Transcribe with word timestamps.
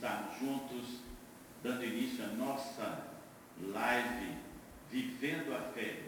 estarmos 0.00 0.38
juntos, 0.38 1.00
dando 1.62 1.84
início 1.84 2.24
à 2.24 2.28
nossa 2.28 3.06
live 3.60 4.34
Vivendo 4.90 5.54
a 5.54 5.60
Fé. 5.74 6.04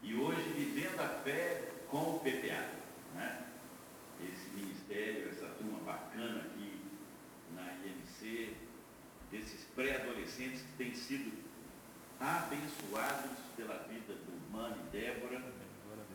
E 0.00 0.14
hoje, 0.14 0.42
Vivendo 0.56 1.00
a 1.00 1.08
Fé 1.08 1.72
com 1.88 2.14
o 2.14 2.20
PPA. 2.20 2.70
Né? 3.16 3.46
Esse 4.22 4.48
ministério, 4.50 5.28
essa 5.28 5.46
turma 5.58 5.80
bacana 5.80 6.42
aqui 6.42 6.82
na 7.56 7.74
IMC, 7.84 8.54
desses 9.32 9.64
pré-adolescentes 9.74 10.62
que 10.62 10.72
têm 10.78 10.94
sido 10.94 11.32
abençoados 12.20 13.38
pela 13.56 13.76
vida 13.88 14.14
do 14.14 14.52
Mano 14.52 14.76
e 14.86 14.96
Débora 14.96 15.42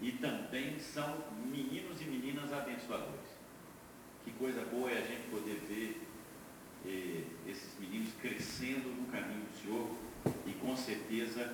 e 0.01 0.13
também 0.13 0.79
são 0.79 1.25
meninos 1.45 1.99
e 2.01 2.05
meninas 2.05 2.53
abençoadores. 2.53 3.27
Que 4.23 4.31
coisa 4.31 4.63
boa 4.63 4.89
é 4.89 4.99
a 4.99 5.01
gente 5.01 5.29
poder 5.29 5.59
ver 5.67 6.06
eh, 6.85 7.23
esses 7.47 7.71
meninos 7.79 8.09
crescendo 8.21 8.89
no 8.89 9.05
caminho 9.07 9.41
do 9.41 9.61
Senhor 9.61 9.89
e 10.45 10.51
com 10.53 10.75
certeza 10.75 11.53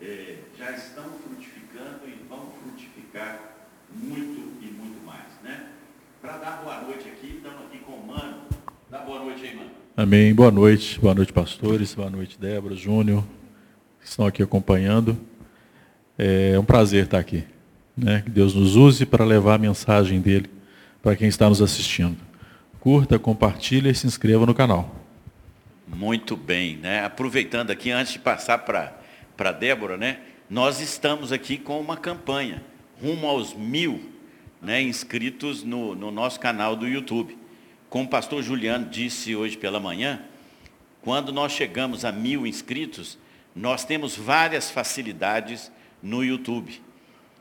eh, 0.00 0.38
já 0.58 0.70
estão 0.72 1.04
frutificando 1.04 2.06
e 2.06 2.26
vão 2.28 2.52
frutificar 2.62 3.54
muito 3.90 4.62
e 4.62 4.66
muito 4.66 5.04
mais. 5.04 5.24
Né? 5.42 5.68
Para 6.20 6.38
dar 6.38 6.62
boa 6.62 6.82
noite 6.82 7.08
aqui, 7.08 7.36
estamos 7.36 7.66
aqui 7.66 7.78
com 7.78 7.92
o 7.92 8.06
Mano. 8.06 8.42
Dá 8.90 9.00
boa 9.00 9.20
noite 9.20 9.44
aí, 9.44 9.54
Mano. 9.54 9.70
Amém. 9.96 10.34
Boa 10.34 10.50
noite. 10.50 10.98
Boa 10.98 11.14
noite, 11.14 11.32
pastores. 11.32 11.94
Boa 11.94 12.10
noite, 12.10 12.38
Débora, 12.38 12.74
Júnior, 12.74 13.22
que 14.00 14.08
estão 14.08 14.26
aqui 14.26 14.42
acompanhando. 14.42 15.16
É 16.18 16.58
um 16.58 16.64
prazer 16.64 17.04
estar 17.04 17.18
aqui. 17.18 17.44
Né? 17.96 18.22
Que 18.22 18.30
Deus 18.30 18.54
nos 18.54 18.76
use 18.76 19.06
para 19.06 19.24
levar 19.24 19.54
a 19.54 19.58
mensagem 19.58 20.20
dele 20.20 20.50
para 21.02 21.14
quem 21.14 21.28
está 21.28 21.48
nos 21.48 21.60
assistindo. 21.62 22.16
Curta, 22.84 23.18
compartilhe 23.18 23.88
e 23.88 23.94
se 23.94 24.06
inscreva 24.06 24.44
no 24.44 24.54
canal. 24.54 24.94
Muito 25.88 26.36
bem, 26.36 26.76
né? 26.76 27.02
Aproveitando 27.02 27.70
aqui, 27.70 27.90
antes 27.90 28.12
de 28.12 28.18
passar 28.18 28.58
para 28.58 28.92
a 29.38 29.52
Débora, 29.52 29.96
né? 29.96 30.18
Nós 30.50 30.80
estamos 30.80 31.32
aqui 31.32 31.56
com 31.56 31.80
uma 31.80 31.96
campanha, 31.96 32.62
rumo 33.00 33.26
aos 33.26 33.54
mil 33.54 34.10
né, 34.60 34.82
inscritos 34.82 35.64
no, 35.64 35.94
no 35.94 36.10
nosso 36.10 36.38
canal 36.38 36.76
do 36.76 36.86
YouTube. 36.86 37.38
Como 37.88 38.04
o 38.04 38.08
pastor 38.08 38.42
Juliano 38.42 38.86
disse 38.90 39.34
hoje 39.34 39.56
pela 39.56 39.80
manhã, 39.80 40.20
quando 41.00 41.32
nós 41.32 41.52
chegamos 41.52 42.04
a 42.04 42.12
mil 42.12 42.46
inscritos, 42.46 43.16
nós 43.56 43.86
temos 43.86 44.14
várias 44.14 44.70
facilidades 44.70 45.72
no 46.02 46.22
YouTube. 46.22 46.82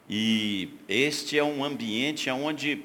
E 0.09 0.69
este 0.87 1.37
é 1.37 1.43
um 1.43 1.65
ambiente 1.65 2.29
onde 2.29 2.83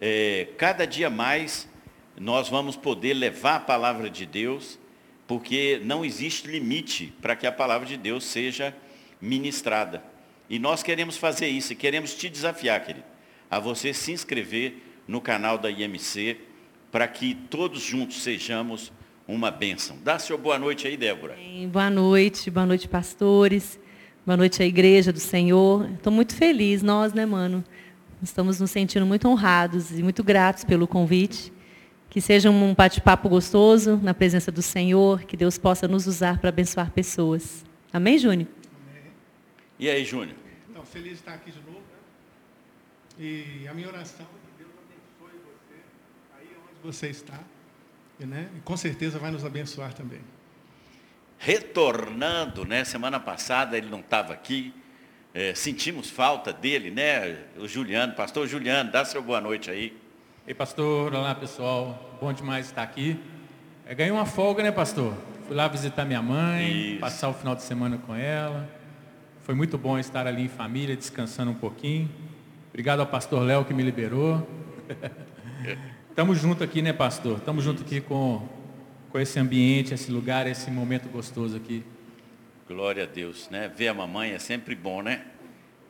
é, 0.00 0.48
cada 0.58 0.88
dia 0.88 1.08
mais 1.08 1.72
nós 2.18 2.48
vamos 2.48 2.76
poder 2.76 3.14
levar 3.14 3.56
a 3.56 3.60
palavra 3.60 4.08
de 4.08 4.24
Deus, 4.24 4.78
porque 5.26 5.80
não 5.84 6.04
existe 6.04 6.48
limite 6.48 7.12
para 7.20 7.34
que 7.34 7.46
a 7.46 7.52
palavra 7.52 7.86
de 7.86 7.96
Deus 7.96 8.24
seja 8.24 8.74
ministrada. 9.20 10.02
E 10.48 10.58
nós 10.58 10.82
queremos 10.82 11.16
fazer 11.16 11.48
isso, 11.48 11.72
e 11.72 11.76
queremos 11.76 12.14
te 12.14 12.28
desafiar, 12.28 12.84
querido, 12.84 13.06
a 13.50 13.58
você 13.58 13.92
se 13.94 14.12
inscrever 14.12 14.82
no 15.08 15.20
canal 15.20 15.58
da 15.58 15.70
IMC, 15.70 16.36
para 16.92 17.08
que 17.08 17.34
todos 17.34 17.82
juntos 17.82 18.22
sejamos 18.22 18.92
uma 19.26 19.50
bênção. 19.50 19.96
Dá 20.04 20.18
seu 20.18 20.36
boa 20.36 20.58
noite 20.58 20.86
aí, 20.86 20.96
Débora. 20.96 21.34
Bem, 21.34 21.68
boa 21.68 21.90
noite, 21.90 22.50
boa 22.50 22.66
noite, 22.66 22.86
pastores. 22.86 23.80
Boa 24.24 24.36
noite 24.36 24.62
à 24.62 24.66
igreja 24.66 25.12
do 25.12 25.20
Senhor. 25.20 25.90
Estou 25.94 26.12
muito 26.12 26.34
feliz, 26.34 26.82
nós, 26.82 27.12
né, 27.12 27.26
mano? 27.26 27.64
Estamos 28.22 28.60
nos 28.60 28.70
sentindo 28.70 29.04
muito 29.04 29.28
honrados 29.28 29.90
e 29.90 30.02
muito 30.02 30.22
gratos 30.22 30.64
pelo 30.64 30.86
convite. 30.86 31.52
Que 32.14 32.20
seja 32.20 32.48
um 32.48 32.72
bate-papo 32.72 33.28
gostoso 33.28 33.96
na 34.00 34.14
presença 34.14 34.52
do 34.52 34.62
Senhor, 34.62 35.24
que 35.24 35.36
Deus 35.36 35.58
possa 35.58 35.88
nos 35.88 36.06
usar 36.06 36.38
para 36.38 36.50
abençoar 36.50 36.92
pessoas. 36.92 37.64
Amém, 37.92 38.18
Júnior? 38.18 38.46
Amém. 38.88 39.10
E 39.80 39.90
aí, 39.90 40.04
Júnior? 40.04 40.36
Então, 40.70 40.84
feliz 40.84 41.14
de 41.14 41.14
estar 41.14 41.34
aqui 41.34 41.50
de 41.50 41.58
novo. 41.66 41.80
Né? 43.18 43.24
E 43.26 43.66
a 43.66 43.74
minha 43.74 43.88
oração 43.88 44.24
é 44.24 44.46
que 44.46 44.62
Deus 44.62 44.70
abençoe 44.78 45.40
você 45.40 45.74
aí 46.38 46.56
onde 46.56 46.86
você 46.86 47.08
está. 47.08 47.40
E, 48.20 48.24
né? 48.24 48.48
e 48.56 48.60
com 48.60 48.76
certeza 48.76 49.18
vai 49.18 49.32
nos 49.32 49.44
abençoar 49.44 49.92
também 49.92 50.20
retornando, 51.36 52.64
né? 52.64 52.84
Semana 52.84 53.18
passada 53.18 53.76
ele 53.76 53.90
não 53.90 53.98
estava 53.98 54.32
aqui, 54.32 54.72
é, 55.34 55.52
sentimos 55.52 56.08
falta 56.08 56.52
dele, 56.52 56.92
né? 56.92 57.38
O 57.56 57.66
Juliano, 57.66 58.14
pastor 58.14 58.46
Juliano, 58.46 58.92
dá 58.92 59.04
seu 59.04 59.20
boa 59.20 59.40
noite 59.40 59.68
aí. 59.68 60.03
Ei, 60.46 60.52
pastor, 60.52 61.14
olá 61.14 61.34
pessoal, 61.34 62.18
bom 62.20 62.30
demais 62.30 62.66
estar 62.66 62.82
aqui. 62.82 63.18
É, 63.86 63.94
ganhei 63.94 64.12
uma 64.12 64.26
folga, 64.26 64.62
né, 64.62 64.70
pastor? 64.70 65.14
Fui 65.46 65.56
lá 65.56 65.66
visitar 65.68 66.04
minha 66.04 66.20
mãe, 66.20 66.90
Isso. 66.90 67.00
passar 67.00 67.30
o 67.30 67.32
final 67.32 67.54
de 67.56 67.62
semana 67.62 67.96
com 67.96 68.14
ela. 68.14 68.68
Foi 69.40 69.54
muito 69.54 69.78
bom 69.78 69.98
estar 69.98 70.26
ali 70.26 70.42
em 70.42 70.48
família, 70.48 70.94
descansando 70.94 71.50
um 71.50 71.54
pouquinho. 71.54 72.10
Obrigado 72.68 73.00
ao 73.00 73.06
pastor 73.06 73.42
Léo 73.42 73.64
que 73.64 73.72
me 73.72 73.82
liberou. 73.82 74.46
Estamos 76.10 76.38
juntos 76.38 76.60
aqui, 76.60 76.82
né, 76.82 76.92
pastor? 76.92 77.38
Estamos 77.38 77.64
juntos 77.64 77.82
aqui 77.82 78.02
com 78.02 78.46
com 79.10 79.18
esse 79.18 79.38
ambiente, 79.38 79.94
esse 79.94 80.10
lugar, 80.10 80.46
esse 80.46 80.70
momento 80.70 81.08
gostoso 81.08 81.56
aqui. 81.56 81.82
Glória 82.68 83.04
a 83.04 83.06
Deus, 83.06 83.48
né? 83.48 83.72
Ver 83.74 83.88
a 83.88 83.94
mamãe 83.94 84.32
é 84.32 84.38
sempre 84.38 84.74
bom, 84.74 85.00
né? 85.00 85.24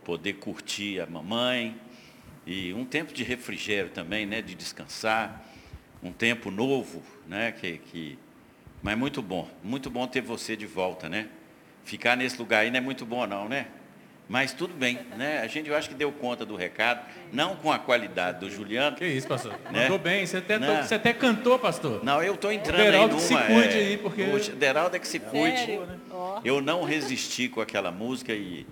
Poder 0.04 0.34
curtir 0.34 1.00
a 1.00 1.06
mamãe 1.06 1.74
e 2.46 2.72
um 2.74 2.84
tempo 2.84 3.12
de 3.12 3.22
refrigério 3.22 3.90
também, 3.90 4.26
né? 4.26 4.42
De 4.42 4.54
descansar, 4.54 5.44
um 6.02 6.12
tempo 6.12 6.50
novo, 6.50 7.02
né? 7.26 7.52
Que, 7.52 7.78
que... 7.78 8.18
mas 8.82 8.96
muito 8.96 9.22
bom, 9.22 9.48
muito 9.62 9.90
bom 9.90 10.06
ter 10.06 10.20
você 10.20 10.56
de 10.56 10.66
volta, 10.66 11.08
né? 11.08 11.28
Ficar 11.84 12.16
nesse 12.16 12.38
lugar 12.38 12.60
aí 12.60 12.70
não 12.70 12.78
é 12.78 12.80
muito 12.80 13.04
bom 13.04 13.26
não, 13.26 13.48
né? 13.48 13.66
Mas 14.26 14.54
tudo 14.54 14.72
bem, 14.72 14.98
né? 15.18 15.40
A 15.40 15.46
gente 15.46 15.68
eu 15.68 15.76
acho 15.76 15.88
que 15.88 15.94
deu 15.94 16.10
conta 16.10 16.46
do 16.46 16.56
recado, 16.56 17.06
não 17.30 17.56
com 17.56 17.70
a 17.70 17.78
qualidade 17.78 18.40
do 18.40 18.50
Juliano. 18.50 18.96
Que 18.96 19.06
isso, 19.06 19.28
pastor. 19.28 19.52
Né? 19.70 19.82
Mandou 19.82 19.98
bem, 19.98 20.24
você 20.24 20.38
até, 20.38 20.58
né? 20.58 20.82
você 20.82 20.94
até 20.94 21.12
cantou, 21.12 21.58
pastor. 21.58 22.02
Não, 22.02 22.22
eu 22.22 22.34
estou 22.34 22.50
entrando 22.50 22.80
aí 22.80 23.06
numa... 23.06 23.20
se 23.20 23.36
cuide 23.36 23.78
é, 23.78 23.80
aí, 23.80 23.98
porque... 23.98 24.22
O 24.22 24.56
Deraldo 24.56 24.96
é 24.96 24.98
que 24.98 25.06
se 25.06 25.18
cuide. 25.18 25.58
Sério? 25.58 25.86
Eu 26.42 26.62
não 26.62 26.84
resisti 26.84 27.50
com 27.50 27.60
aquela 27.60 27.90
música 27.90 28.32
e 28.32 28.66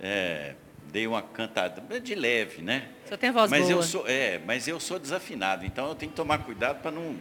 é, 0.00 0.54
dei 0.92 1.06
uma 1.06 1.22
cantada 1.22 2.00
de 2.00 2.14
leve, 2.14 2.62
né? 2.62 2.88
Você 3.04 3.16
tem 3.16 3.30
voz 3.30 3.50
mas 3.50 3.62
boa. 3.62 3.72
Eu 3.72 3.82
sou, 3.82 4.08
é, 4.08 4.40
mas 4.46 4.66
eu 4.66 4.80
sou 4.80 4.98
desafinado, 4.98 5.64
então 5.64 5.88
eu 5.88 5.94
tenho 5.94 6.10
que 6.10 6.16
tomar 6.16 6.38
cuidado 6.38 6.80
para 6.80 6.90
não, 6.90 7.16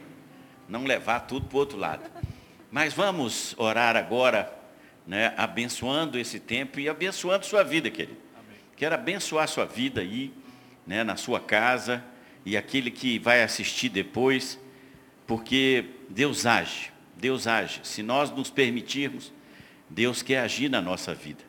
não 0.67 0.83
levar 0.83 1.21
tudo 1.21 1.47
para 1.47 1.55
o 1.55 1.59
outro 1.59 1.77
lado. 1.77 2.03
Mas 2.71 2.93
vamos 2.93 3.55
orar 3.57 3.95
agora 3.95 4.51
né, 5.05 5.33
abençoando 5.37 6.17
esse 6.17 6.39
tempo 6.39 6.79
e 6.79 6.89
abençoando 6.89 7.45
sua 7.45 7.63
vida, 7.63 7.89
querido. 7.89 8.17
Amém. 8.35 8.57
Quero 8.75 8.95
abençoar 8.95 9.47
sua 9.47 9.65
vida 9.65 10.01
aí, 10.01 10.33
né, 10.85 11.03
na 11.03 11.15
sua 11.15 11.39
casa 11.39 12.03
e 12.45 12.55
aquele 12.55 12.91
que 12.91 13.17
vai 13.17 13.41
assistir 13.41 13.89
depois, 13.89 14.59
porque 15.25 15.85
Deus 16.09 16.45
age, 16.45 16.91
Deus 17.15 17.47
age. 17.47 17.81
Se 17.83 18.03
nós 18.03 18.29
nos 18.29 18.49
permitirmos, 18.49 19.33
Deus 19.89 20.21
quer 20.21 20.39
agir 20.39 20.69
na 20.69 20.81
nossa 20.81 21.13
vida. 21.13 21.43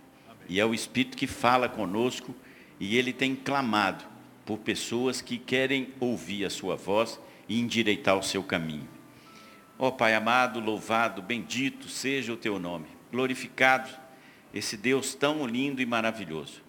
Amém. 0.47 0.57
E 0.57 0.61
é 0.61 0.65
o 0.65 0.75
Espírito 0.75 1.17
que 1.17 1.27
fala 1.27 1.69
conosco 1.69 2.35
e 2.79 2.97
ele 2.97 3.13
tem 3.13 3.35
clamado 3.35 4.05
por 4.45 4.59
pessoas 4.59 5.21
que 5.21 5.39
querem 5.39 5.89
ouvir 5.99 6.45
a 6.45 6.51
sua 6.51 6.77
voz 6.77 7.21
e 7.49 7.61
endireitar 7.61 8.17
o 8.17 8.23
seu 8.23 8.43
caminho. 8.43 8.89
Ó 9.79 9.89
oh, 9.89 9.93
Pai 9.93 10.15
amado, 10.15 10.61
louvado, 10.61 11.21
bendito 11.21 11.89
seja 11.89 12.33
o 12.33 12.37
teu 12.37 12.59
nome 12.59 12.97
glorificado 13.11 13.89
esse 14.53 14.77
Deus 14.77 15.15
tão 15.15 15.47
lindo 15.47 15.83
e 15.83 15.87
maravilhoso. 15.87 16.63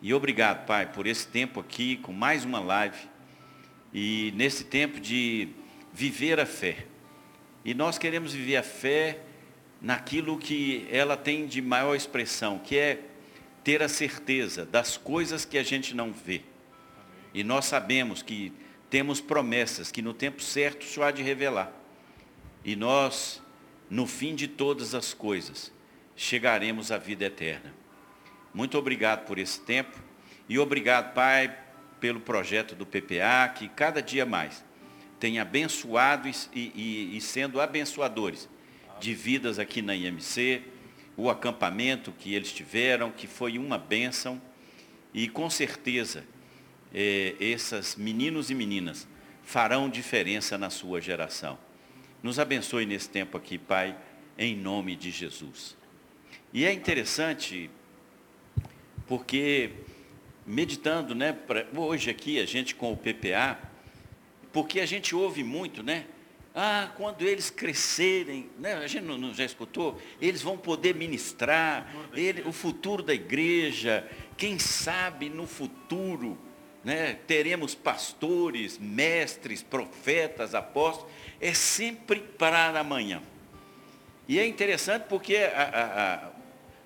E 0.00 0.12
obrigado, 0.14 0.66
Pai, 0.66 0.90
por 0.90 1.06
esse 1.06 1.26
tempo 1.26 1.60
aqui, 1.60 1.96
com 1.96 2.12
mais 2.12 2.44
uma 2.44 2.58
live, 2.58 2.98
e 3.92 4.32
nesse 4.34 4.64
tempo 4.64 4.98
de 4.98 5.48
viver 5.92 6.40
a 6.40 6.46
fé. 6.46 6.86
E 7.64 7.74
nós 7.74 7.98
queremos 7.98 8.32
viver 8.32 8.56
a 8.56 8.62
fé 8.62 9.20
naquilo 9.82 10.38
que 10.38 10.86
ela 10.90 11.16
tem 11.16 11.46
de 11.46 11.60
maior 11.60 11.94
expressão, 11.94 12.58
que 12.58 12.78
é 12.78 13.00
ter 13.64 13.82
a 13.82 13.88
certeza 13.88 14.64
das 14.64 14.96
coisas 14.96 15.44
que 15.44 15.58
a 15.58 15.62
gente 15.62 15.94
não 15.94 16.12
vê. 16.12 16.42
E 17.34 17.42
nós 17.42 17.64
sabemos 17.64 18.22
que 18.22 18.52
temos 18.88 19.20
promessas 19.20 19.90
que 19.90 20.00
no 20.00 20.14
tempo 20.14 20.42
certo 20.42 20.84
só 20.84 21.04
há 21.04 21.10
de 21.10 21.22
revelar. 21.22 21.72
E 22.64 22.76
nós 22.76 23.42
no 23.92 24.06
fim 24.06 24.34
de 24.34 24.48
todas 24.48 24.94
as 24.94 25.12
coisas, 25.12 25.70
chegaremos 26.16 26.90
à 26.90 26.96
vida 26.96 27.26
eterna. 27.26 27.74
Muito 28.54 28.78
obrigado 28.78 29.26
por 29.26 29.38
esse 29.38 29.60
tempo 29.60 29.98
e 30.48 30.58
obrigado, 30.58 31.12
Pai, 31.12 31.54
pelo 32.00 32.18
projeto 32.18 32.74
do 32.74 32.86
PPA, 32.86 33.46
que 33.54 33.68
cada 33.68 34.00
dia 34.00 34.24
mais 34.24 34.64
tem 35.20 35.38
abençoado 35.38 36.26
e, 36.26 36.32
e, 36.54 37.16
e 37.18 37.20
sendo 37.20 37.60
abençoadores 37.60 38.48
de 39.02 39.14
vidas 39.14 39.58
aqui 39.58 39.82
na 39.82 39.96
IMC, 39.96 40.62
o 41.16 41.28
acampamento 41.28 42.12
que 42.12 42.34
eles 42.34 42.52
tiveram, 42.52 43.10
que 43.10 43.26
foi 43.26 43.58
uma 43.58 43.76
bênção, 43.76 44.40
e 45.12 45.28
com 45.28 45.50
certeza 45.50 46.24
eh, 46.94 47.34
esses 47.40 47.96
meninos 47.96 48.48
e 48.48 48.54
meninas 48.54 49.08
farão 49.42 49.90
diferença 49.90 50.56
na 50.56 50.70
sua 50.70 51.00
geração. 51.00 51.58
Nos 52.22 52.38
abençoe 52.38 52.86
nesse 52.86 53.10
tempo 53.10 53.36
aqui, 53.36 53.58
Pai, 53.58 53.96
em 54.38 54.54
nome 54.54 54.94
de 54.94 55.10
Jesus. 55.10 55.76
E 56.52 56.64
é 56.64 56.72
interessante, 56.72 57.68
porque 59.08 59.72
meditando, 60.46 61.12
né, 61.12 61.32
pra, 61.32 61.66
hoje 61.74 62.08
aqui 62.08 62.40
a 62.40 62.46
gente 62.46 62.76
com 62.76 62.92
o 62.92 62.96
PPA, 62.96 63.58
porque 64.52 64.78
a 64.78 64.86
gente 64.86 65.12
ouve 65.12 65.42
muito, 65.42 65.82
né? 65.82 66.06
Ah, 66.54 66.90
quando 66.96 67.22
eles 67.22 67.48
crescerem, 67.48 68.50
né, 68.58 68.74
a 68.74 68.86
gente 68.86 69.04
não, 69.04 69.16
não 69.16 69.34
já 69.34 69.44
escutou? 69.44 69.98
Eles 70.20 70.42
vão 70.42 70.58
poder 70.58 70.94
ministrar, 70.94 71.90
ele, 72.12 72.42
o 72.42 72.52
futuro 72.52 73.02
da 73.02 73.14
igreja, 73.14 74.06
quem 74.36 74.58
sabe 74.58 75.30
no 75.30 75.46
futuro, 75.46 76.38
né, 76.84 77.14
teremos 77.26 77.74
pastores, 77.74 78.76
mestres, 78.76 79.62
profetas, 79.62 80.54
apóstolos, 80.54 81.10
é 81.40 81.54
sempre 81.54 82.20
para 82.20 82.78
amanhã. 82.78 83.22
E 84.28 84.38
é 84.38 84.46
interessante 84.46 85.04
porque 85.08 85.36
há, 85.36 86.32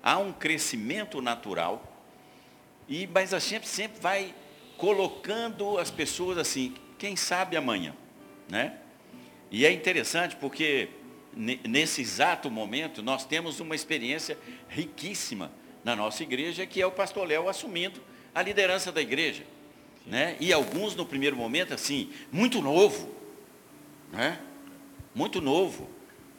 há, 0.03 0.11
há 0.13 0.17
um 0.17 0.31
crescimento 0.31 1.21
natural, 1.21 1.83
e, 2.87 3.05
mas 3.07 3.33
a 3.33 3.39
gente 3.39 3.67
sempre 3.67 3.99
vai 3.99 4.33
colocando 4.77 5.77
as 5.77 5.91
pessoas 5.91 6.37
assim, 6.37 6.73
quem 6.97 7.17
sabe 7.17 7.57
amanhã, 7.57 7.93
né? 8.47 8.77
E 9.49 9.65
é 9.65 9.71
interessante 9.71 10.35
porque 10.35 10.89
nesse 11.35 12.01
exato 12.01 12.49
momento 12.49 13.03
nós 13.03 13.25
temos 13.25 13.59
uma 13.59 13.75
experiência 13.75 14.37
riquíssima 14.67 15.51
na 15.83 15.95
nossa 15.95 16.23
igreja, 16.23 16.65
que 16.65 16.81
é 16.81 16.85
o 16.85 16.91
pastor 16.91 17.27
Léo 17.27 17.47
assumindo 17.47 18.01
a 18.33 18.41
liderança 18.41 18.91
da 18.91 19.01
igreja. 19.01 19.43
Né? 20.05 20.35
E 20.39 20.51
alguns 20.51 20.95
no 20.95 21.05
primeiro 21.05 21.35
momento, 21.35 21.73
assim, 21.73 22.11
muito 22.31 22.61
novo. 22.61 23.13
Né? 24.11 24.39
Muito 25.13 25.41
novo. 25.41 25.89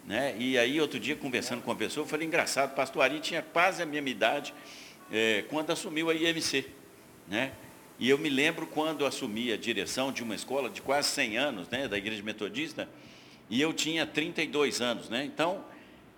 Né? 0.07 0.35
E 0.39 0.59
aí 0.59 0.81
outro 0.81 0.99
dia 0.99 1.15
conversando 1.17 1.63
com 1.63 1.71
uma 1.71 1.77
pessoa, 1.77 2.05
eu 2.05 2.09
falei, 2.09 2.27
engraçado, 2.27 2.75
pastor 2.75 3.03
Ari 3.03 3.21
tinha 3.21 3.43
quase 3.43 3.83
a 3.83 3.87
mesma 3.87 4.09
idade 4.09 4.55
é, 5.13 5.45
quando 5.49 5.71
assumiu 5.71 6.11
a 6.11 6.15
IMC. 6.15 6.67
Né? 7.27 7.53
E 7.99 8.09
eu 8.09 8.17
me 8.17 8.29
lembro 8.29 8.67
quando 8.67 9.05
assumi 9.05 9.53
a 9.53 9.57
direção 9.57 10.13
de 10.13 10.23
uma 10.23 10.35
escola 10.35 10.71
de 10.71 10.81
quase 10.81 11.09
100 11.09 11.37
anos, 11.37 11.69
né, 11.69 11.89
da 11.89 11.99
Igreja 11.99 12.23
Metodista, 12.23 12.89
e 13.51 13.61
eu 13.61 13.73
tinha 13.73 14.07
32 14.07 14.81
anos. 14.81 15.09
Né? 15.09 15.25
Então, 15.25 15.65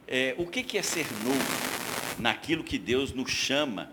é, 0.07 0.35
o 0.37 0.47
que, 0.47 0.63
que 0.63 0.77
é 0.77 0.83
ser 0.83 1.07
novo 1.25 2.19
naquilo 2.19 2.63
que 2.63 2.77
Deus 2.77 3.15
nos 3.15 3.31
chama 3.31 3.91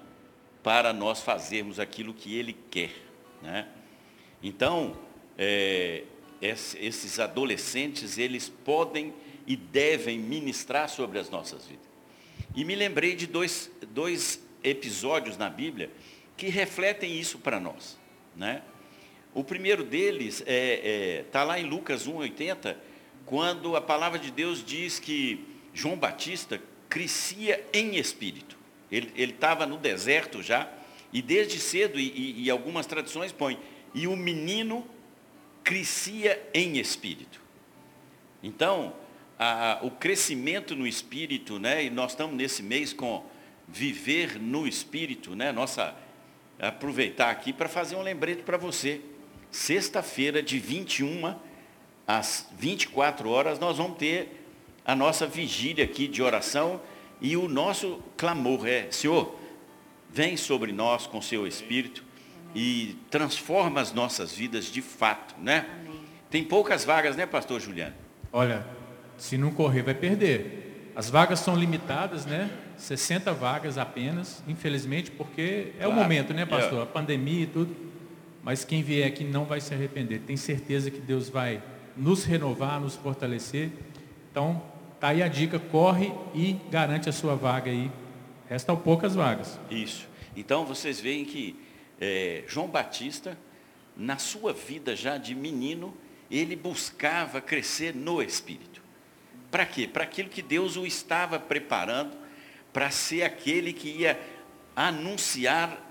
para 0.62 0.92
nós 0.92 1.22
fazermos 1.22 1.80
aquilo 1.80 2.14
que 2.14 2.36
Ele 2.36 2.58
quer? 2.70 2.92
Né? 3.42 3.66
Então, 4.44 4.98
é, 5.38 6.04
esses 6.42 7.20
adolescentes, 7.20 8.18
eles 8.18 8.50
podem 8.50 9.14
e 9.46 9.56
devem 9.56 10.20
ministrar 10.20 10.90
sobre 10.90 11.20
as 11.20 11.30
nossas 11.30 11.66
vidas. 11.66 11.88
E 12.54 12.66
me 12.66 12.76
lembrei 12.76 13.16
de 13.16 13.26
dois, 13.26 13.72
dois 13.92 14.44
episódios 14.62 15.38
na 15.38 15.50
Bíblia 15.50 15.90
que 16.38 16.48
refletem 16.48 17.20
isso 17.20 17.40
para 17.40 17.60
nós. 17.60 17.98
Né? 18.36 18.62
O 19.34 19.44
primeiro 19.44 19.84
deles 19.84 20.40
está 20.40 20.52
é, 20.52 21.18
é, 21.20 21.24
tá 21.32 21.44
lá 21.44 21.60
em 21.60 21.66
Lucas 21.66 22.08
1,80, 22.08 22.78
quando 23.26 23.76
a 23.76 23.82
palavra 23.82 24.20
de 24.20 24.32
Deus 24.32 24.64
diz 24.64 25.00
que 25.00 25.44
João 25.74 25.98
Batista 25.98 26.62
crescia 26.88 27.66
em 27.74 27.98
espírito. 27.98 28.56
Ele 28.90 29.12
estava 29.18 29.66
no 29.66 29.78
deserto 29.78 30.42
já, 30.42 30.72
e 31.12 31.22
desde 31.22 31.60
cedo, 31.60 32.00
e, 32.00 32.44
e, 32.44 32.50
algumas 32.50 32.86
tradições 32.86 33.32
põem, 33.32 33.60
e 33.94 34.08
o 34.08 34.16
menino 34.16 34.88
crescia 35.64 36.42
em 36.54 36.78
espírito. 36.78 37.42
Então, 38.42 38.94
a, 39.38 39.80
o 39.82 39.92
crescimento 39.92 40.76
no 40.76 40.88
espírito, 40.88 41.60
né, 41.60 41.84
e 41.84 41.90
nós 41.90 42.12
estamos 42.12 42.36
nesse 42.36 42.64
mês 42.64 42.94
com 42.94 43.26
viver 43.68 44.40
no 44.40 44.66
espírito, 44.66 45.36
né, 45.36 45.52
nossa 45.52 45.96
aproveitar 46.60 47.30
aqui 47.30 47.54
para 47.54 47.70
fazer 47.70 47.96
um 47.96 48.02
lembrete 48.02 48.44
para 48.44 48.58
você. 48.58 49.02
Sexta-feira, 49.52 50.42
de 50.42 50.60
21 50.60 51.36
às 52.06 52.48
24 52.58 53.30
horas, 53.30 53.60
nós 53.60 53.78
vamos 53.78 53.98
ter 53.98 54.46
a 54.86 54.96
nossa 54.96 55.28
vigília 55.28 55.84
aqui 55.84 56.08
de 56.08 56.22
oração 56.22 56.82
e 57.20 57.36
o 57.36 57.48
nosso 57.48 58.02
clamor 58.16 58.68
é, 58.68 58.90
Senhor, 58.92 59.38
vem 60.10 60.38
sobre 60.38 60.72
nós 60.72 61.06
com 61.06 61.22
seu 61.22 61.46
Espírito 61.46 62.04
e 62.56 62.98
transforma 63.10 63.82
as 63.82 63.92
nossas 63.92 64.32
vidas 64.32 64.66
de 64.66 64.82
fato, 64.82 65.36
né? 65.40 65.66
Tem 66.30 66.44
poucas 66.44 66.84
vagas, 66.84 67.16
né, 67.16 67.26
pastor 67.26 67.60
Juliano? 67.60 67.96
Olha, 68.32 68.66
se 69.18 69.38
não 69.38 69.52
correr 69.52 69.82
vai 69.82 69.94
perder. 69.94 70.92
As 70.96 71.10
vagas 71.10 71.40
são 71.40 71.56
limitadas, 71.56 72.26
né? 72.26 72.50
60 72.78 73.34
vagas 73.34 73.78
apenas, 73.78 74.44
infelizmente, 74.48 75.12
porque 75.12 75.74
é 75.78 75.84
claro. 75.84 75.92
o 75.92 75.96
momento, 75.96 76.34
né, 76.34 76.46
pastor? 76.46 76.80
É. 76.80 76.84
A 76.84 76.86
pandemia 76.86 77.44
e 77.44 77.48
tudo. 77.48 77.76
Mas 78.44 78.64
quem 78.64 78.82
vier 78.82 79.08
aqui 79.08 79.24
não 79.24 79.46
vai 79.46 79.60
se 79.60 79.74
arrepender. 79.74 80.22
Tem 80.22 80.38
certeza 80.38 80.90
que 80.90 81.00
Deus 81.02 81.28
vai 81.28 81.62
nos 81.98 82.24
renovar, 82.24 82.80
nos 82.80 82.96
fortalecer. 82.96 83.72
Então, 84.32 84.64
tá 85.00 85.10
aí 85.10 85.22
a 85.22 85.28
dica, 85.28 85.60
corre 85.60 86.14
e 86.34 86.56
garante 86.70 87.10
a 87.10 87.12
sua 87.12 87.36
vaga 87.36 87.70
aí. 87.70 87.92
Restam 88.48 88.78
poucas 88.78 89.16
vagas. 89.16 89.60
Isso. 89.70 90.08
Então, 90.36 90.66
vocês 90.66 91.00
veem 91.02 91.26
que 91.26 91.60
é, 92.00 92.44
João 92.48 92.68
Batista, 92.68 93.38
na 93.96 94.18
sua 94.18 94.54
vida 94.54 94.96
já 94.96 95.18
de 95.18 95.34
menino, 95.34 95.94
ele 96.30 96.56
buscava 96.56 97.42
crescer 97.42 97.94
no 97.94 98.22
Espírito. 98.22 98.82
Para 99.50 99.66
quê? 99.66 99.88
Para 99.88 100.04
aquilo 100.04 100.30
que 100.30 100.42
Deus 100.42 100.78
o 100.78 100.86
estava 100.86 101.40
preparando 101.40 102.27
para 102.72 102.90
ser 102.92 103.24
aquele 103.24 103.74
que 103.74 103.90
ia 103.90 104.20
anunciar 104.76 105.84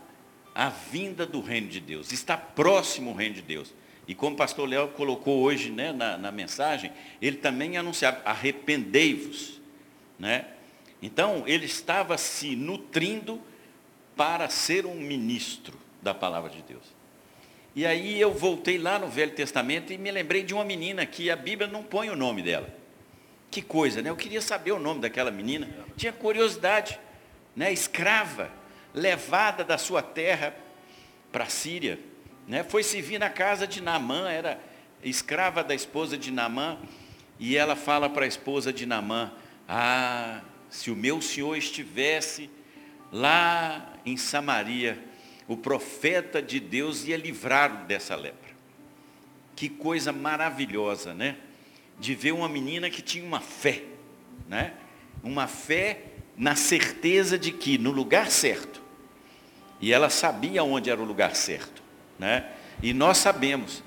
a 0.54 0.68
vinda 0.68 1.26
do 1.26 1.40
reino 1.40 1.68
de 1.68 1.80
Deus. 1.80 2.12
Está 2.12 2.36
próximo 2.36 3.10
o 3.10 3.14
reino 3.14 3.34
de 3.34 3.42
Deus. 3.42 3.74
E 4.08 4.14
como 4.14 4.34
o 4.34 4.38
pastor 4.38 4.68
Léo 4.68 4.88
colocou 4.88 5.42
hoje 5.42 5.70
né, 5.70 5.92
na, 5.92 6.16
na 6.16 6.30
mensagem, 6.30 6.92
ele 7.20 7.36
também 7.36 7.76
anunciava, 7.76 8.22
arrependei-vos. 8.24 9.60
Né? 10.18 10.46
Então, 11.02 11.42
ele 11.46 11.66
estava 11.66 12.16
se 12.16 12.54
nutrindo 12.54 13.40
para 14.16 14.48
ser 14.48 14.86
um 14.86 14.94
ministro 14.94 15.78
da 16.00 16.14
palavra 16.14 16.50
de 16.50 16.62
Deus. 16.62 16.96
E 17.74 17.84
aí 17.84 18.18
eu 18.18 18.32
voltei 18.32 18.78
lá 18.78 18.98
no 18.98 19.08
Velho 19.08 19.32
Testamento 19.32 19.92
e 19.92 19.98
me 19.98 20.10
lembrei 20.10 20.42
de 20.42 20.54
uma 20.54 20.64
menina 20.64 21.04
que 21.04 21.30
a 21.30 21.36
Bíblia 21.36 21.68
não 21.68 21.82
põe 21.82 22.08
o 22.08 22.16
nome 22.16 22.42
dela. 22.42 22.74
Que 23.50 23.62
coisa, 23.62 24.02
né? 24.02 24.10
Eu 24.10 24.16
queria 24.16 24.40
saber 24.40 24.72
o 24.72 24.78
nome 24.78 25.00
daquela 25.00 25.30
menina. 25.30 25.68
Tinha 25.96 26.12
curiosidade, 26.12 26.98
né? 27.54 27.72
Escrava, 27.72 28.50
levada 28.92 29.64
da 29.64 29.78
sua 29.78 30.02
terra 30.02 30.54
para 31.32 31.44
a 31.44 31.48
Síria, 31.48 31.98
né? 32.46 32.62
Foi 32.62 32.82
servir 32.82 33.18
na 33.18 33.30
casa 33.30 33.66
de 33.66 33.82
Namã, 33.82 34.30
era 34.30 34.60
escrava 35.02 35.62
da 35.62 35.74
esposa 35.74 36.16
de 36.16 36.30
Namã, 36.30 36.78
e 37.38 37.56
ela 37.56 37.76
fala 37.76 38.08
para 38.08 38.24
a 38.24 38.28
esposa 38.28 38.72
de 38.72 38.86
Namã: 38.86 39.32
"Ah, 39.68 40.40
se 40.70 40.90
o 40.90 40.96
meu 40.96 41.20
senhor 41.20 41.56
estivesse 41.56 42.50
lá 43.12 43.94
em 44.04 44.16
Samaria, 44.16 44.98
o 45.46 45.56
profeta 45.56 46.42
de 46.42 46.58
Deus 46.58 47.06
ia 47.06 47.16
livrar 47.16 47.86
dessa 47.86 48.16
lepra". 48.16 48.54
Que 49.54 49.68
coisa 49.68 50.12
maravilhosa, 50.12 51.14
né? 51.14 51.36
De 51.98 52.14
ver 52.14 52.32
uma 52.32 52.48
menina 52.48 52.90
que 52.90 53.02
tinha 53.02 53.24
uma 53.24 53.40
fé, 53.40 53.82
né? 54.48 54.74
Uma 55.22 55.46
fé 55.46 56.04
na 56.36 56.54
certeza 56.54 57.38
de 57.38 57.50
que 57.50 57.78
no 57.78 57.90
lugar 57.90 58.30
certo, 58.30 58.82
e 59.80 59.92
ela 59.92 60.10
sabia 60.10 60.62
onde 60.62 60.90
era 60.90 61.00
o 61.00 61.04
lugar 61.04 61.34
certo, 61.34 61.82
né? 62.18 62.46
E 62.82 62.92
nós 62.92 63.18
sabemos 63.18 63.82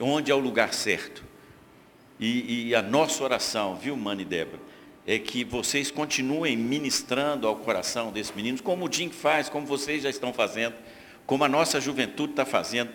onde 0.00 0.30
é 0.30 0.34
o 0.34 0.38
lugar 0.38 0.74
certo. 0.74 1.24
E, 2.18 2.68
e 2.68 2.74
a 2.74 2.82
nossa 2.82 3.22
oração, 3.22 3.76
viu, 3.76 3.96
Mani 3.96 4.22
e 4.22 4.24
Débora, 4.24 4.60
é 5.06 5.18
que 5.18 5.42
vocês 5.42 5.90
continuem 5.90 6.56
ministrando 6.56 7.48
ao 7.48 7.56
coração 7.56 8.12
desses 8.12 8.34
meninos, 8.34 8.60
como 8.60 8.86
o 8.86 8.92
Jim 8.92 9.10
faz, 9.10 9.48
como 9.48 9.66
vocês 9.66 10.02
já 10.02 10.10
estão 10.10 10.32
fazendo, 10.32 10.74
como 11.26 11.42
a 11.44 11.48
nossa 11.48 11.80
juventude 11.80 12.32
está 12.32 12.44
fazendo, 12.44 12.90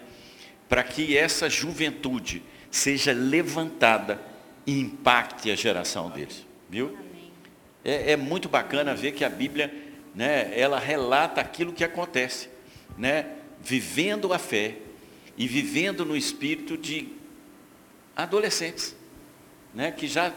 para 0.69 0.83
que 0.83 1.17
essa 1.17 1.50
juventude 1.50 2.41
seja 2.71 3.12
levantada 3.12 4.21
e 4.67 4.81
impacte 4.81 5.50
a 5.50 5.55
geração 5.55 6.09
deles. 6.09 6.45
Viu? 6.69 6.95
É, 7.86 8.12
é, 8.12 8.17
muito 8.17 8.50
bacana 8.50 8.93
ver 8.93 9.13
que 9.13 9.24
a 9.24 9.29
Bíblia, 9.29 9.74
né, 10.13 10.51
ela 10.59 10.77
relata 10.77 11.39
aquilo 11.39 11.71
que 11.71 11.86
acontece, 11.86 12.50
né, 12.97 13.27
vivendo 13.63 14.33
a 14.33 14.38
fé 14.38 14.75
e 15.38 15.47
vivendo 15.47 16.03
no 16.03 16.17
espírito 16.17 16.77
de 16.77 17.07
adolescentes, 18.13 18.93
né, 19.74 19.89
que 19.91 20.05
já 20.05 20.33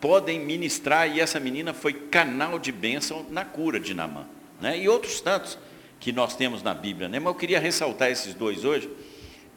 podem 0.00 0.40
ministrar, 0.40 1.14
e 1.14 1.20
essa 1.20 1.38
menina 1.38 1.74
foi 1.74 1.92
canal 1.92 2.58
de 2.58 2.72
bênção 2.72 3.26
na 3.28 3.44
cura 3.44 3.78
de 3.78 3.92
Namã. 3.92 4.26
Né, 4.58 4.78
e 4.78 4.88
outros 4.88 5.20
tantos 5.20 5.58
que 6.00 6.12
nós 6.12 6.34
temos 6.34 6.62
na 6.62 6.72
Bíblia. 6.72 7.08
Né, 7.10 7.18
mas 7.18 7.28
eu 7.28 7.34
queria 7.34 7.60
ressaltar 7.60 8.10
esses 8.10 8.32
dois 8.32 8.64
hoje, 8.64 8.88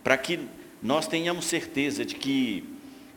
para 0.03 0.17
que 0.17 0.41
nós 0.83 1.07
tenhamos 1.07 1.45
certeza 1.45 2.03
de 2.03 2.15
que 2.15 2.65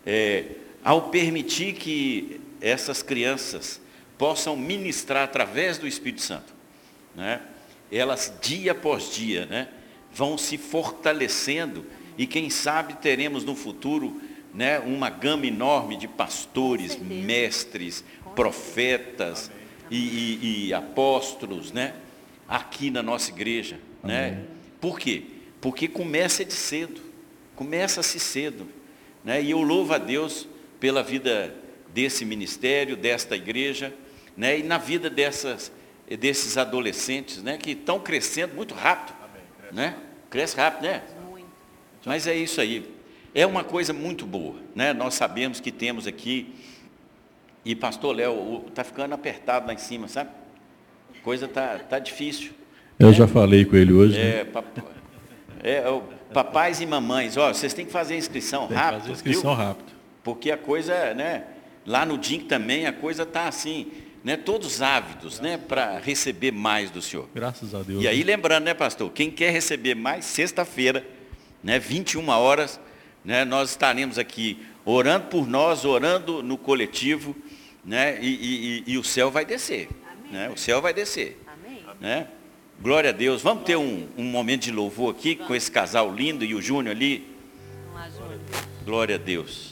é, 0.06 0.44
ao 0.84 1.10
permitir 1.10 1.74
que 1.74 2.40
essas 2.60 3.02
crianças 3.02 3.80
possam 4.18 4.56
ministrar 4.56 5.24
através 5.24 5.78
do 5.78 5.86
Espírito 5.86 6.22
Santo, 6.22 6.52
né? 7.14 7.40
elas 7.90 8.32
dia 8.40 8.72
após 8.72 9.12
dia 9.12 9.46
né? 9.46 9.68
vão 10.12 10.38
se 10.38 10.56
fortalecendo 10.58 11.84
e 12.16 12.26
quem 12.26 12.50
sabe 12.50 12.94
teremos 12.94 13.44
no 13.44 13.54
futuro 13.54 14.20
né, 14.52 14.78
uma 14.80 15.08
gama 15.08 15.46
enorme 15.46 15.96
de 15.96 16.06
pastores, 16.06 16.96
mestres, 16.96 18.04
profetas 18.34 19.50
e, 19.90 19.96
e, 19.96 20.66
e, 20.68 20.74
apóstolos 20.74 21.72
né, 21.72 21.94
aqui 22.46 22.90
na 22.90 23.02
nossa 23.02 23.30
igreja. 23.30 23.78
Né? 24.02 24.44
Por 24.80 24.98
quê? 24.98 25.22
Porque 25.60 25.88
começa 25.88 26.44
de 26.44 26.52
cedo, 26.52 27.00
começa-se 27.56 28.18
cedo. 28.18 28.66
Né? 29.24 29.42
E 29.42 29.50
eu 29.50 29.62
louvo 29.62 29.94
a 29.94 29.98
Deus 29.98 30.46
pela 30.82 31.00
vida 31.00 31.54
desse 31.94 32.24
ministério, 32.24 32.96
desta 32.96 33.36
igreja, 33.36 33.94
né? 34.36 34.58
e 34.58 34.64
na 34.64 34.78
vida 34.78 35.08
dessas, 35.08 35.70
desses 36.18 36.58
adolescentes 36.58 37.40
né? 37.40 37.56
que 37.56 37.70
estão 37.70 38.00
crescendo 38.00 38.56
muito 38.56 38.74
rápido. 38.74 39.14
Né? 39.70 39.94
Cresce 40.28 40.56
rápido, 40.56 40.82
né? 40.82 41.02
Mas 42.04 42.26
é 42.26 42.34
isso 42.34 42.60
aí. 42.60 42.92
É 43.32 43.46
uma 43.46 43.62
coisa 43.62 43.92
muito 43.92 44.26
boa. 44.26 44.56
Né? 44.74 44.92
Nós 44.92 45.14
sabemos 45.14 45.60
que 45.60 45.70
temos 45.70 46.08
aqui, 46.08 46.52
e 47.64 47.76
pastor 47.76 48.16
Léo, 48.16 48.64
está 48.66 48.82
ficando 48.82 49.14
apertado 49.14 49.68
lá 49.68 49.74
em 49.74 49.78
cima, 49.78 50.08
sabe? 50.08 50.30
A 51.16 51.22
coisa 51.22 51.46
está 51.46 51.78
tá 51.78 52.00
difícil. 52.00 52.50
Eu 52.98 53.10
né? 53.10 53.12
já 53.12 53.28
falei 53.28 53.64
com 53.64 53.76
ele 53.76 53.92
hoje. 53.92 54.18
É, 54.18 54.42
né? 54.42 54.44
pap... 54.46 54.66
é, 55.62 55.84
papais 56.34 56.80
e 56.80 56.86
mamães, 56.86 57.36
ó, 57.36 57.54
vocês 57.54 57.72
têm 57.72 57.86
que 57.86 57.92
fazer 57.92 58.14
a 58.14 58.16
inscrição 58.16 58.66
Tem 58.66 58.76
rápido. 58.76 58.98
Fazer 58.98 59.10
a 59.10 59.14
inscrição 59.14 59.54
viu? 59.54 59.64
rápido. 59.64 60.01
Porque 60.22 60.50
a 60.50 60.56
coisa, 60.56 61.14
né? 61.14 61.44
Lá 61.84 62.06
no 62.06 62.16
DIN 62.16 62.40
também 62.40 62.86
a 62.86 62.92
coisa 62.92 63.24
está 63.24 63.48
assim, 63.48 63.90
né? 64.22 64.36
Todos 64.36 64.80
ávidos, 64.80 65.40
né? 65.40 65.58
Para 65.58 65.98
receber 65.98 66.52
mais 66.52 66.90
do 66.90 67.02
Senhor. 67.02 67.28
Graças 67.34 67.74
a 67.74 67.82
Deus. 67.82 68.02
E 68.02 68.08
aí 68.08 68.22
lembrando, 68.22 68.64
né, 68.64 68.74
pastor? 68.74 69.10
Quem 69.10 69.30
quer 69.30 69.50
receber 69.50 69.94
mais, 69.94 70.24
sexta-feira, 70.24 71.04
né? 71.62 71.78
21 71.78 72.28
horas, 72.28 72.80
né? 73.24 73.44
Nós 73.44 73.70
estaremos 73.70 74.18
aqui 74.18 74.58
orando 74.84 75.26
por 75.26 75.46
nós, 75.46 75.84
orando 75.84 76.42
no 76.42 76.56
coletivo, 76.56 77.34
né? 77.84 78.18
E, 78.20 78.82
e, 78.86 78.92
e 78.92 78.98
o 78.98 79.04
céu 79.04 79.30
vai 79.30 79.44
descer, 79.44 79.88
né? 80.30 80.50
O 80.50 80.56
céu 80.56 80.80
vai 80.80 80.94
descer, 80.94 81.40
Amém. 81.46 81.82
né? 82.00 82.28
Glória 82.80 83.10
a 83.10 83.12
Deus. 83.12 83.42
Vamos 83.42 83.64
ter 83.64 83.76
um, 83.76 84.08
um 84.16 84.24
momento 84.24 84.62
de 84.62 84.72
louvor 84.72 85.14
aqui 85.14 85.36
com 85.36 85.54
esse 85.54 85.70
casal 85.70 86.12
lindo 86.12 86.44
e 86.44 86.54
o 86.54 86.60
Júnior 86.60 86.94
ali. 86.94 87.28
Glória 88.84 89.14
a 89.14 89.18
Deus. 89.18 89.71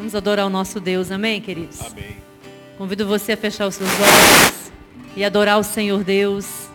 Vamos 0.00 0.14
adorar 0.14 0.46
o 0.46 0.48
nosso 0.48 0.80
Deus, 0.80 1.10
amém, 1.10 1.42
queridos? 1.42 1.78
Amém. 1.82 2.16
Convido 2.78 3.06
você 3.06 3.32
a 3.32 3.36
fechar 3.36 3.66
os 3.66 3.74
seus 3.74 3.90
olhos 3.90 4.72
e 5.14 5.22
adorar 5.22 5.58
o 5.58 5.62
Senhor 5.62 6.02
Deus. 6.02 6.70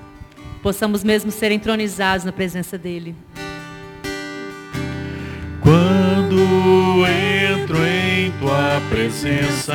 Possamos 0.61 1.03
mesmo 1.03 1.31
ser 1.31 1.51
entronizados 1.51 2.23
na 2.23 2.31
presença 2.31 2.77
dEle. 2.77 3.15
Quando 5.59 7.03
entro 7.57 7.83
em 7.83 8.31
tua 8.33 8.79
presença 8.91 9.73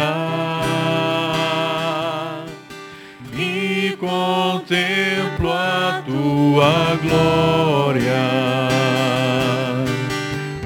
e 3.37 3.97
contemplo 3.99 5.51
a 5.51 6.05
tua 6.07 6.97
glória, 7.03 8.15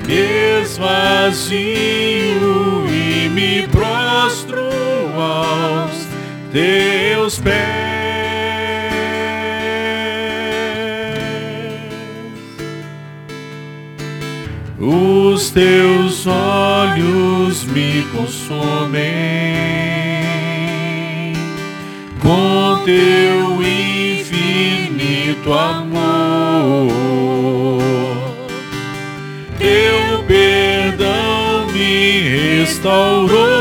me 0.07 0.61
esvazio 0.63 2.04
teus 6.55 7.39
pés. 7.41 7.55
Os 14.79 15.51
teus 15.51 16.27
olhos 16.29 17.65
me 17.65 18.07
consomem 18.15 19.03
com 22.23 22.85
teu 22.85 23.61
infinito 23.61 25.53
amor. 25.53 26.93
Teu 29.59 30.23
perdão 30.29 31.67
me 31.73 32.61
restaurou 32.61 33.54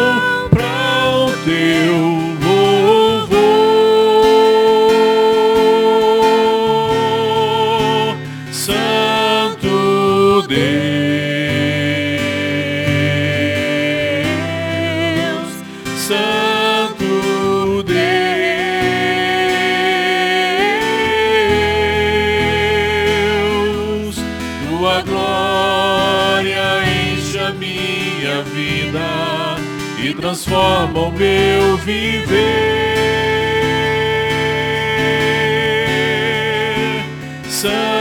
meu 31.17 31.77
viver. 31.77 32.73
Santo 37.49 37.92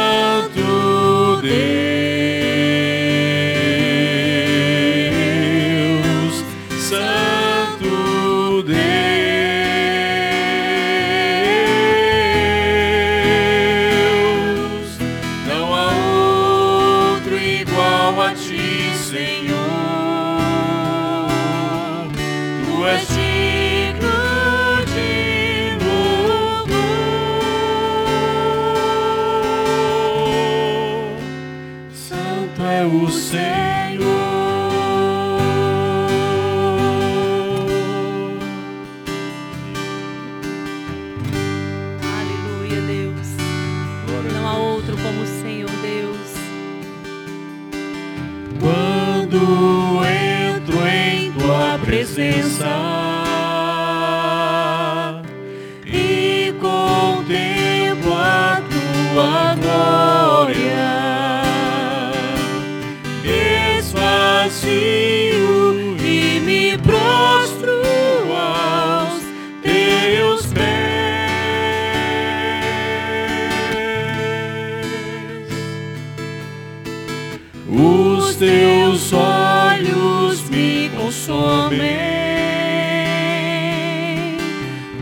consomem 81.42 81.98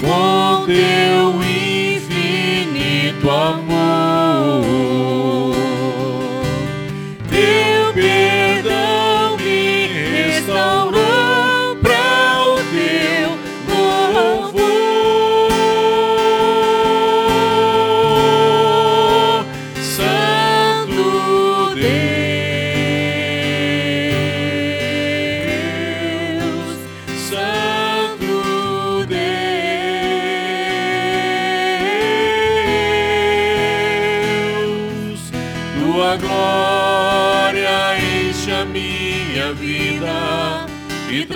com 0.01 0.67
teu 0.67 1.43
infinito 1.43 3.31
amor. 3.31 3.60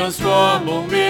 Transforma 0.04 0.70
o 0.70 0.86
meu 0.86 1.03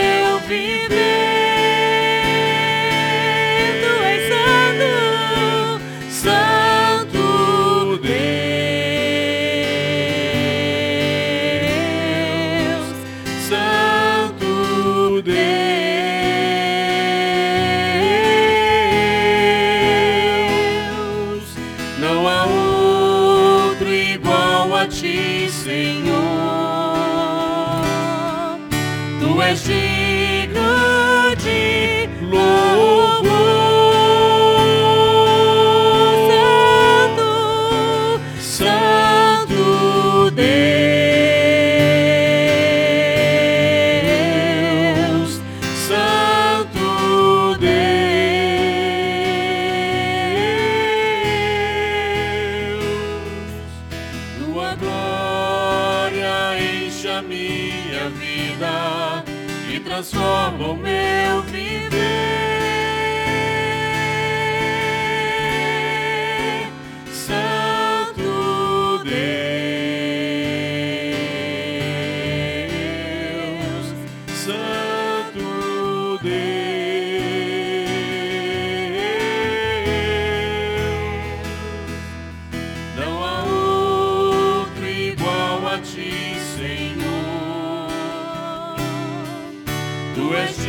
Como 90.25 90.64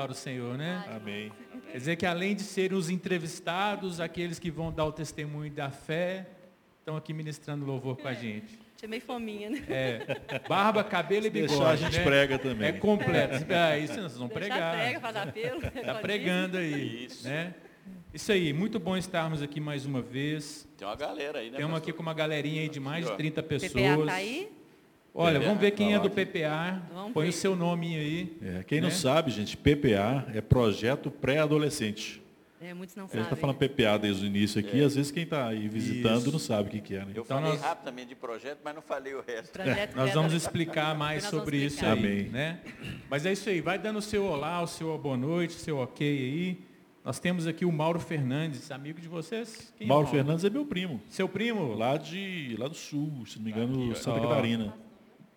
é 0.00 0.06
louvar 0.06 0.10
o 0.10 0.14
Senhor, 0.14 0.56
né? 0.56 0.84
Amém. 0.88 1.32
Quer 1.70 1.78
dizer 1.78 1.96
que 1.96 2.06
além 2.06 2.34
de 2.34 2.42
serem 2.42 2.76
os 2.76 2.88
entrevistados, 2.88 4.00
aqueles 4.00 4.38
que 4.38 4.50
vão 4.50 4.72
dar 4.72 4.86
o 4.86 4.92
testemunho 4.92 5.50
da 5.50 5.70
fé, 5.70 6.26
estão 6.78 6.96
aqui 6.96 7.12
ministrando 7.12 7.64
louvor 7.64 7.96
com 7.96 8.08
a 8.08 8.14
gente. 8.14 8.58
Tinha 8.76 8.88
meio 8.88 9.02
fominha, 9.02 9.50
né? 9.50 9.62
É, 9.68 10.40
barba, 10.48 10.82
cabelo 10.82 11.26
e 11.26 11.30
bigode. 11.30 11.52
Deixar 11.52 11.70
a 11.70 11.76
gente 11.76 11.98
né? 11.98 12.04
prega 12.04 12.38
também. 12.38 12.68
É 12.68 12.72
completo. 12.72 13.52
É, 13.52 13.78
isso 13.78 13.94
vocês 13.94 14.16
vão 14.16 14.28
pregar. 14.28 14.74
prega 14.74 15.00
para 15.00 15.12
dar 15.12 15.32
pelo. 15.32 15.66
Está 15.66 15.94
pregando 15.96 16.56
aí. 16.56 17.04
Isso. 17.04 17.28
Né? 17.28 17.54
Isso 18.14 18.32
aí, 18.32 18.52
muito 18.52 18.80
bom 18.80 18.96
estarmos 18.96 19.42
aqui 19.42 19.60
mais 19.60 19.84
uma 19.84 20.00
vez. 20.00 20.66
Tem 20.78 20.88
uma 20.88 20.96
galera 20.96 21.40
aí, 21.40 21.50
né? 21.50 21.58
Temos 21.58 21.76
aqui 21.76 21.92
com 21.92 22.02
uma 22.02 22.14
galerinha 22.14 22.62
aí 22.62 22.68
de 22.68 22.80
mais 22.80 23.04
de 23.04 23.16
30 23.16 23.42
pessoas. 23.42 23.72
PPA 23.72 24.06
tá 24.06 24.14
aí? 24.14 24.50
Olha, 25.14 25.40
vamos 25.40 25.60
ver 25.60 25.72
quem 25.72 25.94
é 25.94 25.98
do 25.98 26.08
PPA. 26.08 26.82
Vamos 26.92 27.12
Põe 27.12 27.24
ver. 27.24 27.30
o 27.30 27.32
seu 27.32 27.56
nome 27.56 27.96
aí. 27.96 28.36
É, 28.42 28.62
quem 28.62 28.80
né? 28.80 28.88
não 28.88 28.94
sabe, 28.94 29.30
gente, 29.30 29.56
PPA 29.56 30.26
é 30.32 30.40
Projeto 30.40 31.10
Pré-Adolescente. 31.10 32.22
É, 32.62 32.74
muitos 32.74 32.94
não 32.94 33.06
sabem. 33.06 33.20
A 33.20 33.24
gente 33.24 33.32
está 33.32 33.40
falando 33.40 33.56
PPA 33.56 33.98
desde 33.98 34.22
o 34.22 34.26
início 34.26 34.60
aqui, 34.60 34.82
é. 34.82 34.84
às 34.84 34.94
vezes 34.94 35.10
quem 35.10 35.22
está 35.22 35.48
aí 35.48 35.66
visitando 35.66 36.20
Isso. 36.20 36.32
não 36.32 36.38
sabe 36.38 36.68
o 36.68 36.70
que, 36.70 36.80
que 36.82 36.94
é. 36.94 36.98
Né? 36.98 37.12
Eu 37.14 37.22
então 37.22 37.38
falei 37.38 37.52
nós... 37.52 37.60
rapidamente 37.62 38.08
de 38.08 38.14
projeto, 38.14 38.58
mas 38.62 38.74
não 38.74 38.82
falei 38.82 39.14
o 39.14 39.22
resto. 39.22 39.52
Projeto 39.52 39.96
nós 39.96 40.12
vamos 40.12 40.34
explicar 40.34 40.94
mais 40.94 41.24
sobre 41.24 41.56
isso 41.56 41.82
aí. 41.82 41.90
Amém. 41.90 42.22
Né? 42.24 42.60
Mas 43.08 43.24
é 43.24 43.32
isso 43.32 43.48
aí, 43.48 43.62
vai 43.62 43.78
dando 43.78 43.98
o 43.98 44.02
seu 44.02 44.24
olá, 44.24 44.60
o 44.60 44.66
seu 44.66 44.96
boa 44.98 45.16
noite, 45.16 45.56
o 45.56 45.58
seu 45.58 45.78
ok 45.78 46.06
aí. 46.06 46.70
Nós 47.02 47.18
temos 47.18 47.46
aqui 47.46 47.64
o 47.64 47.72
Mauro 47.72 47.98
Fernandes, 47.98 48.70
amigo 48.70 49.00
de 49.00 49.08
vocês. 49.08 49.72
Quem 49.78 49.86
Mauro, 49.86 50.02
é 50.02 50.04
Mauro 50.04 50.18
Fernandes 50.18 50.44
é 50.44 50.50
meu 50.50 50.66
primo. 50.66 51.00
Seu 51.08 51.26
primo? 51.26 51.72
Lá, 51.72 51.96
de, 51.96 52.56
lá 52.58 52.68
do 52.68 52.74
sul, 52.74 53.24
se 53.26 53.38
não 53.38 53.46
me 53.46 53.52
engano, 53.52 53.90
aqui, 53.90 54.02
Santa 54.02 54.20
Catarina. 54.20 54.74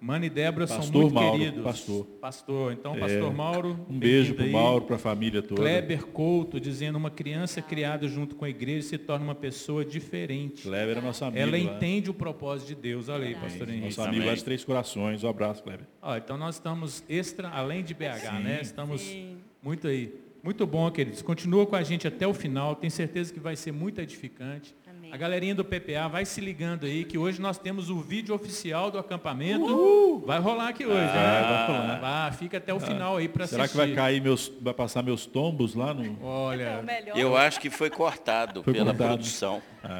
Mano 0.03 0.25
e 0.25 0.29
Débora 0.29 0.67
pastor 0.67 0.83
são 0.83 1.01
muito 1.01 1.13
Mauro, 1.13 1.39
queridos. 1.39 1.63
Pastor. 1.63 2.05
Pastor. 2.19 2.73
Então, 2.73 2.93
pastor 2.99 3.31
é, 3.31 3.33
Mauro. 3.33 3.85
Um 3.89 3.97
beijo 3.97 4.35
para 4.35 4.45
o 4.45 4.51
Mauro, 4.51 4.83
para 4.83 4.97
a 4.97 4.99
família 4.99 5.41
toda. 5.41 5.61
Kleber 5.61 6.05
Couto, 6.07 6.59
dizendo 6.59 6.97
uma 6.97 7.09
criança 7.09 7.61
criada 7.61 8.05
junto 8.05 8.35
com 8.35 8.43
a 8.43 8.49
igreja 8.49 8.85
se 8.89 8.97
torna 8.97 9.23
uma 9.23 9.33
pessoa 9.33 9.85
diferente. 9.85 10.63
Kleber 10.63 10.97
é 10.97 11.01
nosso 11.01 11.23
amigo. 11.23 11.39
Ela 11.39 11.51
lá. 11.51 11.57
entende 11.57 12.09
o 12.09 12.13
propósito 12.13 12.67
de 12.67 12.75
Deus. 12.75 13.07
Olha 13.07 13.25
aí, 13.25 13.33
pastor 13.33 13.69
Henrique. 13.69 13.85
Nosso 13.85 14.01
amigo 14.01 14.25
lá 14.25 14.35
de 14.35 14.43
Três 14.43 14.65
Corações. 14.65 15.23
Um 15.23 15.29
abraço, 15.29 15.63
Kleber. 15.63 15.87
Ó, 16.01 16.17
então 16.17 16.37
nós 16.37 16.55
estamos 16.55 17.01
extra, 17.07 17.47
além 17.47 17.81
de 17.81 17.93
BH, 17.93 18.29
Sim. 18.29 18.43
né? 18.43 18.59
Estamos 18.61 18.99
Sim. 18.99 19.37
muito 19.63 19.87
aí. 19.87 20.13
Muito 20.43 20.67
bom, 20.67 20.91
queridos. 20.91 21.21
Continua 21.21 21.65
com 21.65 21.77
a 21.77 21.81
gente 21.81 22.05
até 22.05 22.27
o 22.27 22.33
final. 22.33 22.75
Tenho 22.75 22.91
certeza 22.91 23.33
que 23.33 23.39
vai 23.39 23.55
ser 23.55 23.71
muito 23.71 24.01
edificante. 24.01 24.75
A 25.13 25.17
galerinha 25.17 25.53
do 25.53 25.63
PPA 25.63 26.07
vai 26.07 26.25
se 26.25 26.41
ligando 26.41 26.87
aí, 26.87 27.05
que 27.05 27.19
hoje 27.19 27.39
nós 27.39 27.59
temos 27.59 27.91
o 27.91 27.99
vídeo 27.99 28.33
oficial 28.33 28.89
do 28.89 28.97
acampamento. 28.97 29.63
Uhul. 29.63 30.25
Vai 30.25 30.39
rolar 30.39 30.69
aqui 30.69 30.87
hoje, 30.87 30.97
ah, 30.97 31.87
né? 31.87 31.99
Vai 32.01 32.31
fica 32.31 32.57
até 32.57 32.73
o 32.73 32.77
ah. 32.77 32.79
final 32.79 33.17
aí 33.17 33.27
para 33.27 33.43
assistir. 33.43 33.57
Será 33.57 33.67
que 33.67 33.77
vai 33.77 33.93
cair 33.93 34.19
meus, 34.19 34.51
vai 34.59 34.73
passar 34.73 35.03
meus 35.03 35.27
tombos 35.27 35.75
lá 35.75 35.93
no? 35.93 36.17
Olha, 36.25 36.83
é 36.87 37.11
eu 37.13 37.37
acho 37.37 37.59
que 37.59 37.69
foi 37.69 37.91
cortado 37.91 38.63
foi 38.63 38.73
pela 38.73 38.87
cortado. 38.87 39.09
produção. 39.09 39.61
Ah. 39.83 39.99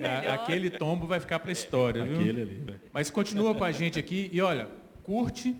É 0.00 0.30
aquele 0.30 0.70
tombo 0.70 1.08
vai 1.08 1.18
ficar 1.18 1.40
para 1.40 1.50
a 1.50 1.52
história, 1.52 2.04
viu? 2.04 2.20
Aquele 2.20 2.42
ali, 2.42 2.80
Mas 2.92 3.10
continua 3.10 3.52
com 3.52 3.64
a 3.64 3.72
gente 3.72 3.98
aqui 3.98 4.30
e 4.32 4.40
olha, 4.40 4.68
curte, 5.02 5.56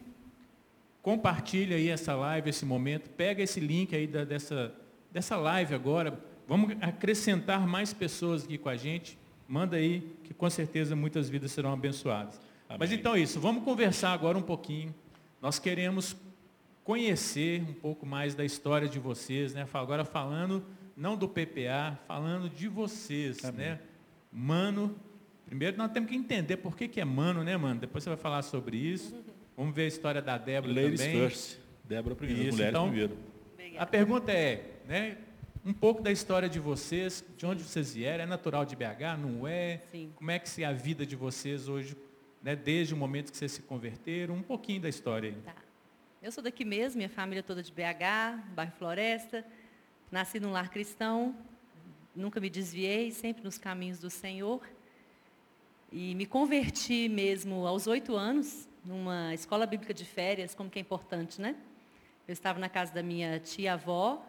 compartilha 1.02 1.74
aí 1.76 1.88
essa 1.88 2.14
live, 2.14 2.50
esse 2.50 2.64
momento, 2.64 3.10
pega 3.10 3.42
esse 3.42 3.58
link 3.58 3.96
aí 3.96 4.06
da, 4.06 4.22
dessa, 4.22 4.72
dessa 5.10 5.36
live 5.36 5.74
agora 5.74 6.16
Vamos 6.46 6.76
acrescentar 6.80 7.66
mais 7.66 7.92
pessoas 7.92 8.44
aqui 8.44 8.56
com 8.56 8.68
a 8.68 8.76
gente. 8.76 9.18
Manda 9.48 9.76
aí, 9.76 10.00
que 10.24 10.34
com 10.34 10.48
certeza 10.48 10.94
muitas 10.94 11.28
vidas 11.28 11.52
serão 11.52 11.72
abençoadas. 11.72 12.40
Amém. 12.68 12.78
Mas 12.80 12.92
então 12.92 13.14
é 13.14 13.20
isso, 13.20 13.38
vamos 13.40 13.64
conversar 13.64 14.12
agora 14.12 14.36
um 14.36 14.42
pouquinho. 14.42 14.94
Nós 15.40 15.58
queremos 15.58 16.16
conhecer 16.82 17.62
um 17.62 17.72
pouco 17.72 18.06
mais 18.06 18.34
da 18.34 18.44
história 18.44 18.88
de 18.88 18.98
vocês, 18.98 19.54
né? 19.54 19.66
Agora 19.72 20.04
falando 20.04 20.64
não 20.96 21.16
do 21.16 21.28
PPA, 21.28 21.98
falando 22.06 22.48
de 22.48 22.68
vocês, 22.68 23.44
Amém. 23.44 23.66
né? 23.66 23.80
Mano, 24.32 24.96
primeiro 25.44 25.76
nós 25.76 25.90
temos 25.90 26.08
que 26.08 26.16
entender 26.16 26.56
por 26.56 26.76
que, 26.76 26.88
que 26.88 27.00
é 27.00 27.04
mano, 27.04 27.44
né, 27.44 27.56
mano? 27.56 27.80
Depois 27.80 28.02
você 28.02 28.10
vai 28.10 28.18
falar 28.18 28.42
sobre 28.42 28.76
isso. 28.76 29.14
Vamos 29.56 29.74
ver 29.74 29.82
a 29.82 29.88
história 29.88 30.22
da 30.22 30.38
Débora 30.38 30.72
Ladies 30.72 31.00
também. 31.00 31.16
first. 31.16 31.58
Débora 31.84 32.14
primeiro, 32.14 32.42
isso, 32.42 32.52
mulheres 32.52 32.74
então, 32.74 32.88
primeiro. 32.88 33.16
A 33.78 33.86
pergunta 33.86 34.32
é, 34.32 34.78
né? 34.88 35.18
Um 35.66 35.72
pouco 35.72 36.00
da 36.00 36.12
história 36.12 36.48
de 36.48 36.60
vocês, 36.60 37.24
de 37.36 37.44
onde 37.44 37.64
vocês 37.64 37.92
vieram. 37.92 38.22
É 38.22 38.26
natural 38.26 38.64
de 38.64 38.76
BH? 38.76 39.18
Não 39.18 39.48
é? 39.48 39.80
Sim. 39.90 40.12
Como 40.14 40.30
é 40.30 40.38
que 40.38 40.62
é 40.62 40.66
a 40.66 40.72
vida 40.72 41.04
de 41.04 41.16
vocês 41.16 41.68
hoje, 41.68 41.96
né, 42.40 42.54
desde 42.54 42.94
o 42.94 42.96
momento 42.96 43.32
que 43.32 43.36
vocês 43.36 43.50
se 43.50 43.62
converteram? 43.62 44.36
Um 44.36 44.42
pouquinho 44.42 44.80
da 44.80 44.88
história 44.88 45.30
aí. 45.30 45.36
Tá. 45.42 45.56
Eu 46.22 46.30
sou 46.30 46.42
daqui 46.42 46.64
mesmo, 46.64 46.98
minha 46.98 47.08
família 47.08 47.42
toda 47.42 47.64
de 47.64 47.72
BH, 47.72 48.54
bairro 48.54 48.72
Floresta. 48.78 49.44
Nasci 50.08 50.38
num 50.38 50.52
lar 50.52 50.70
cristão, 50.70 51.34
nunca 52.14 52.38
me 52.38 52.48
desviei, 52.48 53.10
sempre 53.10 53.42
nos 53.42 53.58
caminhos 53.58 53.98
do 53.98 54.08
Senhor. 54.08 54.62
E 55.90 56.14
me 56.14 56.26
converti 56.26 57.08
mesmo 57.08 57.66
aos 57.66 57.88
oito 57.88 58.14
anos, 58.14 58.68
numa 58.84 59.34
escola 59.34 59.66
bíblica 59.66 59.92
de 59.92 60.04
férias, 60.04 60.54
como 60.54 60.70
que 60.70 60.78
é 60.78 60.82
importante, 60.82 61.40
né? 61.40 61.56
Eu 62.28 62.32
estava 62.32 62.60
na 62.60 62.68
casa 62.68 62.94
da 62.94 63.02
minha 63.02 63.40
tia-avó, 63.40 64.24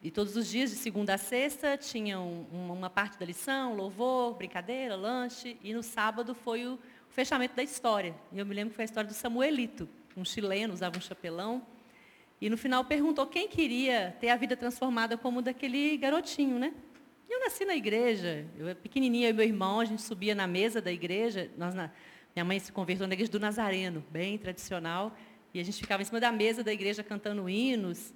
E 0.00 0.12
todos 0.12 0.36
os 0.36 0.46
dias, 0.46 0.70
de 0.70 0.76
segunda 0.76 1.14
a 1.14 1.18
sexta, 1.18 1.76
tinha 1.76 2.20
um, 2.20 2.46
uma 2.72 2.88
parte 2.88 3.18
da 3.18 3.26
lição, 3.26 3.74
louvor, 3.74 4.34
brincadeira, 4.34 4.94
lanche. 4.94 5.56
E 5.62 5.74
no 5.74 5.82
sábado 5.82 6.36
foi 6.36 6.66
o 6.66 6.78
fechamento 7.10 7.56
da 7.56 7.64
história. 7.64 8.14
E 8.32 8.38
eu 8.38 8.46
me 8.46 8.54
lembro 8.54 8.70
que 8.70 8.76
foi 8.76 8.84
a 8.84 8.86
história 8.86 9.08
do 9.08 9.14
Samuelito, 9.14 9.88
um 10.16 10.24
chileno, 10.24 10.72
usava 10.72 10.96
um 10.96 11.00
chapelão. 11.00 11.66
E 12.40 12.48
no 12.48 12.56
final 12.56 12.84
perguntou 12.84 13.26
quem 13.26 13.48
queria 13.48 14.16
ter 14.20 14.28
a 14.28 14.36
vida 14.36 14.56
transformada 14.56 15.16
como 15.16 15.42
daquele 15.42 15.96
garotinho, 15.96 16.60
né? 16.60 16.72
E 17.28 17.32
eu 17.32 17.40
nasci 17.40 17.64
na 17.64 17.74
igreja, 17.74 18.46
eu 18.56 18.68
era 18.68 18.76
pequenininha, 18.76 19.28
e 19.28 19.32
meu 19.32 19.44
irmão, 19.44 19.80
a 19.80 19.84
gente 19.84 20.00
subia 20.00 20.34
na 20.34 20.46
mesa 20.46 20.80
da 20.80 20.92
igreja, 20.92 21.50
nós 21.58 21.74
na, 21.74 21.90
minha 22.34 22.44
mãe 22.44 22.60
se 22.60 22.70
converteu 22.70 23.06
na 23.08 23.14
igreja 23.14 23.32
do 23.32 23.40
Nazareno, 23.40 24.04
bem 24.10 24.38
tradicional, 24.38 25.12
e 25.52 25.58
a 25.58 25.64
gente 25.64 25.78
ficava 25.78 26.02
em 26.02 26.04
cima 26.04 26.20
da 26.20 26.30
mesa 26.30 26.62
da 26.62 26.72
igreja 26.72 27.02
cantando 27.02 27.48
hinos. 27.48 28.14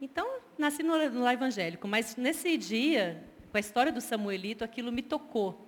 Então, 0.00 0.28
nasci 0.56 0.82
no, 0.82 1.10
no 1.10 1.28
evangélico, 1.28 1.88
mas 1.88 2.16
nesse 2.16 2.56
dia, 2.56 3.22
com 3.50 3.56
a 3.56 3.60
história 3.60 3.90
do 3.90 4.00
Samuelito, 4.00 4.62
aquilo 4.62 4.92
me 4.92 5.02
tocou. 5.02 5.66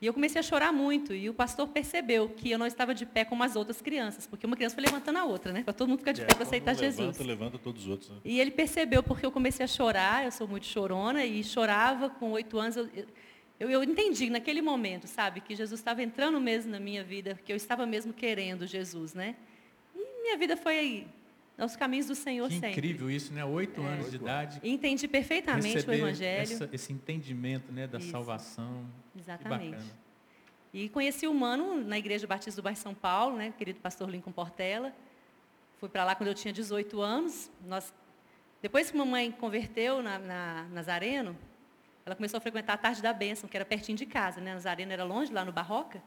E 0.00 0.06
eu 0.06 0.14
comecei 0.14 0.40
a 0.40 0.42
chorar 0.42 0.72
muito, 0.72 1.12
e 1.12 1.28
o 1.28 1.34
pastor 1.34 1.68
percebeu 1.68 2.30
que 2.30 2.50
eu 2.50 2.58
não 2.58 2.66
estava 2.66 2.94
de 2.94 3.04
pé 3.04 3.22
como 3.22 3.42
as 3.42 3.54
outras 3.54 3.82
crianças, 3.82 4.26
porque 4.26 4.46
uma 4.46 4.56
criança 4.56 4.74
foi 4.74 4.82
levantando 4.84 5.18
a 5.18 5.24
outra, 5.24 5.52
né? 5.52 5.62
Para 5.62 5.74
todo 5.74 5.88
mundo 5.88 5.98
ficar 5.98 6.12
de 6.12 6.22
é, 6.22 6.24
pé 6.24 6.34
para 6.34 6.42
aceitar 6.42 6.74
levanta, 6.74 6.86
Jesus. 6.86 7.18
Levanta 7.18 7.58
todos 7.58 7.82
os 7.82 7.88
outros. 7.88 8.10
Né? 8.10 8.16
E 8.24 8.40
ele 8.40 8.50
percebeu, 8.50 9.02
porque 9.02 9.26
eu 9.26 9.30
comecei 9.30 9.62
a 9.62 9.66
chorar, 9.68 10.24
eu 10.24 10.32
sou 10.32 10.48
muito 10.48 10.64
chorona, 10.64 11.24
e 11.24 11.44
chorava 11.44 12.08
com 12.08 12.30
oito 12.32 12.58
anos. 12.58 12.76
Eu, 12.76 12.88
eu, 13.60 13.70
eu 13.70 13.84
entendi 13.84 14.30
naquele 14.30 14.62
momento, 14.62 15.06
sabe, 15.06 15.42
que 15.42 15.54
Jesus 15.54 15.78
estava 15.78 16.02
entrando 16.02 16.40
mesmo 16.40 16.72
na 16.72 16.80
minha 16.80 17.04
vida, 17.04 17.38
que 17.44 17.52
eu 17.52 17.56
estava 17.56 17.84
mesmo 17.84 18.10
querendo 18.14 18.66
Jesus, 18.66 19.12
né? 19.12 19.36
E 19.94 20.22
minha 20.22 20.38
vida 20.38 20.56
foi 20.56 21.06
aos 21.58 21.76
caminhos 21.76 22.06
do 22.06 22.14
Senhor 22.14 22.48
que 22.48 22.54
sempre. 22.54 22.70
incrível 22.70 23.10
isso, 23.10 23.32
né? 23.32 23.44
Oito 23.44 23.80
é. 23.82 23.86
anos 23.86 24.10
de 24.10 24.16
idade. 24.16 24.60
Entendi 24.62 25.06
perfeitamente 25.06 25.88
o 25.88 25.92
Evangelho. 25.92 26.42
Essa, 26.42 26.68
esse 26.72 26.92
entendimento 26.92 27.70
né, 27.72 27.86
da 27.86 27.98
isso. 27.98 28.10
salvação. 28.10 28.86
Exatamente. 29.16 29.78
E 30.72 30.88
conheci 30.88 31.26
o 31.26 31.34
Mano 31.34 31.82
na 31.82 31.98
Igreja 31.98 32.26
Batista 32.26 32.60
do 32.60 32.64
Bairro 32.64 32.78
São 32.78 32.94
Paulo, 32.94 33.36
né, 33.36 33.52
querido 33.56 33.80
pastor 33.80 34.08
Lincoln 34.08 34.32
Portela. 34.32 34.92
Fui 35.78 35.88
para 35.88 36.04
lá 36.04 36.14
quando 36.14 36.28
eu 36.28 36.34
tinha 36.34 36.52
18 36.52 37.00
anos. 37.00 37.50
Nós, 37.66 37.92
depois 38.62 38.90
que 38.90 38.96
mamãe 38.96 39.32
converteu 39.32 40.02
na, 40.02 40.18
na 40.18 40.62
Nazareno, 40.70 41.36
ela 42.04 42.14
começou 42.14 42.38
a 42.38 42.40
frequentar 42.40 42.74
a 42.74 42.76
Tarde 42.76 43.02
da 43.02 43.12
Bênção, 43.12 43.48
que 43.48 43.56
era 43.56 43.64
pertinho 43.64 43.98
de 43.98 44.06
casa. 44.06 44.40
Né? 44.40 44.54
Nazareno 44.54 44.92
era 44.92 45.04
longe, 45.04 45.32
lá 45.32 45.44
no 45.44 45.52
Barroca, 45.52 46.02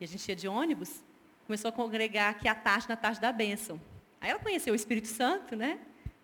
e 0.00 0.04
a 0.04 0.08
gente 0.08 0.28
ia 0.28 0.36
de 0.36 0.46
ônibus. 0.46 1.02
Começou 1.46 1.68
a 1.68 1.72
congregar 1.72 2.30
aqui 2.30 2.48
à 2.48 2.54
tarde, 2.54 2.88
na 2.88 2.96
Tarde 2.96 3.20
da 3.20 3.32
Bênção. 3.32 3.80
Aí 4.22 4.30
ela 4.30 4.38
conheceu 4.38 4.72
o 4.72 4.76
Espírito 4.76 5.08
Santo, 5.08 5.56
né? 5.56 5.80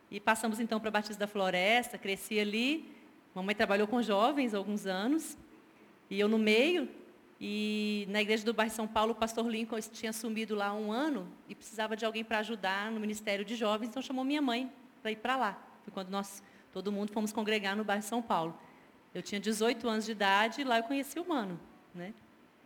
E 0.08 0.20
passamos 0.20 0.60
então 0.60 0.78
para 0.78 0.88
Batista 0.88 1.18
da 1.18 1.26
Floresta, 1.26 1.98
cresci 1.98 2.38
ali. 2.38 2.88
Mamãe 3.34 3.56
trabalhou 3.56 3.88
com 3.88 4.00
jovens 4.00 4.54
há 4.54 4.58
alguns 4.58 4.86
anos. 4.86 5.36
E 6.08 6.18
eu 6.20 6.28
no 6.28 6.38
meio. 6.38 6.88
E 7.40 8.06
na 8.08 8.22
igreja 8.22 8.44
do 8.44 8.54
bairro 8.54 8.72
São 8.72 8.86
Paulo, 8.86 9.12
o 9.12 9.14
pastor 9.16 9.48
Lincoln 9.48 9.80
tinha 9.80 10.10
assumido 10.10 10.54
lá 10.54 10.72
um 10.72 10.92
ano 10.92 11.26
e 11.48 11.56
precisava 11.56 11.96
de 11.96 12.04
alguém 12.04 12.22
para 12.22 12.38
ajudar 12.38 12.92
no 12.92 13.00
Ministério 13.00 13.44
de 13.44 13.56
Jovens, 13.56 13.88
então 13.88 14.00
chamou 14.00 14.24
minha 14.24 14.42
mãe 14.42 14.70
para 15.02 15.10
ir 15.10 15.16
para 15.16 15.36
lá. 15.36 15.58
Foi 15.82 15.92
quando 15.92 16.08
nós, 16.08 16.42
todo 16.72 16.92
mundo, 16.92 17.12
fomos 17.12 17.32
congregar 17.32 17.76
no 17.76 17.84
bairro 17.84 18.02
São 18.02 18.22
Paulo. 18.22 18.56
Eu 19.12 19.22
tinha 19.22 19.40
18 19.40 19.88
anos 19.88 20.04
de 20.04 20.12
idade 20.12 20.60
e 20.60 20.64
lá 20.64 20.78
eu 20.78 20.84
conheci 20.84 21.18
o 21.18 21.28
Mano. 21.28 21.58
Né? 21.92 22.14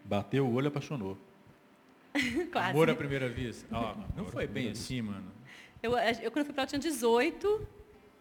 Bateu 0.05 0.47
o 0.47 0.55
olho 0.55 0.67
e 0.67 0.69
apaixonou. 0.69 1.17
Quase. 2.53 2.71
Amor 2.71 2.91
à 2.91 2.95
primeira 2.95 3.29
vista. 3.29 3.67
Oh, 3.71 4.17
não 4.17 4.27
foi 4.27 4.47
bem 4.47 4.71
assim, 4.71 5.03
mano. 5.03 5.33
Eu, 5.83 5.97
eu 5.97 6.31
quando 6.31 6.39
eu 6.39 6.45
fui 6.45 6.55
para 6.55 6.63
lá, 6.63 6.65
eu 6.65 6.69
tinha 6.69 6.81
18. 6.81 7.69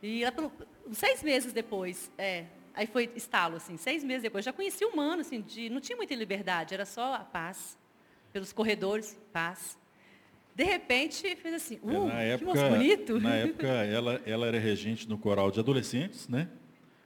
E 0.04 0.24
lá 0.24 0.52
seis 0.92 1.22
meses 1.22 1.54
depois, 1.54 2.12
é, 2.18 2.46
aí 2.74 2.88
foi 2.88 3.10
estalo, 3.16 3.58
assim, 3.58 3.78
seis 3.78 4.04
meses 4.04 4.24
depois, 4.24 4.44
já 4.44 4.52
conheci 4.52 4.84
o 4.84 4.90
humano, 4.90 5.22
assim, 5.22 5.42
de, 5.42 5.70
não 5.70 5.80
tinha 5.80 5.96
muita 5.96 6.16
liberdade, 6.16 6.74
era 6.74 6.86
só 6.86 7.14
a 7.14 7.20
paz. 7.20 7.78
Pelos 8.34 8.54
corredores, 8.54 9.20
paz. 9.34 9.78
De 10.56 10.64
repente, 10.64 11.36
fez 11.36 11.54
assim, 11.54 11.80
é, 11.84 11.88
uh, 11.88 12.10
época, 12.10 12.38
que 12.38 12.46
moço 12.46 12.70
bonito. 12.70 13.20
Na 13.20 13.36
época, 13.36 13.68
ela, 13.68 14.22
ela 14.26 14.48
era 14.48 14.58
regente 14.58 15.08
no 15.08 15.18
coral 15.18 15.52
de 15.52 15.60
adolescentes, 15.60 16.28
né? 16.30 16.50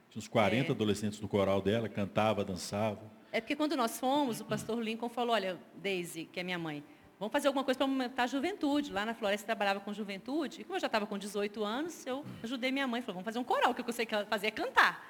Tinha 0.09 0.19
uns 0.19 0.27
40 0.27 0.67
é. 0.67 0.71
adolescentes 0.71 1.19
no 1.19 1.27
coral 1.27 1.61
dela, 1.61 1.89
cantava, 1.89 2.45
dançava. 2.45 3.01
É 3.35 3.41
porque 3.41 3.53
quando 3.53 3.75
nós 3.75 3.99
fomos, 3.99 4.39
o 4.39 4.45
pastor 4.45 4.81
Lincoln 4.81 5.09
falou, 5.09 5.33
olha, 5.33 5.59
Daisy, 5.75 6.23
que 6.23 6.39
é 6.39 6.43
minha 6.43 6.57
mãe, 6.57 6.81
vamos 7.19 7.33
fazer 7.33 7.47
alguma 7.47 7.65
coisa 7.65 7.77
para 7.77 7.85
aumentar 7.85 8.23
a 8.23 8.27
juventude. 8.27 8.93
Lá 8.93 9.05
na 9.05 9.13
floresta 9.13 9.45
trabalhava 9.45 9.81
com 9.81 9.93
juventude, 9.93 10.61
e 10.61 10.63
como 10.63 10.77
eu 10.77 10.79
já 10.79 10.87
estava 10.87 11.05
com 11.05 11.17
18 11.17 11.61
anos, 11.61 12.07
eu 12.07 12.23
ajudei 12.41 12.71
minha 12.71 12.87
mãe, 12.87 13.01
falou, 13.01 13.15
vamos 13.15 13.25
fazer 13.25 13.37
um 13.37 13.43
coral, 13.43 13.75
que 13.75 13.81
eu 13.81 13.91
sei 13.91 14.05
que 14.05 14.15
ela 14.15 14.25
fazia 14.25 14.47
é 14.47 14.51
cantar. 14.51 15.05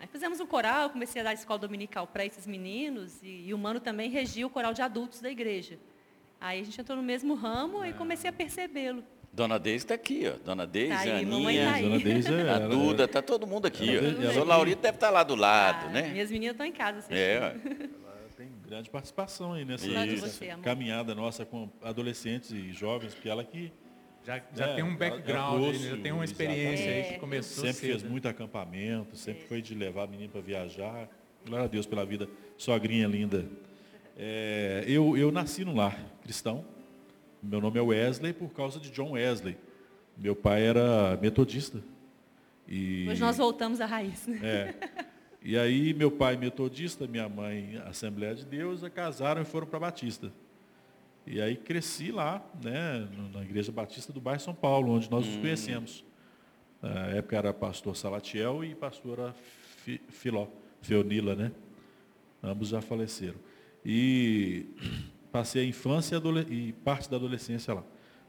Aí 0.00 0.08
fizemos 0.08 0.40
um 0.40 0.46
coral, 0.46 0.90
comecei 0.90 1.20
a 1.20 1.24
dar 1.26 1.32
escola 1.32 1.60
dominical 1.60 2.08
para 2.08 2.26
esses 2.26 2.44
meninos, 2.44 3.22
e, 3.22 3.46
e 3.46 3.54
o 3.54 3.58
Mano 3.58 3.78
também 3.78 4.10
regia 4.10 4.44
o 4.44 4.50
coral 4.50 4.74
de 4.74 4.82
adultos 4.82 5.20
da 5.20 5.30
igreja. 5.30 5.78
Aí 6.40 6.60
a 6.60 6.64
gente 6.64 6.80
entrou 6.80 6.96
no 6.96 7.04
mesmo 7.04 7.34
ramo 7.34 7.84
e 7.84 7.92
comecei 7.92 8.28
a 8.28 8.32
percebê-lo. 8.32 9.04
Dona 9.34 9.58
Deise 9.58 9.84
está 9.84 9.94
aqui, 9.94 10.24
ó. 10.28 10.36
Dona 10.44 10.64
Deise, 10.64 10.90
tá 10.90 11.00
aí, 11.00 11.10
Aninha, 11.24 11.72
tá 11.72 11.80
Dona 11.80 11.98
Deise, 11.98 12.32
é, 12.32 12.50
a 12.50 12.58
Duda, 12.60 13.04
está 13.04 13.20
todo 13.20 13.46
mundo 13.48 13.66
aqui. 13.66 13.98
Ó. 13.98 14.28
O 14.28 14.32
senhor 14.32 14.46
Laurito 14.46 14.80
deve 14.80 14.96
estar 14.96 15.08
tá 15.08 15.12
lá 15.12 15.24
do 15.24 15.34
lado, 15.34 15.86
ah, 15.86 15.90
né? 15.90 16.08
Minhas 16.08 16.30
meninas 16.30 16.54
estão 16.54 16.64
em 16.64 16.72
casa. 16.72 17.04
É, 17.10 17.36
ela 17.36 17.56
tem 18.36 18.48
grande 18.64 18.88
participação 18.88 19.52
aí 19.54 19.64
nessa, 19.64 19.88
caminhada 20.62 21.16
nossa 21.16 21.44
com 21.44 21.68
adolescentes 21.82 22.52
e 22.52 22.72
jovens, 22.72 23.12
porque 23.12 23.28
ela 23.28 23.42
que 23.42 23.72
já, 24.24 24.40
já 24.54 24.66
é, 24.68 24.74
tem 24.76 24.84
um 24.84 24.96
background, 24.96 25.62
trouxe, 25.62 25.90
já 25.90 25.96
tem 25.96 26.12
uma 26.12 26.24
experiência 26.24 26.88
é. 26.88 27.02
aí 27.02 27.12
que 27.14 27.18
começou 27.18 27.64
Sempre 27.64 27.80
cedo. 27.80 27.90
fez 27.90 28.02
muito 28.04 28.28
acampamento, 28.28 29.16
sempre 29.16 29.42
é. 29.42 29.46
foi 29.46 29.60
de 29.60 29.74
levar 29.74 30.04
a 30.04 30.06
menina 30.06 30.30
para 30.30 30.40
viajar. 30.40 31.08
Glória 31.44 31.64
a 31.64 31.68
Deus 31.68 31.86
pela 31.86 32.06
vida, 32.06 32.28
sogrinha 32.56 33.08
linda. 33.08 33.44
É, 34.16 34.84
eu, 34.86 35.16
eu 35.16 35.32
nasci 35.32 35.64
no 35.64 35.74
lar 35.74 35.98
cristão. 36.22 36.64
Meu 37.44 37.60
nome 37.60 37.78
é 37.78 37.82
Wesley 37.82 38.32
por 38.32 38.48
causa 38.50 38.80
de 38.80 38.90
John 38.90 39.12
Wesley 39.12 39.56
meu 40.16 40.36
pai 40.36 40.62
era 40.62 41.18
metodista. 41.20 41.82
E, 42.68 43.06
Hoje 43.08 43.20
nós 43.20 43.36
voltamos 43.36 43.80
à 43.80 43.86
raiz. 43.86 44.26
É. 44.42 44.74
E 45.46 45.58
aí 45.58 45.92
meu 45.92 46.10
pai 46.10 46.38
metodista, 46.38 47.06
minha 47.06 47.28
mãe 47.28 47.76
Assembleia 47.84 48.34
de 48.34 48.46
Deus, 48.46 48.80
casaram 48.94 49.42
e 49.42 49.44
foram 49.44 49.66
para 49.66 49.78
Batista. 49.78 50.32
E 51.26 51.38
aí 51.38 51.54
cresci 51.54 52.10
lá, 52.10 52.42
né, 52.62 53.06
na 53.32 53.42
Igreja 53.42 53.70
Batista 53.70 54.10
do 54.10 54.22
bairro 54.22 54.40
São 54.40 54.54
Paulo, 54.54 54.92
onde 54.92 55.10
nós 55.10 55.26
hum. 55.26 55.30
nos 55.32 55.36
conhecemos. 55.36 56.04
Na 56.80 57.08
época 57.08 57.36
era 57.36 57.52
pastor 57.52 57.94
Salatiel 57.94 58.64
e 58.64 58.74
pastora 58.74 59.34
Filó, 60.08 60.46
Feonila, 60.80 61.34
né? 61.34 61.52
Ambos 62.42 62.68
já 62.68 62.80
faleceram. 62.80 63.36
E 63.84 64.66
passei 65.34 65.64
a 65.64 65.66
infância 65.66 66.22
e 66.48 66.72
parte 66.72 67.10
da 67.10 67.16
adolescência 67.16 67.74
lá. 67.74 67.82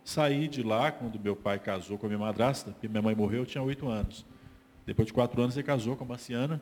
Saí 0.04 0.48
de 0.48 0.64
lá 0.64 0.92
quando 0.92 1.20
meu 1.20 1.36
pai 1.36 1.60
casou 1.60 2.00
com 2.00 2.08
a 2.08 2.10
minha 2.10 2.18
madrasta, 2.18 2.72
porque 2.72 2.88
minha 2.88 3.02
mãe 3.04 3.14
morreu, 3.14 3.42
eu 3.42 3.46
tinha 3.46 3.62
oito 3.62 3.88
anos. 3.88 4.26
Depois 4.88 5.06
de 5.06 5.14
quatro 5.14 5.40
anos 5.40 5.56
ele 5.56 5.68
casou 5.68 5.96
com 5.96 6.04
a 6.04 6.08
Marciana 6.08 6.60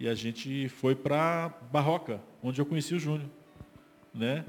e 0.00 0.08
a 0.08 0.16
gente 0.16 0.68
foi 0.68 0.96
para 0.96 1.48
Barroca, 1.70 2.20
onde 2.42 2.60
eu 2.60 2.66
conheci 2.66 2.92
o 2.92 2.98
Júnior. 2.98 3.30
Né? 4.12 4.44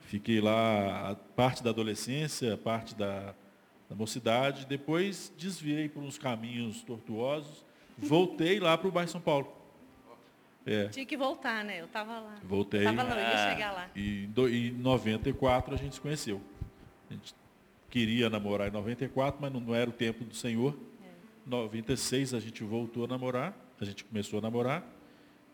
Fiquei 0.00 0.42
lá 0.42 1.16
parte 1.34 1.62
da 1.62 1.70
adolescência, 1.70 2.54
parte 2.58 2.94
da, 2.94 3.34
da 3.88 3.96
mocidade, 3.96 4.66
depois 4.66 5.32
desviei 5.38 5.88
por 5.88 6.02
uns 6.02 6.18
caminhos 6.18 6.82
tortuosos, 6.82 7.64
voltei 7.96 8.60
lá 8.60 8.76
para 8.76 8.88
o 8.88 8.92
bairro 8.92 9.10
São 9.10 9.22
Paulo. 9.22 9.63
É. 10.66 10.88
Tinha 10.88 11.04
que 11.04 11.16
voltar, 11.16 11.64
né? 11.64 11.80
Eu 11.80 11.84
estava 11.84 12.20
lá. 12.20 12.36
Voltei. 12.42 12.80
Estava 12.80 13.02
lá, 13.02 13.20
eu 13.20 13.28
ia 13.28 13.50
chegar 13.50 13.72
lá. 13.72 13.90
E 13.94 14.28
em 14.50 14.70
94 14.72 15.74
a 15.74 15.76
gente 15.76 15.94
se 15.94 16.00
conheceu. 16.00 16.40
A 17.10 17.14
gente 17.14 17.34
queria 17.90 18.30
namorar 18.30 18.68
em 18.68 18.72
94, 18.72 19.40
mas 19.40 19.52
não, 19.52 19.60
não 19.60 19.74
era 19.74 19.88
o 19.88 19.92
tempo 19.92 20.24
do 20.24 20.34
Senhor. 20.34 20.74
Em 21.02 21.06
é. 21.06 21.50
96 21.50 22.34
a 22.34 22.40
gente 22.40 22.64
voltou 22.64 23.04
a 23.04 23.08
namorar, 23.08 23.54
a 23.80 23.84
gente 23.84 24.04
começou 24.04 24.38
a 24.38 24.42
namorar. 24.42 24.84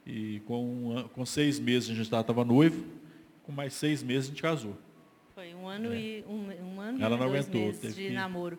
E 0.07 0.40
com, 0.46 1.09
com 1.12 1.27
seis 1.27 1.59
meses 1.59 1.90
a 1.90 1.94
gente 1.94 2.05
estava 2.05 2.44
noivo, 2.44 2.85
com 3.42 3.53
mais 3.53 3.75
seis 3.75 4.03
meses 4.03 4.27
a 4.27 4.29
gente 4.31 4.42
casou. 4.42 4.77
Foi 5.35 5.55
um 5.55 5.66
ano 5.66 5.92
é. 5.92 5.99
e 5.99 6.25
um, 6.27 6.75
um 6.75 6.81
ano 6.81 7.03
Ela 7.03 7.16
e 7.16 7.18
não 7.18 7.29
dois 7.29 7.46
aguentou, 7.46 7.66
meses 7.66 7.94
de 7.94 8.09
que... 8.09 8.11
namoro. 8.11 8.59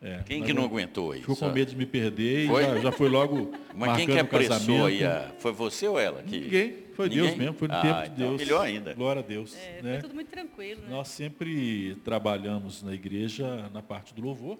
É, 0.00 0.22
quem 0.24 0.44
que 0.44 0.52
não 0.52 0.64
aguentou 0.64 1.12
aí? 1.12 1.20
Ficou 1.20 1.36
com 1.36 1.50
medo 1.50 1.70
de 1.70 1.76
me 1.76 1.84
perder 1.84 2.46
foi? 2.46 2.62
e 2.62 2.66
já, 2.66 2.80
já 2.80 2.92
foi 2.92 3.08
logo 3.08 3.50
Mas 3.74 3.96
quem 3.96 4.06
que 4.06 4.18
apressou 4.18 4.86
aí? 4.86 5.04
A... 5.04 5.32
Foi 5.38 5.52
você 5.52 5.88
ou 5.88 5.98
ela? 5.98 6.22
Que... 6.22 6.38
Ninguém. 6.38 6.74
Foi 6.94 7.08
Ninguém? 7.08 7.24
Deus 7.24 7.36
mesmo, 7.36 7.54
foi 7.54 7.68
no 7.68 7.74
ah, 7.74 7.82
tempo 7.82 8.00
de 8.00 8.06
então 8.06 8.28
Deus. 8.28 8.40
Melhor 8.40 8.66
ainda. 8.66 8.94
Glória 8.94 9.22
a 9.22 9.24
Deus. 9.24 9.56
É, 9.56 9.82
né? 9.82 9.92
Foi 9.94 10.02
tudo 10.02 10.14
muito 10.14 10.28
tranquilo. 10.28 10.82
Né? 10.82 10.88
Nós 10.90 11.08
sempre 11.08 11.96
trabalhamos 12.04 12.82
na 12.82 12.94
igreja 12.94 13.68
na 13.72 13.82
parte 13.82 14.14
do 14.14 14.22
louvor, 14.22 14.58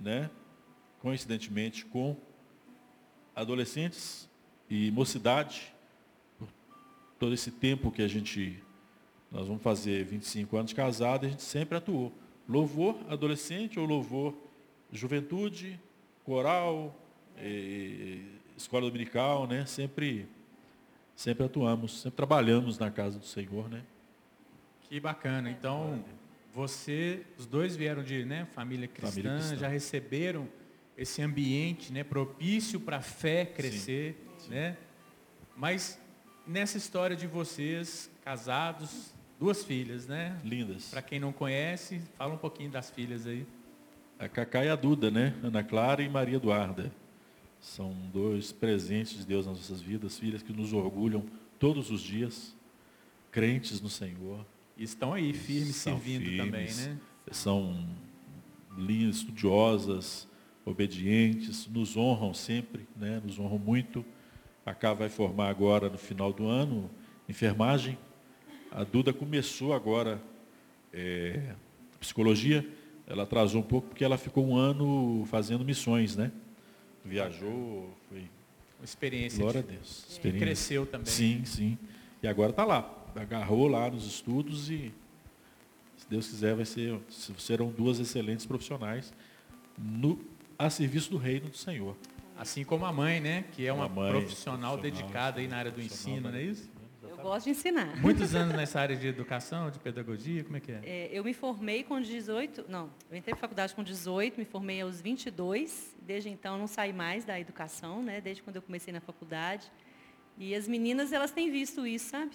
né? 0.00 0.30
coincidentemente 1.00 1.84
com 1.84 2.16
adolescentes 3.34 4.28
e 4.68 4.90
mocidade, 4.90 5.72
todo 7.18 7.32
esse 7.34 7.50
tempo 7.50 7.90
que 7.90 8.02
a 8.02 8.08
gente, 8.08 8.62
nós 9.30 9.46
vamos 9.46 9.62
fazer 9.62 10.04
25 10.04 10.56
anos 10.56 10.70
de 10.70 10.74
casado, 10.74 11.26
a 11.26 11.28
gente 11.28 11.42
sempre 11.42 11.78
atuou. 11.78 12.12
Louvor 12.48 12.96
adolescente 13.08 13.78
ou 13.78 13.86
louvor 13.86 14.34
juventude, 14.90 15.78
coral, 16.24 16.98
eh, 17.36 18.20
escola 18.56 18.86
dominical, 18.86 19.46
né? 19.46 19.66
Sempre, 19.66 20.26
sempre 21.14 21.44
atuamos, 21.44 22.00
sempre 22.00 22.16
trabalhamos 22.16 22.78
na 22.78 22.90
casa 22.90 23.18
do 23.18 23.26
Senhor, 23.26 23.68
né? 23.68 23.82
Que 24.88 24.98
bacana. 24.98 25.50
Então, 25.50 26.02
você, 26.52 27.24
os 27.36 27.46
dois 27.46 27.76
vieram 27.76 28.02
de 28.02 28.24
né, 28.24 28.46
família 28.46 28.88
cristã, 28.88 29.10
Família 29.10 29.36
cristã. 29.36 29.56
já 29.56 29.68
receberam 29.68 30.48
esse 30.96 31.22
ambiente 31.22 31.92
né, 31.92 32.02
propício 32.02 32.80
para 32.80 32.96
a 32.96 33.02
fé 33.02 33.44
crescer. 33.44 34.16
Né? 34.48 34.76
Mas 35.54 36.00
nessa 36.46 36.78
história 36.78 37.14
de 37.14 37.26
vocês, 37.26 38.10
casados, 38.24 39.14
duas 39.38 39.64
filhas, 39.64 40.06
né? 40.06 40.38
Lindas. 40.44 40.90
Para 40.90 41.02
quem 41.02 41.20
não 41.20 41.32
conhece, 41.32 42.00
fala 42.16 42.34
um 42.34 42.38
pouquinho 42.38 42.70
das 42.70 42.90
filhas 42.90 43.26
aí. 43.26 43.46
A 44.18 44.28
Cacá 44.28 44.64
e 44.64 44.68
a 44.68 44.76
Duda, 44.76 45.10
né? 45.10 45.34
Ana 45.42 45.62
Clara 45.62 46.02
e 46.02 46.08
Maria 46.08 46.36
Eduarda. 46.36 46.92
São 47.60 47.92
dois 48.12 48.52
presentes 48.52 49.18
de 49.18 49.26
Deus 49.26 49.46
nas 49.46 49.56
nossas 49.56 49.80
vidas, 49.80 50.18
filhas 50.18 50.42
que 50.42 50.52
nos 50.52 50.72
orgulham 50.72 51.24
todos 51.58 51.90
os 51.90 52.00
dias, 52.00 52.54
crentes 53.30 53.80
no 53.80 53.88
Senhor. 53.88 54.44
E 54.76 54.84
estão 54.84 55.12
aí, 55.12 55.32
firmes, 55.32 55.76
São 55.76 55.94
servindo 55.94 56.24
firmes, 56.24 56.44
também, 56.44 56.74
né? 56.74 56.98
São 57.30 57.88
lindas, 58.76 59.16
estudiosas, 59.16 60.28
obedientes, 60.64 61.66
nos 61.66 61.96
honram 61.96 62.32
sempre, 62.32 62.86
né? 62.96 63.20
nos 63.24 63.38
honram 63.38 63.58
muito. 63.58 64.04
A 64.64 64.74
Cá 64.74 64.92
vai 64.92 65.08
formar 65.08 65.48
agora 65.48 65.88
no 65.88 65.98
final 65.98 66.32
do 66.32 66.46
ano 66.46 66.90
enfermagem. 67.28 67.98
A 68.70 68.84
Duda 68.84 69.12
começou 69.12 69.72
agora 69.72 70.20
é, 70.92 71.54
psicologia. 71.98 72.66
Ela 73.06 73.22
atrasou 73.22 73.60
um 73.60 73.64
pouco 73.64 73.88
porque 73.88 74.04
ela 74.04 74.18
ficou 74.18 74.46
um 74.46 74.56
ano 74.56 75.24
fazendo 75.30 75.64
missões, 75.64 76.16
né? 76.16 76.30
Viajou, 77.04 77.90
foi. 78.08 78.28
Uma 78.78 78.84
experiência 78.84 79.40
Glória 79.40 79.60
a 79.60 79.62
de- 79.62 79.72
Deus. 79.72 80.04
que 80.06 80.12
Experiência. 80.12 80.46
cresceu 80.46 80.86
também. 80.86 81.06
Sim, 81.06 81.44
sim. 81.44 81.78
E 82.22 82.28
agora 82.28 82.50
está 82.50 82.64
lá. 82.64 82.94
Agarrou 83.16 83.66
lá 83.66 83.90
nos 83.90 84.06
estudos 84.06 84.70
e, 84.70 84.92
se 85.96 86.08
Deus 86.08 86.28
quiser, 86.28 86.54
vai 86.54 86.64
ser, 86.64 87.00
serão 87.38 87.70
duas 87.70 87.98
excelentes 87.98 88.44
profissionais 88.46 89.12
no, 89.76 90.20
a 90.58 90.68
serviço 90.70 91.10
do 91.10 91.16
reino 91.16 91.48
do 91.48 91.56
Senhor. 91.56 91.96
Assim 92.36 92.62
como 92.62 92.84
a 92.84 92.92
mãe, 92.92 93.18
né? 93.20 93.44
Que 93.52 93.66
é 93.66 93.72
uma 93.72 93.86
A 93.86 93.88
mãe, 93.88 94.10
profissional, 94.12 94.78
profissional, 94.78 94.78
dedicada 94.78 95.40
aí 95.40 95.48
na 95.48 95.56
área 95.56 95.70
do 95.72 95.80
ensino, 95.82 96.30
não 96.30 96.38
é 96.38 96.42
isso? 96.42 96.70
Eu 97.18 97.24
gosto 97.24 97.46
de 97.46 97.50
ensinar. 97.50 97.96
Muitos 97.96 98.32
anos 98.34 98.54
nessa 98.54 98.80
área 98.80 98.94
de 98.94 99.08
educação, 99.08 99.70
de 99.70 99.78
pedagogia, 99.80 100.44
como 100.44 100.56
é 100.56 100.60
que 100.60 100.70
é? 100.70 100.80
É, 100.84 101.08
eu 101.12 101.24
me 101.24 101.34
formei 101.34 101.82
com 101.82 102.00
18, 102.00 102.66
não, 102.68 102.90
eu 103.10 103.16
entrei 103.16 103.34
para 103.34 103.40
faculdade 103.40 103.74
com 103.74 103.82
18, 103.82 104.38
me 104.38 104.44
formei 104.44 104.80
aos 104.80 105.00
22, 105.00 105.96
desde 106.00 106.28
então 106.28 106.54
eu 106.54 106.60
não 106.60 106.68
saí 106.68 106.92
mais 106.92 107.24
da 107.24 107.38
educação, 107.38 108.02
né, 108.02 108.20
desde 108.20 108.40
quando 108.40 108.56
eu 108.56 108.62
comecei 108.62 108.92
na 108.92 109.00
faculdade. 109.00 109.70
E 110.38 110.54
as 110.54 110.68
meninas, 110.68 111.12
elas 111.12 111.32
têm 111.32 111.50
visto 111.50 111.84
isso, 111.84 112.10
sabe? 112.10 112.30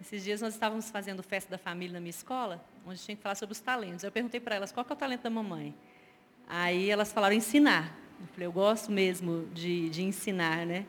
Esses 0.00 0.24
dias 0.24 0.40
nós 0.40 0.54
estávamos 0.54 0.90
fazendo 0.90 1.22
festa 1.22 1.50
da 1.50 1.58
família 1.58 1.92
na 1.92 2.00
minha 2.00 2.10
escola, 2.10 2.64
onde 2.86 2.98
tinha 2.98 3.14
que 3.14 3.22
falar 3.22 3.34
sobre 3.34 3.52
os 3.52 3.60
talentos. 3.60 4.02
Eu 4.02 4.10
perguntei 4.10 4.40
para 4.40 4.54
elas, 4.54 4.72
qual 4.72 4.84
que 4.84 4.92
é 4.92 4.94
o 4.94 4.98
talento 4.98 5.22
da 5.22 5.30
mamãe? 5.30 5.74
Aí 6.48 6.90
elas 6.90 7.12
falaram 7.12 7.34
ensinar. 7.34 7.94
Eu 8.18 8.26
falei, 8.28 8.46
eu 8.46 8.52
gosto 8.52 8.90
mesmo 8.90 9.46
de, 9.52 9.90
de 9.90 10.02
ensinar, 10.02 10.64
né? 10.64 10.86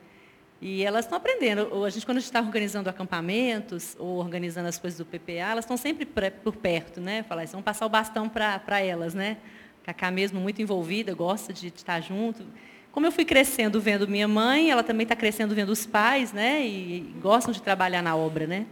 E 0.60 0.84
elas 0.84 1.06
estão 1.06 1.18
aprendendo. 1.18 1.84
A 1.86 1.90
gente, 1.90 2.06
quando 2.06 2.18
a 2.18 2.20
gente 2.20 2.30
está 2.30 2.42
organizando 2.42 2.90
acampamentos 2.90 3.96
ou 4.00 4.18
organizando 4.18 4.68
as 4.68 4.80
coisas 4.80 4.98
do 4.98 5.06
PPA, 5.06 5.52
elas 5.52 5.66
estão 5.66 5.78
sempre 5.78 6.06
por 6.06 6.56
perto, 6.56 7.00
né? 7.00 7.24
Falar, 7.24 7.46
vamos 7.46 7.64
passar 7.64 7.86
o 7.86 7.90
bastão 7.90 8.28
para 8.28 8.82
elas, 8.82 9.14
né? 9.14 9.38
Cacá 9.84 10.10
mesmo 10.10 10.40
muito 10.40 10.62
envolvida, 10.62 11.14
gosta 11.14 11.54
de 11.54 11.68
estar 11.68 12.02
junto. 12.02 12.44
Como 12.92 13.06
eu 13.06 13.12
fui 13.12 13.24
crescendo 13.24 13.80
vendo 13.80 14.08
minha 14.08 14.28
mãe, 14.28 14.72
ela 14.72 14.82
também 14.82 15.04
está 15.04 15.16
crescendo 15.16 15.54
vendo 15.54 15.70
os 15.70 15.86
pais, 15.86 16.34
né? 16.34 16.66
E, 16.66 16.98
e 16.98 17.00
gostam 17.22 17.54
de 17.54 17.62
trabalhar 17.62 18.02
na 18.02 18.16
obra, 18.16 18.48
né? 18.48 18.66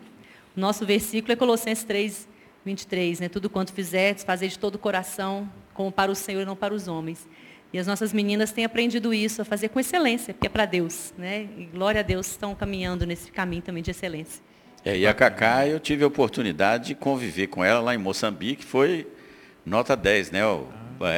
O 0.57 0.59
nosso 0.59 0.85
versículo 0.85 1.33
é 1.33 1.35
Colossenses 1.35 1.83
3, 1.83 2.27
23, 2.65 3.19
né? 3.19 3.29
Tudo 3.29 3.47
quanto 3.47 3.71
fizerdes, 3.71 4.23
fazer 4.23 4.47
de 4.47 4.57
todo 4.57 4.75
o 4.75 4.79
coração, 4.79 5.47
como 5.73 5.91
para 5.91 6.11
o 6.11 6.15
Senhor 6.15 6.41
e 6.41 6.45
não 6.45 6.55
para 6.55 6.73
os 6.73 6.87
homens. 6.87 7.27
E 7.75 7.77
as 7.77 7.85
nossas 7.85 8.13
meninas 8.13 8.53
têm 8.53 8.63
aprendido 8.63 9.13
isso, 9.13 9.41
a 9.41 9.43
fazer 9.45 9.67
com 9.67 9.77
excelência, 9.81 10.33
porque 10.33 10.47
é 10.47 10.49
para 10.49 10.65
Deus, 10.65 11.13
né? 11.17 11.45
E 11.57 11.65
glória 11.65 11.99
a 11.99 12.03
Deus, 12.05 12.27
estão 12.27 12.55
caminhando 12.55 13.05
nesse 13.05 13.29
caminho 13.29 13.61
também 13.61 13.83
de 13.83 13.91
excelência. 13.91 14.41
É, 14.85 14.97
e 14.97 15.05
a 15.05 15.13
Cacá, 15.13 15.67
eu 15.67 15.77
tive 15.77 16.01
a 16.05 16.07
oportunidade 16.07 16.85
de 16.87 16.95
conviver 16.95 17.47
com 17.47 17.61
ela 17.65 17.81
lá 17.81 17.93
em 17.93 17.97
Moçambique, 17.97 18.63
foi 18.63 19.05
nota 19.65 19.93
10, 19.93 20.31
né? 20.31 20.39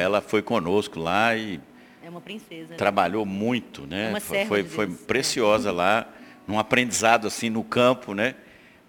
Ela 0.02 0.20
foi 0.20 0.42
conosco 0.42 0.98
lá 0.98 1.36
e 1.36 1.60
É 2.02 2.10
uma 2.10 2.20
princesa. 2.20 2.70
né? 2.70 2.76
trabalhou 2.76 3.24
muito, 3.24 3.86
né? 3.86 4.06
É 4.06 4.08
uma 4.08 4.20
Foi- 4.20 4.38
serva 4.38 4.48
foi, 4.48 4.62
de 4.64 4.68
foi 4.68 4.86
Deus, 4.88 5.00
preciosa 5.02 5.70
lá, 5.70 6.08
num 6.44 6.58
aprendizado 6.58 7.28
assim 7.28 7.48
no 7.50 7.62
campo, 7.62 8.14
né? 8.14 8.34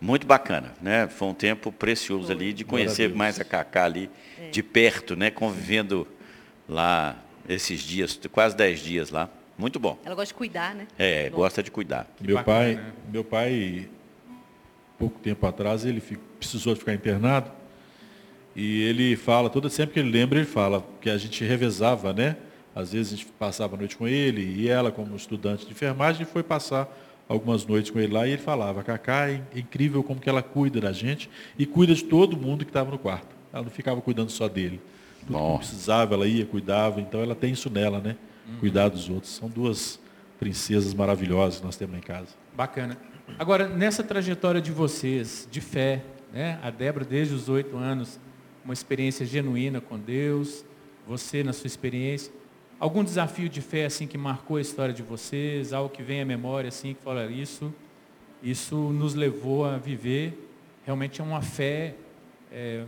Muito 0.02 0.26
bacana, 0.26 0.74
né? 0.82 1.08
Foi 1.08 1.28
um 1.28 1.36
tempo 1.36 1.72
precioso 1.72 2.32
ali 2.32 2.52
de 2.52 2.64
conhecer 2.64 3.14
mais 3.14 3.40
a 3.40 3.44
Cacá 3.44 3.84
ali 3.86 4.10
É. 4.42 4.50
de 4.50 4.64
perto, 4.64 5.16
né? 5.16 5.30
Convivendo 5.30 6.08
lá 6.68 7.16
esses 7.50 7.82
dias, 7.82 8.18
quase 8.32 8.56
10 8.56 8.80
dias 8.80 9.10
lá. 9.10 9.30
Muito 9.58 9.78
bom. 9.80 9.98
Ela 10.06 10.16
gosta 10.16 10.28
de 10.28 10.34
cuidar, 10.36 10.74
né? 10.74 10.88
É, 10.98 11.30
Bom. 11.30 11.38
gosta 11.38 11.62
de 11.62 11.70
cuidar. 11.70 12.08
Meu 12.22 12.36
bacana, 12.38 12.58
pai, 12.60 12.76
né? 12.76 12.92
meu 13.12 13.24
pai, 13.26 13.90
pouco 14.98 15.20
tempo 15.20 15.46
atrás, 15.46 15.84
ele 15.84 16.00
fi- 16.00 16.18
precisou 16.40 16.74
de 16.74 16.80
ficar 16.80 16.94
internado. 16.94 17.52
E 18.56 18.84
ele 18.84 19.16
fala, 19.16 19.50
toda 19.50 19.70
sempre 19.70 19.94
que 19.96 20.00
ele 20.00 20.10
lembra, 20.12 20.40
ele 20.40 20.48
fala 20.48 20.86
que 21.02 21.10
a 21.10 21.18
gente 21.18 21.44
revezava, 21.44 22.14
né? 22.14 22.38
Às 22.74 22.94
vezes 22.94 23.14
a 23.14 23.16
gente 23.18 23.26
passava 23.38 23.76
a 23.76 23.80
noite 23.80 23.98
com 23.98 24.08
ele 24.08 24.42
e 24.62 24.70
ela, 24.70 24.92
como 24.92 25.16
estudante 25.16 25.66
de 25.66 25.72
enfermagem, 25.72 26.26
foi 26.26 26.44
passar 26.44 26.88
algumas 27.28 27.66
noites 27.66 27.92
com 27.92 28.00
ele 28.00 28.14
lá 28.14 28.26
e 28.28 28.32
ele 28.32 28.42
falava, 28.42 28.82
Cacá, 28.84 29.30
é 29.30 29.42
incrível 29.56 30.04
como 30.04 30.20
que 30.22 30.30
ela 30.30 30.42
cuida 30.42 30.80
da 30.80 30.92
gente 30.94 31.30
e 31.58 31.66
cuida 31.66 31.94
de 31.94 32.04
todo 32.06 32.38
mundo 32.38 32.64
que 32.64 32.70
estava 32.72 32.90
no 32.92 32.98
quarto. 32.98 33.36
Ela 33.52 33.64
não 33.64 33.70
ficava 33.72 34.00
cuidando 34.02 34.30
só 34.32 34.48
dele. 34.48 34.80
Tudo 35.20 35.34
Bom. 35.34 35.54
que 35.54 35.68
precisava, 35.68 36.16
ela 36.16 36.28
ia, 36.28 36.46
cuidava, 36.46 37.00
então 37.00 37.22
ela 37.22 37.36
tem 37.36 37.52
isso 37.52 37.70
nela, 37.70 38.00
né? 38.00 38.16
Cuidar 38.60 38.90
dos 38.90 39.10
outros. 39.10 39.34
São 39.34 39.48
duas 39.48 40.00
princesas 40.40 40.94
maravilhosas 40.94 41.60
que 41.60 41.66
nós 41.66 41.76
temos 41.76 41.94
lá 41.94 42.00
em 42.00 42.04
casa. 42.04 42.30
Bacana. 42.56 42.98
Agora, 43.38 43.68
nessa 43.68 44.04
trajetória 44.04 44.60
de 44.60 44.72
vocês, 44.72 45.48
de 45.52 45.62
fé, 45.62 46.04
né? 46.34 46.60
a 46.64 46.72
Débora 46.72 47.06
desde 47.06 47.34
os 47.34 47.48
oito 47.48 47.78
anos, 47.78 48.20
uma 48.66 48.74
experiência 48.74 49.26
genuína 49.26 49.80
com 49.80 50.00
Deus, 50.00 50.66
você 51.08 51.44
na 51.44 51.54
sua 51.54 51.68
experiência, 51.68 52.34
algum 52.80 53.04
desafio 53.04 53.48
de 53.48 53.62
fé 53.62 53.86
assim 53.86 54.08
que 54.08 54.18
marcou 54.18 54.58
a 54.58 54.62
história 54.62 54.94
de 54.94 55.04
vocês, 55.04 55.74
algo 55.74 55.90
que 55.90 56.02
vem 56.02 56.22
à 56.22 56.26
memória 56.26 56.70
assim, 56.70 56.96
que 56.96 57.04
fala 57.04 57.26
isso, 57.28 57.74
isso 58.42 58.76
nos 58.76 59.14
levou 59.14 59.66
a 59.66 59.78
viver 59.78 60.50
realmente 60.90 61.22
é 61.22 61.24
uma 61.24 61.42
fé, 61.44 61.94
é, 62.52 62.84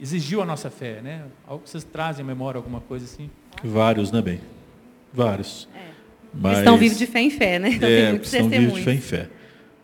exigiu 0.00 0.42
a 0.42 0.46
nossa 0.46 0.70
fé, 0.70 1.00
né? 1.00 1.24
Algo 1.46 1.64
que 1.64 1.70
vocês 1.70 1.84
trazem 1.84 2.24
à 2.24 2.26
memória, 2.26 2.58
alguma 2.58 2.80
coisa 2.80 3.04
assim? 3.04 3.30
Vários, 3.62 4.10
né, 4.10 4.20
bem? 4.20 4.40
Vários. 5.12 5.68
Mas, 6.32 6.54
Cristão 6.54 6.76
vive 6.76 6.94
de 6.96 7.06
fé 7.06 7.20
em 7.20 7.30
fé, 7.30 7.58
né? 7.58 7.68
Então 7.70 7.88
é, 7.88 8.18
cristão 8.18 8.48
vive 8.48 8.72
de 8.72 8.82
fé 8.82 8.92
em 8.92 9.00
fé. 9.00 9.28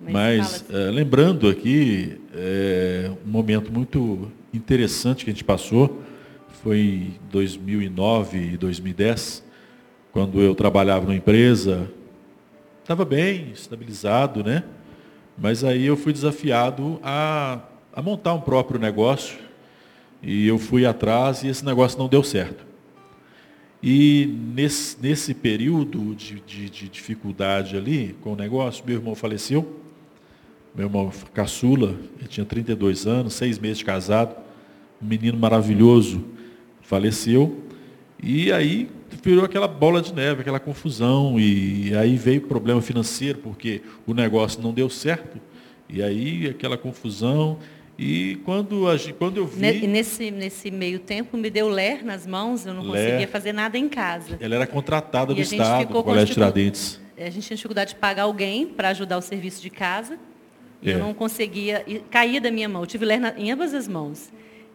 Mas 0.00 0.12
Mas, 0.12 0.62
fala 0.62 0.82
eh, 0.82 0.90
lembrando 0.90 1.48
aqui, 1.48 2.20
eh, 2.34 3.10
um 3.24 3.30
momento 3.30 3.70
muito 3.70 4.32
interessante 4.52 5.24
que 5.24 5.30
a 5.30 5.32
gente 5.34 5.44
passou, 5.44 6.02
foi 6.62 6.78
em 6.80 7.20
2009 7.30 8.54
e 8.54 8.56
2010, 8.56 9.44
quando 10.10 10.40
eu 10.40 10.54
trabalhava 10.54 11.04
numa 11.04 11.14
empresa, 11.14 11.88
estava 12.82 13.04
bem, 13.04 13.50
estabilizado, 13.52 14.42
né? 14.42 14.64
Mas 15.38 15.62
aí 15.62 15.86
eu 15.86 15.96
fui 15.96 16.12
desafiado 16.12 16.98
a, 17.02 17.60
a 17.92 18.02
montar 18.02 18.34
um 18.34 18.40
próprio 18.40 18.80
negócio, 18.80 19.38
e 20.22 20.46
eu 20.46 20.58
fui 20.58 20.84
atrás 20.84 21.42
e 21.42 21.48
esse 21.48 21.64
negócio 21.64 21.98
não 21.98 22.08
deu 22.08 22.22
certo. 22.22 22.64
E 23.82 24.26
nesse, 24.54 24.96
nesse 25.00 25.32
período 25.32 26.14
de, 26.14 26.40
de, 26.40 26.68
de 26.68 26.88
dificuldade 26.88 27.76
ali 27.76 28.14
com 28.20 28.34
o 28.34 28.36
negócio, 28.36 28.84
meu 28.86 28.96
irmão 28.96 29.14
faleceu. 29.14 29.80
Meu 30.74 30.86
irmão 30.86 31.10
caçula, 31.32 31.96
ele 32.18 32.28
tinha 32.28 32.44
32 32.44 33.06
anos, 33.06 33.34
seis 33.34 33.58
meses 33.58 33.78
de 33.78 33.84
casado, 33.84 34.36
um 35.02 35.06
menino 35.06 35.36
maravilhoso, 35.36 36.24
faleceu. 36.82 37.64
E 38.22 38.52
aí 38.52 38.88
virou 39.22 39.44
aquela 39.44 39.66
bola 39.66 40.02
de 40.02 40.12
neve, 40.12 40.42
aquela 40.42 40.60
confusão. 40.60 41.40
E 41.40 41.92
aí 41.96 42.16
veio 42.16 42.42
problema 42.42 42.82
financeiro, 42.82 43.38
porque 43.38 43.80
o 44.06 44.12
negócio 44.12 44.62
não 44.62 44.72
deu 44.72 44.90
certo. 44.90 45.40
E 45.88 46.02
aí 46.02 46.48
aquela 46.48 46.76
confusão. 46.76 47.58
E 48.02 48.36
quando, 48.46 48.88
a, 48.88 48.94
quando 49.18 49.36
eu 49.36 49.46
vi. 49.46 49.60
Ne- 49.60 49.76
e 49.80 49.86
Nesse, 49.86 50.30
nesse 50.30 50.70
meio 50.70 50.98
tempo, 50.98 51.36
me 51.36 51.50
deu 51.50 51.68
ler 51.68 52.02
nas 52.02 52.26
mãos, 52.26 52.64
eu 52.64 52.72
não 52.72 52.82
Ler. 52.82 53.04
conseguia 53.04 53.28
fazer 53.28 53.52
nada 53.52 53.76
em 53.76 53.90
casa. 53.90 54.38
Ela 54.40 54.54
era 54.54 54.66
contratada 54.66 55.32
E 55.32 55.34
do 55.34 55.40
Estado, 55.42 55.92
do 55.92 56.02
Colégio 56.02 56.32
Tiradentes. 56.32 56.98
A 57.18 57.28
gente 57.28 57.46
tinha 57.46 57.56
dificuldade 57.56 57.90
de 57.90 57.96
pagar 57.96 58.22
alguém 58.22 58.66
para 58.66 58.88
ajudar 58.88 59.18
o 59.18 59.20
serviço 59.20 59.60
de 59.60 59.68
casa. 59.68 60.18
E 60.80 60.90
É. 60.90 60.94
eu 60.94 60.98
não 60.98 61.12
conseguia, 61.12 61.84
e 61.86 61.98
caía 61.98 62.40
da 62.40 62.50
minha 62.50 62.70
mão. 62.70 62.80
Eu 62.80 62.86
tive 62.86 63.04
ler 63.04 63.20
na- 63.20 63.34
em 63.36 63.50
ambas 63.52 63.74
as 63.74 63.86
mãos. 63.86 64.32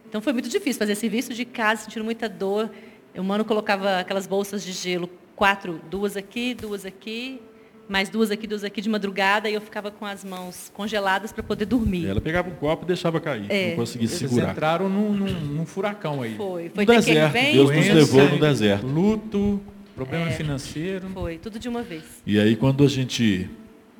Então 0.08 0.20
foi 0.20 0.32
muito 0.32 0.48
difícil 0.48 0.78
fazer 0.78 0.94
serviço 0.94 1.34
de 1.34 1.44
casa, 1.44 1.82
sentindo 1.82 2.04
muita 2.04 2.28
dor. 2.28 2.70
O 3.18 3.24
mano 3.24 3.44
colocava 3.44 3.98
aquelas 3.98 4.28
bolsas 4.28 4.62
de 4.64 4.70
gelo 4.70 5.10
quatro, 5.34 5.80
duas 5.90 6.16
aqui, 6.16 6.54
duas 6.54 6.86
aqui, 6.86 7.40
mais 7.88 8.08
duas 8.08 8.30
aqui, 8.30 8.46
duas 8.46 8.64
aqui 8.64 8.80
de 8.80 8.88
madrugada, 8.88 9.48
e 9.48 9.54
eu 9.54 9.60
ficava 9.60 9.90
com 9.90 10.04
as 10.04 10.24
mãos 10.24 10.70
congeladas 10.74 11.32
para 11.32 11.42
poder 11.42 11.66
dormir. 11.66 12.06
Ela 12.06 12.20
pegava 12.20 12.48
um 12.48 12.54
copo 12.54 12.84
e 12.84 12.86
deixava 12.86 13.20
cair, 13.20 13.46
é. 13.48 13.70
não 13.70 13.76
conseguia 13.76 14.08
Eles 14.08 14.18
segurar. 14.18 14.52
entraram 14.52 14.88
num, 14.88 15.12
num, 15.12 15.26
num, 15.26 15.66
furacão 15.66 16.22
aí. 16.22 16.36
Foi, 16.36 16.70
foi 16.74 16.84
no 16.84 16.92
deserto, 16.92 17.32
Deus 17.32 17.70
nos 17.70 17.88
levou 17.88 18.28
no 18.28 18.38
deserto. 18.40 18.86
Luto, 18.86 19.60
problema 19.94 20.28
é. 20.28 20.32
financeiro. 20.32 21.08
Foi, 21.10 21.38
tudo 21.38 21.58
de 21.58 21.68
uma 21.68 21.82
vez. 21.82 22.04
E 22.26 22.38
aí 22.38 22.56
quando 22.56 22.84
a 22.84 22.88
gente, 22.88 23.48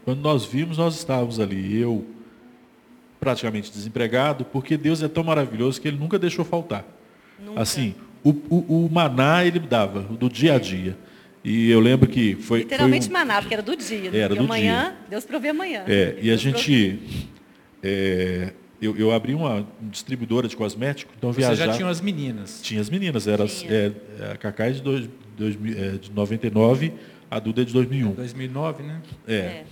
quando 0.04 0.20
nós 0.20 0.44
vimos, 0.44 0.78
nós 0.78 0.96
estávamos 0.96 1.38
ali, 1.38 1.80
eu 1.80 2.04
praticamente 3.20 3.72
desempregado, 3.72 4.44
porque 4.44 4.76
Deus 4.76 5.02
é 5.02 5.08
tão 5.08 5.24
maravilhoso 5.24 5.80
que 5.80 5.88
Ele 5.88 5.96
nunca 5.96 6.18
deixou 6.18 6.44
faltar. 6.44 6.84
Nunca. 7.38 7.60
Assim, 7.60 7.94
o, 8.22 8.30
o, 8.30 8.84
o, 8.86 8.90
maná 8.90 9.44
Ele 9.44 9.58
dava, 9.58 10.00
do 10.00 10.28
dia 10.28 10.54
a 10.54 10.58
dia. 10.58 10.96
E 11.46 11.70
eu 11.70 11.78
lembro 11.78 12.08
que 12.08 12.34
foi. 12.34 12.58
Literalmente 12.58 13.06
foi 13.06 13.14
um... 13.14 13.18
maná, 13.18 13.40
porque 13.40 13.54
era 13.54 13.62
do 13.62 13.76
dia. 13.76 14.10
Era 14.12 14.34
do 14.34 14.40
amanhã, 14.40 14.86
dia. 14.86 14.96
Deus 15.10 15.24
provê 15.24 15.50
amanhã. 15.50 15.84
É, 15.86 16.16
e 16.20 16.28
a 16.32 16.36
gente. 16.36 16.98
É, 17.80 18.52
eu, 18.82 18.96
eu, 18.96 19.12
abri 19.12 19.32
uma 19.32 19.64
distribuidora 19.80 20.48
de 20.48 20.56
cosméticos, 20.56 21.14
então 21.16 21.32
Você 21.32 21.42
viajar. 21.42 21.66
já 21.66 21.72
tinha 21.72 21.88
as 21.88 22.00
meninas? 22.00 22.60
Tinha 22.62 22.80
as 22.80 22.90
meninas, 22.90 23.28
era 23.28 23.46
tinha. 23.46 23.70
É, 23.70 24.32
a 24.32 24.36
Cacá 24.36 24.66
é 24.66 24.70
de, 24.72 24.82
dois, 24.82 25.08
dois, 25.38 25.56
é, 25.76 25.98
de 25.98 26.10
99, 26.10 26.92
a 27.30 27.38
Duda 27.38 27.62
é 27.62 27.64
de 27.64 27.72
2001. 27.72 28.10
2009, 28.10 28.82
né? 28.82 29.00
É. 29.28 29.34
é. 29.34 29.64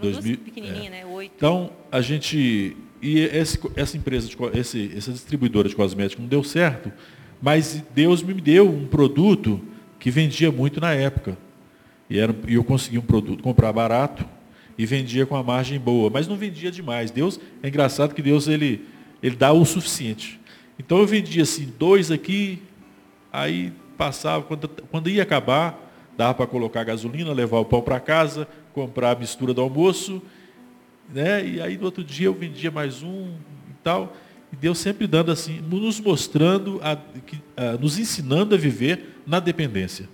2000, 0.00 0.38
pequenininha, 0.38 0.90
né? 0.90 1.06
Oito. 1.06 1.32
Então, 1.36 1.72
a 1.90 2.00
gente... 2.00 2.76
E 3.02 3.18
esse, 3.18 3.58
essa 3.74 3.96
empresa, 3.96 4.28
de, 4.28 4.36
esse, 4.58 4.92
essa 4.96 5.10
distribuidora 5.10 5.68
de 5.68 5.74
cosméticos 5.74 6.22
não 6.22 6.28
deu 6.28 6.44
certo, 6.44 6.92
mas 7.42 7.82
Deus 7.94 8.22
me 8.22 8.34
deu 8.34 8.68
um 8.70 8.86
produto 8.86 9.60
que 9.98 10.10
vendia 10.10 10.50
muito 10.50 10.80
na 10.80 10.92
época. 10.92 11.36
E, 12.08 12.18
era, 12.18 12.34
eu 12.46 12.62
consegui 12.62 12.98
um 12.98 13.02
produto, 13.02 13.42
comprar 13.42 13.72
barato 13.72 14.24
e 14.78 14.84
vendia 14.84 15.26
com 15.26 15.36
a 15.36 15.42
margem 15.42 15.78
boa, 15.78 16.10
mas 16.10 16.28
não 16.28 16.36
vendia 16.36 16.70
demais. 16.70 17.10
Deus, 17.10 17.40
é 17.62 17.68
engraçado 17.68 18.14
que 18.14 18.22
Deus 18.22 18.46
ele, 18.46 18.84
ele 19.22 19.36
dá 19.36 19.52
o 19.52 19.64
suficiente. 19.64 20.40
Então 20.78 20.98
eu 20.98 21.06
vendia 21.06 21.42
assim, 21.42 21.72
dois 21.78 22.10
aqui, 22.10 22.62
aí 23.32 23.72
passava, 23.96 24.44
quando, 24.44 24.68
quando 24.90 25.08
ia 25.08 25.22
acabar, 25.22 25.82
dava 26.16 26.34
para 26.34 26.46
colocar 26.46 26.84
gasolina, 26.84 27.32
levar 27.32 27.58
o 27.58 27.64
pão 27.64 27.80
para 27.80 27.98
casa, 27.98 28.46
comprar 28.74 29.12
a 29.12 29.18
mistura 29.18 29.54
do 29.54 29.60
almoço, 29.60 30.22
né? 31.12 31.46
E 31.46 31.60
aí 31.60 31.76
no 31.76 31.84
outro 31.84 32.04
dia 32.04 32.26
eu 32.26 32.34
vendia 32.34 32.70
mais 32.70 33.02
um 33.02 33.34
e 33.70 33.74
tal. 33.82 34.14
E 34.56 34.58
Deus 34.58 34.78
sempre 34.78 35.06
dando 35.06 35.30
assim, 35.30 35.60
nos 35.60 36.00
mostrando, 36.00 36.80
a, 36.82 36.96
a, 37.56 37.72
nos 37.78 37.98
ensinando 37.98 38.54
a 38.54 38.58
viver 38.58 39.20
na 39.26 39.38
dependência. 39.38 40.08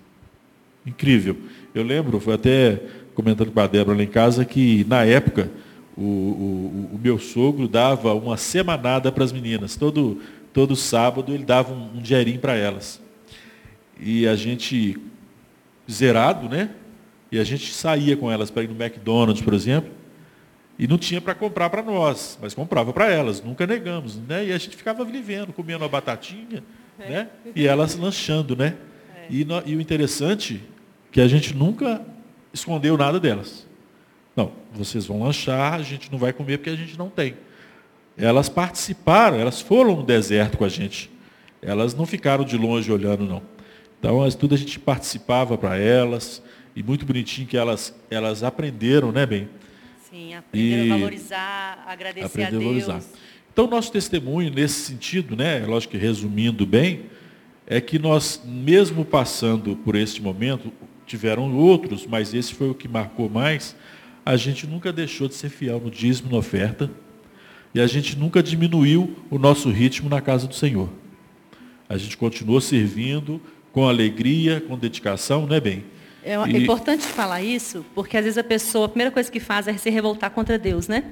Incrível. 0.85 1.37
Eu 1.73 1.85
lembro, 1.85 2.19
foi 2.19 2.35
até 2.35 2.83
comentando 3.15 3.53
com 3.53 3.61
a 3.61 3.67
Débora 3.69 3.97
lá 3.97 4.03
em 4.03 4.09
casa, 4.09 4.45
que 4.45 4.85
na 4.89 5.05
época 5.05 5.49
o, 5.97 6.03
o, 6.03 6.91
o 6.95 7.01
meu 7.01 7.21
sogro 7.21 7.69
dava 7.69 8.13
uma 8.15 8.37
semanada 8.37 9.13
para 9.13 9.23
as 9.23 9.31
meninas. 9.31 9.77
Todo, 9.77 10.21
todo 10.53 10.75
sábado 10.75 11.33
ele 11.33 11.45
dava 11.45 11.73
um, 11.73 11.99
um 11.99 12.03
dinheirinho 12.03 12.41
para 12.41 12.57
elas. 12.57 13.01
E 14.01 14.27
a 14.27 14.35
gente, 14.35 14.99
zerado, 15.89 16.49
né? 16.49 16.71
E 17.31 17.39
a 17.39 17.45
gente 17.45 17.73
saía 17.73 18.17
com 18.17 18.29
elas 18.31 18.51
para 18.51 18.65
ir 18.65 18.69
no 18.69 18.83
McDonald's, 18.83 19.43
por 19.43 19.55
exemplo, 19.55 19.91
e 20.79 20.87
não 20.87 20.99
tinha 20.99 21.21
para 21.21 21.35
comprar 21.35 21.71
para 21.71 21.83
nós, 21.83 22.39
mas 22.41 22.55
comprava 22.55 22.93
para 22.93 23.11
elas, 23.11 23.43
nunca 23.43 23.67
negamos. 23.67 24.17
Né? 24.17 24.47
E 24.47 24.53
a 24.53 24.59
gente 24.59 24.77
ficava 24.77 25.05
vivendo, 25.05 25.53
comendo 25.53 25.85
uma 25.85 25.89
batatinha, 25.89 26.63
é. 26.99 27.09
né? 27.09 27.29
e 27.55 27.67
elas 27.67 27.97
lanchando. 27.97 28.57
Né? 28.57 28.75
É. 29.17 29.27
E, 29.31 29.45
no, 29.45 29.63
e 29.67 29.77
o 29.77 29.81
interessante 29.81 30.63
que 31.11 31.21
a 31.21 31.29
gente 31.29 31.55
nunca 31.55 32.05
escondeu 32.53 32.97
nada 32.97 33.21
delas. 33.21 33.67
Não, 34.35 34.53
vocês 34.73 35.07
vão 35.07 35.23
lanchar, 35.23 35.75
a 35.75 35.83
gente 35.83 36.11
não 36.11 36.19
vai 36.19 36.33
comer 36.33 36.59
porque 36.59 36.71
a 36.71 36.77
gente 36.77 36.99
não 36.99 37.11
tem. 37.11 37.37
Elas 38.17 38.49
participaram, 38.49 39.39
elas 39.39 39.61
foram 39.61 39.97
no 39.97 40.03
deserto 40.03 40.57
com 40.59 40.65
a 40.65 40.69
gente. 40.69 41.11
Elas 41.61 41.95
não 41.95 42.07
ficaram 42.07 42.45
de 42.45 42.57
longe 42.57 42.91
olhando, 42.91 43.25
não. 43.25 43.43
Então, 43.99 44.29
tudo 44.33 44.55
a 44.55 44.59
gente 44.59 44.81
participava 44.81 45.57
para 45.57 45.79
elas, 45.79 46.43
e 46.75 46.83
muito 46.83 47.07
bonitinho 47.07 47.47
que 47.47 47.57
elas, 47.57 47.95
elas 48.11 48.43
aprenderam, 48.43 49.13
né, 49.13 49.25
bem? 49.25 49.49
Sim, 50.13 50.35
aprenderam 50.35 50.85
e 50.85 50.91
a 50.91 50.95
valorizar, 50.95 51.85
agradecer 51.89 52.43
a 52.43 52.51
Deus. 52.51 52.63
Valorizar. 52.63 53.03
Então, 53.51 53.67
nosso 53.67 53.91
testemunho 53.91 54.51
nesse 54.51 54.83
sentido, 54.83 55.35
né, 55.35 55.65
lógico 55.65 55.93
que 55.93 55.97
resumindo 55.97 56.67
bem, 56.67 57.05
é 57.67 57.81
que 57.81 57.99
nós, 57.99 58.43
mesmo 58.45 59.07
passando 59.07 59.75
por 59.75 59.95
este 59.95 60.21
momento, 60.21 60.71
tiveram 61.07 61.57
outros, 61.57 62.07
mas 62.07 62.35
esse 62.35 62.53
foi 62.53 62.69
o 62.69 62.75
que 62.75 62.87
marcou 62.87 63.31
mais, 63.31 63.75
a 64.25 64.37
gente 64.37 64.67
nunca 64.67 64.93
deixou 64.93 65.29
de 65.29 65.35
ser 65.35 65.49
fiel 65.49 65.81
no 65.81 65.91
dízimo, 65.91 66.31
na 66.31 66.37
oferta, 66.37 66.91
e 67.75 67.81
a 67.81 67.87
gente 67.87 68.15
nunca 68.15 68.43
diminuiu 68.43 69.17
o 69.31 69.39
nosso 69.39 69.71
ritmo 69.71 70.11
na 70.11 70.21
casa 70.21 70.47
do 70.47 70.55
Senhor. 70.55 70.91
A 71.89 71.97
gente 71.97 72.19
continuou 72.19 72.61
servindo 72.61 73.41
com 73.73 73.89
alegria, 73.89 74.61
com 74.61 74.77
dedicação, 74.77 75.47
não 75.47 75.57
é 75.57 75.61
bem? 75.61 75.85
É, 76.25 76.35
é 76.35 76.59
importante 76.59 77.05
falar 77.05 77.43
isso, 77.43 77.85
porque 77.95 78.17
às 78.17 78.25
vezes 78.25 78.39
a 78.39 78.45
pessoa, 78.45 78.87
a 78.87 78.89
primeira 78.89 79.11
coisa 79.11 79.31
que 79.31 79.41
faz 79.41 79.67
é 79.67 79.77
se 79.77 79.91
revoltar 79.91 80.31
contra 80.31 80.57
Deus, 80.57 80.87
né? 80.87 81.05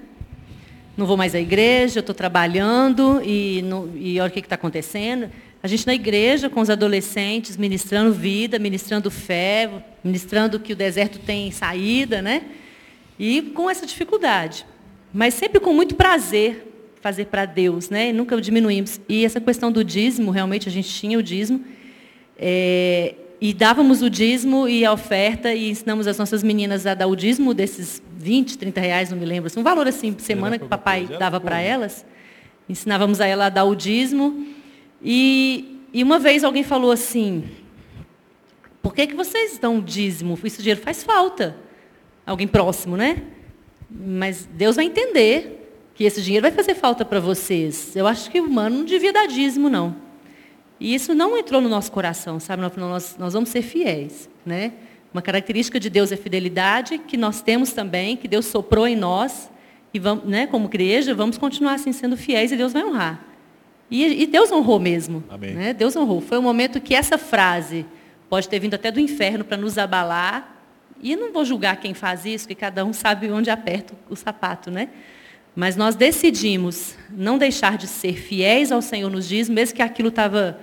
Não 0.97 1.05
vou 1.05 1.17
mais 1.17 1.35
à 1.35 1.41
igreja, 1.41 1.99
eu 1.99 2.01
estou 2.01 2.15
trabalhando 2.15 3.21
e, 3.25 3.63
não, 3.63 3.91
e 3.97 4.21
olha 4.21 4.29
o 4.29 4.33
que 4.33 4.41
está 4.41 4.55
acontecendo. 4.55 5.31
A 5.63 5.67
gente 5.67 5.87
na 5.87 5.95
igreja, 5.95 6.49
com 6.49 6.61
os 6.61 6.71
adolescentes, 6.71 7.57
ministrando 7.57 8.13
vida, 8.13 8.59
ministrando 8.59 9.11
fé, 9.11 9.69
ministrando 10.03 10.61
que 10.61 10.73
o 10.73 10.77
deserto 10.77 11.19
tem 11.19 11.51
saída, 11.51 12.23
né? 12.23 12.43
E 13.19 13.43
com 13.43 13.69
essa 13.69 13.85
dificuldade. 13.85 14.65
Mas 15.13 15.35
sempre 15.35 15.59
com 15.61 15.73
muito 15.73 15.97
prazer 15.97 16.67
fazer 17.01 17.27
para 17.27 17.47
Deus, 17.47 17.91
né? 17.91 18.13
Nunca 18.13 18.37
o 18.37 18.41
diminuímos. 18.41 19.01
E 19.09 19.25
essa 19.25 19.41
questão 19.41 19.73
do 19.73 19.83
dízimo, 19.83 20.31
realmente 20.31 20.69
a 20.69 20.73
gente 20.73 20.89
tinha 20.89 21.19
o 21.19 21.23
dízimo. 21.23 21.65
É, 22.39 23.15
e 23.41 23.55
dávamos 23.55 24.03
o 24.03 24.11
dízimo 24.11 24.69
e 24.69 24.85
a 24.85 24.93
oferta 24.93 25.55
e 25.55 25.71
ensinamos 25.71 26.07
as 26.07 26.19
nossas 26.19 26.43
meninas 26.43 26.87
a 26.87 26.93
dar 26.93 27.07
o 27.07 27.17
dízimo 27.17 27.55
desses 27.55 28.03
20, 28.19 28.59
30 28.59 28.81
reais, 28.81 29.11
não 29.11 29.17
me 29.17 29.25
lembro, 29.25 29.47
assim, 29.47 29.61
um 29.61 29.63
valor 29.63 29.89
assim 29.89 30.13
por 30.13 30.21
semana 30.21 30.59
que 30.59 30.65
o 30.67 30.69
papai 30.69 31.07
dava 31.19 31.41
para 31.41 31.59
elas. 31.59 32.05
Ensinávamos 32.69 33.19
a 33.21 33.27
ela 33.27 33.47
a 33.47 33.49
dar 33.49 33.65
o 33.65 33.75
dízimo. 33.75 34.47
E, 35.03 35.81
e 35.93 36.03
uma 36.03 36.19
vez 36.19 36.45
alguém 36.45 36.63
falou 36.63 36.93
assim, 36.93 37.45
por 38.83 38.95
que, 38.95 39.07
que 39.07 39.15
vocês 39.15 39.59
dão 39.59 39.79
o 39.79 39.83
dízimo? 39.83 40.39
Isso 40.45 40.61
dinheiro 40.61 40.81
faz 40.83 41.03
falta. 41.03 41.57
Alguém 42.27 42.47
próximo, 42.47 42.95
né? 42.95 43.23
Mas 43.91 44.47
Deus 44.53 44.77
vai 44.77 44.85
entender 44.85 45.61
que 45.95 46.05
esse 46.05 46.21
dinheiro 46.21 46.43
vai 46.43 46.53
fazer 46.53 46.75
falta 46.75 47.07
para 47.07 47.21
vocês. 47.21 47.97
Eu 47.97 48.07
acho 48.07 48.31
que 48.31 48.39
o 48.39 48.45
humano 48.45 48.79
não 48.79 48.85
devia 48.85 49.15
dar 49.15 49.27
dízimo, 49.27 49.71
não. 49.71 50.10
E 50.81 50.95
isso 50.95 51.15
não 51.15 51.37
entrou 51.37 51.61
no 51.61 51.69
nosso 51.69 51.93
coração, 51.93 52.41
sabe? 52.41 52.63
Nós, 52.77 53.17
nós 53.19 53.35
vamos 53.35 53.51
ser 53.51 53.61
fiéis, 53.61 54.31
né? 54.47 54.73
Uma 55.13 55.21
característica 55.21 55.79
de 55.79 55.91
Deus 55.91 56.11
é 56.11 56.17
fidelidade, 56.17 56.97
que 56.97 57.17
nós 57.17 57.43
temos 57.43 57.73
também, 57.73 58.17
que 58.17 58.27
Deus 58.27 58.47
soprou 58.47 58.87
em 58.87 58.97
nós, 58.97 59.51
e 59.93 59.99
vamos, 59.99 60.25
né, 60.25 60.47
como 60.47 60.67
igreja, 60.67 61.15
vamos 61.15 61.37
continuar 61.37 61.75
assim 61.75 61.93
sendo 61.93 62.17
fiéis 62.17 62.53
e 62.53 62.57
Deus 62.57 62.73
vai 62.73 62.85
honrar. 62.85 63.27
E, 63.91 64.23
e 64.23 64.27
Deus 64.27 64.53
honrou 64.53 64.79
mesmo. 64.79 65.23
Amém. 65.29 65.53
Né? 65.53 65.73
Deus 65.75 65.97
honrou. 65.97 66.21
Foi 66.21 66.39
um 66.39 66.43
momento 66.43 66.81
que 66.81 66.95
essa 66.95 67.19
frase 67.19 67.85
pode 68.29 68.49
ter 68.49 68.61
vindo 68.61 68.75
até 68.75 68.93
do 68.93 69.01
inferno 69.01 69.45
para 69.45 69.57
nos 69.57 69.77
abalar. 69.77 70.59
E 71.03 71.13
eu 71.13 71.19
não 71.19 71.33
vou 71.33 71.45
julgar 71.45 71.77
quem 71.79 71.93
faz 71.93 72.25
isso, 72.25 72.45
porque 72.45 72.55
cada 72.55 72.85
um 72.85 72.93
sabe 72.93 73.31
onde 73.33 73.51
aperta 73.51 73.95
o 74.09 74.15
sapato, 74.15 74.71
né? 74.71 74.91
Mas 75.57 75.75
nós 75.75 75.97
decidimos 75.97 76.95
não 77.11 77.37
deixar 77.37 77.77
de 77.77 77.89
ser 77.89 78.15
fiéis 78.15 78.71
ao 78.71 78.81
Senhor 78.81 79.11
nos 79.11 79.29
dias, 79.29 79.49
mesmo 79.49 79.75
que 79.75 79.83
aquilo 79.83 80.09
estava 80.09 80.61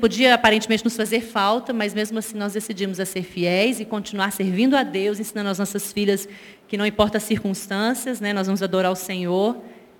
podia 0.00 0.34
aparentemente 0.34 0.84
nos 0.84 0.96
fazer 0.96 1.20
falta, 1.20 1.72
mas 1.72 1.94
mesmo 1.94 2.18
assim 2.18 2.36
nós 2.36 2.52
decidimos 2.52 2.98
a 2.98 3.04
ser 3.04 3.22
fiéis 3.22 3.80
e 3.80 3.84
continuar 3.84 4.32
servindo 4.32 4.76
a 4.76 4.82
Deus, 4.82 5.20
ensinando 5.20 5.48
às 5.48 5.58
nossas 5.58 5.92
filhas 5.92 6.28
que 6.66 6.76
não 6.76 6.86
importa 6.86 7.18
as 7.18 7.24
circunstâncias, 7.24 8.20
né, 8.20 8.32
nós 8.32 8.46
vamos 8.46 8.62
adorar 8.62 8.92
o 8.92 8.96
Senhor 8.96 9.56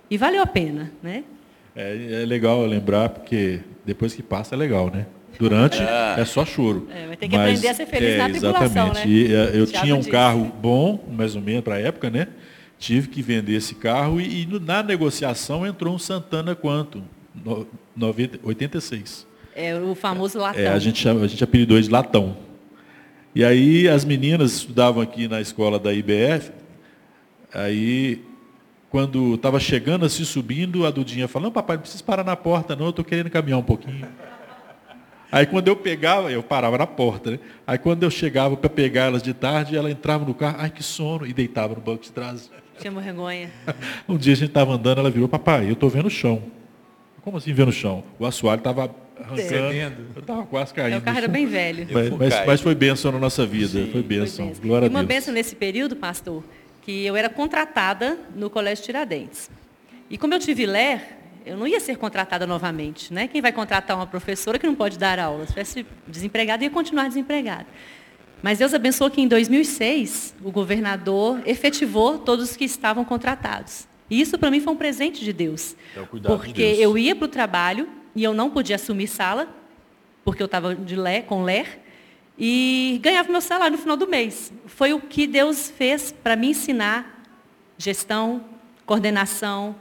e 0.09 0.17
valeu 0.17 0.41
a 0.41 0.45
pena, 0.45 0.91
né? 1.01 1.23
É, 1.75 2.21
é 2.23 2.25
legal 2.25 2.65
lembrar 2.65 3.09
porque 3.09 3.61
depois 3.85 4.13
que 4.13 4.21
passa 4.21 4.55
é 4.55 4.57
legal, 4.57 4.91
né? 4.91 5.05
Durante 5.39 5.81
é, 5.81 6.15
é 6.19 6.25
só 6.25 6.45
choro. 6.45 6.87
É, 6.93 7.07
vai 7.07 7.15
ter 7.15 7.29
que 7.29 7.37
mas, 7.37 7.49
aprender 7.49 7.67
a 7.69 7.73
ser 7.73 7.85
feliz 7.85 8.09
é, 8.09 8.17
na 8.17 8.29
tribulação, 8.29 8.65
exatamente. 8.65 9.07
né? 9.07 9.13
E, 9.13 9.33
é, 9.33 9.51
eu 9.53 9.65
tinha 9.65 9.95
um 9.95 10.03
carro 10.03 10.51
bom, 10.61 11.01
mais 11.09 11.35
ou 11.35 11.41
menos 11.41 11.63
para 11.63 11.75
a 11.75 11.79
época, 11.79 12.09
né? 12.09 12.27
Tive 12.77 13.07
que 13.07 13.21
vender 13.21 13.55
esse 13.55 13.75
carro 13.75 14.19
e, 14.19 14.43
e 14.43 14.59
na 14.59 14.83
negociação 14.83 15.65
entrou 15.65 15.95
um 15.95 15.99
Santana 15.99 16.55
quanto? 16.55 17.01
No, 17.33 17.65
90, 17.95 18.39
86. 18.43 19.30
É 19.55 19.75
o 19.75 19.93
famoso 19.95 20.39
latão. 20.39 20.61
É, 20.61 20.67
a, 20.67 20.79
gente 20.79 20.99
chama, 20.99 21.23
a 21.23 21.27
gente 21.27 21.43
apelidou 21.43 21.79
de 21.79 21.89
latão. 21.89 22.37
E 23.33 23.43
aí 23.43 23.87
as 23.87 24.03
meninas 24.03 24.53
estudavam 24.53 25.01
aqui 25.01 25.27
na 25.27 25.39
escola 25.39 25.79
da 25.79 25.93
IBF, 25.93 26.51
aí 27.53 28.21
quando 28.89 29.35
estava 29.35 29.57
chegando, 29.57 30.05
assim, 30.05 30.25
subindo, 30.25 30.85
a 30.85 30.91
Dudinha 30.91 31.27
falando, 31.27 31.53
papai, 31.53 31.77
não 31.77 31.81
precisa 31.81 32.03
parar 32.03 32.25
na 32.25 32.35
porta 32.35 32.75
não, 32.75 32.87
eu 32.87 32.89
estou 32.89 33.05
querendo 33.05 33.29
caminhar 33.29 33.57
um 33.57 33.63
pouquinho. 33.63 34.05
Aí 35.31 35.45
quando 35.45 35.69
eu 35.69 35.77
pegava, 35.77 36.29
eu 36.29 36.43
parava 36.43 36.77
na 36.77 36.85
porta, 36.85 37.31
né? 37.31 37.39
Aí 37.65 37.77
quando 37.77 38.03
eu 38.03 38.11
chegava 38.11 38.57
para 38.57 38.69
pegar 38.69 39.03
elas 39.05 39.23
de 39.23 39.33
tarde, 39.33 39.77
ela 39.77 39.89
entrava 39.89 40.25
no 40.25 40.33
carro, 40.33 40.57
ai 40.59 40.69
que 40.69 40.83
sono, 40.83 41.25
e 41.25 41.31
deitava 41.31 41.73
no 41.73 41.79
banco 41.79 42.03
de 42.03 42.11
trás. 42.11 42.51
Tinha 42.79 42.91
vergonha. 42.91 43.49
Um 44.09 44.17
dia 44.17 44.33
a 44.33 44.35
gente 44.35 44.49
estava 44.49 44.73
andando, 44.73 44.99
ela 44.99 45.09
virou, 45.09 45.29
papai, 45.29 45.67
eu 45.67 45.73
estou 45.73 45.89
vendo 45.89 46.07
o 46.07 46.09
chão. 46.09 46.43
Como 47.23 47.37
assim 47.37 47.53
vendo 47.53 47.69
o 47.69 47.73
chão? 47.73 48.03
O 48.19 48.25
assoalho 48.25 48.59
estava. 48.59 48.93
Cedendo. 49.35 50.07
Eu 50.15 50.21
estava 50.21 50.45
quase 50.45 50.73
caindo. 50.73 50.95
É, 50.95 50.97
o 50.97 51.01
carro 51.01 51.17
era 51.17 51.27
bem 51.27 51.45
velho. 51.45 51.87
Mas, 51.91 52.09
mas, 52.09 52.45
mas 52.45 52.61
foi 52.61 52.75
bênção 52.75 53.11
na 53.11 53.19
nossa 53.19 53.45
vida. 53.45 53.79
Foi 53.83 53.91
Foi 53.91 54.03
bênção. 54.03 54.47
bênção. 54.47 54.63
Glória 54.63 54.85
e 54.85 54.87
a 54.87 54.89
uma 54.89 54.99
Deus. 54.99 55.07
bênção 55.07 55.33
nesse 55.33 55.55
período, 55.55 55.95
pastor, 55.95 56.43
que 56.81 57.05
eu 57.05 57.15
era 57.15 57.29
contratada 57.29 58.17
no 58.35 58.49
Colégio 58.49 58.83
Tiradentes. 58.83 59.49
E 60.09 60.17
como 60.17 60.33
eu 60.33 60.39
tive 60.39 60.65
LER, 60.65 61.01
eu 61.45 61.57
não 61.57 61.67
ia 61.67 61.79
ser 61.79 61.97
contratada 61.97 62.45
novamente. 62.45 63.13
Né? 63.13 63.27
Quem 63.27 63.41
vai 63.41 63.51
contratar 63.51 63.95
uma 63.95 64.07
professora 64.07 64.59
que 64.59 64.65
não 64.67 64.75
pode 64.75 64.97
dar 64.97 65.19
aula? 65.19 65.45
Se 65.45 65.53
tivesse 65.53 65.85
desempregada, 66.07 66.63
ia 66.63 66.69
continuar 66.69 67.07
desempregada. 67.07 67.65
Mas 68.43 68.57
Deus 68.57 68.73
abençoou 68.73 69.09
que 69.09 69.21
em 69.21 69.27
2006 69.27 70.35
o 70.43 70.51
governador 70.51 71.41
efetivou 71.45 72.17
todos 72.17 72.51
os 72.51 72.57
que 72.57 72.65
estavam 72.65 73.05
contratados. 73.05 73.87
E 74.09 74.19
isso 74.19 74.37
para 74.37 74.51
mim 74.51 74.59
foi 74.59 74.73
um 74.73 74.77
presente 74.77 75.23
de 75.23 75.31
Deus. 75.31 75.75
É 75.95 76.01
o 76.01 76.07
cuidado 76.07 76.31
de 76.33 76.37
porque 76.37 76.61
Deus. 76.61 76.79
eu 76.79 76.97
ia 76.97 77.15
para 77.15 77.25
o 77.25 77.27
trabalho 77.29 77.87
e 78.15 78.23
eu 78.23 78.33
não 78.33 78.49
podia 78.49 78.75
assumir 78.75 79.07
sala, 79.07 79.47
porque 80.23 80.41
eu 80.41 80.45
estava 80.45 80.75
de 80.75 80.95
LER, 80.95 81.23
com 81.23 81.43
LER, 81.43 81.79
e 82.37 82.99
ganhava 83.01 83.31
meu 83.31 83.41
salário 83.41 83.75
no 83.75 83.81
final 83.81 83.97
do 83.97 84.07
mês. 84.07 84.51
Foi 84.65 84.93
o 84.93 84.99
que 84.99 85.27
Deus 85.27 85.69
fez 85.69 86.11
para 86.11 86.35
me 86.35 86.49
ensinar 86.49 87.23
gestão, 87.77 88.43
coordenação, 88.85 89.75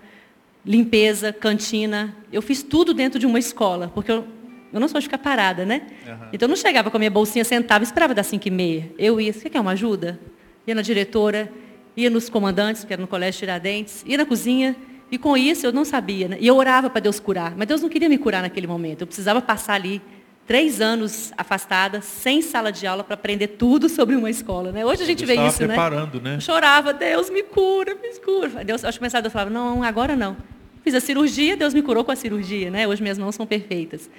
limpeza, 0.65 1.33
cantina. 1.33 2.15
Eu 2.33 2.43
fiz 2.43 2.63
tudo 2.63 2.93
dentro 2.93 3.19
de 3.19 3.27
uma 3.27 3.39
escola, 3.39 3.91
porque 3.95 4.11
eu, 4.11 4.27
eu 4.73 4.81
não 4.81 4.89
sou 4.89 5.01
de 5.01 5.07
ficar 5.07 5.19
parada, 5.19 5.65
né? 5.65 5.87
Então 6.33 6.47
eu 6.47 6.51
não 6.51 6.57
chegava 6.57 6.91
com 6.91 6.97
a 6.97 7.01
minha 7.01 7.11
bolsinha, 7.11 7.45
sentava, 7.45 7.85
esperava 7.85 8.15
das 8.15 8.27
5 8.27 8.47
e 8.47 8.51
meia. 8.51 8.93
Eu 8.99 9.21
ia, 9.21 9.33
você 9.33 9.49
quer 9.51 9.61
uma 9.61 9.73
ajuda? 9.73 10.21
Ia 10.67 10.75
na 10.75 10.83
diretora, 10.83 11.51
ia 11.97 12.11
nos 12.11 12.29
comandantes, 12.29 12.85
que 12.85 12.93
era 12.93 13.01
no 13.01 13.09
Colégio 13.09 13.41
Tiradentes, 13.41 14.05
ia 14.07 14.17
na 14.17 14.25
cozinha, 14.25 14.77
e 15.11 15.19
com 15.19 15.37
isso 15.37 15.67
eu 15.67 15.73
não 15.73 15.85
sabia. 15.85 16.29
Né? 16.29 16.39
E 16.41 16.47
eu 16.47 16.57
orava 16.57 16.89
para 16.89 17.01
Deus 17.01 17.19
curar, 17.19 17.55
mas 17.57 17.67
Deus 17.67 17.83
não 17.83 17.89
queria 17.89 18.09
me 18.09 18.19
curar 18.19 18.43
naquele 18.43 18.67
momento. 18.67 19.03
Eu 19.03 19.07
precisava 19.07 19.41
passar 19.43 19.75
ali 19.75 20.01
três 20.47 20.81
anos 20.81 21.33
afastada, 21.37 22.01
sem 22.01 22.43
sala 22.43 22.73
de 22.73 22.87
aula, 22.87 23.05
para 23.05 23.15
aprender 23.15 23.49
tudo 23.49 23.89
sobre 23.89 24.17
uma 24.17 24.29
escola. 24.29 24.73
Né? 24.73 24.85
Hoje 24.85 25.03
a 25.03 25.07
gente 25.07 25.25
Deus 25.25 25.39
vê 25.39 25.47
isso, 25.47 25.61
né? 25.63 25.69
preparando, 25.69 26.21
né? 26.21 26.37
Eu 26.37 26.41
chorava, 26.41 26.93
Deus 26.93 27.31
me 27.31 27.43
cura, 27.43 27.95
me 27.95 28.13
cura. 28.19 28.65
Deus, 28.65 28.85
acho 28.85 28.95
que 28.95 28.99
começava 28.99 29.27
eu 29.27 29.31
falava, 29.31 29.51
não, 29.51 29.83
agora 29.83 30.17
não. 30.17 30.37
Fiz 30.83 30.95
a 30.95 31.01
cirurgia, 31.01 31.57
Deus 31.57 31.75
me 31.75 31.83
curou 31.83 32.05
com 32.05 32.11
a 32.11 32.17
cirurgia, 32.17 32.71
né? 32.71 32.89
Hoje 32.89 33.03
minhas 33.03 33.19
mãos 33.19 33.35
são 33.35 33.47
perfeitas. 33.47 34.11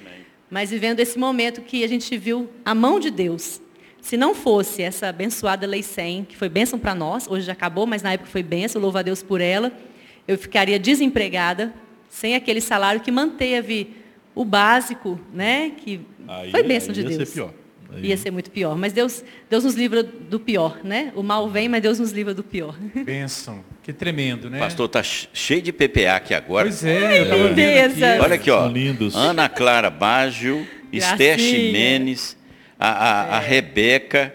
Mas 0.49 0.69
vivendo 0.69 0.99
esse 0.99 1.17
momento 1.17 1.61
que 1.61 1.83
a 1.83 1.87
gente 1.87 2.17
viu 2.17 2.49
a 2.63 2.75
mão 2.75 2.99
de 2.99 3.09
Deus. 3.09 3.61
Se 3.99 4.17
não 4.17 4.33
fosse 4.33 4.81
essa 4.81 5.09
abençoada 5.09 5.67
Lei 5.67 5.83
100, 5.83 6.25
que 6.25 6.37
foi 6.37 6.49
bênção 6.49 6.79
para 6.79 6.95
nós, 6.95 7.27
hoje 7.27 7.45
já 7.45 7.53
acabou, 7.53 7.85
mas 7.85 8.01
na 8.01 8.13
época 8.13 8.29
foi 8.29 8.41
bênção, 8.41 8.81
louvo 8.81 8.97
a 8.97 9.01
Deus 9.01 9.21
por 9.21 9.41
ela, 9.41 9.71
eu 10.27 10.37
ficaria 10.37 10.77
desempregada, 10.79 11.73
sem 12.09 12.35
aquele 12.35 12.61
salário 12.61 13.01
que 13.01 13.11
manteve 13.11 13.95
o 14.35 14.43
básico, 14.45 15.19
né? 15.33 15.71
Que 15.77 16.01
Aí- 16.27 16.51
foi 16.51 16.63
bênção 16.63 16.89
aí 16.89 16.95
de 16.95 17.01
ia 17.01 17.09
ser 17.11 17.17
Deus. 17.17 17.29
pior. 17.31 17.53
Aí- 17.93 18.05
Ia 18.05 18.15
ser 18.15 18.31
muito 18.31 18.49
pior. 18.49 18.77
Mas 18.77 18.93
Deus, 18.93 19.21
Deus 19.49 19.65
nos 19.65 19.75
livra 19.75 20.01
do 20.01 20.39
pior, 20.39 20.79
né? 20.81 21.11
O 21.13 21.21
mal 21.21 21.49
vem, 21.49 21.67
mas 21.67 21.81
Deus 21.81 21.99
nos 21.99 22.11
livra 22.11 22.33
do 22.33 22.41
pior. 22.41 22.73
Bênção. 23.05 23.61
Que 23.83 23.91
tremendo, 23.91 24.49
né? 24.49 24.59
Pastor, 24.59 24.87
tá 24.87 25.03
che- 25.03 25.27
cheio 25.33 25.61
de 25.61 25.73
PPA 25.73 26.15
aqui 26.15 26.33
agora. 26.33 26.67
Pois 26.69 26.85
é, 26.85 27.25
vendo 27.25 27.47
lindeza. 27.49 28.13
aqui. 28.13 28.21
Olha 28.21 28.35
aqui, 28.35 28.49
ó. 28.51 28.65
Lindos. 28.67 29.13
Ana 29.15 29.49
Clara 29.49 29.89
Baggio, 29.89 30.65
Esther. 30.93 31.37
Ximenes, 31.37 32.37
a, 32.79 32.87
a, 32.89 33.37
a 33.37 33.39
Rebeca, 33.39 34.33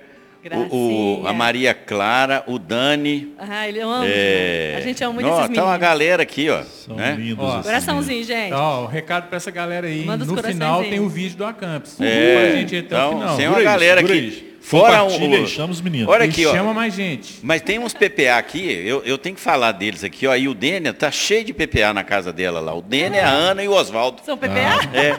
o- 0.55 1.22
o- 1.22 1.26
a. 1.26 1.32
Maria 1.32 1.74
Clara, 1.74 2.44
o 2.47 2.59
Dani. 2.59 3.32
Ah, 3.38 3.68
ele- 3.68 3.78
eu 3.80 3.88
amo. 3.90 4.05
é, 4.07 4.66
demais. 4.68 4.84
A 4.84 4.88
gente 4.88 5.05
ama 5.05 5.12
muito 5.14 5.26
Nossa, 5.26 5.42
esses 5.44 5.55
Tá 5.57 5.62
uma 5.62 5.72
meninos. 5.72 5.88
galera 5.88 6.22
aqui, 6.22 6.49
ó. 6.51 6.62
São 6.62 6.97
né? 6.97 7.16
lindos. 7.18 7.44
Ó, 7.44 7.53
esses 7.55 7.66
Coraçãozinho, 7.66 8.24
gente. 8.24 8.53
Ó, 8.53 8.82
o 8.84 8.86
recado 8.86 9.28
para 9.28 9.36
essa 9.36 9.51
galera 9.51 9.86
aí. 9.86 10.05
Manda 10.05 10.24
os 10.24 10.30
no 10.30 10.42
final 10.42 10.82
tem 10.84 11.01
o 11.01 11.09
vídeo 11.09 11.36
do 11.38 11.44
Acampus. 11.44 12.01
É, 12.01 12.61
então, 12.72 13.12
final. 13.18 13.36
tem 13.36 13.49
uma 13.49 13.62
galera 13.62 14.01
aqui. 14.01 14.55
Fora 14.68 15.04
um, 15.04 15.10
Compartilha 15.10 15.38
e 15.38 15.46
chama 15.46 15.72
os 15.72 15.80
meninos. 15.80 16.08
Olha 16.08 16.24
E 16.24 16.28
aqui, 16.28 16.44
ó. 16.44 16.50
chama 16.52 16.74
mais 16.74 16.92
gente. 16.92 17.38
Mas 17.40 17.62
tem 17.62 17.78
uns 17.78 17.94
PPA 17.94 18.36
aqui, 18.36 18.68
eu, 18.84 19.00
eu 19.04 19.16
tenho 19.16 19.36
que 19.36 19.40
falar 19.40 19.70
deles 19.70 20.02
aqui, 20.02 20.26
ó. 20.26 20.34
E 20.34 20.48
o 20.48 20.54
Dênia 20.54 20.92
tá 20.92 21.08
cheio 21.08 21.44
de 21.44 21.52
PPA 21.54 21.94
na 21.94 22.02
casa 22.02 22.32
dela 22.32 22.58
lá. 22.58 22.74
O 22.74 22.82
Dênia, 22.82 23.24
a 23.28 23.30
Ana 23.30 23.62
e 23.62 23.68
o 23.68 23.72
Oswaldo. 23.72 24.22
São 24.24 24.36
PPA? 24.36 24.80
É. 24.92 25.16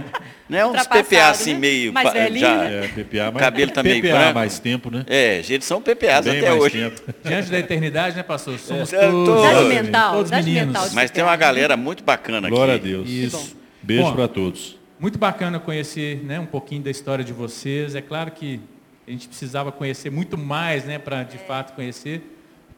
Não 0.49 0.57
é 0.57 0.65
uns 0.65 0.85
PPA 0.85 1.29
assim 1.29 1.53
né? 1.53 1.59
meio. 1.59 1.93
Mais 1.93 2.11
velhinho, 2.11 2.39
já- 2.41 2.57
né? 2.57 2.85
É, 2.85 2.87
PPA, 2.89 3.31
mas 3.31 3.41
Cabelo 3.41 3.71
tá 3.71 3.81
meio 3.83 4.01
PPA 4.01 4.17
branco. 4.17 4.33
mais 4.35 4.59
tempo, 4.59 4.91
né? 4.91 5.05
É, 5.07 5.41
eles 5.49 5.63
são 5.63 5.81
PPAs 5.81 6.25
Bem 6.25 6.39
até 6.39 6.49
mais 6.49 6.61
hoje. 6.61 6.77
tempo. 6.81 7.01
Diante 7.23 7.49
da 7.49 7.59
eternidade, 7.59 8.15
né, 8.17 8.23
pastor? 8.23 8.59
Somos 8.59 8.91
É, 8.91 9.09
todos, 9.09 9.41
Todos 9.43 9.67
mental, 9.69 10.13
todos 10.15 10.31
meninos. 10.31 10.65
mental 10.67 10.89
Mas 10.93 11.09
tem 11.09 11.23
uma 11.23 11.35
galera 11.37 11.77
muito 11.77 12.03
bacana 12.03 12.47
aqui. 12.47 12.49
Glória 12.55 12.73
a 12.73 12.77
Deus. 12.77 13.09
Isso. 13.09 13.55
Beijo 13.81 14.11
para 14.13 14.27
todos. 14.27 14.77
Muito 14.99 15.17
bacana 15.17 15.57
conhecer 15.57 16.21
né, 16.25 16.37
um 16.37 16.45
pouquinho 16.45 16.81
da 16.81 16.91
história 16.91 17.23
de 17.23 17.31
vocês. 17.31 17.95
É 17.95 18.01
claro 18.01 18.31
que 18.31 18.59
a 19.07 19.11
gente 19.11 19.27
precisava 19.27 19.71
conhecer 19.71 20.09
muito 20.11 20.37
mais, 20.37 20.83
né, 20.83 20.99
para 20.99 21.23
de 21.23 21.37
fato 21.37 21.73
conhecer. 21.73 22.21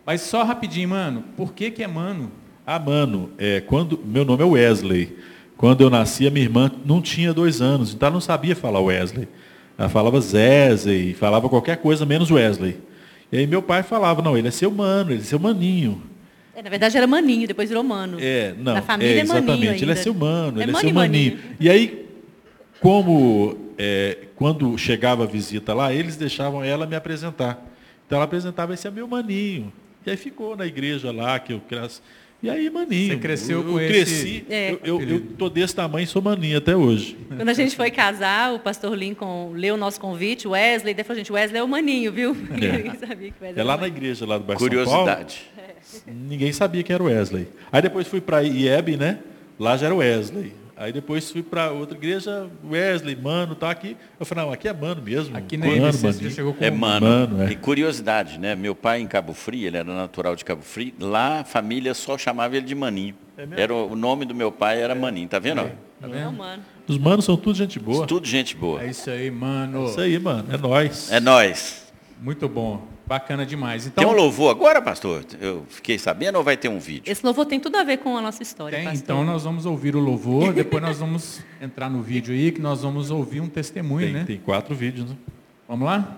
Mas 0.06 0.22
só 0.22 0.44
rapidinho, 0.44 0.90
mano, 0.90 1.24
por 1.36 1.54
que 1.54 1.72
que 1.72 1.84
é 1.84 1.88
mano? 1.88 2.32
Ah, 2.66 2.78
mano, 2.78 3.32
é, 3.38 3.62
quando, 3.62 4.00
meu 4.06 4.24
nome 4.24 4.44
é 4.44 4.46
Wesley. 4.46 5.18
Quando 5.58 5.82
eu 5.82 5.90
nasci, 5.90 6.28
a 6.28 6.32
minha 6.32 6.46
irmã 6.46 6.72
não 6.86 7.02
tinha 7.02 7.34
dois 7.34 7.62
anos, 7.62 7.94
então 7.94 8.08
ela 8.08 8.14
não 8.14 8.22
sabia 8.22 8.56
falar 8.56 8.80
Wesley. 8.80 9.28
Ela 9.78 9.90
falava 9.90 10.22
Zezé, 10.22 11.14
falava 11.16 11.50
qualquer 11.50 11.78
coisa 11.78 12.06
menos 12.06 12.30
Wesley. 12.30 12.78
E 13.32 13.38
aí 13.38 13.48
meu 13.48 13.62
pai 13.62 13.82
falava, 13.84 14.22
não, 14.22 14.38
ele 14.38 14.48
é 14.48 14.52
seu 14.52 14.70
mano, 14.72 15.12
ele 15.12 15.22
é 15.22 15.24
seu 15.24 15.40
maninho. 15.40 16.02
É, 16.56 16.62
na 16.62 16.70
verdade 16.70 16.96
era 16.96 17.08
maninho, 17.08 17.48
depois 17.48 17.70
virou 17.70 17.84
mano. 17.84 18.18
É, 18.20 18.54
não, 18.58 18.74
Na 18.76 18.82
família 18.82 19.16
é, 19.16 19.20
é 19.20 19.24
maninho 19.24 19.48
exatamente, 19.48 19.84
ele 19.84 19.92
é 19.92 19.96
seu 19.96 20.14
mano, 20.14 20.60
É 20.60 20.64
ele 20.64 20.72
é 20.72 20.76
seu 20.76 20.94
maninho. 20.94 21.34
maninho. 21.36 21.56
E 21.60 21.70
aí, 21.70 22.06
como 22.80 23.58
é, 23.78 24.18
quando 24.40 24.78
chegava 24.78 25.26
a 25.26 25.28
visita 25.28 25.74
lá, 25.74 25.94
eles 25.94 26.16
deixavam 26.16 26.64
ela 26.64 26.88
me 26.88 26.96
apresentar. 26.96 27.62
Então 28.08 28.16
ela 28.16 28.24
apresentava, 28.24 28.74
esse 28.74 28.88
é 28.88 28.90
meu 28.90 29.06
maninho. 29.06 29.72
E 30.06 30.10
aí 30.10 30.16
ficou 30.16 30.56
na 30.56 30.66
igreja 30.66 31.12
lá, 31.12 31.38
que 31.38 31.52
eu 31.52 31.60
cresci. 31.60 32.02
E 32.42 32.50
aí, 32.50 32.70
maninho. 32.70 33.16
Você 33.16 33.20
cresceu 33.20 33.60
eu, 33.60 33.68
eu 33.68 33.74
com 33.74 33.80
esse 33.82 33.92
cresci, 33.92 34.46
É. 34.50 34.72
eu, 34.72 34.80
eu, 34.82 35.02
eu 35.02 35.20
tô 35.38 35.50
desse 35.50 35.76
tamanho 35.76 36.06
e 36.06 36.08
sou 36.08 36.22
maninho 36.22 36.58
até 36.58 36.74
hoje. 36.74 37.18
Quando 37.36 37.50
a 37.50 37.54
gente 37.54 37.76
foi 37.76 37.92
casar, 37.92 38.54
o 38.54 38.60
pastor 38.60 38.98
Lincoln 38.98 39.52
leu 39.54 39.76
o 39.76 39.78
nosso 39.78 40.00
convite, 40.00 40.48
o 40.48 40.52
Wesley, 40.52 40.94
daí 40.94 41.04
falou, 41.04 41.18
gente, 41.18 41.34
o 41.34 41.36
Wesley 41.36 41.60
é 41.60 41.64
o 41.64 41.68
maninho, 41.68 42.14
viu? 42.14 42.34
Ninguém 42.50 42.96
sabia 42.98 43.32
que 43.32 43.42
o 43.42 43.44
Wesley 43.44 43.60
É 43.60 43.64
lá 43.64 43.76
na 43.76 43.88
igreja 43.88 44.26
lá 44.26 44.38
do 44.38 44.46
bairro 44.46 44.58
São 44.62 44.70
Paulo. 44.70 44.86
Curiosidade. 44.86 45.42
Ninguém 46.08 46.54
sabia 46.54 46.82
que 46.82 46.94
era 46.94 47.04
o 47.04 47.08
Wesley. 47.08 47.46
Aí 47.70 47.82
depois 47.82 48.08
fui 48.08 48.22
para 48.22 48.42
IEB, 48.42 48.96
né? 48.96 49.20
Lá 49.60 49.76
já 49.76 49.88
era 49.88 49.96
o 49.96 49.98
Wesley. 49.98 50.54
Aí 50.80 50.94
depois 50.94 51.30
fui 51.30 51.44
para 51.44 51.74
outra 51.74 51.98
igreja, 51.98 52.48
Wesley, 52.64 53.14
mano, 53.14 53.54
tá 53.54 53.70
aqui. 53.70 53.98
Eu 54.18 54.26
falei, 54.26 54.46
não, 54.46 54.54
aqui 54.54 54.66
é 54.66 54.74
mano 54.74 55.02
mesmo. 55.02 55.36
Aqui 55.36 55.58
na 55.58 55.66
mano, 55.66 55.78
IBC 55.90 56.14
você 56.14 56.30
chegou 56.30 56.54
com 56.54 56.64
É 56.64 56.72
mano. 56.72 57.06
Mano, 57.06 57.44
é. 57.44 57.52
E 57.52 57.56
curiosidade, 57.58 58.40
né? 58.40 58.56
Meu 58.56 58.74
pai 58.74 59.02
em 59.02 59.08
Cabo 59.08 59.34
Frio, 59.34 59.68
ele 59.68 59.76
era 59.76 59.94
natural 59.94 60.38
de 60.38 60.46
Cabo 60.46 60.62
Frio. 60.62 60.94
Lá 60.98 61.42
a 61.42 61.44
família 61.44 61.94
só 61.94 62.18
chamava 62.18 62.56
ele 62.56 62.66
de 62.66 62.74
Maninho. 62.76 63.14
era 63.58 63.76
o, 63.76 63.94
nome 63.94 64.24
do 64.24 64.34
meu 64.34 64.54
pai 64.54 64.82
era 64.82 64.96
Maninho, 64.96 65.28
tá 65.28 65.38
vendo? 65.38 65.64
Tá 65.64 65.70
É 66.04 66.08
o 66.08 66.12
vendo? 66.12 66.32
mano. 66.32 66.64
Os 66.88 66.98
manos 66.98 67.26
são 67.26 67.36
tudo 67.36 67.58
gente 67.58 67.78
boa. 67.78 68.08
Tudo 68.08 68.26
gente 68.26 68.56
boa. 68.56 68.82
É 68.82 68.90
isso 68.90 69.10
aí, 69.10 69.30
mano. 69.30 69.86
Isso 69.86 70.00
aí, 70.00 70.18
mano. 70.18 70.46
É 70.50 70.58
nós. 70.58 71.12
É 71.12 71.20
nós. 71.20 71.92
Muito 72.22 72.48
bom. 72.48 72.88
Bacana 73.10 73.44
demais. 73.44 73.86
Tem 73.86 73.92
Então, 74.04 74.12
um 74.12 74.16
louvor 74.16 74.52
agora, 74.52 74.80
pastor? 74.80 75.26
Eu 75.42 75.66
fiquei 75.68 75.98
sabendo 75.98 76.38
ou 76.38 76.44
vai 76.44 76.56
ter 76.56 76.70
um 76.70 76.78
vídeo? 76.78 77.12
Esse 77.12 77.26
louvor 77.26 77.44
tem 77.48 77.60
tudo 77.60 77.76
a 77.78 77.84
ver 77.84 77.98
com 77.98 78.16
a 78.16 78.22
nossa 78.22 78.44
história, 78.44 78.78
tem, 78.78 78.86
pastor. 78.88 79.04
então 79.04 79.26
nós 79.26 79.44
vamos 79.44 79.66
ouvir 79.66 79.96
o 79.96 80.00
louvor, 80.00 80.54
depois 80.54 80.80
nós 80.84 81.00
vamos 81.00 81.42
entrar 81.60 81.90
no 81.90 82.04
vídeo 82.04 82.32
aí, 82.36 82.52
que 82.52 82.62
nós 82.62 82.84
vamos 82.84 83.10
ouvir 83.10 83.42
um 83.42 83.48
testemunho, 83.50 84.06
Tem, 84.06 84.14
né? 84.14 84.24
tem 84.28 84.38
quatro 84.38 84.76
vídeos, 84.76 85.10
né? 85.10 85.16
Vamos 85.68 85.88
lá? 85.88 86.16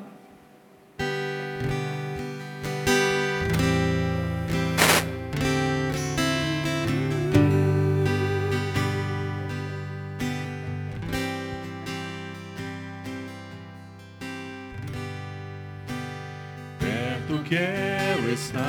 Estar, 18.52 18.68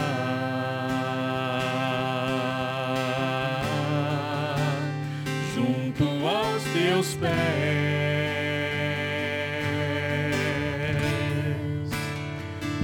junto 5.54 6.04
aos 6.26 6.62
teus 6.72 7.14
pés, 7.14 7.30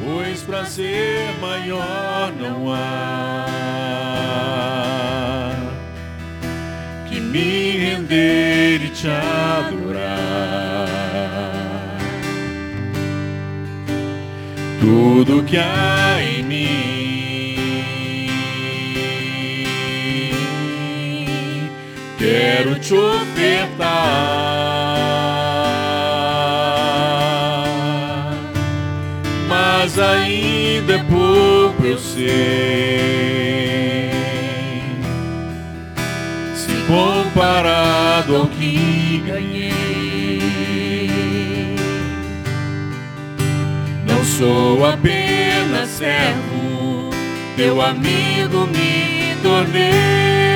pois 0.04 0.42
prazer 0.42 1.32
maior 1.40 2.32
não 2.32 2.74
há 2.74 3.46
que 7.08 7.20
me 7.20 7.76
render 7.78 8.82
e 8.84 8.90
te. 8.90 9.37
Tudo 14.88 15.42
que 15.42 15.58
há 15.58 16.22
em 16.22 16.42
mim. 16.42 16.68
Quero 22.16 22.78
te 22.78 22.94
ofertar, 22.94 23.86
mas 29.46 29.98
ainda 29.98 30.94
é 30.94 31.04
pouco 31.04 31.84
eu 31.84 31.98
sei. 31.98 32.26
Se 36.54 36.72
comparado 36.86 38.36
ao 38.36 38.46
que 38.46 39.22
ganhei. 39.26 39.67
Sou 44.38 44.86
apenas 44.86 45.88
servo, 45.88 47.10
teu 47.56 47.82
amigo 47.82 48.68
me 48.68 49.34
tornei. 49.42 50.47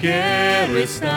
Quero 0.00 0.78
estar. 0.78 1.10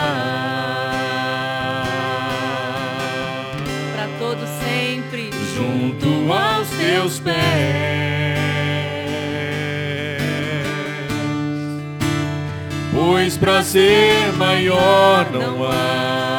Para 3.94 4.08
todo 4.18 4.46
sempre, 4.62 5.30
junto 5.56 6.32
aos 6.32 6.68
teus 6.70 7.20
pés. 7.20 7.34
Pois 12.92 13.36
prazer 13.36 14.32
maior 14.34 15.26
não 15.32 15.64
há 15.64 16.34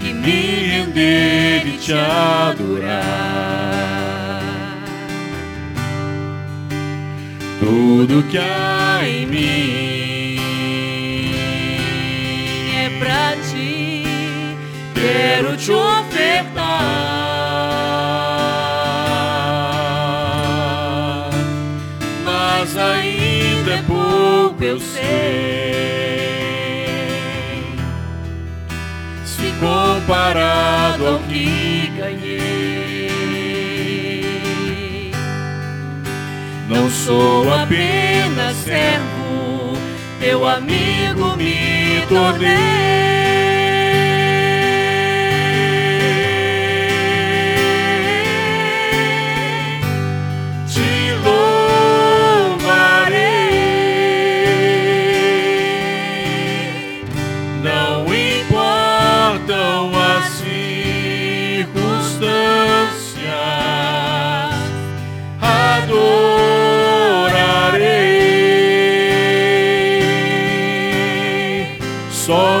que 0.00 0.12
me 0.14 0.40
render 0.66 1.66
e 1.66 1.78
te 1.78 1.92
adorar. 1.92 2.57
Tudo 8.08 8.22
que 8.30 8.38
há 8.38 9.00
em 9.06 9.26
mim 9.26 10.38
é 12.74 12.88
pra 12.98 13.36
ti. 13.50 14.04
Quero 14.94 15.56
te 15.58 15.70
ofertar, 15.70 16.48
mas 22.24 22.76
ainda 22.76 23.72
é 23.72 23.82
pouco 23.86 24.64
eu 24.64 24.80
sei. 24.80 25.08
Se 29.24 29.52
comparado 29.60 30.67
sou 37.08 37.50
apenas 37.50 38.54
servo, 38.58 39.72
teu 40.20 40.46
amigo 40.46 41.34
me 41.38 42.04
tornei. 42.06 43.17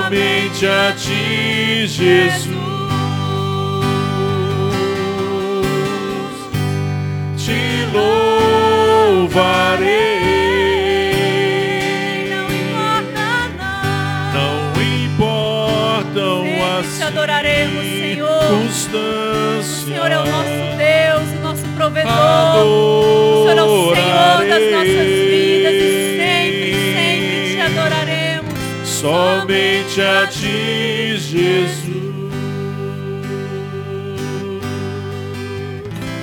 Somente 0.08 0.66
a 0.66 0.92
ti, 0.92 1.86
Jesus. 1.86 2.48
Te 7.36 7.86
louvarei. 7.92 8.78
Não 12.30 12.46
importa, 12.50 13.26
não. 13.58 14.32
Não 14.34 14.82
importam 15.04 16.44
as 16.78 16.86
te 16.96 17.02
adoraremos, 17.02 17.84
Senhor. 17.84 18.28
O 18.28 19.62
Senhor 19.62 20.10
é 20.10 20.18
o 20.18 20.26
nosso 20.26 20.48
Deus, 20.78 21.28
o 21.38 21.40
nosso 21.42 21.64
provedor. 21.76 22.12
O 22.12 23.44
Senhor 23.46 23.58
é 23.58 23.62
o 23.62 23.94
Senhor 23.94 24.48
das 24.48 24.72
nossas 24.72 24.88
vidas 24.88 25.27
somente 29.00 30.00
a 30.02 30.26
ti, 30.26 31.16
Jesus. 31.16 31.88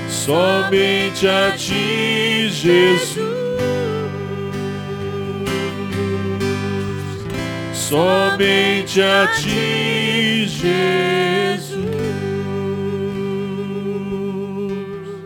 Somente 0.10 1.28
a 1.28 1.52
ti, 1.56 2.50
Jesus. 2.50 3.20
Somente 7.74 9.02
a 9.02 9.28
ti, 9.28 10.46
Jesus. 10.48 11.86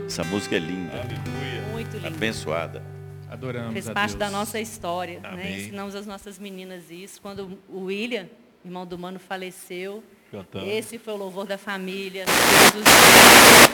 Essa 0.07 0.23
música 0.25 0.55
é 0.55 0.59
linda, 0.59 1.01
Muito 1.71 1.95
lindo. 1.95 2.07
abençoada. 2.07 2.88
Adoramos 3.39 3.71
Fez 3.73 3.87
a 3.87 3.93
parte 3.93 4.09
Deus. 4.17 4.19
da 4.19 4.29
nossa 4.29 4.59
história. 4.59 5.21
Né? 5.21 5.29
Amém. 5.29 5.59
Ensinamos 5.61 5.95
as 5.95 6.05
nossas 6.05 6.37
meninas 6.37 6.91
isso. 6.91 7.21
Quando 7.21 7.57
o 7.69 7.85
William, 7.85 8.27
irmão 8.65 8.85
do 8.85 8.99
Mano, 8.99 9.17
faleceu, 9.17 10.03
Cantando. 10.29 10.65
esse 10.65 10.99
foi 10.99 11.13
o 11.13 11.17
louvor 11.17 11.47
da 11.47 11.57
família. 11.57 12.25
Todos 12.25 12.81
os, 12.81 13.73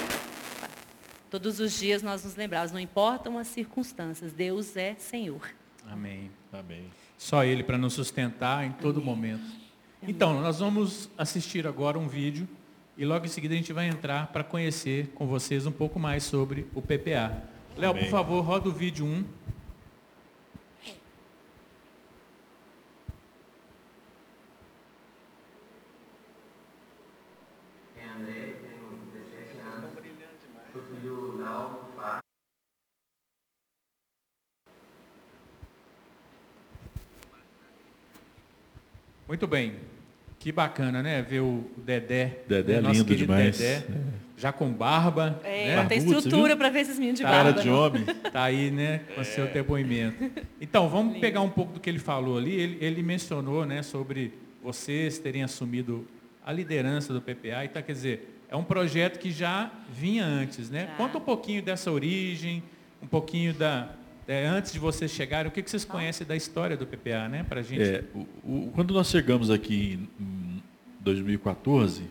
todos 1.31 1.59
os 1.59 1.73
dias 1.79 2.03
nós 2.03 2.23
nos 2.23 2.35
lembrávamos, 2.35 2.71
não 2.71 2.79
importam 2.79 3.39
as 3.39 3.47
circunstâncias, 3.47 4.31
Deus 4.33 4.77
é 4.77 4.95
Senhor. 4.99 5.49
Amém. 5.89 6.29
Amém. 6.53 6.83
Só 7.17 7.43
Ele 7.43 7.63
para 7.63 7.77
nos 7.77 7.93
sustentar 7.93 8.65
em 8.65 8.71
todo 8.71 9.01
momento. 9.01 9.43
Então, 10.07 10.39
nós 10.41 10.59
vamos 10.59 11.09
assistir 11.17 11.65
agora 11.65 11.97
um 11.97 12.07
vídeo 12.07 12.47
e 12.95 13.03
logo 13.03 13.25
em 13.25 13.29
seguida 13.29 13.55
a 13.55 13.57
gente 13.57 13.73
vai 13.73 13.87
entrar 13.87 14.27
para 14.27 14.43
conhecer 14.43 15.07
com 15.15 15.25
vocês 15.25 15.65
um 15.65 15.71
pouco 15.71 15.97
mais 15.99 16.23
sobre 16.23 16.67
o 16.75 16.81
PPA. 16.83 17.41
Léo, 17.75 17.91
por 17.93 17.99
Amém. 17.99 18.11
favor, 18.11 18.41
roda 18.41 18.69
o 18.69 18.71
vídeo 18.71 19.03
1. 19.05 19.25
Muito 39.27 39.47
bem. 39.47 39.73
Que 40.39 40.51
bacana, 40.51 41.01
né? 41.01 41.21
Ver 41.21 41.39
o 41.39 41.69
Dedé. 41.77 42.39
Dedé 42.47 42.73
né? 42.73 42.79
é 42.79 42.81
Nosso 42.81 42.99
lindo 42.99 43.15
demais. 43.15 43.57
Dedé, 43.57 43.83
já 44.37 44.51
com 44.51 44.71
barba. 44.71 45.39
É, 45.43 45.75
né? 45.75 45.85
tem 45.85 45.99
Barbudo, 45.99 46.17
estrutura 46.17 46.55
para 46.55 46.69
ver 46.69 46.81
esses 46.81 46.99
meninos 46.99 47.19
de 47.19 47.25
Cara 47.25 47.45
barba. 47.45 47.61
de 47.61 47.69
não. 47.69 47.79
homem. 47.79 48.05
Tá 48.05 48.43
aí, 48.43 48.69
né, 48.69 49.01
com 49.15 49.23
seu 49.23 49.47
depoimento. 49.47 50.31
Então, 50.59 50.89
vamos 50.89 51.19
pegar 51.19 51.41
um 51.41 51.49
pouco 51.49 51.73
do 51.73 51.79
que 51.79 51.89
ele 51.89 51.99
falou 51.99 52.37
ali. 52.37 52.51
Ele, 52.51 52.77
ele 52.81 53.01
mencionou, 53.01 53.65
né, 53.65 53.81
sobre 53.81 54.33
vocês 54.61 55.17
terem 55.17 55.43
assumido 55.43 56.07
a 56.45 56.51
liderança 56.51 57.13
do 57.13 57.21
PPA. 57.21 57.63
Então, 57.63 57.81
quer 57.81 57.93
dizer, 57.93 58.35
é 58.49 58.55
é 58.55 58.57
um 58.57 58.63
projeto 58.63 59.19
que 59.19 59.31
já 59.31 59.69
vinha 59.89 60.25
antes, 60.25 60.69
né? 60.69 60.87
Já. 60.87 60.95
Conta 60.95 61.17
um 61.17 61.21
pouquinho 61.21 61.61
dessa 61.61 61.91
origem, 61.91 62.63
um 63.01 63.07
pouquinho 63.07 63.53
da, 63.53 63.89
é, 64.27 64.47
antes 64.47 64.71
de 64.71 64.79
vocês 64.79 65.11
chegarem, 65.11 65.49
o 65.49 65.51
que, 65.51 65.61
que 65.61 65.69
vocês 65.69 65.85
conhecem 65.85 66.25
da 66.25 66.35
história 66.35 66.75
do 66.75 66.87
PPA, 66.87 67.29
né? 67.29 67.43
Para 67.43 67.61
gente. 67.61 67.83
É, 67.83 68.03
o, 68.13 68.19
o, 68.43 68.71
quando 68.73 68.93
nós 68.93 69.07
chegamos 69.07 69.51
aqui 69.51 69.99
em 70.19 70.63
2014, 71.01 72.03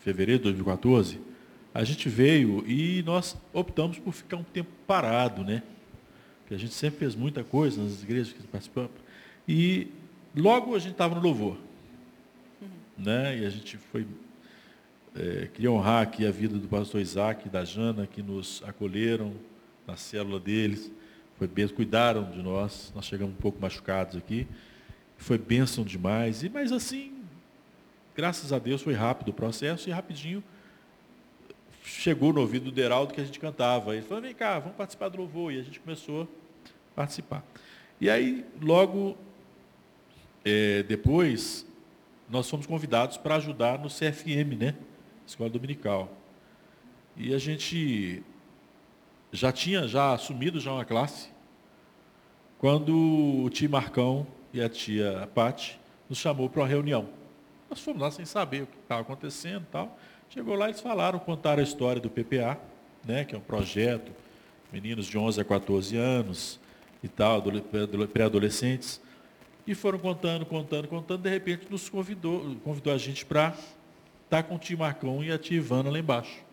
fevereiro 0.00 0.38
de 0.38 0.44
2014, 0.44 1.20
a 1.72 1.84
gente 1.84 2.08
veio 2.08 2.64
e 2.66 3.02
nós 3.04 3.36
optamos 3.52 3.98
por 3.98 4.12
ficar 4.12 4.36
um 4.36 4.42
tempo 4.42 4.70
parado, 4.86 5.44
né? 5.44 5.62
Porque 6.40 6.54
a 6.54 6.58
gente 6.58 6.74
sempre 6.74 6.98
fez 6.98 7.14
muita 7.14 7.44
coisa 7.44 7.80
nas 7.80 8.02
igrejas 8.02 8.32
que 8.32 8.42
participamos. 8.42 8.90
E 9.46 9.86
logo 10.36 10.74
a 10.74 10.78
gente 10.80 10.92
estava 10.92 11.14
no 11.14 11.20
louvor. 11.20 11.56
Uhum. 12.60 12.68
Né? 12.98 13.38
E 13.38 13.46
a 13.46 13.50
gente 13.50 13.76
foi. 13.76 14.04
É, 15.14 15.48
queria 15.54 15.70
honrar 15.70 16.02
aqui 16.02 16.26
a 16.26 16.32
vida 16.32 16.58
do 16.58 16.66
pastor 16.66 17.00
Isaac 17.00 17.46
e 17.46 17.50
da 17.50 17.64
Jana, 17.64 18.06
que 18.06 18.22
nos 18.22 18.62
acolheram 18.66 19.32
na 19.86 19.96
célula 19.96 20.38
deles. 20.38 20.90
Foi 21.36 21.46
bênção, 21.46 21.76
cuidaram 21.76 22.30
de 22.30 22.42
nós. 22.42 22.92
Nós 22.94 23.06
chegamos 23.06 23.34
um 23.34 23.38
pouco 23.38 23.60
machucados 23.60 24.16
aqui. 24.16 24.46
Foi 25.16 25.38
bênção 25.38 25.84
demais. 25.84 26.42
E, 26.42 26.48
mas 26.48 26.72
assim, 26.72 27.14
graças 28.14 28.52
a 28.52 28.58
Deus 28.58 28.82
foi 28.82 28.94
rápido 28.94 29.28
o 29.28 29.32
processo 29.32 29.88
e 29.88 29.92
rapidinho 29.92 30.42
chegou 31.90 32.32
no 32.32 32.40
ouvido 32.40 32.66
do 32.66 32.72
Deraldo 32.72 33.12
que 33.12 33.20
a 33.20 33.24
gente 33.24 33.40
cantava. 33.40 33.94
Ele 33.94 34.02
falou, 34.02 34.22
vem 34.22 34.34
cá, 34.34 34.58
vamos 34.58 34.76
participar 34.76 35.08
do 35.08 35.18
louvor. 35.18 35.52
E 35.52 35.58
a 35.58 35.62
gente 35.62 35.80
começou 35.80 36.22
a 36.22 36.94
participar. 36.94 37.44
E 38.00 38.08
aí, 38.08 38.44
logo 38.60 39.16
é, 40.44 40.82
depois, 40.84 41.66
nós 42.28 42.48
fomos 42.48 42.66
convidados 42.66 43.16
para 43.16 43.36
ajudar 43.36 43.78
no 43.78 43.88
CFM, 43.88 44.56
né? 44.58 44.74
Escola 45.26 45.50
Dominical. 45.50 46.16
E 47.16 47.34
a 47.34 47.38
gente 47.38 48.22
já 49.32 49.52
tinha 49.52 49.86
já 49.86 50.12
assumido 50.12 50.58
já 50.58 50.72
uma 50.72 50.84
classe, 50.84 51.28
quando 52.58 53.44
o 53.44 53.50
tio 53.50 53.70
Marcão 53.70 54.26
e 54.52 54.60
a 54.60 54.68
tia 54.68 55.28
Pati 55.34 55.80
nos 56.08 56.18
chamou 56.18 56.48
para 56.48 56.62
uma 56.62 56.68
reunião. 56.68 57.08
Nós 57.68 57.80
fomos 57.80 58.02
lá 58.02 58.10
sem 58.10 58.24
saber 58.24 58.64
o 58.64 58.66
que 58.66 58.76
estava 58.82 59.00
acontecendo 59.00 59.64
tal. 59.70 59.98
Chegou 60.28 60.54
lá, 60.56 60.66
eles 60.66 60.80
falaram, 60.80 61.18
contaram 61.18 61.60
a 61.60 61.62
história 61.62 62.00
do 62.00 62.10
PPA, 62.10 62.58
né, 63.04 63.24
que 63.24 63.34
é 63.34 63.38
um 63.38 63.40
projeto, 63.40 64.12
meninos 64.72 65.06
de 65.06 65.16
11 65.16 65.40
a 65.40 65.44
14 65.44 65.96
anos 65.96 66.60
e 67.02 67.08
tal, 67.08 67.42
pré-adolescentes. 68.12 69.00
E 69.66 69.74
foram 69.74 69.98
contando, 69.98 70.44
contando, 70.44 70.88
contando, 70.88 71.22
de 71.22 71.30
repente 71.30 71.66
nos 71.70 71.88
convidou, 71.88 72.56
convidou 72.64 72.92
a 72.92 72.98
gente 72.98 73.24
para 73.24 73.54
estar 74.24 74.42
com 74.42 74.56
o 74.56 74.58
tio 74.58 74.78
Marcão 74.78 75.22
e 75.22 75.30
a 75.30 75.38
tia 75.38 75.56
Ivana 75.56 75.90
lá 75.90 75.98
embaixo. 75.98 76.49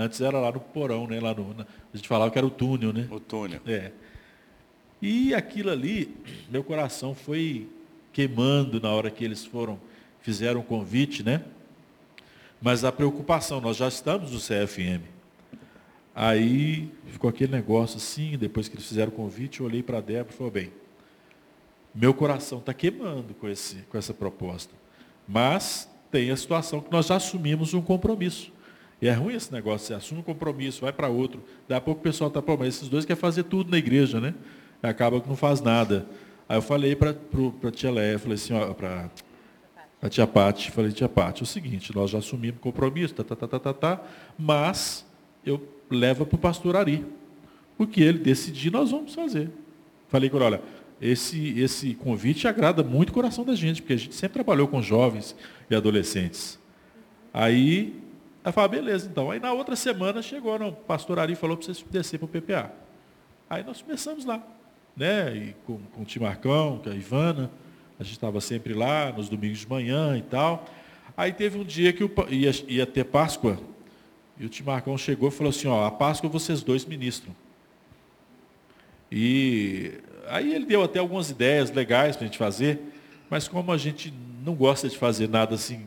Antes 0.00 0.20
era 0.20 0.38
lá 0.38 0.50
no 0.50 0.60
porão, 0.60 1.06
né? 1.06 1.20
Lá 1.20 1.34
no, 1.34 1.54
a 1.60 1.96
gente 1.96 2.08
falava 2.08 2.30
que 2.30 2.38
era 2.38 2.46
o 2.46 2.50
túnel, 2.50 2.92
né? 2.92 3.06
O 3.10 3.20
túnel. 3.20 3.60
É. 3.66 3.92
E 5.00 5.34
aquilo 5.34 5.70
ali, 5.70 6.14
meu 6.50 6.62
coração 6.62 7.14
foi 7.14 7.68
queimando 8.12 8.80
na 8.80 8.90
hora 8.90 9.10
que 9.10 9.24
eles 9.24 9.44
foram, 9.44 9.80
fizeram 10.20 10.60
o 10.60 10.62
convite, 10.62 11.22
né? 11.22 11.44
Mas 12.60 12.84
a 12.84 12.92
preocupação, 12.92 13.60
nós 13.60 13.76
já 13.76 13.88
estamos 13.88 14.32
no 14.32 14.38
CFM. 14.38 15.02
Aí 16.14 16.92
ficou 17.06 17.30
aquele 17.30 17.52
negócio 17.52 17.96
assim, 17.96 18.36
depois 18.36 18.68
que 18.68 18.74
eles 18.74 18.86
fizeram 18.86 19.10
o 19.10 19.14
convite, 19.14 19.60
eu 19.60 19.66
olhei 19.66 19.82
para 19.82 19.98
a 19.98 20.00
Débora 20.00 20.34
e 20.34 20.36
falei, 20.36 20.52
bem, 20.52 20.72
meu 21.94 22.12
coração 22.12 22.58
está 22.58 22.74
queimando 22.74 23.34
com, 23.34 23.48
esse, 23.48 23.76
com 23.88 23.96
essa 23.96 24.12
proposta. 24.12 24.74
Mas 25.26 25.88
tem 26.10 26.30
a 26.30 26.36
situação 26.36 26.80
que 26.80 26.90
nós 26.90 27.06
já 27.06 27.16
assumimos 27.16 27.72
um 27.72 27.80
compromisso. 27.80 28.52
E 29.00 29.08
é 29.08 29.12
ruim 29.12 29.34
esse 29.34 29.52
negócio, 29.52 29.86
você 29.86 29.94
assume 29.94 30.20
um 30.20 30.22
compromisso, 30.22 30.82
vai 30.82 30.92
para 30.92 31.08
outro. 31.08 31.42
Daqui 31.66 31.78
a 31.78 31.80
pouco 31.80 32.00
o 32.00 32.02
pessoal 32.02 32.28
está, 32.28 32.42
pô, 32.42 32.56
mas 32.56 32.68
esses 32.68 32.88
dois 32.88 33.04
querem 33.04 33.20
fazer 33.20 33.44
tudo 33.44 33.70
na 33.70 33.78
igreja, 33.78 34.20
né? 34.20 34.34
Acaba 34.82 35.20
que 35.20 35.28
não 35.28 35.36
faz 35.36 35.60
nada. 35.60 36.06
Aí 36.48 36.56
eu 36.56 36.62
falei 36.62 36.94
para 36.94 37.14
a 37.64 37.70
tia 37.70 37.90
Léa, 37.90 38.18
falei 38.18 38.34
assim, 38.34 38.52
para 38.76 39.10
a 40.02 40.08
tia 40.08 40.26
Pati, 40.26 40.70
falei, 40.70 40.92
tia 40.92 41.08
Pati, 41.08 41.42
é 41.42 41.44
o 41.44 41.46
seguinte, 41.46 41.94
nós 41.94 42.10
já 42.10 42.18
assumimos 42.18 42.60
compromisso, 42.60 43.14
tá, 43.14 43.24
tá, 43.24 43.36
tá, 43.36 43.46
tá, 43.46 43.58
tá, 43.58 43.72
tá, 43.72 44.04
mas 44.38 45.06
eu 45.46 45.62
levo 45.90 46.26
para 46.26 46.36
o 46.36 46.38
pastor 46.38 46.76
Ari. 46.76 47.06
O 47.78 47.86
que 47.86 48.02
ele 48.02 48.18
decidir, 48.18 48.70
nós 48.70 48.90
vamos 48.90 49.14
fazer. 49.14 49.50
Falei 50.08 50.28
com 50.28 50.36
ele, 50.36 50.44
olha, 50.44 50.62
esse, 51.00 51.58
esse 51.58 51.94
convite 51.94 52.46
agrada 52.46 52.82
muito 52.82 53.08
o 53.08 53.12
coração 53.12 53.44
da 53.44 53.54
gente, 53.54 53.80
porque 53.80 53.94
a 53.94 53.96
gente 53.96 54.14
sempre 54.14 54.34
trabalhou 54.34 54.68
com 54.68 54.82
jovens 54.82 55.34
e 55.70 55.74
adolescentes. 55.74 56.58
Aí, 57.32 57.94
ela 58.42 58.52
falou, 58.52 58.70
beleza, 58.70 59.08
então. 59.10 59.30
Aí 59.30 59.38
na 59.38 59.52
outra 59.52 59.76
semana 59.76 60.22
chegou, 60.22 60.58
não, 60.58 60.68
o 60.68 60.72
pastor 60.72 61.18
Ari 61.18 61.34
falou 61.34 61.56
para 61.56 61.66
você 61.66 61.84
descer 61.90 62.18
para 62.18 62.24
o 62.24 62.28
PPA. 62.28 62.72
Aí 63.48 63.62
nós 63.62 63.82
começamos 63.82 64.24
lá, 64.24 64.42
né? 64.96 65.36
E 65.36 65.56
com, 65.66 65.78
com 65.78 66.02
o 66.02 66.04
Timarcão, 66.04 66.80
com 66.82 66.90
a 66.90 66.94
Ivana, 66.94 67.50
a 67.98 68.02
gente 68.02 68.14
estava 68.14 68.40
sempre 68.40 68.72
lá, 68.72 69.12
nos 69.12 69.28
domingos 69.28 69.58
de 69.58 69.68
manhã 69.68 70.16
e 70.16 70.22
tal. 70.22 70.64
Aí 71.16 71.32
teve 71.32 71.58
um 71.58 71.64
dia 71.64 71.92
que 71.92 72.02
ia, 72.30 72.50
ia 72.66 72.86
ter 72.86 73.04
Páscoa, 73.04 73.58
e 74.38 74.46
o 74.46 74.48
Timarcão 74.48 74.96
chegou 74.96 75.28
e 75.28 75.32
falou 75.32 75.50
assim, 75.50 75.68
ó, 75.68 75.84
a 75.84 75.90
Páscoa 75.90 76.30
vocês 76.30 76.62
dois 76.62 76.86
ministram. 76.86 77.36
E 79.12 80.00
aí 80.28 80.54
ele 80.54 80.64
deu 80.64 80.82
até 80.82 80.98
algumas 80.98 81.28
ideias 81.28 81.70
legais 81.70 82.16
para 82.16 82.24
a 82.24 82.26
gente 82.26 82.38
fazer, 82.38 82.80
mas 83.28 83.48
como 83.48 83.70
a 83.70 83.76
gente 83.76 84.14
não 84.42 84.54
gosta 84.54 84.88
de 84.88 84.96
fazer 84.96 85.28
nada 85.28 85.54
assim, 85.54 85.86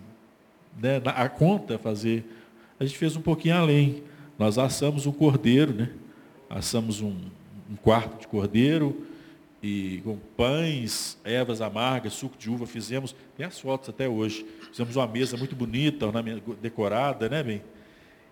né, 0.78 1.02
a 1.04 1.28
conta 1.30 1.80
fazer, 1.80 2.24
a 2.84 2.88
gente 2.88 2.98
fez 2.98 3.16
um 3.16 3.22
pouquinho 3.22 3.56
além. 3.56 4.04
Nós 4.38 4.58
assamos 4.58 5.06
um 5.06 5.12
cordeiro, 5.12 5.74
né? 5.74 5.90
Assamos 6.50 7.02
um, 7.02 7.16
um 7.70 7.76
quarto 7.76 8.20
de 8.20 8.28
cordeiro, 8.28 9.06
e 9.62 10.02
com 10.04 10.18
pães, 10.36 11.18
ervas 11.24 11.62
amargas, 11.62 12.14
suco 12.14 12.38
de 12.38 12.50
uva, 12.50 12.68
fizemos, 12.68 13.16
tem 13.38 13.46
as 13.46 13.58
fotos 13.58 13.88
até 13.88 14.10
hoje, 14.10 14.46
fizemos 14.70 14.98
uma 14.98 15.08
mesa 15.08 15.38
muito 15.38 15.56
bonita, 15.56 16.06
decorada, 16.62 17.30
né, 17.30 17.42
bem? 17.42 17.62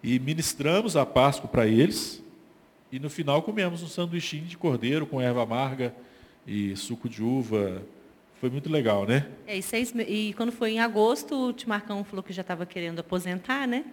E 0.03 0.19
ministramos 0.19 0.97
a 0.97 1.05
Páscoa 1.05 1.47
para 1.47 1.65
eles, 1.65 2.21
e 2.91 2.99
no 2.99 3.09
final 3.09 3.41
comemos 3.43 3.81
um 3.81 3.87
sanduichinho 3.87 4.45
de 4.45 4.57
cordeiro 4.57 5.05
com 5.05 5.21
erva 5.21 5.43
amarga 5.43 5.95
e 6.45 6.75
suco 6.75 7.07
de 7.07 7.23
uva. 7.23 7.81
Foi 8.41 8.49
muito 8.49 8.69
legal, 8.69 9.05
né? 9.05 9.27
É, 9.47 9.57
e, 9.57 9.61
seis, 9.61 9.93
e 9.95 10.33
quando 10.35 10.51
foi 10.51 10.71
em 10.71 10.79
agosto, 10.81 11.49
o 11.49 11.53
Timarcão 11.53 12.03
falou 12.03 12.21
que 12.21 12.33
já 12.33 12.41
estava 12.41 12.65
querendo 12.65 12.99
aposentar, 12.99 13.65
né? 13.65 13.85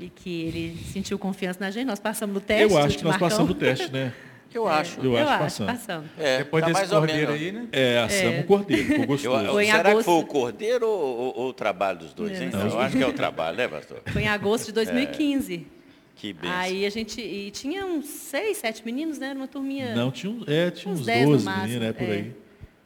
E 0.00 0.08
que 0.08 0.42
ele 0.44 0.78
sentiu 0.92 1.18
confiança 1.18 1.60
na 1.60 1.70
gente. 1.70 1.86
Nós 1.86 2.00
passamos 2.00 2.34
no 2.34 2.40
teste. 2.40 2.72
Eu 2.72 2.78
acho 2.78 2.98
que 2.98 3.04
nós 3.04 3.18
passamos 3.18 3.48
no 3.50 3.54
teste, 3.54 3.92
né? 3.92 4.12
Eu 4.52 4.66
acho. 4.66 4.98
Eu, 5.00 5.12
eu 5.12 5.28
acho, 5.28 5.38
passando. 5.38 5.66
passando. 5.66 6.10
É, 6.18 6.38
Depois 6.38 6.64
tá 6.64 6.72
desse 6.72 6.90
cordeiro 6.90 7.32
aí, 7.32 7.52
né? 7.52 7.68
É, 7.70 7.98
assamos 7.98 8.34
é. 8.34 8.40
o 8.40 8.44
cordeiro, 8.44 8.84
ficou 8.84 9.06
gostoso. 9.06 9.44
Eu, 9.44 9.64
será 9.64 9.78
agosto... 9.78 9.98
que 9.98 10.04
foi 10.04 10.14
o 10.14 10.24
cordeiro 10.24 10.88
ou, 10.88 11.18
ou, 11.18 11.36
ou 11.36 11.48
o 11.50 11.52
trabalho 11.52 12.00
dos 12.00 12.12
dois, 12.12 12.40
hein? 12.40 12.50
Não, 12.52 12.66
eu 12.66 12.80
acho 12.80 12.96
que 12.96 13.02
é 13.02 13.06
o 13.06 13.12
trabalho, 13.12 13.56
né, 13.56 13.68
pastor? 13.68 14.02
Foi 14.06 14.22
em 14.22 14.28
agosto 14.28 14.66
de 14.66 14.72
2015. 14.72 15.54
É. 15.54 15.80
Que 16.16 16.32
benção. 16.32 16.50
Aí 16.56 16.84
a 16.84 16.90
gente. 16.90 17.20
E 17.20 17.52
tinha 17.52 17.86
uns 17.86 18.06
seis, 18.06 18.56
sete 18.56 18.84
meninos, 18.84 19.20
né? 19.20 19.32
Uma 19.32 19.46
turminha. 19.46 19.94
Não, 19.94 20.10
tinha, 20.10 20.36
é, 20.48 20.70
tinha 20.72 20.92
uns, 20.92 21.00
uns 21.00 21.06
12 21.06 21.48
meninos, 21.48 21.76
né? 21.76 21.92
Por 21.92 22.08
é. 22.08 22.12
aí. 22.12 22.34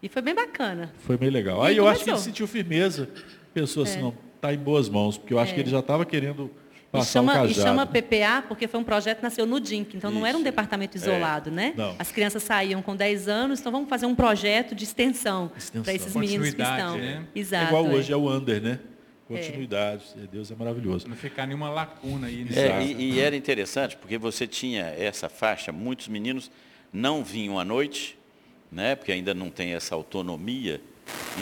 E 0.02 0.08
foi 0.10 0.20
bem 0.20 0.34
bacana. 0.34 0.92
Foi 0.98 1.16
bem 1.16 1.30
legal. 1.30 1.62
aí 1.62 1.78
eu 1.78 1.88
acho 1.88 2.04
que 2.04 2.10
ele 2.10 2.18
sentiu 2.18 2.46
firmeza. 2.46 3.08
Pensou 3.54 3.84
assim, 3.84 4.00
é. 4.00 4.02
não, 4.02 4.14
está 4.36 4.52
em 4.52 4.58
boas 4.58 4.90
mãos, 4.90 5.16
porque 5.16 5.32
eu 5.32 5.38
acho 5.38 5.54
que 5.54 5.60
ele 5.60 5.70
já 5.70 5.78
estava 5.78 6.04
querendo 6.04 6.50
e 7.00 7.04
chama, 7.04 7.46
e 7.46 7.54
chama 7.54 7.86
PPA 7.86 8.44
porque 8.46 8.68
foi 8.68 8.80
um 8.80 8.84
projeto 8.84 9.18
que 9.18 9.24
nasceu 9.24 9.46
no 9.46 9.58
DINC, 9.58 9.96
então 9.96 10.10
Isso. 10.10 10.18
não 10.18 10.26
era 10.26 10.36
um 10.36 10.42
departamento 10.42 10.96
isolado, 10.96 11.50
é. 11.50 11.52
né? 11.52 11.74
Não. 11.76 11.96
As 11.98 12.12
crianças 12.12 12.42
saíam 12.42 12.80
com 12.82 12.94
10 12.94 13.28
anos, 13.28 13.60
então 13.60 13.72
vamos 13.72 13.88
fazer 13.88 14.06
um 14.06 14.14
projeto 14.14 14.74
de 14.74 14.84
extensão, 14.84 15.50
extensão. 15.56 15.82
para 15.82 15.94
esses 15.94 16.14
meninos 16.14 16.54
que 16.54 16.62
estão. 16.62 16.96
Né? 16.96 17.26
Exato, 17.34 17.64
é 17.64 17.68
igual 17.68 17.86
hoje 17.86 18.12
é 18.12 18.16
o 18.16 18.30
Under, 18.30 18.62
né? 18.62 18.78
Continuidade, 19.26 20.04
é. 20.22 20.26
Deus 20.26 20.50
é 20.50 20.54
maravilhoso. 20.54 21.08
Não 21.08 21.16
ficar 21.16 21.46
nenhuma 21.46 21.70
lacuna 21.70 22.26
aí. 22.26 22.44
Né? 22.44 22.50
É, 22.54 22.82
e, 22.82 23.14
e 23.14 23.20
era 23.20 23.34
interessante, 23.34 23.96
porque 23.96 24.18
você 24.18 24.46
tinha 24.46 24.84
essa 24.98 25.28
faixa, 25.28 25.72
muitos 25.72 26.08
meninos 26.08 26.50
não 26.92 27.24
vinham 27.24 27.58
à 27.58 27.64
noite, 27.64 28.18
né? 28.70 28.94
porque 28.94 29.10
ainda 29.10 29.32
não 29.32 29.48
tem 29.48 29.72
essa 29.72 29.94
autonomia, 29.94 30.80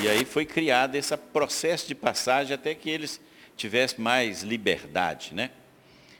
e 0.00 0.08
aí 0.08 0.24
foi 0.24 0.46
criado 0.46 0.94
esse 0.94 1.16
processo 1.16 1.86
de 1.88 1.94
passagem 1.94 2.54
até 2.54 2.74
que 2.74 2.88
eles 2.88 3.20
tivesse 3.56 4.00
mais 4.00 4.42
liberdade, 4.42 5.32
né? 5.34 5.50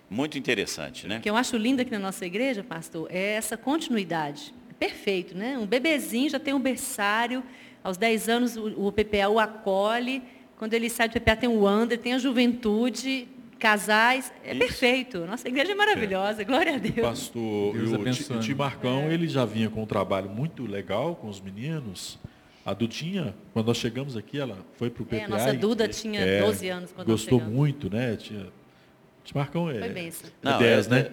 Muito 0.08 0.36
interessante, 0.38 1.06
né? 1.06 1.18
O 1.18 1.20
que 1.20 1.30
eu 1.30 1.36
acho 1.36 1.56
lindo 1.56 1.80
aqui 1.80 1.90
na 1.90 1.98
nossa 1.98 2.26
igreja, 2.26 2.62
pastor, 2.62 3.08
é 3.10 3.34
essa 3.34 3.56
continuidade. 3.56 4.54
É 4.70 4.74
perfeito, 4.74 5.36
né? 5.36 5.56
Um 5.56 5.66
bebezinho 5.66 6.28
já 6.28 6.38
tem 6.38 6.52
um 6.52 6.60
berçário, 6.60 7.42
aos 7.82 7.96
10 7.96 8.28
anos 8.28 8.56
o, 8.56 8.88
o 8.88 8.92
PPA 8.92 9.28
o 9.28 9.38
acolhe, 9.38 10.22
quando 10.56 10.74
ele 10.74 10.88
sai 10.88 11.08
do 11.08 11.20
PPA 11.20 11.36
tem 11.36 11.48
o 11.48 11.68
Under, 11.68 11.98
tem 11.98 12.12
a 12.12 12.18
juventude, 12.18 13.26
casais, 13.58 14.32
é 14.44 14.50
Isso. 14.50 14.58
perfeito. 14.58 15.18
Nossa 15.20 15.48
igreja 15.48 15.70
é 15.70 15.74
maravilhosa, 15.74 16.42
é. 16.42 16.44
glória 16.44 16.74
a 16.74 16.78
Deus. 16.78 16.94
Pastor, 17.00 17.74
Deus 17.74 18.28
o, 18.28 18.34
o 18.34 18.40
Tim 18.40 18.54
Marcão, 18.54 19.02
é. 19.02 19.14
ele 19.14 19.28
já 19.28 19.44
vinha 19.44 19.70
com 19.70 19.82
um 19.84 19.86
trabalho 19.86 20.28
muito 20.28 20.66
legal 20.66 21.14
com 21.14 21.28
os 21.28 21.40
meninos, 21.40 22.18
a 22.64 22.72
Dudinha, 22.72 23.34
quando 23.52 23.66
nós 23.66 23.76
chegamos 23.76 24.16
aqui, 24.16 24.38
ela 24.38 24.56
foi 24.76 24.88
para 24.90 25.02
o 25.02 25.06
PPA. 25.06 25.16
É, 25.16 25.24
a 25.24 25.28
nossa 25.28 25.52
Duda 25.54 25.88
tinha 25.88 26.20
é, 26.20 26.40
12 26.40 26.68
anos 26.68 26.92
quando 26.92 27.06
Gostou 27.06 27.40
muito, 27.40 27.90
né? 27.92 28.16
Tinha 28.16 28.46
Marcão 29.34 29.70
é. 29.70 29.78
Foi 29.78 29.88
benção. 29.88 30.30
Não, 30.42 30.58
10, 30.58 30.86
é- 30.86 30.90
né? 30.90 31.10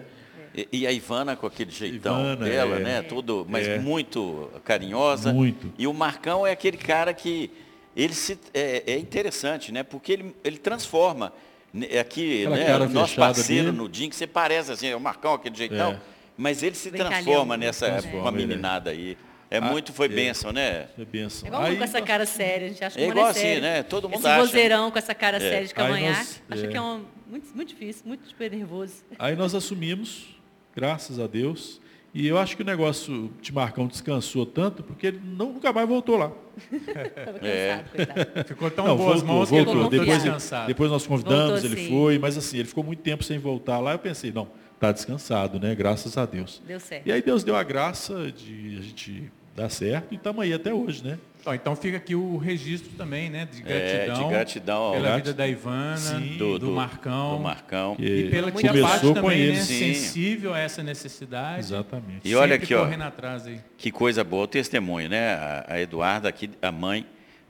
E, 0.52 0.68
e 0.72 0.86
a 0.86 0.90
Ivana 0.92 1.36
com 1.36 1.46
aquele 1.46 1.70
jeitão 1.70 2.18
Ivana, 2.20 2.44
dela, 2.44 2.76
é. 2.76 2.80
né? 2.80 3.02
Tudo, 3.02 3.46
mas 3.48 3.66
É. 3.68 3.78
muito 3.78 4.50
carinhosa. 4.64 5.32
Muito. 5.32 5.72
E 5.78 5.86
o 5.86 5.94
Marcão 5.94 6.44
é 6.46 6.50
aquele 6.50 6.76
cara 6.76 7.14
que 7.14 7.50
ele 7.96 8.14
se, 8.14 8.38
é, 8.52 8.82
é 8.94 8.98
interessante, 8.98 9.70
né? 9.70 9.82
Porque 9.82 10.12
ele, 10.12 10.34
ele 10.42 10.58
transforma. 10.58 11.32
né, 11.72 11.98
Aqui, 12.00 12.46
Aquela 12.46 12.80
né, 12.80 12.86
o 12.86 12.88
nosso 12.90 13.14
parceiro 13.14 13.66
dele. 13.66 13.76
no 13.76 13.88
Dink, 13.88 14.14
você 14.14 14.26
parece 14.26 14.72
assim, 14.72 14.88
é 14.88 14.96
o 14.96 15.00
Marcão, 15.00 15.34
aquele 15.34 15.56
jeitão. 15.56 15.92
É. 15.92 15.98
Mas 16.36 16.62
ele 16.64 16.74
se 16.74 16.90
transforma 16.90 17.56
nessa 17.56 17.86
Transforma, 17.86 18.22
com 18.22 18.28
a 18.28 18.32
ele 18.32 18.42
é. 18.42 18.46
meninada 18.46 18.90
aí. 18.90 19.16
É 19.50 19.58
Ah, 19.58 19.60
muito, 19.62 19.92
foi 19.92 20.06
é. 20.06 20.08
bênção, 20.10 20.52
né? 20.52 20.86
É 20.96 21.04
benção. 21.04 21.46
É 21.46 21.48
igual 21.48 21.62
Aí 21.64 21.76
com 21.76 21.82
essa 21.84 22.00
cara 22.00 22.24
séria, 22.24 22.66
a 22.66 22.70
gente 22.70 22.84
acha 22.84 22.96
que 22.96 23.02
É 23.04 23.08
igual 23.08 23.26
é 23.26 23.30
assim, 23.30 23.40
sério. 23.40 23.62
né? 23.62 23.82
Todo 23.82 24.08
mundo 24.08 24.18
Esse 24.20 24.28
acha. 24.28 24.40
vozeirão 24.40 24.90
com 24.92 24.98
essa 24.98 25.14
cara 25.14 25.36
É. 25.38 25.40
séria 25.40 25.66
de 25.66 25.74
nós- 25.76 26.40
acha 26.48 26.64
é. 26.66 26.68
que 26.68 26.76
é 26.76 26.80
um, 26.80 27.04
muito, 27.28 27.48
muito 27.54 27.68
difícil, 27.68 28.02
muito 28.06 28.28
super 28.28 28.48
nervoso. 28.50 29.02
Aí 29.18 29.34
nós 29.34 29.52
assumimos, 29.54 30.26
graças 30.74 31.18
a 31.18 31.26
Deus. 31.26 31.80
E 32.12 32.26
eu 32.26 32.38
acho 32.38 32.56
que 32.56 32.62
o 32.62 32.66
negócio 32.66 33.30
de 33.40 33.52
Marcão 33.52 33.86
descansou 33.86 34.44
tanto 34.44 34.82
porque 34.82 35.08
ele 35.08 35.20
não- 35.24 35.52
nunca 35.52 35.72
mais 35.72 35.88
voltou 35.88 36.16
lá. 36.16 36.32
Cansado, 36.70 37.46
É. 37.46 37.84
coitado. 37.94 38.48
Ficou 38.48 38.70
tão 38.70 38.86
não, 38.86 38.96
boas 38.96 39.20
voltou, 39.20 39.34
mãos 39.36 39.48
que 39.48 39.54
ele 39.56 39.64
voltou. 39.64 39.82
voltou 39.82 40.00
Depois, 40.00 40.50
depois 40.66 40.90
nós 40.90 41.06
convidamos, 41.06 41.62
Voltou, 41.62 41.70
ele 41.70 41.76
sim. 41.76 41.88
foi, 41.88 42.18
mas 42.18 42.36
assim, 42.36 42.58
ele 42.58 42.68
ficou 42.68 42.82
muito 42.84 43.00
tempo 43.02 43.22
sem 43.24 43.38
voltar 43.38 43.78
lá. 43.78 43.92
Eu 43.92 43.98
pensei, 44.00 44.32
não, 44.32 44.48
tá 44.80 44.90
descansado, 44.92 45.60
né? 45.60 45.72
Graças 45.74 46.16
a 46.18 46.26
Deus. 46.26 46.60
Deu 46.66 46.80
certo. 46.80 47.06
E 47.06 47.12
aí 47.12 47.22
Deus 47.22 47.44
deu 47.44 47.54
a 47.56 47.62
graça 47.62 48.30
de 48.32 48.78
a 48.78 48.82
gente 48.82 49.30
dar 49.54 49.68
certo 49.68 50.12
e 50.12 50.14
estamos 50.16 50.42
aí 50.42 50.52
até 50.52 50.72
hoje, 50.72 51.04
né? 51.04 51.18
Então 51.54 51.74
fica 51.74 51.96
aqui 51.96 52.14
o 52.14 52.36
registro 52.36 52.90
também, 52.98 53.30
né? 53.30 53.48
De 53.50 53.62
É, 53.62 54.04
gratidão. 54.06 54.22
de 54.24 54.28
gratidão. 54.34 54.92
Pela 54.92 55.02
Grat- 55.04 55.16
vida 55.16 55.32
da 55.34 55.48
Ivana, 55.48 55.96
Sim. 55.96 56.36
do, 56.36 56.70
Marcão. 56.70 57.36
Do 57.38 57.42
Marcão. 57.42 57.96
Que 57.96 58.04
E 58.04 58.30
pela 58.30 58.52
tia 58.52 58.68
Paty 58.70 58.80
começou 58.82 59.14
com 59.14 59.20
também, 59.22 59.40
ele. 59.40 59.52
né? 59.52 59.60
Sim. 59.62 59.94
Sensível 59.94 60.52
a 60.52 60.58
essa 60.58 60.82
necessidade. 60.82 61.60
Exatamente. 61.60 62.20
E 62.28 62.34
olha 62.34 62.56
aqui, 62.56 62.74
ó. 62.74 62.84
correndo 62.84 63.04
atrás 63.04 63.46
aí. 63.46 63.58
Que 63.78 63.90
coisa 63.90 64.22
boa 64.22 64.44
o 64.44 64.46
testemunho, 64.46 65.08
né? 65.08 65.32
A, 65.34 65.64
a 65.68 65.80
Eduarda 65.80 66.28
aqui, 66.28 66.50
a 66.60 66.70
mãe, 66.70 67.06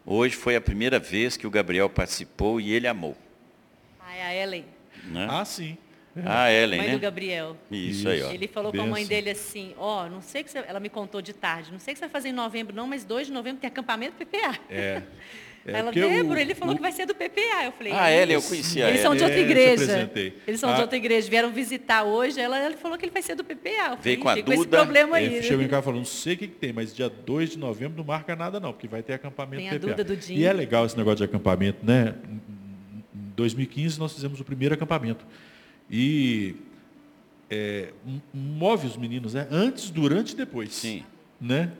hoje 0.06 0.36
foi 0.36 0.54
a 0.54 0.60
primeira 0.60 1.00
vez 1.00 1.36
que 1.36 1.46
o 1.46 1.50
Gabriel 1.50 1.90
participou 1.90 2.60
e 2.60 2.72
ele 2.72 2.86
amou. 2.86 3.16
Ai, 4.00 4.20
a 4.22 4.34
Ellen, 4.42 4.64
Né? 5.10 5.26
Ah, 5.28 5.44
sim. 5.44 5.76
A 6.24 6.52
Ellen, 6.52 6.78
mãe 6.80 6.88
né? 6.88 6.94
do 6.94 7.00
Gabriel. 7.00 7.56
Isso 7.70 8.08
aí, 8.08 8.22
ó. 8.22 8.30
Ele 8.32 8.48
falou 8.48 8.72
com 8.72 8.80
a 8.82 8.86
mãe 8.86 9.02
Benção. 9.02 9.08
dele 9.08 9.30
assim, 9.30 9.72
ó, 9.78 10.08
não 10.08 10.20
sei 10.20 10.42
que 10.42 10.50
você, 10.50 10.58
ela 10.66 10.80
me 10.80 10.88
contou 10.88 11.22
de 11.22 11.32
tarde, 11.32 11.70
não 11.72 11.78
sei 11.78 11.92
o 11.92 11.94
que 11.94 11.98
você 11.98 12.04
vai 12.06 12.10
fazer 12.10 12.28
em 12.30 12.32
novembro 12.32 12.74
não, 12.74 12.86
mas 12.86 13.04
2 13.04 13.28
de 13.28 13.32
novembro 13.32 13.60
tem 13.60 13.68
acampamento 13.68 14.14
PPA. 14.16 14.58
É. 14.68 15.02
É, 15.66 15.72
ela, 15.78 15.90
o- 15.90 15.92
Débora, 15.92 16.40
ele 16.40 16.54
falou 16.54 16.72
o- 16.72 16.76
que 16.76 16.80
vai 16.82 16.90
ser 16.90 17.04
do 17.04 17.14
PPA. 17.14 17.64
Eu 17.66 17.72
falei, 17.72 17.92
Ah, 17.92 18.04
"Ah, 18.04 18.10
Ellen, 18.10 18.32
eu 18.32 18.38
isso." 18.38 18.48
conhecia 18.48 18.88
Eles 18.88 19.00
a 19.00 19.02
são 19.02 19.14
de 19.14 19.22
outra 19.22 19.38
É, 19.38 19.42
igreja. 19.42 19.72
apresentei. 19.84 20.38
Eles 20.46 20.58
são 20.58 20.70
Ah. 20.70 20.74
de 20.74 20.80
outra 20.80 20.96
igreja. 20.96 21.28
Vieram 21.28 21.50
visitar 21.52 22.02
hoje. 22.02 22.40
Ela, 22.40 22.64
ele 22.64 22.78
falou 22.78 22.96
que 22.96 23.04
ele 23.04 23.12
vai 23.12 23.20
ser 23.20 23.34
do 23.34 23.44
PPA. 23.44 23.68
Eu 23.68 23.76
falei, 23.88 23.98
Veio 24.02 24.20
com 24.20 24.28
a 24.30 24.38
"Ih, 24.38 24.42
com 24.42 24.52
esse 24.54 24.64
Duda, 24.64 24.78
problema 24.78 25.16
aí. 25.18 25.26
Ele 25.26 25.36
né?" 25.36 25.42
chegou 25.42 25.62
em 25.62 25.68
casa 25.68 25.82
e 25.82 25.84
falou, 25.84 25.98
não 26.00 26.06
sei 26.06 26.32
o 26.32 26.36
que, 26.38 26.48
que 26.48 26.54
tem, 26.54 26.72
mas 26.72 26.94
dia 26.96 27.10
2 27.10 27.50
de 27.50 27.58
novembro 27.58 27.98
não 27.98 28.04
marca 28.04 28.34
nada 28.34 28.58
não, 28.58 28.72
porque 28.72 28.88
vai 28.88 29.02
ter 29.02 29.12
acampamento 29.12 29.58
Tem 29.60 29.68
a 29.68 29.72
PPA. 29.72 29.86
Duda 29.96 30.02
do 30.02 30.16
Dinho. 30.16 30.40
E 30.40 30.46
é 30.46 30.52
legal 30.52 30.86
esse 30.86 30.96
negócio 30.96 31.18
de 31.18 31.24
acampamento, 31.24 31.84
né? 31.84 32.14
Em 33.14 33.32
2015 33.36 33.98
nós 33.98 34.14
fizemos 34.14 34.40
o 34.40 34.44
primeiro 34.44 34.74
acampamento. 34.74 35.26
E 35.90 36.54
é, 37.50 37.92
move 38.32 38.86
os 38.86 38.96
meninos, 38.96 39.34
né? 39.34 39.46
Antes, 39.50 39.90
durante 39.90 40.32
e 40.32 40.36
depois. 40.36 40.72
Sim. 40.74 41.04
Né? 41.40 41.72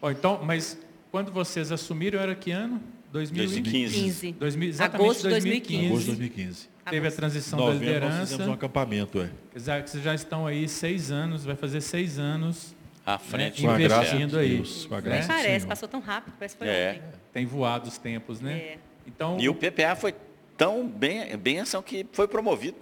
Ó, 0.00 0.10
então, 0.10 0.40
mas 0.42 0.78
quando 1.10 1.30
vocês 1.30 1.70
assumiram, 1.70 2.18
era 2.18 2.34
que 2.34 2.50
ano? 2.50 2.80
2015. 3.12 3.60
2015. 3.60 4.32
2000, 4.32 4.68
exatamente 4.68 5.02
Agosto 5.04 5.22
de 5.24 5.28
2015. 5.30 5.86
Agosto 5.86 6.00
de 6.00 6.06
2015. 6.16 6.68
Teve 6.88 7.06
a 7.08 7.12
transição 7.12 7.58
da 7.58 7.64
Novembro 7.66 7.84
nós 7.86 7.94
liderança. 7.94 8.26
fizemos 8.26 8.46
um 8.48 8.52
acampamento, 8.52 9.20
é. 9.20 9.30
Que 9.52 9.60
Vocês 9.60 10.02
já 10.02 10.14
estão 10.14 10.46
aí 10.46 10.68
seis 10.68 11.10
anos, 11.10 11.44
vai 11.44 11.54
fazer 11.56 11.80
seis 11.80 12.18
anos. 12.18 12.74
À 13.04 13.18
frente. 13.18 13.62
Projeto. 13.62 13.92
investindo 13.92 14.38
aí. 14.38 14.56
Deus, 14.56 14.86
com 14.86 14.94
a 14.94 14.98
né? 14.98 15.02
graça 15.02 15.18
Nem 15.18 15.26
do 15.26 15.28
parece, 15.28 15.60
Senhor. 15.60 15.68
passou 15.68 15.88
tão 15.88 16.00
rápido, 16.00 16.34
parece 16.38 16.54
que 16.56 16.64
foi 16.64 16.68
É. 16.68 16.90
ontem. 16.90 17.18
Tem 17.32 17.46
voado 17.46 17.88
os 17.88 17.98
tempos, 17.98 18.40
né? 18.40 18.52
É. 18.52 18.78
Então, 19.06 19.38
E 19.40 19.48
o 19.48 19.54
PPA 19.54 19.96
foi 19.96 20.14
tão 20.56 20.86
bem, 20.86 21.36
benção 21.36 21.82
que 21.82 22.06
foi 22.12 22.28
promovido. 22.28 22.76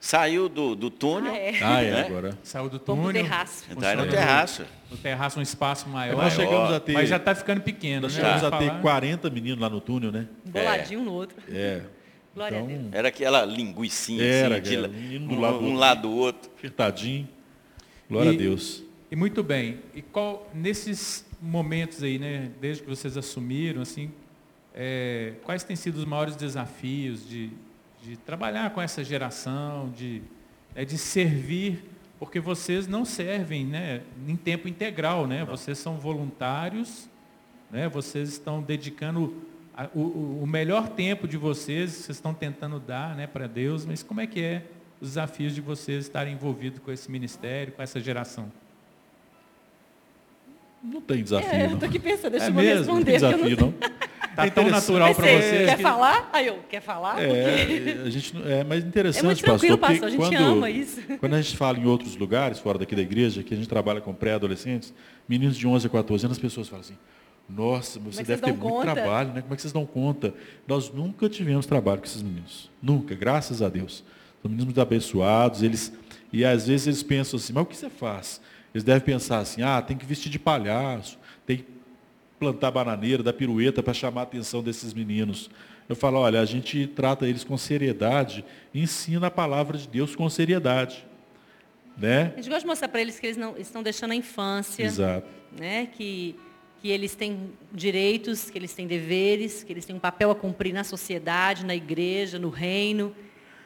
Saiu 0.00 0.48
do, 0.48 0.76
do 0.76 0.90
túnel. 0.90 1.32
Ah, 1.32 1.36
é. 1.36 1.58
Ah, 1.62 1.82
é, 1.82 1.90
Né? 1.90 2.00
agora. 2.06 2.38
saiu 2.42 2.68
do 2.68 2.78
túnel. 2.78 3.12
terraço. 3.12 3.64
Então 3.70 3.88
era 3.88 4.04
no 4.04 4.10
terraço. 4.10 4.64
No 4.90 4.96
terraço 4.96 5.38
um 5.40 5.42
espaço 5.42 5.88
maior. 5.88 6.16
Nós 6.16 6.32
chegamos 6.34 6.72
a 6.72 6.78
ter, 6.80 6.92
Mas 6.92 7.08
já 7.08 7.16
está 7.16 7.34
ficando 7.34 7.60
pequeno, 7.62 8.02
nós 8.02 8.14
né? 8.16 8.22
chegamos 8.22 8.44
a 8.44 8.58
ter 8.58 8.68
falar. 8.68 8.80
40 8.80 9.28
meninos 9.30 9.58
lá 9.60 9.68
no 9.68 9.80
túnel, 9.80 10.12
né? 10.12 10.26
Boladinho 10.44 11.00
um 11.00 11.04
no 11.04 11.12
outro. 11.12 11.36
É. 11.50 11.82
Glória 12.34 12.58
a 12.58 12.60
Então, 12.62 12.76
Deus. 12.82 12.92
Era 12.94 13.08
aquela 13.08 13.44
linguicinha 13.44 14.22
Era, 14.22 14.54
assim, 14.58 14.62
de 14.62 14.76
era, 14.76 14.86
la- 14.86 14.92
um 15.34 15.40
lado 15.40 15.58
do 15.58 15.64
um 15.64 15.66
outro. 15.66 15.78
lado 15.78 16.02
do 16.02 16.10
outro. 16.12 16.50
apertadinho. 16.56 17.28
Glória 18.08 18.30
E- 18.30 18.34
a 18.34 18.38
Deus. 18.38 18.84
E 19.10 19.16
muito 19.16 19.42
bem. 19.42 19.78
E 19.94 20.00
qual, 20.02 20.48
nesses 20.54 21.26
momentos 21.42 22.02
aí, 22.04 22.18
né, 22.18 22.50
desde 22.60 22.82
que 22.84 22.88
vocês 22.88 23.16
assumiram, 23.16 23.82
assim, 23.82 24.10
é, 24.74 25.32
quais 25.42 25.64
têm 25.64 25.74
sido 25.74 25.96
os 25.96 26.04
maiores 26.04 26.36
desafios 26.36 27.28
de, 27.28 27.50
de 28.02 28.16
trabalhar 28.16 28.70
com 28.70 28.80
essa 28.80 29.02
geração, 29.04 29.90
de, 29.90 30.22
é, 30.74 30.84
de 30.84 30.96
servir, 30.98 31.84
porque 32.18 32.40
vocês 32.40 32.86
não 32.86 33.04
servem 33.04 33.64
né, 33.66 34.02
em 34.26 34.36
tempo 34.36 34.68
integral, 34.68 35.26
né? 35.26 35.44
Vocês 35.44 35.78
são 35.78 35.96
voluntários, 35.98 37.08
né? 37.70 37.88
vocês 37.88 38.28
estão 38.30 38.62
dedicando 38.62 39.42
a- 39.76 39.88
o, 39.94 40.40
o- 40.42 40.46
melhor 40.46 40.88
tempo 40.88 41.28
de 41.28 41.36
vocês, 41.36 41.90
vocês 41.92 42.16
estão 42.16 42.32
tentando 42.34 42.80
dar 42.80 43.14
né, 43.14 43.26
para 43.26 43.46
Deus, 43.46 43.84
mas 43.86 44.02
como 44.02 44.20
é 44.20 44.26
que 44.26 44.40
é 44.42 44.64
os 45.00 45.10
desafios 45.10 45.54
de 45.54 45.60
vocês 45.60 46.04
estarem 46.06 46.34
envolvidos 46.34 46.80
com 46.80 46.90
esse 46.90 47.08
ministério, 47.10 47.72
com 47.72 47.82
essa 47.82 48.00
geração? 48.00 48.50
Não 50.82 51.00
tem 51.00 51.22
desafio, 51.22 51.50
É, 51.50 51.76
tô 51.76 51.84
aqui 51.86 51.98
pensando, 51.98 52.30
deixa 52.32 52.46
É 52.46 52.48
eu 52.50 52.54
mesmo, 52.54 52.86
não 52.94 53.02
responder. 53.02 53.04
tem 53.04 53.20
não 53.20 53.46
desafio, 53.48 53.56
não. 53.66 53.74
Tá 54.38 54.46
É 54.46 54.50
tão 54.50 54.70
natural 54.70 55.12
para 55.16 55.26
Você 55.26 55.42
vocês 55.42 55.66
quer 55.66 55.76
que- 55.78 55.82
falar? 55.82 56.30
Aí 56.32 56.46
eu, 56.46 56.58
quer 56.70 56.80
falar? 56.80 57.20
É, 57.20 58.02
a 58.06 58.08
gente, 58.08 58.32
é, 58.46 58.62
mas 58.62 58.84
interessante, 58.84 59.20
É 59.20 59.26
muito 59.26 59.42
tranquilo, 59.42 59.76
pastor, 59.76 60.00
pastor, 60.00 60.06
a 60.06 60.10
gente 60.12 60.36
quando, 60.36 60.52
ama 60.52 60.70
isso. 60.70 61.00
quando 61.18 61.34
a 61.34 61.42
gente 61.42 61.56
fala 61.56 61.76
em 61.76 61.86
outros 61.86 62.14
lugares, 62.16 62.60
fora 62.60 62.78
daqui 62.78 62.94
da 62.94 63.02
igreja, 63.02 63.42
que 63.42 63.52
a 63.52 63.56
gente 63.56 63.68
trabalha 63.68 64.00
com 64.00 64.14
pré-adolescentes, 64.14 64.94
meninos 65.28 65.56
de 65.56 65.66
11 65.66 65.88
a 65.88 65.90
14 65.90 66.24
anos, 66.26 66.38
as 66.38 66.40
pessoas 66.40 66.68
falam 66.68 66.82
assim, 66.84 66.94
nossa, 67.50 67.98
mas 67.98 68.14
você 68.14 68.22
é 68.22 68.24
deve 68.26 68.42
ter 68.42 68.52
muito 68.52 68.60
conta?" 68.62 68.92
trabalho, 68.94 69.32
né? 69.32 69.40
Como 69.42 69.54
é 69.54 69.56
que 69.56 69.62
vocês 69.62 69.72
dão 69.72 69.84
conta? 69.84 70.32
Nós 70.68 70.88
nunca 70.92 71.28
tivemos 71.28 71.66
trabalho 71.66 71.98
com 71.98 72.06
esses 72.06 72.22
meninos. 72.22 72.70
Nunca, 72.80 73.16
graças 73.16 73.60
a 73.60 73.68
Deus. 73.68 74.04
São 74.40 74.48
meninos 74.48 74.66
muito 74.66 74.80
abençoados, 74.80 75.64
eles, 75.64 75.92
e 76.32 76.44
às 76.44 76.68
vezes 76.68 76.86
eles 76.86 77.02
pensam 77.02 77.38
assim, 77.40 77.52
mas 77.52 77.64
o 77.64 77.66
que 77.66 77.76
você 77.76 77.90
faz? 77.90 78.40
Eles 78.72 78.84
devem 78.84 79.00
pensar 79.00 79.38
assim, 79.40 79.62
ah, 79.62 79.82
tem 79.82 79.96
que 79.96 80.06
vestir 80.06 80.30
de 80.30 80.38
palhaço, 80.38 81.18
tem 81.44 81.56
que 81.56 81.64
plantar 82.38 82.70
bananeira, 82.70 83.22
dar 83.22 83.32
pirueta 83.32 83.82
para 83.82 83.92
chamar 83.92 84.20
a 84.20 84.24
atenção 84.24 84.62
desses 84.62 84.94
meninos. 84.94 85.50
Eu 85.88 85.96
falo, 85.96 86.18
olha, 86.18 86.40
a 86.40 86.44
gente 86.44 86.86
trata 86.86 87.26
eles 87.26 87.44
com 87.44 87.56
seriedade, 87.56 88.44
ensina 88.74 89.28
a 89.28 89.30
palavra 89.30 89.78
de 89.78 89.88
Deus 89.88 90.14
com 90.14 90.28
seriedade. 90.28 91.06
Né? 91.96 92.32
A 92.34 92.36
gente 92.36 92.48
gosta 92.48 92.60
de 92.60 92.66
mostrar 92.66 92.88
para 92.88 93.00
eles 93.00 93.18
que 93.18 93.26
eles 93.26 93.36
não 93.36 93.56
estão 93.56 93.82
deixando 93.82 94.12
a 94.12 94.14
infância, 94.14 94.84
Exato. 94.84 95.26
né? 95.58 95.86
que, 95.86 96.36
que 96.80 96.90
eles 96.90 97.14
têm 97.14 97.52
direitos, 97.72 98.50
que 98.50 98.58
eles 98.58 98.72
têm 98.72 98.86
deveres, 98.86 99.64
que 99.64 99.72
eles 99.72 99.84
têm 99.84 99.96
um 99.96 100.00
papel 100.00 100.30
a 100.30 100.34
cumprir 100.34 100.72
na 100.72 100.84
sociedade, 100.84 101.64
na 101.64 101.74
igreja, 101.74 102.38
no 102.38 102.50
reino. 102.50 103.14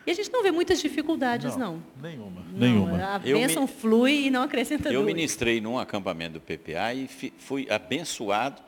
E 0.06 0.10
a 0.10 0.14
gente 0.14 0.30
não 0.32 0.42
vê 0.42 0.50
muitas 0.50 0.80
dificuldades, 0.80 1.56
não. 1.56 1.80
Nenhuma. 2.02 2.42
Não, 2.52 2.58
Nenhuma. 2.58 3.04
A 3.04 3.18
bênção 3.18 3.62
me- 3.62 3.68
flui 3.68 4.26
e 4.26 4.30
não 4.30 4.42
acrescenta 4.42 4.92
Eu 4.92 5.02
ministrei 5.04 5.60
num 5.60 5.78
acampamento 5.78 6.34
do 6.34 6.40
PPA 6.40 6.92
e 6.94 7.06
fi- 7.06 7.32
fui 7.38 7.68
abençoado 7.70 8.60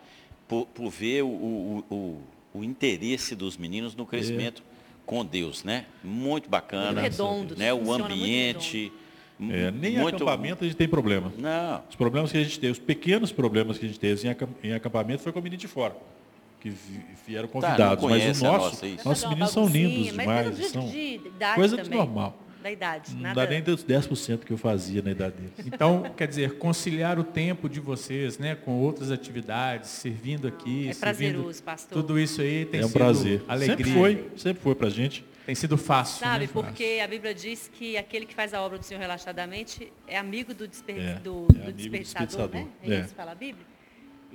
por, 0.46 0.66
por 0.66 0.90
ver 0.90 1.22
o, 1.22 1.26
o, 1.28 1.84
o, 1.90 2.22
o 2.60 2.64
interesse 2.64 3.34
dos 3.34 3.56
meninos 3.56 3.96
no 3.96 4.06
crescimento 4.06 4.62
com 5.04 5.24
Deus, 5.24 5.64
né? 5.64 5.86
Muito 6.04 6.48
bacana. 6.48 7.00
Muito 7.00 7.00
redondo, 7.02 7.56
né? 7.56 7.74
O 7.74 7.92
ambiente. 7.92 8.92
É, 9.50 9.70
nem 9.72 9.98
muito... 9.98 10.14
acampamento 10.14 10.62
a 10.62 10.66
gente 10.68 10.76
tem 10.76 10.88
problema. 10.88 11.32
Não. 11.36 11.82
Os 11.90 11.96
problemas 11.96 12.30
que 12.30 12.38
a 12.38 12.42
gente 12.44 12.60
teve, 12.60 12.72
os 12.72 12.78
pequenos 12.78 13.32
problemas 13.32 13.76
que 13.76 13.84
a 13.84 13.88
gente 13.88 13.98
teve 13.98 14.28
acam- 14.28 14.48
em 14.62 14.72
acampamento 14.72 15.22
foi 15.22 15.32
com 15.32 15.40
o 15.40 15.42
menino 15.42 15.58
de 15.60 15.66
fora, 15.66 15.96
que 16.64 16.70
vi- 16.70 17.04
vieram 17.26 17.46
Tá, 17.46 17.52
convidados. 17.52 18.02
mas 18.04 18.12
conhece 18.12 18.42
o 18.42 18.46
a 18.48 18.52
nosso, 18.52 18.64
nossa, 18.70 18.86
isso. 18.86 19.08
nossos 19.08 19.28
meninos 19.28 19.50
são 19.50 19.66
lindos 19.68 20.12
mas 20.12 20.26
demais. 20.26 20.46
coisa 20.46 20.62
de- 20.62 20.68
são 20.68 20.88
de 20.88 21.20
coisa 21.54 21.76
também. 21.76 21.98
normal. 21.98 22.40
Da 22.62 22.70
idade. 22.72 23.14
Não 23.16 23.34
dá 23.34 23.46
nem 23.46 23.60
dos 23.60 23.84
10% 23.84 24.46
que 24.46 24.50
eu 24.50 24.56
fazia 24.56 25.02
na 25.02 25.10
idade 25.10 25.34
deles. 25.36 25.52
Então, 25.66 26.04
quer 26.16 26.26
dizer, 26.26 26.56
conciliar 26.56 27.18
o 27.18 27.24
tempo 27.24 27.68
de 27.68 27.78
vocês, 27.78 28.38
né, 28.38 28.54
com 28.54 28.80
outras 28.80 29.10
atividades, 29.10 29.90
servindo 29.90 30.48
aqui, 30.48 30.88
É 30.88 30.94
servindo- 30.94 30.98
prazeroso, 31.00 31.62
pastor. 31.62 32.00
Tudo 32.02 32.18
isso 32.18 32.40
aí 32.40 32.64
tem 32.64 32.80
É 32.80 32.84
um 32.84 32.88
sido 32.88 32.96
prazer. 32.96 33.42
alegria. 33.46 33.76
Sempre 33.76 33.92
foi, 33.92 34.30
sempre 34.38 34.62
foi 34.62 34.74
pra 34.74 34.88
gente. 34.88 35.22
Tem 35.44 35.54
sido 35.54 35.76
fácil. 35.76 36.20
Sabe, 36.20 36.44
né? 36.46 36.50
porque 36.54 37.02
a 37.04 37.06
Bíblia 37.06 37.34
diz 37.34 37.70
que 37.70 37.98
aquele 37.98 38.24
que 38.24 38.34
faz 38.34 38.54
a 38.54 38.62
obra 38.62 38.78
do 38.78 38.82
Senhor 38.86 38.98
relaxadamente 38.98 39.92
é 40.08 40.16
amigo 40.16 40.54
do, 40.54 40.66
desper... 40.66 40.96
É, 40.98 41.14
do, 41.16 41.18
é 41.18 41.20
do 41.20 41.34
amigo 41.60 41.64
do 41.66 41.72
desperdiçador, 41.74 42.48
né? 42.48 42.66
É 42.82 42.94
É. 42.94 43.00
isso 43.00 43.08
que 43.10 43.14
fala 43.14 43.32
a 43.32 43.34
Bíblia? 43.34 43.66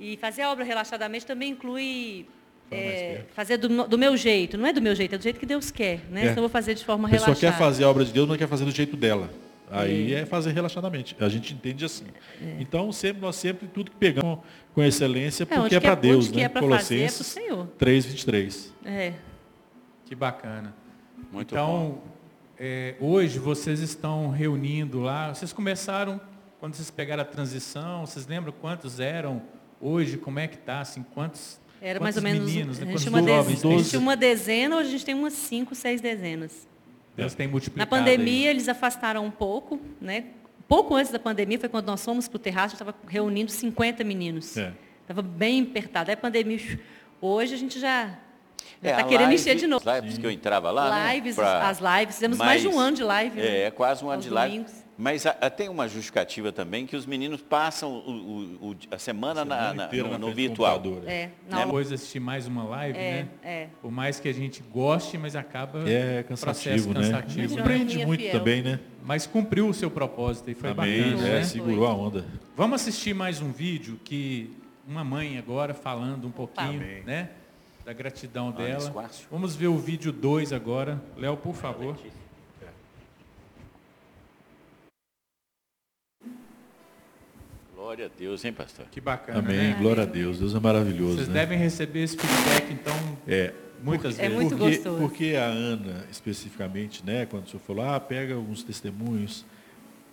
E 0.00 0.16
fazer 0.16 0.42
a 0.42 0.50
obra 0.50 0.64
relaxadamente 0.64 1.26
também 1.26 1.50
inclui 1.50 2.26
é, 2.70 3.24
fazer 3.34 3.58
do, 3.58 3.86
do, 3.86 3.98
meu 3.98 4.16
jeito. 4.16 4.56
Não 4.56 4.66
é 4.66 4.72
do 4.72 4.80
meu 4.80 4.94
jeito, 4.94 5.14
é 5.14 5.18
do 5.18 5.22
jeito 5.22 5.38
que 5.38 5.44
Deus 5.44 5.70
quer. 5.70 6.00
Né? 6.08 6.22
É. 6.22 6.24
Então 6.24 6.36
eu 6.36 6.42
vou 6.42 6.48
fazer 6.48 6.74
de 6.74 6.82
forma 6.82 7.06
relaxada. 7.06 7.32
A 7.32 7.34
pessoa 7.34 7.52
quer 7.52 7.58
fazer 7.58 7.84
a 7.84 7.90
obra 7.90 8.02
de 8.02 8.10
Deus, 8.10 8.26
mas 8.26 8.38
quer 8.38 8.48
fazer 8.48 8.64
do 8.64 8.70
jeito 8.70 8.96
dela. 8.96 9.28
Aí 9.70 10.14
é, 10.14 10.20
é 10.20 10.26
fazer 10.26 10.52
relaxadamente. 10.52 11.14
A 11.20 11.28
gente 11.28 11.52
entende 11.52 11.84
assim. 11.84 12.06
É. 12.40 12.56
Então, 12.60 12.90
sempre, 12.92 13.20
nós 13.20 13.36
sempre, 13.36 13.68
tudo 13.68 13.90
que 13.90 13.96
pegamos 13.98 14.38
com 14.74 14.82
excelência, 14.82 15.42
é, 15.42 15.46
porque 15.46 15.74
é, 15.74 15.78
é 15.78 15.80
para 15.80 15.94
Deus. 15.94 16.32
Né? 16.32 16.42
É 16.42 16.48
Colossenses 16.48 17.34
fazer, 17.34 17.52
é 17.52 17.66
3, 17.76 18.06
23. 18.06 18.74
É. 18.86 19.12
Que 20.06 20.14
bacana. 20.14 20.74
Muito 21.30 21.54
então, 21.54 22.00
bom. 22.98 23.06
hoje 23.06 23.38
vocês 23.38 23.80
estão 23.80 24.30
reunindo 24.30 25.00
lá. 25.00 25.34
Vocês 25.34 25.52
começaram, 25.52 26.18
quando 26.58 26.74
vocês 26.74 26.90
pegaram 26.90 27.22
a 27.22 27.26
transição, 27.26 28.06
vocês 28.06 28.26
lembram 28.26 28.52
quantos 28.58 28.98
eram 28.98 29.42
hoje? 29.80 30.16
Como 30.16 30.38
é 30.38 30.46
que 30.46 30.56
está? 30.56 30.80
Assim, 30.80 31.02
quantos 31.02 31.60
era 31.80 31.98
mais 31.98 32.16
ou 32.16 32.22
menos. 32.22 32.44
Meninos, 32.44 32.78
né? 32.78 32.92
a, 32.92 32.96
gente 32.96 33.08
uma 33.08 33.22
jovens, 33.22 33.64
a 33.64 33.68
gente 33.68 33.88
tinha 33.88 34.00
uma 34.00 34.16
dezena, 34.16 34.76
hoje 34.76 34.88
a 34.88 34.92
gente 34.92 35.04
tem 35.04 35.14
umas 35.14 35.32
cinco, 35.32 35.74
seis 35.74 36.00
dezenas. 36.00 36.68
Deus 37.16 37.34
tem 37.34 37.48
multiplicado. 37.48 37.90
Na 37.90 37.98
pandemia, 37.98 38.48
aí. 38.48 38.54
eles 38.54 38.68
afastaram 38.68 39.24
um 39.24 39.30
pouco, 39.30 39.80
né? 40.00 40.26
Pouco 40.68 40.94
antes 40.94 41.10
da 41.10 41.18
pandemia, 41.18 41.58
foi 41.58 41.68
quando 41.68 41.86
nós 41.86 42.04
fomos 42.04 42.28
para 42.28 42.36
o 42.36 42.38
terraço, 42.38 42.74
estava 42.74 42.94
reunindo 43.06 43.50
50 43.50 44.04
meninos. 44.04 44.56
Estava 44.56 45.20
é. 45.20 45.22
bem 45.22 45.62
apertado. 45.62 46.10
Aí 46.10 46.14
a 46.14 46.16
pandemia. 46.16 46.60
Hoje 47.20 47.54
a 47.54 47.58
gente 47.58 47.80
já 47.80 48.16
Está 48.82 49.00
é, 49.00 49.04
querendo 49.04 49.28
live, 49.28 49.34
encher 49.34 49.56
de 49.56 49.66
novo. 49.66 49.84
Lives 49.90 50.16
que 50.16 50.24
eu 50.24 50.30
entrava 50.30 50.70
lá. 50.70 51.12
Lives, 51.12 51.36
né, 51.36 51.42
pra... 51.42 51.68
as 51.68 51.78
lives. 51.80 52.14
Fizemos 52.14 52.38
mais, 52.38 52.50
mais, 52.50 52.62
de 52.62 52.68
um 52.68 52.78
ano 52.78 52.96
de 52.96 53.02
live. 53.02 53.40
É, 53.40 53.42
né? 53.42 53.60
é 53.62 53.70
quase 53.70 54.04
um 54.04 54.10
ano 54.10 54.22
de 54.22 54.30
live. 54.30 54.58
Domingos. 54.58 54.84
Mas 55.00 55.24
a, 55.24 55.30
a, 55.30 55.48
tem 55.48 55.66
uma 55.70 55.88
justificativa 55.88 56.52
também 56.52 56.84
que 56.84 56.94
os 56.94 57.06
meninos 57.06 57.40
passam 57.40 57.90
o, 57.90 58.70
o, 58.70 58.76
a 58.90 58.98
semana, 58.98 59.46
na, 59.46 59.72
na, 59.72 59.88
no, 59.90 60.18
no 60.18 60.34
virtual. 60.34 60.78
É, 61.06 61.30
né? 61.48 61.64
Depois 61.64 61.90
assistir 61.90 62.20
mais 62.20 62.46
uma 62.46 62.64
live, 62.64 62.98
é, 62.98 63.10
né? 63.10 63.28
É. 63.42 63.68
Por 63.80 63.90
mais 63.90 64.20
que 64.20 64.28
a 64.28 64.34
gente 64.34 64.62
goste, 64.62 65.16
mas 65.16 65.34
acaba 65.34 65.88
é 65.88 66.22
cansativo, 66.22 66.92
né? 66.92 67.00
cansativo. 67.00 67.56
Compreende 67.56 68.04
muito 68.04 68.20
fiel. 68.20 68.32
também, 68.38 68.60
né? 68.60 68.78
Mas 69.02 69.26
cumpriu 69.26 69.68
o 69.68 69.72
seu 69.72 69.90
propósito 69.90 70.50
e 70.50 70.54
foi 70.54 70.68
Amém, 70.68 71.02
bacana. 71.02 71.28
É, 71.28 71.32
né? 71.32 71.44
segurou 71.44 71.86
a 71.86 71.94
onda. 71.94 72.26
Vamos 72.54 72.82
assistir 72.82 73.14
mais 73.14 73.40
um 73.40 73.50
vídeo 73.50 73.98
que 74.04 74.54
uma 74.86 75.02
mãe 75.02 75.38
agora 75.38 75.72
falando 75.72 76.26
um 76.26 76.30
pouquinho, 76.30 76.82
Amém. 76.82 77.02
né? 77.04 77.30
Da 77.86 77.94
gratidão 77.94 78.52
dela. 78.52 78.92
Vamos 79.30 79.56
ver 79.56 79.68
o 79.68 79.78
vídeo 79.78 80.12
2 80.12 80.52
agora. 80.52 81.02
Léo, 81.16 81.38
por 81.38 81.54
favor. 81.54 81.96
Glória 87.90 88.06
a 88.06 88.20
Deus, 88.20 88.44
hein, 88.44 88.52
pastor? 88.52 88.86
Que 88.88 89.00
bacana. 89.00 89.40
Amém. 89.40 89.56
Né? 89.56 89.76
Glória 89.76 90.04
a 90.04 90.06
Deus. 90.06 90.38
Deus 90.38 90.54
é 90.54 90.60
maravilhoso. 90.60 91.16
Vocês 91.16 91.26
né? 91.26 91.40
devem 91.40 91.58
receber 91.58 92.04
esse 92.04 92.16
feedback, 92.16 92.72
então, 92.72 92.94
é, 93.26 93.52
muitas 93.82 94.16
é 94.16 94.28
vezes. 94.28 94.36
muito 94.36 94.56
porque, 94.56 94.76
gostoso. 94.76 94.98
Porque 95.00 95.34
a 95.34 95.46
Ana, 95.46 96.06
especificamente, 96.08 97.04
né, 97.04 97.26
quando 97.26 97.46
o 97.46 97.48
senhor 97.48 97.60
falou, 97.66 97.84
ah, 97.84 97.98
pega 97.98 98.34
alguns 98.36 98.62
testemunhos. 98.62 99.44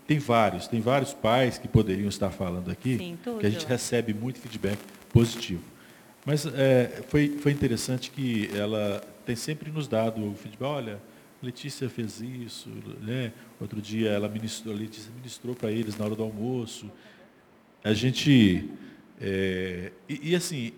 Tem 0.07 0.17
vários, 0.17 0.67
tem 0.67 0.81
vários 0.81 1.13
pais 1.13 1.59
que 1.59 1.67
poderiam 1.67 2.09
estar 2.09 2.31
falando 2.31 2.71
aqui, 2.71 2.97
Sim, 2.97 3.19
que 3.39 3.45
a 3.45 3.49
gente 3.51 3.67
recebe 3.67 4.11
muito 4.11 4.39
feedback 4.39 4.79
positivo. 5.13 5.61
Mas 6.25 6.47
é, 6.47 7.03
foi, 7.09 7.37
foi 7.37 7.51
interessante 7.51 8.09
que 8.09 8.49
ela 8.57 9.03
tem 9.23 9.35
sempre 9.35 9.69
nos 9.69 9.87
dado 9.87 10.27
o 10.27 10.33
feedback, 10.33 10.67
olha, 10.67 10.99
Letícia 11.43 11.87
fez 11.87 12.21
isso, 12.21 12.69
né? 13.03 13.31
Outro 13.61 13.79
dia 13.79 14.09
ela 14.09 14.27
ministrou, 14.27 14.73
a 14.73 14.77
Letícia 14.79 15.11
ministrou 15.15 15.53
para 15.53 15.69
eles 15.69 15.95
na 15.95 16.05
hora 16.05 16.15
do 16.15 16.23
almoço 16.23 16.91
a 17.87 17.93
gente. 17.93 18.69
É, 19.19 19.91
e, 20.07 20.31
e, 20.31 20.35
assim, 20.35 20.73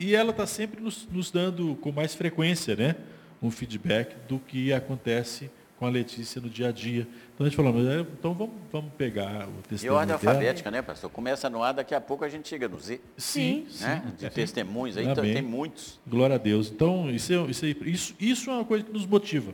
e 0.00 0.14
ela 0.14 0.30
está 0.30 0.46
sempre 0.46 0.80
nos, 0.80 1.06
nos, 1.08 1.30
dando 1.30 1.76
com 1.76 1.92
mais 1.92 2.14
frequência 2.14 2.74
né, 2.74 2.96
um 3.40 3.50
feedback 3.50 4.16
do 4.26 4.38
que 4.38 4.72
acontece 4.72 5.50
com 5.78 5.86
a 5.86 5.90
Letícia 5.90 6.40
no 6.40 6.48
dia 6.48 6.68
a 6.68 6.72
dia. 6.72 7.06
Então 7.34 7.46
a 7.46 7.48
gente 7.48 7.56
falou, 7.56 7.72
é, 7.88 8.00
então 8.00 8.34
vamos, 8.34 8.54
vamos 8.72 8.92
pegar 8.94 9.48
o 9.48 9.62
testemunho. 9.68 9.96
E 9.96 10.00
ordem 10.00 10.12
alfabética, 10.14 10.70
né, 10.70 10.82
pastor? 10.82 11.10
Começa 11.10 11.48
no 11.50 11.62
A, 11.62 11.72
daqui 11.72 11.94
a 11.94 12.00
pouco 12.00 12.24
a 12.24 12.28
gente 12.28 12.48
chega 12.48 12.68
no 12.68 12.80
Z. 12.80 13.00
Sim. 13.16 13.66
Né? 13.80 14.02
De 14.18 14.30
testemunhos 14.30 14.96
aí, 14.96 15.06
então, 15.06 15.22
tem 15.22 15.42
muitos. 15.42 16.00
Glória 16.06 16.36
a 16.36 16.38
Deus. 16.38 16.70
Então, 16.70 17.10
isso, 17.10 17.32
é, 17.32 17.36
isso, 17.50 17.66
é, 17.66 17.68
isso, 17.84 18.14
isso 18.18 18.50
é 18.50 18.54
uma 18.54 18.64
coisa 18.64 18.84
que 18.84 18.92
nos 18.92 19.06
motiva. 19.06 19.52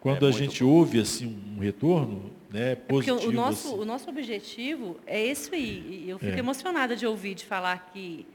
Quando 0.00 0.26
é 0.26 0.28
a 0.28 0.32
gente 0.32 0.62
bom. 0.62 0.70
ouve 0.70 1.00
assim, 1.00 1.26
um 1.56 1.60
retorno, 1.60 2.30
né, 2.50 2.74
positivo. 2.74 3.20
É 3.20 3.26
o 3.26 3.32
nosso, 3.32 3.68
assim. 3.68 3.78
o 3.78 3.84
nosso 3.84 4.08
objetivo 4.08 4.96
é 5.06 5.24
esse 5.24 5.54
aí. 5.54 6.04
E 6.06 6.10
eu 6.10 6.18
fico 6.18 6.36
é. 6.36 6.38
emocionada 6.38 6.94
de 6.94 7.06
ouvir, 7.06 7.34
de 7.34 7.44
falar 7.44 7.90
que, 7.92 8.26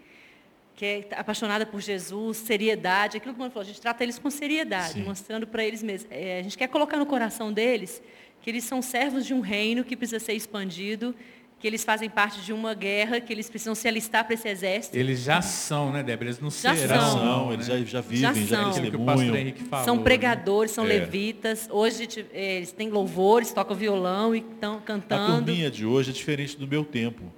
que 0.76 0.86
é 0.86 1.08
apaixonada 1.12 1.66
por 1.66 1.82
Jesus, 1.82 2.38
seriedade, 2.38 3.18
aquilo 3.18 3.34
que 3.34 3.42
o 3.42 3.50
falou, 3.50 3.62
a 3.62 3.66
gente 3.66 3.82
trata 3.82 4.04
eles 4.04 4.20
com 4.20 4.30
seriedade, 4.30 4.94
Sim. 4.94 5.04
mostrando 5.04 5.48
para 5.48 5.64
eles 5.64 5.82
mesmos. 5.82 6.12
É, 6.12 6.40
a 6.40 6.44
gente 6.44 6.58
quer 6.58 6.68
colocar 6.68 6.98
no 6.98 7.06
coração 7.06 7.52
deles 7.52 8.02
que 8.42 8.50
eles 8.50 8.64
são 8.64 8.82
servos 8.82 9.26
de 9.26 9.34
um 9.34 9.40
reino 9.40 9.84
que 9.84 9.96
precisa 9.96 10.20
ser 10.20 10.34
expandido 10.34 11.16
que 11.62 11.68
eles 11.68 11.84
fazem 11.84 12.10
parte 12.10 12.42
de 12.42 12.52
uma 12.52 12.74
guerra, 12.74 13.22
que 13.22 13.32
eles 13.32 13.48
precisam 13.48 13.76
se 13.76 13.88
alistar 13.88 14.26
para 14.26 14.34
esse 14.34 14.50
exército. 14.50 14.98
Eles 14.98 15.22
já 15.22 15.44
são, 15.44 15.92
né, 15.92 16.02
Débora? 16.02 16.30
Eles 16.30 16.40
não 16.40 16.50
já 16.50 16.76
serão. 16.76 17.12
São, 17.12 17.48
né? 17.50 17.54
eles 17.54 17.66
já, 17.68 17.78
já 17.78 18.02
vivem, 18.02 18.48
já, 18.48 18.64
já 18.64 18.82
testemunham. 18.82 19.54
São 19.86 19.98
né? 19.98 20.04
pregadores, 20.04 20.72
são 20.72 20.86
é. 20.86 20.88
levitas. 20.88 21.68
Hoje 21.70 22.08
eles 22.34 22.72
têm 22.72 22.90
louvores, 22.90 23.54
tocam 23.54 23.76
violão 23.76 24.36
e 24.36 24.40
estão 24.40 24.82
cantando. 24.82 25.34
A 25.34 25.36
turminha 25.38 25.70
de 25.70 25.86
hoje 25.86 26.10
é 26.10 26.14
diferente 26.14 26.58
do 26.58 26.68
meu 26.68 26.84
tempo. 26.84 27.32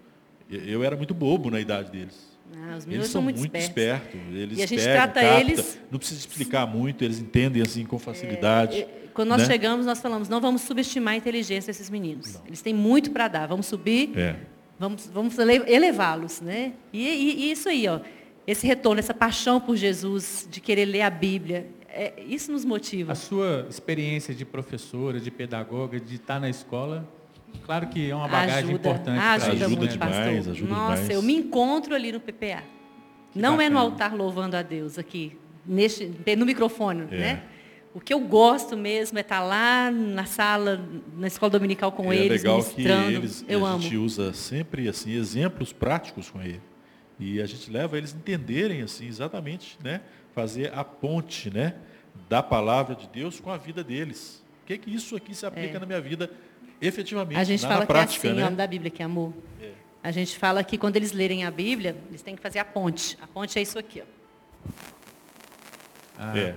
Eu 0.49 0.83
era 0.83 0.95
muito 0.95 1.13
bobo 1.13 1.51
na 1.51 1.59
idade 1.59 1.91
deles. 1.91 2.31
Ah, 2.55 2.77
eles 2.87 3.07
são 3.07 3.21
muito, 3.21 3.39
muito 3.39 3.57
espertos. 3.57 4.19
Eles 4.31 4.57
e 4.57 4.63
a 4.63 4.65
gente 4.65 4.79
pegam, 4.79 4.93
trata 4.93 5.21
capta, 5.21 5.41
eles. 5.41 5.79
Não 5.91 5.99
precisa 5.99 6.19
explicar 6.19 6.65
muito, 6.65 7.03
eles 7.03 7.19
entendem 7.19 7.61
assim 7.61 7.83
com 7.83 7.99
facilidade. 7.99 8.77
É, 8.77 8.81
é, 8.81 9.02
quando 9.13 9.29
nós 9.29 9.43
né? 9.43 9.47
chegamos, 9.47 9.85
nós 9.85 10.01
falamos, 10.01 10.27
não 10.27 10.41
vamos 10.41 10.61
subestimar 10.61 11.13
a 11.13 11.17
inteligência 11.17 11.71
desses 11.71 11.89
meninos. 11.89 12.33
Não. 12.33 12.41
Eles 12.47 12.61
têm 12.61 12.73
muito 12.73 13.11
para 13.11 13.27
dar. 13.27 13.47
Vamos 13.47 13.67
subir, 13.67 14.11
é. 14.17 14.35
vamos, 14.79 15.09
vamos 15.13 15.37
elevá-los. 15.37 16.41
Né? 16.41 16.73
E, 16.91 17.07
e, 17.07 17.45
e, 17.45 17.51
isso 17.51 17.69
aí, 17.69 17.87
ó, 17.87 17.99
esse 18.45 18.65
retorno, 18.65 18.99
essa 18.99 19.13
paixão 19.13 19.61
por 19.61 19.75
Jesus, 19.75 20.47
de 20.49 20.59
querer 20.59 20.85
ler 20.85 21.01
a 21.01 21.09
Bíblia, 21.09 21.67
é, 21.89 22.13
isso 22.27 22.51
nos 22.51 22.65
motiva. 22.65 23.11
A 23.11 23.15
sua 23.15 23.67
experiência 23.69 24.33
de 24.33 24.43
professora, 24.43 25.19
de 25.19 25.29
pedagoga, 25.29 25.99
de 25.99 26.15
estar 26.15 26.39
na 26.39 26.49
escola, 26.49 27.07
claro 27.65 27.87
que 27.87 28.09
é 28.09 28.15
uma 28.15 28.27
bagagem 28.27 28.69
ajuda, 28.69 28.73
importante. 28.73 29.19
Ajuda, 29.19 29.51
ajuda 29.51 29.69
muito, 29.69 29.91
demais, 29.91 30.15
pastor. 30.15 30.51
ajuda 30.51 30.73
Nossa, 30.73 31.01
demais. 31.03 31.09
eu 31.09 31.21
me 31.21 31.35
encontro 31.35 31.93
ali 31.93 32.11
no 32.11 32.19
PPA. 32.19 32.63
Que 33.31 33.39
Não 33.39 33.51
bacana. 33.51 33.63
é 33.63 33.69
no 33.69 33.77
altar 33.77 34.15
louvando 34.15 34.55
a 34.55 34.61
Deus 34.63 34.97
aqui, 34.97 35.37
neste, 35.65 36.11
no 36.35 36.45
microfone, 36.45 37.07
é. 37.11 37.17
né? 37.17 37.43
O 37.93 37.99
que 37.99 38.11
eu 38.11 38.19
gosto 38.19 38.75
mesmo 38.75 39.19
é 39.19 39.21
estar 39.21 39.41
lá 39.41 39.91
na 39.91 40.25
sala, 40.25 40.83
na 41.15 41.27
escola 41.27 41.51
dominical 41.51 41.91
com 41.91 42.11
é 42.11 42.17
eles, 42.17 42.41
legal 42.41 42.57
ministrando. 42.57 43.07
Que 43.07 43.15
eles, 43.15 43.45
eu 43.47 43.65
a 43.65 43.69
amo. 43.69 43.81
gente 43.81 43.97
usa 43.97 44.33
sempre 44.33 44.89
assim 44.89 45.11
exemplos 45.11 45.71
práticos 45.71 46.29
com 46.29 46.41
ele. 46.41 46.61
E 47.19 47.39
a 47.39 47.45
gente 47.45 47.69
leva 47.69 47.95
eles 47.95 48.11
a 48.13 48.17
entenderem 48.17 48.81
assim 48.81 49.07
exatamente, 49.07 49.77
né? 49.83 50.01
Fazer 50.33 50.73
a 50.73 50.83
ponte, 50.83 51.51
né? 51.51 51.75
Da 52.27 52.41
palavra 52.41 52.95
de 52.95 53.07
Deus 53.07 53.39
com 53.39 53.51
a 53.51 53.57
vida 53.57 53.83
deles. 53.83 54.43
O 54.63 54.65
que 54.65 54.73
é 54.73 54.77
que 54.77 54.93
isso 54.93 55.15
aqui 55.15 55.35
se 55.35 55.45
aplica 55.45 55.77
é. 55.77 55.79
na 55.79 55.85
minha 55.85 56.01
vida 56.01 56.31
efetivamente? 56.81 57.37
A 57.39 57.43
gente 57.43 57.61
na, 57.61 57.67
fala 57.67 57.79
na 57.81 57.85
prática, 57.85 58.21
que 58.21 58.27
é 58.27 58.29
assim, 58.31 58.37
né? 58.37 58.43
o 58.43 58.45
nome 58.45 58.57
da 58.57 58.65
Bíblia, 58.65 58.89
que 58.89 59.03
é 59.03 59.05
amor. 59.05 59.31
É. 59.61 59.69
A 60.01 60.09
gente 60.09 60.35
fala 60.37 60.63
que 60.63 60.79
quando 60.79 60.95
eles 60.95 61.11
lerem 61.11 61.45
a 61.45 61.51
Bíblia, 61.51 61.95
eles 62.09 62.23
têm 62.23 62.35
que 62.35 62.41
fazer 62.41 62.57
a 62.57 62.65
ponte. 62.65 63.17
A 63.21 63.27
ponte 63.27 63.59
é 63.59 63.61
isso 63.61 63.77
aqui, 63.77 64.01
ó. 64.01 64.71
Ah. 66.17 66.37
É. 66.37 66.55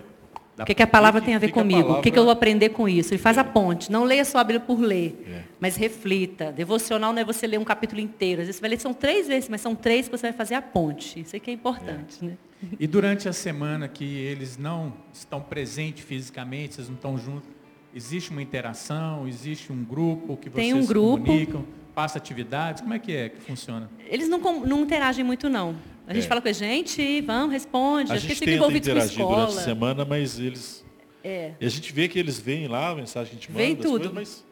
O 0.58 0.64
que, 0.64 0.74
que 0.74 0.82
a 0.82 0.86
palavra 0.86 1.20
que, 1.20 1.26
tem 1.26 1.34
a 1.34 1.38
ver 1.38 1.50
comigo? 1.50 1.82
Palavra... 1.82 2.00
O 2.00 2.02
que, 2.02 2.10
que 2.10 2.18
eu 2.18 2.22
vou 2.22 2.32
aprender 2.32 2.70
com 2.70 2.88
isso? 2.88 3.12
Ele 3.12 3.20
faz 3.20 3.36
a 3.36 3.44
ponte. 3.44 3.92
Não 3.92 4.04
leia 4.04 4.24
só 4.24 4.38
a 4.38 4.44
Bíblia 4.44 4.60
por 4.60 4.80
ler, 4.80 5.22
é. 5.28 5.42
mas 5.60 5.76
reflita. 5.76 6.50
Devocional 6.50 7.12
não 7.12 7.20
é 7.20 7.24
você 7.24 7.46
ler 7.46 7.58
um 7.58 7.64
capítulo 7.64 8.00
inteiro. 8.00 8.40
Às 8.40 8.46
vezes 8.46 8.56
você 8.56 8.60
vai 8.62 8.70
ler, 8.70 8.80
são 8.80 8.94
três 8.94 9.28
vezes, 9.28 9.48
mas 9.48 9.60
são 9.60 9.74
três 9.74 10.08
que 10.08 10.16
você 10.16 10.28
vai 10.28 10.32
fazer 10.32 10.54
a 10.54 10.62
ponte. 10.62 11.20
Isso 11.20 11.38
que 11.38 11.50
é 11.50 11.54
importante. 11.54 12.18
É. 12.22 12.26
Né? 12.26 12.36
E 12.80 12.86
durante 12.86 13.28
a 13.28 13.32
semana 13.32 13.86
que 13.86 14.04
eles 14.04 14.56
não 14.56 14.94
estão 15.12 15.40
presentes 15.40 16.04
fisicamente, 16.04 16.76
vocês 16.76 16.88
não 16.88 16.96
estão 16.96 17.18
juntos, 17.18 17.48
existe 17.94 18.30
uma 18.30 18.42
interação, 18.42 19.28
existe 19.28 19.72
um 19.72 19.84
grupo 19.84 20.36
que 20.36 20.48
vocês 20.48 20.66
tem 20.66 20.74
um 20.74 20.86
grupo, 20.86 21.26
comunicam, 21.26 21.64
passa 21.94 22.18
atividades? 22.18 22.80
Como 22.80 22.94
é 22.94 22.98
que 22.98 23.12
é 23.12 23.28
que 23.28 23.40
funciona? 23.40 23.90
Eles 24.06 24.28
não, 24.28 24.38
não 24.64 24.82
interagem 24.82 25.24
muito, 25.24 25.48
não. 25.48 25.76
A 26.06 26.14
gente 26.14 26.24
é. 26.24 26.28
fala 26.28 26.40
com 26.40 26.48
a 26.48 26.52
gente, 26.52 27.20
vão, 27.22 27.48
responde. 27.48 28.12
A 28.12 28.16
gente 28.16 28.34
que 28.34 28.38
fica 28.38 28.52
envolvido 28.52 28.90
com 28.90 28.96
a 28.96 29.04
escola. 29.04 29.36
durante 29.46 29.58
a 29.58 29.62
semana, 29.62 30.04
mas 30.04 30.38
eles... 30.38 30.84
É. 31.24 31.52
E 31.60 31.66
a 31.66 31.68
gente 31.68 31.92
vê 31.92 32.06
que 32.06 32.18
eles 32.18 32.38
veem 32.38 32.68
lá 32.68 32.90
a 32.90 32.94
mensagem 32.94 33.30
que 33.30 33.36
a 33.36 33.40
gente 33.40 33.50
manda, 33.50 33.64
Vem 33.64 33.74
tudo. 33.74 34.10
Coisas, 34.10 34.12
mas... 34.12 34.46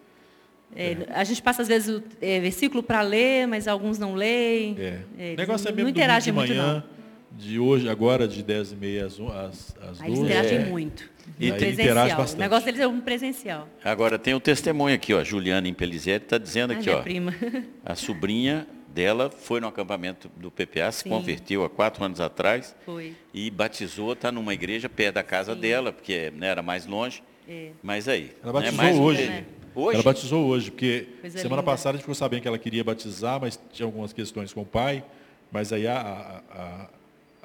É, 0.77 1.07
a 1.11 1.23
gente 1.23 1.41
passa, 1.41 1.63
às 1.63 1.69
vezes, 1.69 1.89
o 1.89 2.03
é, 2.21 2.41
versículo 2.41 2.83
para 2.83 3.01
ler, 3.01 3.47
mas 3.47 3.69
alguns 3.69 3.97
não 3.97 4.15
leem. 4.15 4.77
É. 4.79 5.35
o 5.35 5.37
negócio 5.37 5.69
é 5.69 5.71
mesmo 5.71 5.85
não 5.85 5.91
interagem 5.91 6.33
de 6.33 6.37
manhã, 6.37 6.73
muito, 6.73 6.89
não. 7.33 7.39
de 7.39 7.59
hoje, 7.61 7.89
agora, 7.89 8.27
de 8.27 8.43
10h30 8.43 9.05
às, 9.05 9.21
às, 9.21 9.77
às 9.81 9.99
12 9.99 10.05
Eles 10.05 10.19
interagem 10.19 10.65
muito. 10.67 11.09
E 11.39 11.53
presencial. 11.53 12.27
O 12.27 12.37
negócio 12.37 12.65
deles 12.65 12.81
é 12.81 12.87
um 12.89 13.01
presencial. 13.01 13.69
Agora, 13.85 14.19
tem 14.19 14.35
o 14.35 14.41
testemunho 14.41 14.95
aqui, 14.95 15.15
ó. 15.15 15.23
Juliana 15.23 15.69
Impelizetti 15.69 16.27
está 16.27 16.39
dizendo 16.39 16.73
ah, 16.73 16.77
aqui, 16.77 16.91
ó. 16.91 17.03
prima. 17.03 17.35
A 17.85 17.95
sobrinha 17.95 18.67
dela 18.95 19.29
foi 19.31 19.61
no 19.61 19.67
acampamento 19.67 20.31
do 20.37 20.51
PPA, 20.51 20.93
se 20.93 21.03
Sim. 21.03 21.09
converteu 21.11 21.65
há 21.65 21.69
quatro 21.69 22.05
anos 22.05 22.21
atrás 22.21 22.75
Foi. 22.87 23.15
e 23.35 23.51
batizou, 23.51 24.13
está 24.13 24.31
numa 24.31 24.55
igreja 24.55 24.89
perto 24.89 25.17
da 25.17 25.23
casa 25.23 25.55
Sim. 25.55 25.61
dela, 25.61 25.93
porque 25.93 26.33
né, 26.37 26.47
era 26.49 26.63
mais 26.63 26.87
longe. 26.87 27.23
É. 27.49 27.71
Mas 27.83 28.09
aí. 28.09 28.31
Ela 28.43 28.53
né, 28.61 28.71
batizou 28.71 28.77
mais 28.85 28.97
um 28.97 29.03
hoje. 29.03 29.27
dele. 29.27 29.47
Hoje? 29.75 29.95
Ela 29.97 30.03
batizou 30.05 30.47
hoje, 30.47 30.71
porque 30.71 31.09
Coisa 31.21 31.39
semana 31.39 31.61
linda. 31.61 31.73
passada 31.73 31.91
a 31.91 31.93
gente 31.95 32.03
ficou 32.03 32.15
sabendo 32.15 32.43
que 32.43 32.49
ela 32.49 32.59
queria 32.59 32.85
batizar, 32.85 33.41
mas 33.41 33.61
tinha 33.73 33.85
algumas 33.85 34.13
questões 34.13 34.53
com 34.53 34.61
o 34.63 34.67
pai. 34.67 35.05
Mas 35.51 35.73
aí 35.73 35.87
a, 35.87 35.99
a, 36.01 36.59
a- 36.61 36.89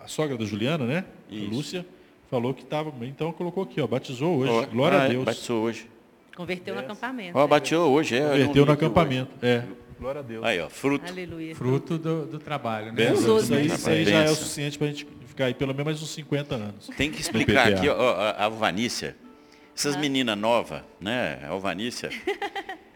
a 0.03 0.07
sogra 0.07 0.37
da 0.37 0.45
Juliana, 0.45 0.85
né? 0.85 1.05
Lúcia, 1.29 1.85
falou 2.29 2.53
que 2.53 2.61
estava. 2.63 2.93
Então 3.05 3.31
colocou 3.33 3.63
aqui, 3.63 3.81
ó, 3.81 3.87
batizou 3.87 4.37
hoje. 4.37 4.51
Ó, 4.51 4.65
Glória 4.67 4.97
ah, 4.99 5.01
a 5.01 5.05
é, 5.05 5.09
Deus. 5.09 5.25
Batizou 5.25 5.63
hoje. 5.63 5.89
Converteu 6.35 6.73
no 6.75 6.81
acampamento. 6.81 7.37
Ó, 7.37 7.41
né? 7.41 7.47
batizou 7.47 7.91
hoje, 7.91 8.15
é. 8.15 8.21
Converteu 8.21 8.65
no 8.65 8.71
aqui 8.71 8.85
hoje. 8.85 8.91
acampamento. 8.93 9.31
É. 9.41 9.63
Glória 9.99 10.19
a 10.19 10.23
Deus. 10.23 10.43
Aí, 10.45 10.59
ó, 10.59 10.69
fruto. 10.69 11.05
Aleluia. 11.09 11.55
Fruto 11.55 11.97
do, 11.97 12.25
do 12.25 12.39
trabalho, 12.39 12.87
né? 12.87 12.91
Benção. 12.93 13.37
Isso 13.37 13.53
aí, 13.53 13.67
isso 13.67 13.89
aí 13.89 14.05
já 14.05 14.23
é 14.23 14.29
o 14.29 14.35
suficiente 14.35 14.77
para 14.77 14.87
a 14.87 14.91
gente 14.91 15.07
ficar 15.27 15.45
aí 15.45 15.53
pelo 15.53 15.73
menos 15.73 15.85
mais 15.85 16.01
uns 16.01 16.09
50 16.11 16.55
anos. 16.55 16.89
Tem 16.95 17.11
que 17.11 17.19
explicar 17.19 17.67
aqui, 17.73 17.89
ó, 17.89 18.11
a, 18.15 18.45
a 18.45 18.49
Vanícia. 18.49 19.15
Essas 19.75 19.95
meninas 19.95 20.37
novas, 20.37 20.81
né? 20.99 21.39
A 21.43 21.55
Vanícia. 21.55 22.09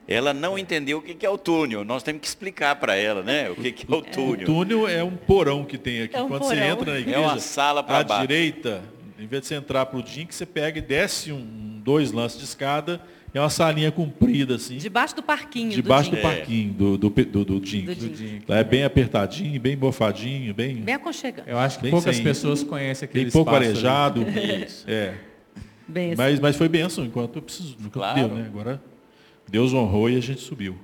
Ela 0.07 0.33
não 0.33 0.57
entendeu 0.59 0.97
o 0.97 1.01
que 1.01 1.13
que 1.13 1.25
é 1.25 1.29
o 1.29 1.37
túnel. 1.37 1.83
Nós 1.85 2.03
temos 2.03 2.21
que 2.21 2.27
explicar 2.27 2.75
para 2.77 2.95
ela, 2.95 3.21
né? 3.21 3.49
O 3.49 3.55
que 3.55 3.71
que 3.71 3.85
é 3.91 3.95
o 3.95 3.99
O 3.99 4.01
túnel. 4.01 4.45
túnel 4.45 4.87
é 4.87 5.03
um 5.03 5.15
porão 5.15 5.63
que 5.65 5.77
tem 5.77 6.03
aqui. 6.03 6.15
É 6.15 6.21
um 6.21 6.27
Quando 6.27 6.43
você 6.43 6.55
porão. 6.55 6.67
entra 6.67 6.93
na 6.93 6.99
igreja, 6.99 7.19
uma 7.19 7.39
sala 7.39 7.83
pra 7.83 7.99
à 7.99 8.03
baixo. 8.03 8.27
direita, 8.27 8.81
em 9.19 9.27
vez 9.27 9.41
de 9.43 9.47
você 9.49 9.55
entrar 9.55 9.85
para 9.85 9.97
o 9.99 10.03
DINC, 10.03 10.33
você 10.33 10.45
pega 10.45 10.79
e 10.79 10.81
desce 10.81 11.31
um, 11.31 11.81
dois 11.83 12.11
lances 12.11 12.37
de 12.39 12.45
escada. 12.45 13.01
É 13.33 13.39
uma 13.39 13.49
salinha 13.49 13.91
comprida, 13.91 14.55
assim, 14.55 14.77
Debaixo 14.77 15.15
do 15.15 15.23
parquinho. 15.23 15.71
debaixo 15.71 16.11
do, 16.11 16.17
Dinho. 16.17 16.27
parquinho, 16.27 16.73
do, 16.73 16.97
do, 16.97 17.09
do, 17.09 17.45
do. 17.45 17.59
Do 17.59 18.53
é 18.53 18.63
bem 18.63 18.83
apertadinho, 18.83 19.59
bem 19.59 19.75
mofadinho, 19.75 20.53
bem, 20.53 20.75
Bem 20.75 20.93
aconchegante. 20.95 21.49
Eu 21.49 21.57
acho 21.57 21.77
que 21.77 21.83
Bem 21.83 21.91
poucas 21.91 22.15
sem- 22.15 22.23
pessoas 22.23 22.63
conhecem 22.63 23.07
aquele 23.07 23.23
bem 23.25 23.31
pouco 23.31 23.49
espaço 23.49 23.63
ali. 23.69 23.71
arejado. 23.71 24.21
Isso. 24.65 24.85
É. 24.87 25.15
Bem 25.87 26.07
assim. 26.13 26.17
Mas, 26.17 26.39
mas 26.39 26.55
foi 26.55 26.69
bênção 26.69 27.03
enquanto 27.03 27.37
eu 27.37 27.41
preciso. 27.41 27.75
Nunca 27.79 27.89
Claro. 27.99 28.19
deu, 28.19 28.27
né? 28.37 28.45
Agora 28.45 28.81
Deus 29.49 29.73
honrou 29.73 30.09
e 30.09 30.15
a 30.15 30.21
gente 30.21 30.39
subiu. 30.41 30.77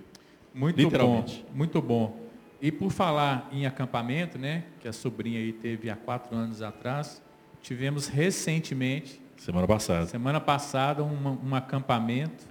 Muito 0.53 0.75
bom, 0.77 0.81
Literalmente. 0.83 1.45
muito 1.53 1.79
bom. 1.81 2.19
E 2.61 2.71
por 2.71 2.91
falar 2.91 3.47
em 3.53 3.65
acampamento, 3.67 4.37
né, 4.39 4.63
que 4.81 4.87
a 4.87 4.91
sobrinha 4.91 5.39
aí 5.39 5.53
teve 5.53 5.89
há 5.89 5.95
quatro 5.95 6.35
anos 6.35 6.61
atrás, 6.63 7.21
tivemos 7.61 8.07
recentemente, 8.07 9.21
Semana 9.39 9.65
passada. 9.67 10.05
semana 10.05 10.39
passada, 10.41 11.03
uma- 11.03 11.31
um 11.43 11.55
acampamento. 11.55 12.45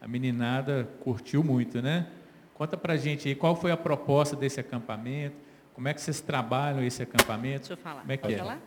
A 0.00 0.08
meninada 0.08 0.88
curtiu 1.00 1.42
muito, 1.42 1.80
né? 1.80 2.06
Conta 2.54 2.76
pra 2.76 2.96
gente 2.96 3.28
aí 3.28 3.34
qual 3.34 3.54
foi 3.56 3.70
a 3.70 3.76
proposta 3.76 4.34
desse 4.36 4.58
acampamento, 4.60 5.36
como 5.74 5.88
é 5.88 5.94
que 5.94 6.00
vocês 6.00 6.20
trabalham 6.20 6.82
esse 6.82 7.02
acampamento? 7.02 7.68
Deixa 7.68 7.72
eu 7.74 7.76
falar. 7.76 8.00
Como 8.00 8.12
é 8.12 8.16
que 8.16 8.22
Pode 8.22 8.34
é? 8.34 8.38
falar? 8.38 8.58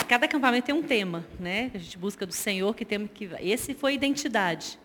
É, 0.00 0.04
cada 0.04 0.26
acampamento 0.26 0.66
tem 0.66 0.74
um 0.74 0.82
tema, 0.82 1.24
né? 1.38 1.70
A 1.74 1.78
gente 1.78 1.96
busca 1.98 2.24
do 2.26 2.32
Senhor 2.32 2.74
que 2.74 2.84
temos 2.84 3.10
que. 3.12 3.28
Esse 3.40 3.74
foi 3.74 3.94
identidade. 3.94 4.78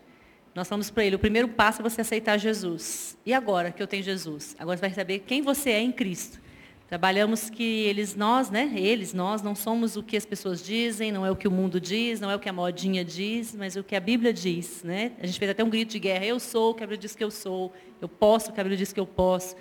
Nós 0.54 0.68
falamos 0.68 0.90
para 0.90 1.04
ele: 1.04 1.16
o 1.16 1.18
primeiro 1.18 1.48
passo 1.48 1.80
é 1.80 1.82
você 1.88 2.00
aceitar 2.00 2.38
Jesus. 2.38 3.16
E 3.26 3.32
agora 3.34 3.70
que 3.70 3.82
eu 3.82 3.86
tenho 3.86 4.02
Jesus? 4.02 4.56
Agora 4.58 4.76
você 4.76 4.80
vai 4.80 4.90
saber 4.94 5.20
quem 5.20 5.42
você 5.42 5.70
é 5.70 5.80
em 5.80 5.92
Cristo. 5.92 6.40
Trabalhamos 6.88 7.50
que 7.50 7.62
eles, 7.62 8.16
nós, 8.16 8.48
né? 8.48 8.72
Eles, 8.74 9.12
nós, 9.12 9.42
não 9.42 9.54
somos 9.54 9.94
o 9.94 10.02
que 10.02 10.16
as 10.16 10.24
pessoas 10.24 10.64
dizem, 10.64 11.12
não 11.12 11.24
é 11.24 11.30
o 11.30 11.36
que 11.36 11.46
o 11.46 11.50
mundo 11.50 11.78
diz, 11.78 12.18
não 12.18 12.30
é 12.30 12.34
o 12.34 12.38
que 12.38 12.48
a 12.48 12.52
modinha 12.52 13.04
diz, 13.04 13.54
mas 13.54 13.76
o 13.76 13.84
que 13.84 13.94
a 13.94 14.00
Bíblia 14.00 14.32
diz, 14.32 14.82
né? 14.82 15.12
A 15.20 15.26
gente 15.26 15.38
fez 15.38 15.50
até 15.50 15.62
um 15.62 15.68
grito 15.68 15.90
de 15.90 15.98
guerra: 15.98 16.24
eu 16.24 16.40
sou 16.40 16.70
o 16.70 16.74
que 16.74 16.82
a 16.82 16.86
Bíblia 16.86 16.98
diz 16.98 17.14
que 17.14 17.22
eu 17.22 17.30
sou, 17.30 17.74
eu 18.00 18.08
posso 18.08 18.50
o 18.50 18.54
que 18.54 18.60
a 18.60 18.64
Bíblia 18.64 18.78
diz 18.78 18.90
que 18.90 18.98
eu 18.98 19.06
posso. 19.06 19.54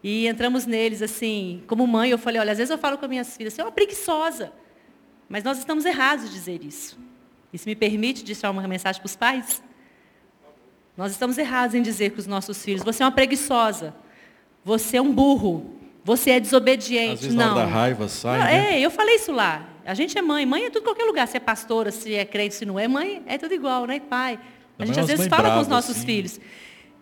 E 0.00 0.28
entramos 0.28 0.64
neles 0.64 1.02
assim, 1.02 1.60
como 1.66 1.84
mãe, 1.88 2.10
eu 2.10 2.18
falei, 2.18 2.40
olha, 2.40 2.52
às 2.52 2.58
vezes 2.58 2.70
eu 2.70 2.78
falo 2.78 2.96
com 2.96 3.04
as 3.04 3.10
minhas 3.10 3.36
filhas, 3.36 3.52
você 3.52 3.60
é 3.60 3.64
uma 3.64 3.72
preguiçosa. 3.72 4.52
Mas 5.28 5.42
nós 5.42 5.58
estamos 5.58 5.84
errados 5.84 6.26
de 6.26 6.32
dizer 6.32 6.64
isso. 6.64 6.96
Isso 7.52 7.68
me 7.68 7.74
permite 7.74 8.24
deixar 8.24 8.48
uma 8.48 8.66
mensagem 8.68 9.00
para 9.00 9.06
os 9.06 9.16
pais? 9.16 9.60
Nós 10.96 11.10
estamos 11.10 11.36
errados 11.36 11.74
em 11.74 11.82
dizer 11.82 12.12
para 12.12 12.20
os 12.20 12.28
nossos 12.28 12.62
filhos, 12.64 12.84
você 12.84 13.02
é 13.02 13.06
uma 13.06 13.12
preguiçosa, 13.12 13.92
você 14.64 14.98
é 14.98 15.02
um 15.02 15.12
burro, 15.12 15.79
você 16.04 16.30
é 16.32 16.40
desobediente. 16.40 17.14
Às 17.14 17.20
vezes 17.20 17.34
na 17.34 17.46
Não. 17.46 17.56
hora 17.56 17.66
da 17.66 17.72
raiva 17.72 18.08
sai, 18.08 18.38
Não, 18.38 18.44
né? 18.44 18.78
É, 18.78 18.80
eu 18.80 18.90
falei 18.90 19.16
isso 19.16 19.32
lá. 19.32 19.68
A 19.84 19.94
gente 19.94 20.16
é 20.16 20.22
mãe. 20.22 20.46
Mãe 20.46 20.64
é 20.64 20.70
tudo 20.70 20.82
em 20.82 20.84
qualquer 20.84 21.04
lugar. 21.04 21.26
Se 21.28 21.36
é 21.36 21.40
pastora, 21.40 21.90
se 21.90 22.14
é 22.14 22.24
crente, 22.24 22.54
se 22.54 22.64
não 22.64 22.78
é. 22.78 22.86
Mãe 22.86 23.22
é 23.26 23.36
tudo 23.38 23.54
igual, 23.54 23.86
né? 23.86 24.00
Pai. 24.00 24.38
A 24.78 24.84
gente 24.84 24.98
às 24.98 25.06
vezes 25.06 25.26
fala 25.26 25.50
com 25.54 25.60
os 25.60 25.68
nossos 25.68 25.96
assim. 25.96 26.06
filhos. 26.06 26.40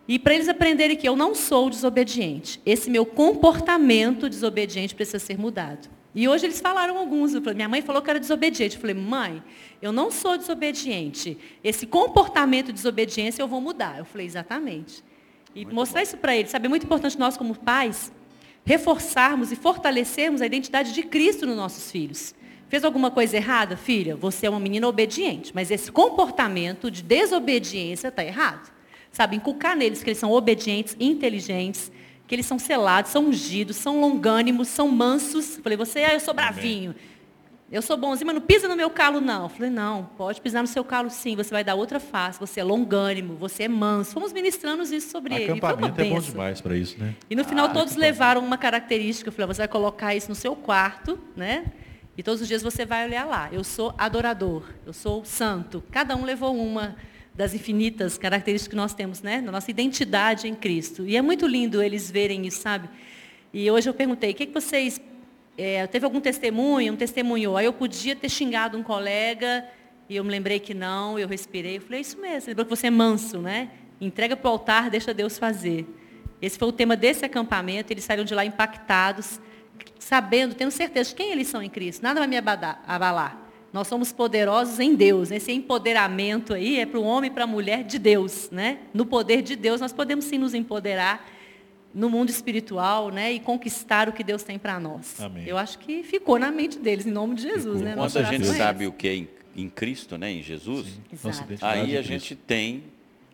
E 0.07 0.17
para 0.17 0.33
eles 0.33 0.49
aprenderem 0.49 0.97
que 0.97 1.07
eu 1.07 1.15
não 1.15 1.35
sou 1.35 1.69
desobediente. 1.69 2.59
Esse 2.65 2.89
meu 2.89 3.05
comportamento 3.05 4.27
desobediente 4.27 4.95
precisa 4.95 5.19
ser 5.19 5.37
mudado. 5.37 5.87
E 6.15 6.27
hoje 6.27 6.47
eles 6.47 6.59
falaram 6.59 6.97
alguns. 6.97 7.31
Falei, 7.33 7.53
minha 7.53 7.69
mãe 7.69 7.81
falou 7.81 8.01
que 8.01 8.09
era 8.09 8.19
desobediente. 8.19 8.75
Eu 8.75 8.81
falei, 8.81 8.95
mãe, 8.95 9.43
eu 9.81 9.91
não 9.91 10.09
sou 10.09 10.37
desobediente. 10.37 11.37
Esse 11.63 11.85
comportamento 11.85 12.67
de 12.67 12.73
desobediência 12.73 13.41
eu 13.41 13.47
vou 13.47 13.61
mudar. 13.61 13.99
Eu 13.99 14.05
falei, 14.05 14.25
exatamente. 14.25 15.03
E 15.55 15.65
mostrar 15.65 16.01
isso 16.01 16.17
para 16.17 16.35
eles. 16.35 16.51
Sabe, 16.51 16.65
é 16.65 16.69
muito 16.69 16.85
importante 16.85 17.17
nós, 17.17 17.37
como 17.37 17.55
pais, 17.55 18.11
reforçarmos 18.69 19.51
e 19.51 19.55
fortalecermos 19.55 20.43
a 20.43 20.45
identidade 20.45 20.93
de 20.93 21.01
Cristo 21.01 21.47
nos 21.47 21.55
nossos 21.55 21.91
filhos. 21.91 22.35
Fez 22.67 22.83
alguma 22.83 23.09
coisa 23.09 23.35
errada? 23.35 23.75
Filha, 23.75 24.15
você 24.15 24.45
é 24.45 24.49
uma 24.49 24.59
menina 24.59 24.87
obediente, 24.87 25.51
mas 25.55 25.71
esse 25.71 25.91
comportamento 25.91 26.91
de 26.91 27.01
desobediência 27.01 28.09
está 28.09 28.23
errado. 28.23 28.71
Sabe, 29.11 29.37
inculcar 29.37 29.75
neles 29.75 30.03
que 30.03 30.09
eles 30.11 30.19
são 30.19 30.31
obedientes, 30.31 30.95
inteligentes, 30.99 31.91
que 32.27 32.35
eles 32.35 32.45
são 32.45 32.59
selados, 32.59 33.09
são 33.09 33.29
ungidos, 33.29 33.75
são 33.75 33.99
longânimos, 33.99 34.67
são 34.67 34.87
mansos. 34.87 35.57
Falei, 35.63 35.75
você, 35.75 36.03
ah, 36.03 36.13
eu 36.13 36.19
sou 36.19 36.35
bravinho. 36.35 36.93
Eu 37.71 37.83
sou 37.83 37.95
bonzinho, 37.95 38.25
mas 38.25 38.35
não 38.35 38.41
pisa 38.41 38.67
no 38.67 38.75
meu 38.75 38.89
calo, 38.89 39.21
não. 39.21 39.43
Eu 39.43 39.49
falei, 39.49 39.69
não, 39.69 40.09
pode 40.17 40.41
pisar 40.41 40.61
no 40.61 40.67
seu 40.67 40.83
calo 40.83 41.09
sim, 41.09 41.35
você 41.35 41.51
vai 41.51 41.63
dar 41.63 41.75
outra 41.75 41.99
face, 41.99 42.39
você 42.39 42.61
é 42.61 42.63
longânimo, 42.63 43.35
você 43.35 43.63
é 43.63 43.67
manso. 43.67 44.11
Fomos 44.11 44.33
ministrando 44.33 44.81
isso 44.83 45.09
sobre 45.11 45.35
ele. 45.35 45.43
e 45.43 45.45
foi 45.47 45.55
uma 45.55 45.69
Acampamento 45.69 46.01
é 46.01 46.09
bom 46.09 46.19
demais 46.19 46.61
para 46.61 46.75
isso, 46.75 46.99
né? 46.99 47.13
E 47.29 47.35
no 47.35 47.43
final 47.43 47.67
Ah, 47.67 47.69
todos 47.69 47.95
levaram 47.95 48.43
uma 48.43 48.57
característica. 48.57 49.29
Eu 49.29 49.33
falei, 49.33 49.47
você 49.47 49.59
vai 49.59 49.67
colocar 49.67 50.15
isso 50.15 50.29
no 50.29 50.35
seu 50.35 50.55
quarto, 50.55 51.19
né? 51.35 51.65
E 52.17 52.23
todos 52.23 52.41
os 52.41 52.47
dias 52.47 52.63
você 52.63 52.85
vai 52.85 53.05
olhar 53.05 53.25
lá. 53.25 53.49
Eu 53.51 53.63
sou 53.63 53.93
adorador, 53.97 54.63
eu 54.85 54.91
sou 54.91 55.23
santo. 55.23 55.83
Cada 55.91 56.15
um 56.15 56.25
levou 56.25 56.55
uma 56.55 56.95
das 57.35 57.53
infinitas 57.53 58.17
características 58.17 58.67
que 58.67 58.75
nós 58.75 58.93
temos, 58.95 59.21
né? 59.21 59.41
Na 59.41 59.51
nossa 59.51 59.69
identidade 59.69 60.47
em 60.47 60.55
Cristo. 60.55 61.05
E 61.05 61.15
é 61.15 61.21
muito 61.21 61.45
lindo 61.45 61.81
eles 61.81 62.09
verem 62.09 62.47
isso, 62.47 62.61
sabe? 62.61 62.89
E 63.53 63.69
hoje 63.69 63.89
eu 63.89 63.93
perguntei, 63.93 64.31
o 64.31 64.33
que, 64.33 64.47
que 64.47 64.53
vocês... 64.53 64.99
é, 65.59 65.85
teve 65.87 66.05
algum 66.05 66.21
testemunho, 66.21 66.93
um 66.93 66.95
testemunho? 66.95 67.57
Aí 67.57 67.65
eu 67.65 67.73
podia 67.73 68.15
ter 68.15 68.29
xingado 68.29 68.77
um 68.77 68.83
colega, 68.83 69.65
e 70.07 70.15
eu 70.15 70.23
me 70.23 70.31
lembrei 70.31 70.59
que 70.59 70.73
não, 70.73 71.19
eu 71.19 71.27
respirei. 71.27 71.77
Eu 71.77 71.81
falei, 71.81 71.99
é 71.99 72.01
isso 72.01 72.19
mesmo, 72.19 72.47
lembrou 72.47 72.65
que 72.65 72.69
você 72.69 72.87
é 72.87 72.91
manso, 72.91 73.39
né? 73.39 73.69
Entrega 73.99 74.37
para 74.37 74.47
o 74.47 74.51
altar, 74.53 74.89
deixa 74.89 75.13
Deus 75.13 75.37
fazer. 75.37 75.85
Esse 76.41 76.57
foi 76.57 76.67
o 76.69 76.71
tema 76.71 76.95
desse 76.95 77.25
acampamento, 77.25 77.91
eles 77.91 78.05
saíram 78.05 78.23
de 78.23 78.33
lá 78.33 78.45
impactados, 78.45 79.41
sabendo, 79.99 80.55
tendo 80.55 80.71
certeza 80.71 81.09
de 81.09 81.15
quem 81.15 81.31
eles 81.31 81.47
são 81.47 81.61
em 81.61 81.69
Cristo. 81.69 82.01
Nada 82.01 82.21
vai 82.21 82.27
me 82.27 82.37
abalar. 82.37 83.49
Nós 83.73 83.87
somos 83.87 84.11
poderosos 84.11 84.79
em 84.79 84.95
Deus. 84.95 85.29
Esse 85.29 85.51
empoderamento 85.51 86.53
aí 86.53 86.79
é 86.79 86.85
para 86.85 86.99
o 86.99 87.03
homem 87.03 87.29
e 87.29 87.33
para 87.33 87.43
a 87.43 87.47
mulher 87.47 87.83
de 87.83 87.99
Deus. 87.99 88.49
Né? 88.49 88.79
No 88.93 89.05
poder 89.05 89.41
de 89.41 89.55
Deus, 89.55 89.79
nós 89.81 89.93
podemos 89.93 90.25
sim 90.25 90.37
nos 90.37 90.53
empoderar 90.53 91.29
no 91.93 92.09
mundo 92.09 92.29
espiritual 92.29 93.09
né? 93.09 93.31
e 93.31 93.39
conquistar 93.39 94.09
o 94.09 94.13
que 94.13 94.23
Deus 94.23 94.43
tem 94.43 94.59
para 94.59 94.79
nós. 94.79 95.19
Amém. 95.19 95.45
Eu 95.45 95.57
acho 95.57 95.79
que 95.79 96.03
ficou 96.03 96.37
na 96.37 96.51
mente 96.51 96.77
deles, 96.79 97.05
em 97.05 97.11
nome 97.11 97.35
de 97.35 97.43
Jesus. 97.43 97.81
Né? 97.81 97.95
Quando 97.95 98.17
a 98.17 98.23
gente 98.23 98.47
é 98.47 98.53
sabe 98.53 98.87
o 98.87 98.91
que 98.91 99.07
é 99.07 99.15
em, 99.15 99.29
em 99.55 99.69
Cristo, 99.69 100.17
né, 100.17 100.31
em 100.31 100.41
Jesus, 100.41 100.99
aí 101.61 101.97
a 101.97 102.01
gente 102.01 102.35
tem 102.35 102.83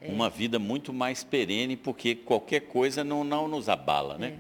uma 0.08 0.30
vida 0.30 0.60
muito 0.60 0.94
mais 0.94 1.24
perene, 1.24 1.76
porque 1.76 2.16
qualquer 2.16 2.62
coisa 2.62 3.04
não, 3.04 3.24
não 3.24 3.48
nos 3.48 3.68
abala, 3.68 4.18
né? 4.18 4.36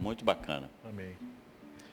Muito 0.00 0.24
bacana. 0.24 0.70
Amém. 0.88 1.12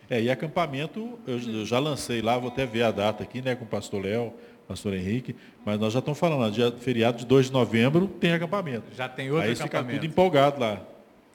É, 0.09 0.21
e 0.21 0.31
acampamento, 0.31 1.19
eu, 1.27 1.37
eu 1.37 1.65
já 1.65 1.77
lancei 1.77 2.21
lá, 2.21 2.37
vou 2.37 2.49
até 2.49 2.65
ver 2.65 2.83
a 2.83 2.91
data 2.91 3.23
aqui, 3.23 3.41
né, 3.41 3.55
com 3.55 3.65
o 3.65 3.67
pastor 3.67 4.03
Léo, 4.03 4.33
pastor 4.67 4.93
Henrique, 4.93 5.35
mas 5.63 5.79
nós 5.79 5.93
já 5.93 5.99
estamos 5.99 6.19
falando, 6.19 6.43
ó, 6.43 6.49
dia, 6.49 6.71
feriado 6.71 7.17
de 7.17 7.25
2 7.25 7.47
de 7.47 7.51
novembro 7.51 8.07
tem 8.07 8.33
acampamento. 8.33 8.85
Já 8.95 9.07
tem 9.07 9.29
outro 9.29 9.47
Aí 9.47 9.55
fica 9.55 9.65
acampamento. 9.65 10.01
tudo 10.01 10.09
empolgado 10.09 10.59
lá. 10.59 10.81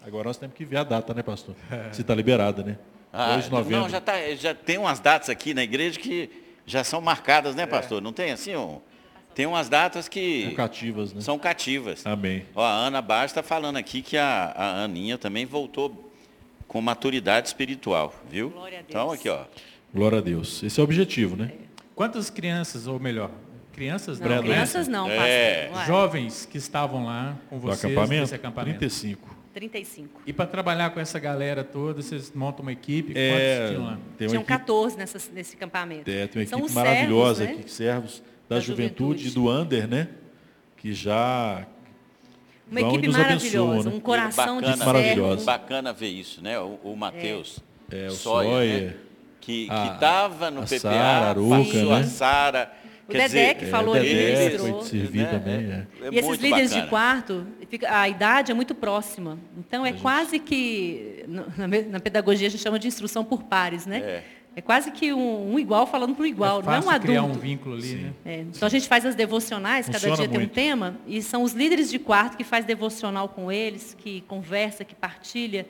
Agora 0.07 0.25
nós 0.29 0.37
temos 0.37 0.55
que 0.57 0.65
ver 0.65 0.77
a 0.79 0.85
data, 0.85 1.15
né, 1.15 1.23
pastor? 1.23 1.55
Se 1.93 2.03
está 2.03 2.15
liberada, 2.15 2.63
né? 2.63 2.79
2 3.13 3.45
de 3.45 3.51
novembro. 3.51 3.77
Ah, 3.77 3.81
não, 3.83 3.89
já, 3.89 4.01
tá, 4.01 4.13
já 4.35 4.55
tem 4.55 4.77
umas 4.77 4.99
datas 5.01 5.29
aqui 5.31 5.55
na 5.55 5.63
igreja 5.63 5.99
que 5.99 6.29
já 6.67 6.83
são 6.83 7.01
marcadas, 7.01 7.55
né, 7.55 7.65
pastor? 7.67 8.03
Não 8.03 8.13
tem 8.13 8.33
assim? 8.33 8.55
um- 8.57 8.81
tem 9.35 9.47
umas 9.47 9.69
datas 9.69 10.07
que 10.09 10.45
São 10.47 10.55
cativas, 10.55 11.13
né? 11.13 11.21
são 11.21 11.39
cativas. 11.39 12.07
Amém. 12.07 12.45
Ó, 12.55 12.63
a 12.65 12.71
Ana 12.71 13.03
Barros 13.03 13.33
está 13.33 13.43
falando 13.43 13.77
aqui 13.77 14.01
que 14.01 14.17
a, 14.17 14.53
a 14.57 14.83
Aninha 14.85 15.19
também 15.19 15.45
voltou 15.45 16.13
com 16.69 16.81
maturidade 16.81 17.49
espiritual, 17.49 18.15
viu? 18.31 18.51
Glória 18.51 18.79
a 18.79 18.83
Deus. 18.83 18.91
Então, 18.91 19.11
aqui, 19.11 19.29
ó. 19.29 19.45
Glória 19.93 20.19
a 20.19 20.21
Deus. 20.21 20.63
Esse 20.63 20.79
é 20.79 20.83
o 20.83 20.85
objetivo, 20.85 21.35
né? 21.35 21.51
Quantas 21.97 22.31
crianças, 22.31 22.87
ou 22.87 23.01
melhor, 23.01 23.31
crianças 23.73 24.21
Não, 24.21 24.29
não, 24.29 24.37
né? 24.37 24.43
crianças 24.43 24.87
não, 24.89 25.07
pastor. 25.09 25.25
É. 25.27 25.71
É. 25.75 25.85
Jovens 25.87 26.47
que 26.47 26.59
estavam 26.59 27.05
lá 27.07 27.37
com 27.51 27.59
vocês 27.59 27.85
acampamento, 27.85 28.21
nesse 28.23 28.35
acampamento. 28.37 28.79
35. 28.79 29.34
35. 29.55 30.21
E 30.27 30.33
para 30.33 30.47
trabalhar 30.47 30.91
com 30.91 31.01
essa 31.01 31.19
galera 31.19 31.63
toda, 31.65 32.03
vocês 32.03 32.33
montam 32.35 32.63
uma 32.63 32.73
equipe? 32.73 33.13
É, 33.17 33.69
tinham 33.69 33.85
lá? 33.85 33.99
tem 34.19 34.27
uma 34.27 34.31
Tinham 34.31 34.43
equipe, 34.43 34.45
14 34.59 34.97
nessa, 34.99 35.19
nesse 35.33 35.57
acampamento. 35.57 36.11
é, 36.11 36.27
tem 36.27 36.43
uma 36.43 36.49
São 36.49 36.59
equipe 36.59 36.69
os 36.71 36.75
maravilhosa 36.75 37.35
servos, 37.45 37.55
né? 37.57 37.61
aqui, 37.63 37.71
servos 37.73 38.23
da, 38.49 38.57
Da 38.57 38.61
juventude, 38.61 39.23
juventude. 39.25 39.29
e 39.29 39.31
do 39.31 39.51
Under, 39.51 39.89
né? 39.89 40.09
Que 40.77 40.93
já 40.93 41.67
Uma 42.71 42.81
equipe 42.81 43.09
maravilhosa, 43.09 43.33
abençoam, 43.33 43.83
né? 43.85 43.91
um 43.97 44.01
coração 44.01 44.61
de 44.61 44.67
bacana, 44.67 44.85
Maravilhosa. 44.87 45.29
servos. 45.31 45.45
bacana 45.45 45.93
ver 45.93 46.09
isso, 46.09 46.43
né? 46.43 46.59
O, 46.61 46.79
o 46.83 46.97
Matheus 46.97 47.61
É, 47.91 48.09
o 48.09 48.11
Sawyer, 48.11 48.51
Sawyer, 48.53 48.83
né? 48.89 48.95
que 49.41 49.67
a- 49.71 49.95
estava 49.95 50.51
no 50.51 50.61
a 50.61 50.65
PPA, 50.65 50.79
Sara 50.81 51.27
Aruca, 51.29 51.57
passou 51.65 51.93
a 51.93 51.99
né? 52.01 52.05
Sara. 52.07 52.73
O 53.07 53.13
quer 53.13 53.29
Dedé 53.29 53.53
dizer, 53.53 53.55
que 53.57 53.67
falou 53.67 53.95
é, 53.97 54.01
ali, 54.01 54.09
Dedé 54.09 54.39
ministrou. 54.39 54.73
foi 54.73 54.83
de 54.83 54.89
servir 54.89 55.29
também, 55.31 55.55
é. 55.55 55.59
é 55.59 55.87
E 56.11 56.15
esses 56.15 56.25
muito 56.27 56.41
líderes 56.43 56.71
bacana. 56.71 56.83
de 56.85 56.89
quarto, 56.91 57.47
a 57.89 58.09
idade 58.09 58.51
é 58.51 58.55
muito 58.55 58.75
próxima. 58.75 59.39
Então, 59.59 59.85
é 59.85 59.93
quase 59.93 60.39
que, 60.39 61.25
na, 61.91 62.01
pedagogia 62.01 62.47
a 62.47 62.51
gente 62.51 62.63
chama 62.63 62.79
de 62.79 62.89
instrução 62.89 63.25
por 63.25 63.43
pares, 63.43 63.85
né? 63.87 63.99
É. 63.99 64.23
É 64.57 64.61
quase 64.61 64.93
que 64.93 65.13
um, 65.13 65.53
um 65.55 65.59
igual 65.59 65.85
falando 65.85 66.15
para 66.15 66.23
o 66.23 66.27
igual, 66.27 66.61
é 66.61 66.63
não 66.63 66.73
é 66.75 66.79
um 66.79 66.83
fácil 66.83 67.01
criar 67.01 67.23
um 67.23 67.25
adulto. 67.25 67.41
vínculo 67.41 67.75
ali, 67.75 67.95
né? 67.97 68.13
É, 68.25 68.41
Então, 68.41 68.67
a 68.67 68.71
gente 68.71 68.87
faz 68.89 69.05
as 69.05 69.15
devocionais, 69.17 69.87
cada 69.87 69.99
Funciona 69.99 70.17
dia 70.17 70.29
tem 70.29 70.39
um 70.39 70.41
muito. 70.43 70.55
tema, 70.55 70.97
e 71.09 71.21
são 71.21 71.43
os 71.43 71.53
líderes 71.53 71.91
de 71.91 71.99
quarto 71.99 72.37
que 72.37 72.45
faz 72.45 72.65
devocional 72.65 73.29
com 73.29 73.51
eles, 73.51 73.95
que 73.99 74.21
conversa, 74.23 74.85
que 74.85 74.95
partilha. 74.95 75.67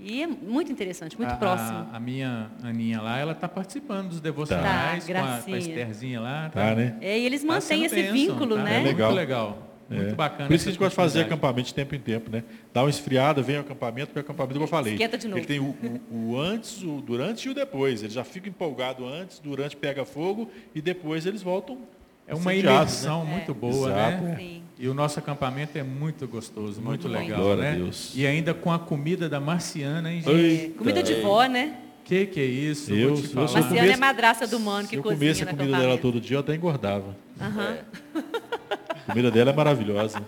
E 0.00 0.22
é 0.22 0.26
muito 0.28 0.70
interessante, 0.70 1.18
muito 1.18 1.32
a, 1.32 1.36
próximo. 1.36 1.88
A, 1.92 1.96
a 1.96 2.00
minha 2.00 2.48
Aninha 2.62 3.00
lá, 3.02 3.18
ela 3.18 3.32
está 3.32 3.48
participando 3.48 4.10
dos 4.10 4.20
devocionais 4.20 5.04
Tá, 5.06 5.12
com, 5.12 5.18
a, 5.26 5.38
com 5.42 5.54
a. 5.54 5.58
Estherzinha 5.58 6.20
lá. 6.20 6.48
Tá, 6.50 6.74
né? 6.74 6.96
É, 7.00 7.18
e 7.18 7.26
eles 7.26 7.40
Tá 7.42 7.46
mantêm 7.48 7.84
esse 7.84 7.94
bênção, 7.96 8.12
vínculo, 8.14 8.56
tá? 8.56 8.62
né? 8.62 8.80
É 8.80 8.82
Legal. 8.84 9.08
Muito 9.10 9.18
legal. 9.20 9.58
Muito 9.90 10.10
É. 10.12 10.14
bacana. 10.14 10.46
Por 10.48 10.54
isso 10.54 10.64
que 10.64 10.68
a 10.68 10.72
gente 10.72 10.78
gosta 10.78 10.90
de 10.90 10.96
fazer 10.96 11.20
acampamento 11.22 11.66
de 11.68 11.74
tempo 11.74 11.94
em 11.94 11.98
tempo, 11.98 12.30
né? 12.30 12.44
Dá 12.72 12.82
uma 12.82 12.90
esfriada, 12.90 13.40
vem 13.42 13.56
o 13.56 13.60
acampamento, 13.60 14.08
porque 14.08 14.18
o 14.18 14.22
acampamento, 14.22 14.52
como 14.54 14.64
eu 14.64 14.68
falei, 14.68 14.92
Esquenta 14.92 15.16
de 15.18 15.26
novo. 15.26 15.38
ele 15.38 15.46
tem 15.46 15.58
o, 15.58 15.70
o- 16.10 16.32
o 16.34 16.38
antes, 16.38 16.82
o 16.82 17.00
durante 17.00 17.48
e 17.48 17.50
o 17.50 17.54
depois. 17.54 18.02
Ele 18.02 18.12
já 18.12 18.22
fica 18.22 18.48
empolgado 18.48 19.04
antes, 19.06 19.38
durante 19.40 19.76
pega 19.76 20.04
fogo 20.04 20.48
e 20.74 20.80
depois 20.82 21.24
eles 21.26 21.42
voltam 21.42 21.78
É 22.26 22.34
uma 22.34 22.52
incendiados, 22.52 23.02
imersão 23.02 23.24
né? 23.24 23.30
muito 23.32 23.54
boa, 23.54 23.88
Exato, 23.90 24.22
né? 24.24 24.32
é. 24.32 24.36
Sim. 24.36 24.62
E 24.78 24.86
o 24.88 24.94
nosso 24.94 25.18
acampamento 25.18 25.76
é 25.76 25.82
muito 25.82 26.26
gostoso, 26.28 26.80
muito, 26.80 27.06
Muito 27.06 27.08
legal, 27.08 27.40
Glória 27.40 27.62
a 27.62 27.72
né? 27.72 27.76
Deus. 27.76 28.12
E 28.14 28.24
ainda 28.26 28.54
com 28.54 28.70
a 28.72 28.78
comida 28.78 29.28
da 29.28 29.40
Marciana, 29.40 30.12
hein, 30.12 30.22
gente? 30.22 30.30
Eita. 30.36 30.78
Comida 30.78 31.02
de 31.02 31.14
vó, 31.20 31.44
né? 31.46 31.74
Que 32.04 32.26
que 32.26 32.40
é 32.40 32.44
isso? 32.44 32.92
Eu- 32.94 33.08
Vou 33.14 33.16
te 33.18 33.24
eu 33.24 33.30
falar. 33.30 33.44
Marciana 33.52 33.76
é 33.76 33.80
comesse- 33.80 34.00
madraça 34.00 34.46
do 34.46 34.60
mano 34.60 34.84
que 34.84 34.90
Se 34.90 34.96
eu 34.96 35.02
cozinha 35.02 35.18
comesse 35.18 35.42
a 35.42 35.46
comida 35.46 35.78
dela 35.78 35.98
todo 35.98 36.20
dia, 36.20 36.36
eu 36.36 36.40
até 36.40 36.54
engordava. 36.54 37.16
Aham. 37.40 37.78
A 39.06 39.10
comida 39.12 39.30
dela 39.30 39.50
é 39.50 39.54
maravilhosa. 39.54 40.22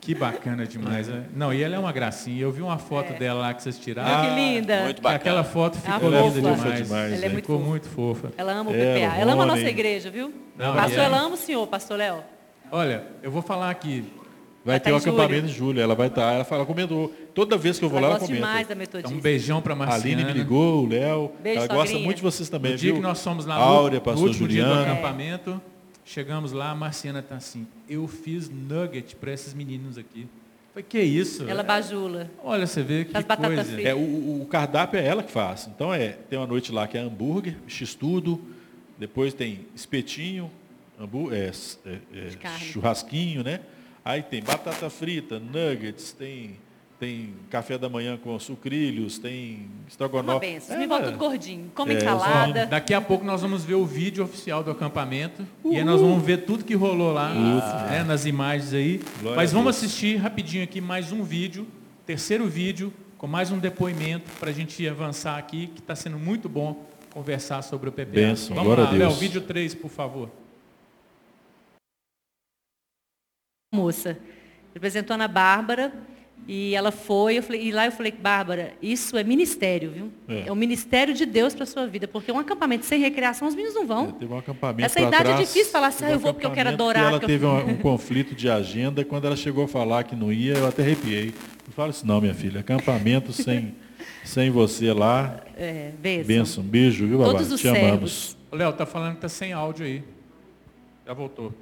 Que 0.00 0.16
bacana 0.16 0.66
demais. 0.66 1.06
né? 1.06 1.26
Não, 1.34 1.54
e 1.54 1.62
ela 1.62 1.76
é 1.76 1.78
uma 1.78 1.92
gracinha. 1.92 2.42
Eu 2.42 2.50
vi 2.50 2.60
uma 2.60 2.76
foto 2.76 3.12
dela 3.16 3.40
lá 3.40 3.54
que 3.54 3.62
vocês 3.62 3.76
Olha 3.76 3.84
tiraram. 3.84 4.28
que 4.28 4.34
linda. 4.40 4.82
Muito 4.82 5.00
bacana. 5.00 5.16
Aquela 5.16 5.44
foto 5.44 5.78
ficou 5.78 5.94
Ela 6.12 6.18
é 6.18 6.28
linda 6.28 6.40
fofa. 6.50 6.62
demais. 6.64 6.88
demais, 6.88 7.12
Ela 7.12 7.14
é 7.14 7.20
né? 7.20 7.28
muito 7.28 7.44
ficou 7.44 7.58
fofa. 7.58 7.70
muito 7.70 7.88
fofa. 7.88 8.32
Ela 8.36 8.52
ama 8.52 8.70
o 8.72 8.74
É, 8.74 8.78
PPA. 8.98 9.16
o 9.16 9.20
Ela 9.20 9.32
ama 9.34 9.42
a 9.44 9.46
nossa 9.46 9.68
igreja, 9.68 10.10
viu? 10.10 10.34
Não, 10.58 10.74
pastor, 10.74 10.98
é. 10.98 11.04
ela 11.04 11.18
ama 11.20 11.34
o 11.34 11.36
senhor, 11.36 11.64
pastor 11.68 11.96
Léo. 11.98 12.16
Olha, 12.72 13.04
eu 13.22 13.30
vou 13.30 13.42
falar 13.42 13.70
aqui. 13.70 14.00
Vai 14.64 14.78
Vai 14.78 14.80
ter 14.80 14.90
tá 14.90 14.96
o 14.96 14.98
acampamento 14.98 15.46
em 15.46 15.52
julho. 15.52 15.80
Ela 15.80 15.94
vai 15.94 16.06
estar. 16.06 16.32
Ela 16.32 16.44
fala, 16.44 16.64
comentou. 16.64 17.12
Toda 17.34 17.56
vez 17.56 17.78
que 17.78 17.84
eu 17.84 17.88
vou 17.88 17.98
Ela 17.98 18.08
lá, 18.08 18.14
ela 18.14 18.20
comenta. 18.20 18.34
demais 18.36 18.66
da 18.66 18.74
Então, 18.74 18.76
metodista. 18.78 19.14
um 19.14 19.20
beijão 19.20 19.60
para 19.60 19.72
A 19.72 19.76
Marciana. 19.76 20.04
Aline 20.04 20.24
me 20.24 20.32
ligou, 20.32 20.84
o 20.84 20.88
Léo. 20.88 21.32
Beijo, 21.42 21.58
ela 21.60 21.74
gosta 21.74 21.98
muito 21.98 22.16
de 22.16 22.22
vocês 22.22 22.48
também, 22.48 22.72
No 22.72 22.78
dia 22.78 22.92
viu? 22.92 22.96
que 22.96 23.06
nós 23.06 23.22
fomos 23.22 23.44
lá 23.44 23.56
no, 23.56 23.62
Áurea, 23.62 24.00
no 24.04 24.20
último 24.22 24.48
dia 24.48 24.64
do 24.64 24.72
acampamento, 24.72 25.60
chegamos 26.04 26.52
lá, 26.52 26.70
a 26.70 26.74
Marciana 26.74 27.20
tá 27.22 27.34
assim, 27.36 27.66
eu 27.88 28.06
fiz 28.08 28.48
nugget 28.48 29.16
para 29.16 29.32
esses 29.32 29.52
meninos 29.52 29.98
aqui. 29.98 30.26
Foi 30.72 30.82
que 30.82 30.98
isso? 31.00 31.46
Ela 31.48 31.62
bajula. 31.62 32.30
Olha, 32.42 32.66
você 32.66 32.82
vê 32.82 33.04
que 33.04 33.12
batata 33.12 33.46
coisa. 33.46 33.82
É, 33.82 33.94
o, 33.94 33.98
o- 33.98 34.42
o 34.42 34.46
cardápio 34.46 34.98
é 34.98 35.04
ela 35.06 35.22
que 35.22 35.30
faz. 35.30 35.68
Então 35.74 35.92
é, 35.92 36.10
tem 36.30 36.38
uma 36.38 36.46
noite 36.46 36.72
lá 36.72 36.86
que 36.88 36.96
é 36.96 37.00
hambúrguer, 37.00 37.56
x-tudo, 37.66 38.40
depois 38.98 39.34
tem 39.34 39.66
espetinho, 39.74 40.50
hambú- 41.00 41.32
é, 41.32 41.50
é, 41.86 41.98
é, 42.14 42.58
churrasquinho, 42.58 43.42
né? 43.42 43.60
Aí 44.04 44.22
tem 44.22 44.42
batata 44.42 44.90
frita, 44.90 45.38
nuggets, 45.38 46.10
tem, 46.12 46.58
tem 46.98 47.34
café 47.50 47.78
da 47.78 47.88
manhã 47.88 48.16
com 48.16 48.36
sucrilhos, 48.38 49.16
tem 49.18 49.68
Uma 49.80 49.88
estrogonofe. 49.88 50.46
benção. 50.46 50.74
É, 50.76 50.78
Me 50.78 50.86
volta 50.88 51.04
tudo 51.06 51.18
gordinho. 51.18 51.70
Come 51.74 51.94
É, 51.94 52.00
salada. 52.00 52.66
Daqui 52.66 52.94
a 52.94 53.00
pouco 53.00 53.24
nós 53.24 53.42
vamos 53.42 53.64
ver 53.64 53.74
o 53.74 53.86
vídeo 53.86 54.24
oficial 54.24 54.64
do 54.64 54.70
acampamento 54.72 55.46
e 55.64 55.76
aí 55.76 55.84
nós 55.84 56.00
vamos 56.00 56.22
ver 56.24 56.38
tudo 56.38 56.64
que 56.64 56.74
rolou 56.74 57.12
lá, 57.12 57.32
né, 57.32 58.02
nas 58.04 58.26
imagens 58.26 58.74
aí. 58.74 59.00
Glória 59.20 59.36
Mas 59.36 59.52
vamos 59.52 59.76
assistir 59.76 60.16
rapidinho 60.16 60.64
aqui 60.64 60.80
mais 60.80 61.12
um 61.12 61.22
vídeo, 61.22 61.66
terceiro 62.04 62.48
vídeo, 62.48 62.92
com 63.16 63.28
mais 63.28 63.52
um 63.52 63.58
depoimento 63.58 64.28
para 64.40 64.50
a 64.50 64.52
gente 64.52 64.86
avançar 64.88 65.38
aqui, 65.38 65.68
que 65.68 65.78
está 65.80 65.94
sendo 65.94 66.18
muito 66.18 66.48
bom 66.48 66.84
conversar 67.10 67.62
sobre 67.62 67.88
o 67.88 67.92
PPA. 67.92 68.04
Bênção, 68.06 68.56
vamos 68.56 68.76
lá. 68.76 68.90
Léo, 68.90 69.10
vídeo 69.12 69.40
3, 69.42 69.76
por 69.76 69.90
favor. 69.90 70.28
Moça. 73.76 74.18
Representou 74.74 75.14
a 75.14 75.16
Ana 75.16 75.28
Bárbara 75.28 75.92
e 76.46 76.74
ela 76.74 76.90
foi, 76.90 77.38
eu 77.38 77.42
falei, 77.42 77.62
e 77.62 77.72
lá 77.72 77.86
eu 77.86 77.92
falei, 77.92 78.12
Bárbara, 78.12 78.72
isso 78.82 79.16
é 79.16 79.22
ministério, 79.24 79.90
viu? 79.90 80.12
É. 80.28 80.48
É, 80.48 80.52
o 80.52 80.56
ministério 80.56 81.14
de 81.14 81.24
Deus 81.24 81.54
para 81.54 81.62
a 81.62 81.66
sua 81.66 81.86
vida, 81.86 82.06
porque 82.08 82.30
um 82.32 82.38
acampamento 82.38 82.84
sem 82.84 83.00
recreação, 83.00 83.46
os 83.48 83.54
meninos 83.54 83.74
não 83.74 83.84
É, 83.84 83.86
vão. 83.86 84.10
teve 84.12 84.32
um 84.32 84.38
acampamento 84.38 84.84
Essa 84.84 85.00
idade 85.00 85.28
é 85.28 85.32
atrás, 85.32 85.48
difícil 85.48 85.72
falar 85.72 85.86
assim, 85.88 85.98
teve 86.00 86.10
ah, 86.10 86.14
eu 86.14 86.18
um 86.18 86.20
vou 86.22 86.34
porque 86.34 86.46
eu 86.46 86.50
quero 86.50 86.68
adorar, 86.70 87.02
Ela 87.04 87.10
porque 87.20 87.24
eu- 87.32 87.38
teve 87.38 87.46
um, 87.46 87.70
um 87.70 87.76
conflito 87.76 88.34
de 88.34 88.48
agenda, 88.50 89.04
quando 89.04 89.26
ela 89.26 89.36
chegou 89.36 89.64
a 89.64 89.68
falar 89.68 90.04
que 90.04 90.14
não 90.16 90.32
ia, 90.32 90.54
eu 90.54 90.66
até 90.66 90.82
arrepiei. 90.82 91.32
Não 91.66 91.72
fala 91.72 91.90
isso 91.90 92.06
não, 92.06 92.20
minha 92.20 92.34
filha. 92.34 92.60
Acampamento 92.60 93.32
sem, 93.32 93.74
sem 94.24 94.50
você 94.50 94.92
lá. 94.92 95.40
É, 95.56 95.92
bênção. 96.00 96.26
Benção, 96.26 96.62
beijo, 96.64 97.06
viu, 97.06 97.18
babá? 97.18 97.30
Todos 97.32 97.52
os 97.52 97.60
Te 97.60 97.68
amamos. 97.68 97.88
servos. 97.88 98.36
O 98.50 98.56
Léo, 98.56 98.72
tá 98.72 98.84
falando 98.84 99.14
que 99.14 99.20
tá 99.20 99.28
sem 99.28 99.52
áudio 99.52 99.86
aí. 99.86 100.02
Já 101.06 101.14
voltou. 101.14 101.54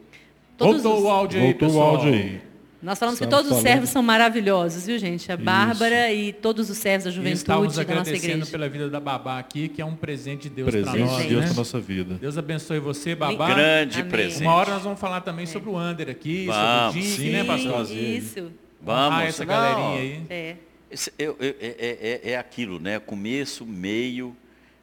Todos 0.61 0.83
voltou 0.83 0.99
os- 1.01 1.05
o 1.05 1.09
áudio 1.09 1.41
aí, 1.41 1.47
Voltou 1.47 1.71
o 1.73 1.81
áudio 1.83 2.13
aí. 2.15 2.41
Nós 2.83 2.99
falamos 2.99 3.19
que 3.19 3.25
Estamos 3.27 3.45
todos 3.45 3.53
os 3.59 3.63
falando- 3.63 3.75
servos 3.75 3.91
são 3.91 4.03
maravilhosos, 4.03 4.87
viu, 4.87 4.99
gente? 4.99 5.31
A 5.31 5.37
Bárbara 5.37 6.11
e 6.15 6.33
todos 6.33 6.71
os 6.71 6.79
servos 6.79 7.15
da 7.15 7.31
estávamos 7.31 7.75
juventude 7.75 7.87
da 7.87 7.95
nossa 7.95 8.09
agradecendo 8.11 8.33
igreja. 8.37 8.51
pela 8.51 8.69
vida 8.71 8.89
da 8.89 8.99
Babá 8.99 9.39
aqui, 9.39 9.69
que 9.69 9.83
é 9.83 9.85
um 9.85 9.95
presente 9.95 10.45
de 10.49 10.55
Deus 10.55 10.71
para 10.71 10.81
Presente 10.83 10.99
nós. 11.11 11.23
de 11.23 11.29
Deus 11.29 11.41
né? 11.43 11.47
para 11.49 11.57
nossa 11.57 11.79
vida. 11.79 12.15
Deus 12.15 12.39
abençoe 12.39 12.79
você, 12.79 13.15
Babá. 13.15 13.53
Grande 13.55 13.99
Amém. 14.01 14.11
presente. 14.11 14.43
Uma 14.47 14.55
hora 14.55 14.71
nós 14.73 14.83
vamos 14.83 14.99
falar 14.99 15.21
também 15.21 15.45
sobre 15.45 15.69
o 15.69 15.79
Under 15.79 16.09
aqui, 16.09 16.47
Vamos, 16.47 16.95
sobre 16.95 17.01
o 17.01 17.03
Dick, 17.03 17.17
sim. 17.17 17.31
né, 17.33 17.41
Sim, 17.43 17.47
pastor? 17.47 17.97
Isso. 17.97 18.53
Vamos. 18.83 19.19
Ah, 19.19 19.25
essa 19.25 19.45
não. 19.45 19.49
galerinha 19.53 20.01
aí. 20.01 20.23
É. 20.31 20.57
Esse- 20.91 21.13
eu- 21.19 21.37
eu- 21.39 21.55
é, 21.61 21.67
é- 21.79 22.21
é- 22.25 22.31
é 22.33 22.39
aquilo, 22.39 22.81
né? 22.81 22.99
Começo, 22.99 23.67
meio, 23.67 24.35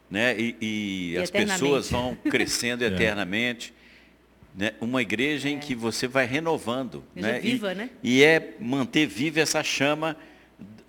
né? 0.09 0.35
E, 0.39 0.55
e 0.61 1.13
E 1.13 1.17
as 1.17 1.31
pessoas 1.31 1.89
vão 1.89 2.15
crescendo 2.29 2.83
É. 2.85 2.87
eternamente. 2.87 3.73
Né? 4.57 4.71
Uma 4.81 5.03
igreja 5.03 5.47
em 5.47 5.59
que 5.59 5.75
você 5.75 6.07
vai 6.07 6.25
renovando. 6.25 7.03
Né? 7.15 7.39
viva, 7.39 7.73
e, 7.73 7.75
né? 7.75 7.89
E 8.01 8.23
é 8.23 8.55
manter 8.59 9.05
viva 9.05 9.39
essa 9.39 9.63
chama 9.63 10.17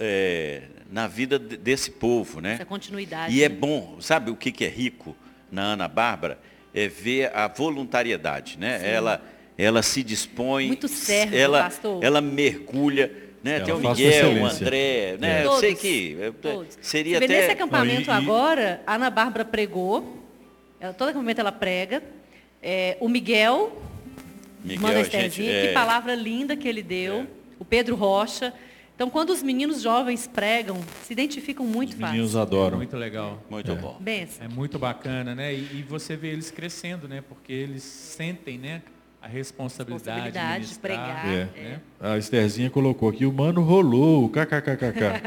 é, 0.01 0.63
na 0.91 1.07
vida 1.07 1.39
de- 1.39 1.59
desse 1.59 1.91
povo, 1.91 2.41
né? 2.41 2.55
Essa 2.55 2.65
continuidade. 2.65 3.35
E 3.37 3.45
é 3.45 3.49
né? 3.49 3.55
bom, 3.55 3.99
sabe 4.01 4.31
o 4.31 4.37
que, 4.37 4.51
que 4.51 4.65
é 4.65 4.69
rico 4.69 5.15
na 5.53 5.63
Ana 5.63 5.87
Bárbara? 5.87 6.39
É 6.75 6.89
ver 6.89 7.31
a 7.37 7.47
voluntariedade, 7.47 8.57
né? 8.59 8.81
Ela, 8.83 9.23
ela 9.59 9.83
se 9.83 10.03
dispõe, 10.03 10.69
Muito 10.69 10.89
servo, 10.89 11.37
ela, 11.37 11.65
pastor. 11.65 12.03
ela 12.03 12.23
mergulha, 12.23 13.13
né? 13.45 13.61
Tem 13.61 13.75
o 13.75 13.79
Miguel, 13.79 14.33
o. 14.43 14.47
André, 14.47 15.17
né? 15.21 15.43
É. 15.43 15.45
Eu 15.47 15.53
sei 15.59 15.71
Todos, 15.75 15.83
que 15.83 16.17
eu- 16.19 16.33
Todos. 16.33 16.79
seria 16.81 17.19
Você 17.19 17.27
vê, 17.27 17.35
Nesse 17.35 17.45
até 17.51 17.53
acampamento 17.53 18.07
Não, 18.11 18.15
e- 18.19 18.23
agora, 18.25 18.81
a 18.87 18.95
Ana 18.95 19.11
Bárbara 19.11 19.45
pregou, 19.45 20.25
ela, 20.81 20.95
todo 20.95 21.09
acampamento 21.11 21.39
ela 21.41 21.53
prega. 21.53 22.03
É, 22.63 22.97
o 23.01 23.09
Miguel, 23.09 23.81
Miguel, 24.63 24.81
manda 24.81 25.01
a 25.01 25.03
gente, 25.03 25.15
Estherzinha, 25.15 25.53
é, 25.53 25.67
que 25.69 25.75
palavra 25.75 26.15
linda 26.15 26.57
que 26.57 26.69
ele 26.69 26.83
deu. 26.83 27.21
É. 27.21 27.27
O 27.59 27.65
Pedro 27.65 27.97
Rocha. 27.97 28.53
Então, 28.95 29.09
quando 29.09 29.31
os 29.31 29.43
meninos 29.43 29.81
jovens 29.81 30.27
pregam, 30.27 30.77
se 31.05 31.13
identificam 31.13 31.65
muito 31.65 31.91
Os 31.91 31.99
meninos 31.99 32.33
fácil. 32.33 32.41
adoram. 32.41 32.77
Muito 32.79 32.97
legal. 32.97 33.41
muito 33.49 33.75
bom. 33.77 33.97
Benção. 34.01 34.45
É 34.45 34.49
muito 34.49 34.77
bacana, 34.79 35.35
né? 35.37 35.55
E, 35.55 35.79
e 35.79 35.87
você 35.89 36.17
vê 36.17 36.29
eles 36.29 36.51
crescendo, 36.51 37.07
né? 37.07 37.23
Porque 37.29 37.53
eles 37.53 37.83
sentem, 37.85 38.59
né? 38.59 38.83
A 39.23 39.27
responsabilidade, 39.27 40.31
Responsabilidade 40.31 40.69
de 40.69 40.79
pregar. 40.79 41.29
É. 41.29 41.45
né? 41.61 41.81
A 42.01 42.19
Estherzinha 42.19 42.71
colocou 42.71 43.09
aqui, 43.09 43.25
o 43.27 43.33
mano 43.33 43.63
rolou, 43.63 44.29
kkkk. 44.29 44.79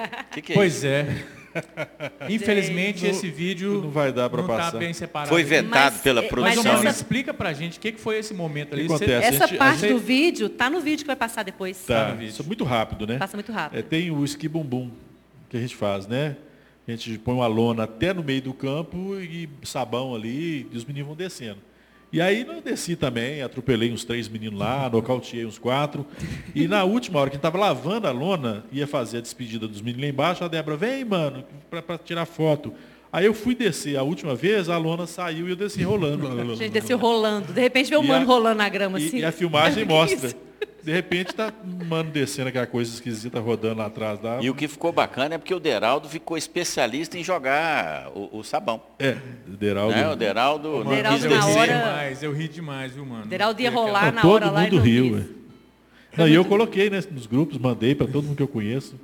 Que 0.31 0.41
que 0.41 0.51
é 0.53 0.55
Pois 0.55 0.83
é. 0.83 1.25
Infelizmente, 2.29 3.05
esse 3.05 3.29
vídeo 3.29 3.81
não 3.81 3.89
vai 3.91 4.11
dar 4.11 4.29
pra 4.29 4.41
não 4.41 4.47
passar. 4.47 4.71
tá 4.73 4.77
bem 4.77 4.93
separado. 4.93 5.29
Foi 5.29 5.43
vetado 5.43 5.93
Mas, 5.95 6.01
pela 6.01 6.23
produção. 6.23 6.63
Mas, 6.63 6.85
essa- 6.85 6.89
explica 7.01 7.33
pra 7.33 7.53
gente 7.53 7.77
o 7.77 7.81
que 7.81 7.91
que 7.91 7.99
foi 8.01 8.17
esse 8.17 8.33
momento 8.33 8.73
ali. 8.73 8.87
Você-? 8.87 9.11
Essa 9.11 9.47
gente- 9.47 9.55
a 9.55 9.57
parte 9.57 9.79
gente- 9.81 9.93
do 9.93 9.99
vídeo 9.99 10.49
tá 10.49 10.69
no 10.69 10.79
vídeo 10.81 11.03
que 11.03 11.07
vai 11.07 11.15
passar 11.15 11.43
depois. 11.43 11.77
Tá 11.85 12.05
Tá, 12.05 12.11
no 12.11 12.17
vídeo. 12.17 12.29
isso 12.31 12.41
é 12.41 12.45
muito 12.45 12.63
rápido, 12.63 13.05
né? 13.07 13.17
Passa 13.17 13.35
muito 13.37 13.51
rápido. 13.51 13.79
É, 13.79 13.81
tem 13.81 14.11
o 14.11 14.23
esqui 14.23 14.47
bumbum 14.47 14.89
que 15.49 15.57
a 15.57 15.59
gente 15.59 15.75
faz, 15.75 16.07
né? 16.07 16.35
A 16.87 16.91
gente 16.91 17.17
põe 17.19 17.35
uma 17.35 17.47
lona 17.47 17.83
até 17.83 18.13
no 18.13 18.23
meio 18.23 18.41
do 18.41 18.53
campo 18.53 19.15
e 19.19 19.47
sabão 19.63 20.15
ali 20.15 20.67
e 20.71 20.77
os 20.77 20.83
meninos 20.83 21.07
vão 21.07 21.15
descendo. 21.15 21.59
E 22.13 22.19
aí 22.19 22.45
eu 22.45 22.61
desci 22.61 22.97
também, 22.97 23.41
atropelei 23.41 23.91
uns 23.91 24.03
três 24.03 24.27
meninos 24.27 24.59
lá, 24.59 24.89
nocauteei 24.89 25.45
uns 25.45 25.57
quatro. 25.57 26.05
E 26.53 26.67
na 26.67 26.83
última 26.83 27.19
hora 27.19 27.29
que 27.29 27.37
estava 27.37 27.57
lavando 27.57 28.05
a 28.05 28.11
lona, 28.11 28.65
ia 28.71 28.85
fazer 28.85 29.19
a 29.19 29.21
despedida 29.21 29.65
dos 29.65 29.81
meninos 29.81 30.03
lá 30.03 30.09
embaixo, 30.09 30.43
a 30.43 30.49
Débora, 30.49 30.75
vem, 30.75 31.05
mano, 31.05 31.45
para 31.69 31.97
tirar 31.97 32.25
foto. 32.25 32.73
Aí 33.13 33.25
eu 33.25 33.33
fui 33.33 33.55
descer 33.55 33.97
a 33.97 34.03
última 34.03 34.35
vez, 34.35 34.69
a 34.69 34.77
lona 34.77 35.07
saiu 35.07 35.47
e 35.47 35.51
eu 35.51 35.55
desci 35.55 35.83
rolando. 35.83 36.27
A 36.27 36.55
gente 36.55 36.71
desceu 36.71 36.97
rolando. 36.97 37.53
De 37.53 37.59
repente 37.61 37.89
vê 37.89 37.95
o 37.95 38.03
mano 38.03 38.23
a, 38.23 38.27
rolando 38.27 38.57
na 38.57 38.69
grama 38.69 38.99
e, 38.99 39.07
assim. 39.07 39.17
E 39.19 39.25
a 39.25 39.31
filmagem 39.31 39.85
mostra. 39.85 40.31
De 40.83 40.91
repente 40.91 41.33
tá 41.33 41.53
mano 41.87 42.09
descendo 42.09 42.49
aquela 42.49 42.65
coisa 42.65 42.91
esquisita 42.91 43.39
rodando 43.39 43.79
lá 43.79 43.85
atrás. 43.85 44.19
Lá. 44.21 44.39
E 44.41 44.49
o 44.49 44.55
que 44.55 44.67
ficou 44.67 44.91
bacana 44.91 45.35
é 45.35 45.37
porque 45.37 45.53
o 45.53 45.59
Deraldo 45.59 46.09
ficou 46.09 46.37
especialista 46.37 47.17
em 47.17 47.23
jogar 47.23 48.09
o, 48.15 48.39
o 48.39 48.43
sabão. 48.43 48.81
É, 48.97 49.17
o 49.47 49.51
Deraldo. 49.51 49.95
Né? 49.95 50.09
O 50.09 50.15
Deraldo, 50.15 50.77
o 50.77 50.83
Deraldo 50.83 51.29
na 51.29 51.45
hora... 51.47 51.73
demais, 51.73 52.23
eu 52.23 52.33
ri 52.33 52.47
demais, 52.47 52.93
viu, 52.93 53.05
mano? 53.05 53.27
Deraldo 53.27 53.61
ia 53.61 53.69
rolar 53.69 54.11
na 54.11 54.21
todo 54.21 54.33
hora 54.33 54.49
lá 54.49 54.61
mundo 54.61 54.79
riu. 54.79 55.19
É. 55.19 55.41
Não, 56.17 56.27
e 56.27 56.33
eu 56.33 56.43
coloquei 56.43 56.89
né, 56.89 57.01
nos 57.11 57.25
grupos, 57.25 57.57
mandei 57.57 57.95
para 57.95 58.07
todo 58.07 58.25
mundo 58.25 58.35
que 58.35 58.43
eu 58.43 58.47
conheço. 58.47 58.99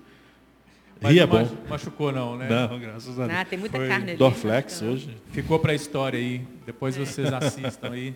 Mas 0.99 1.13
Ria 1.13 1.23
é 1.23 1.27
bom. 1.27 1.47
Machucou 1.69 2.11
não, 2.11 2.35
né? 2.35 2.49
Não, 2.49 2.79
graças 2.79 3.19
a 3.19 3.27
Deus. 3.27 3.39
Ah, 3.39 3.45
tem 3.45 3.59
muita 3.59 3.77
Foi 3.77 3.87
carne 3.87 4.11
ali. 4.11 4.17
Dorflex 4.17 4.81
hoje. 4.81 5.15
Ficou 5.31 5.59
para 5.59 5.71
a 5.71 5.75
história 5.75 6.19
aí. 6.19 6.41
Depois 6.65 6.97
vocês 6.97 7.31
assistam 7.31 7.91
aí. 7.91 8.15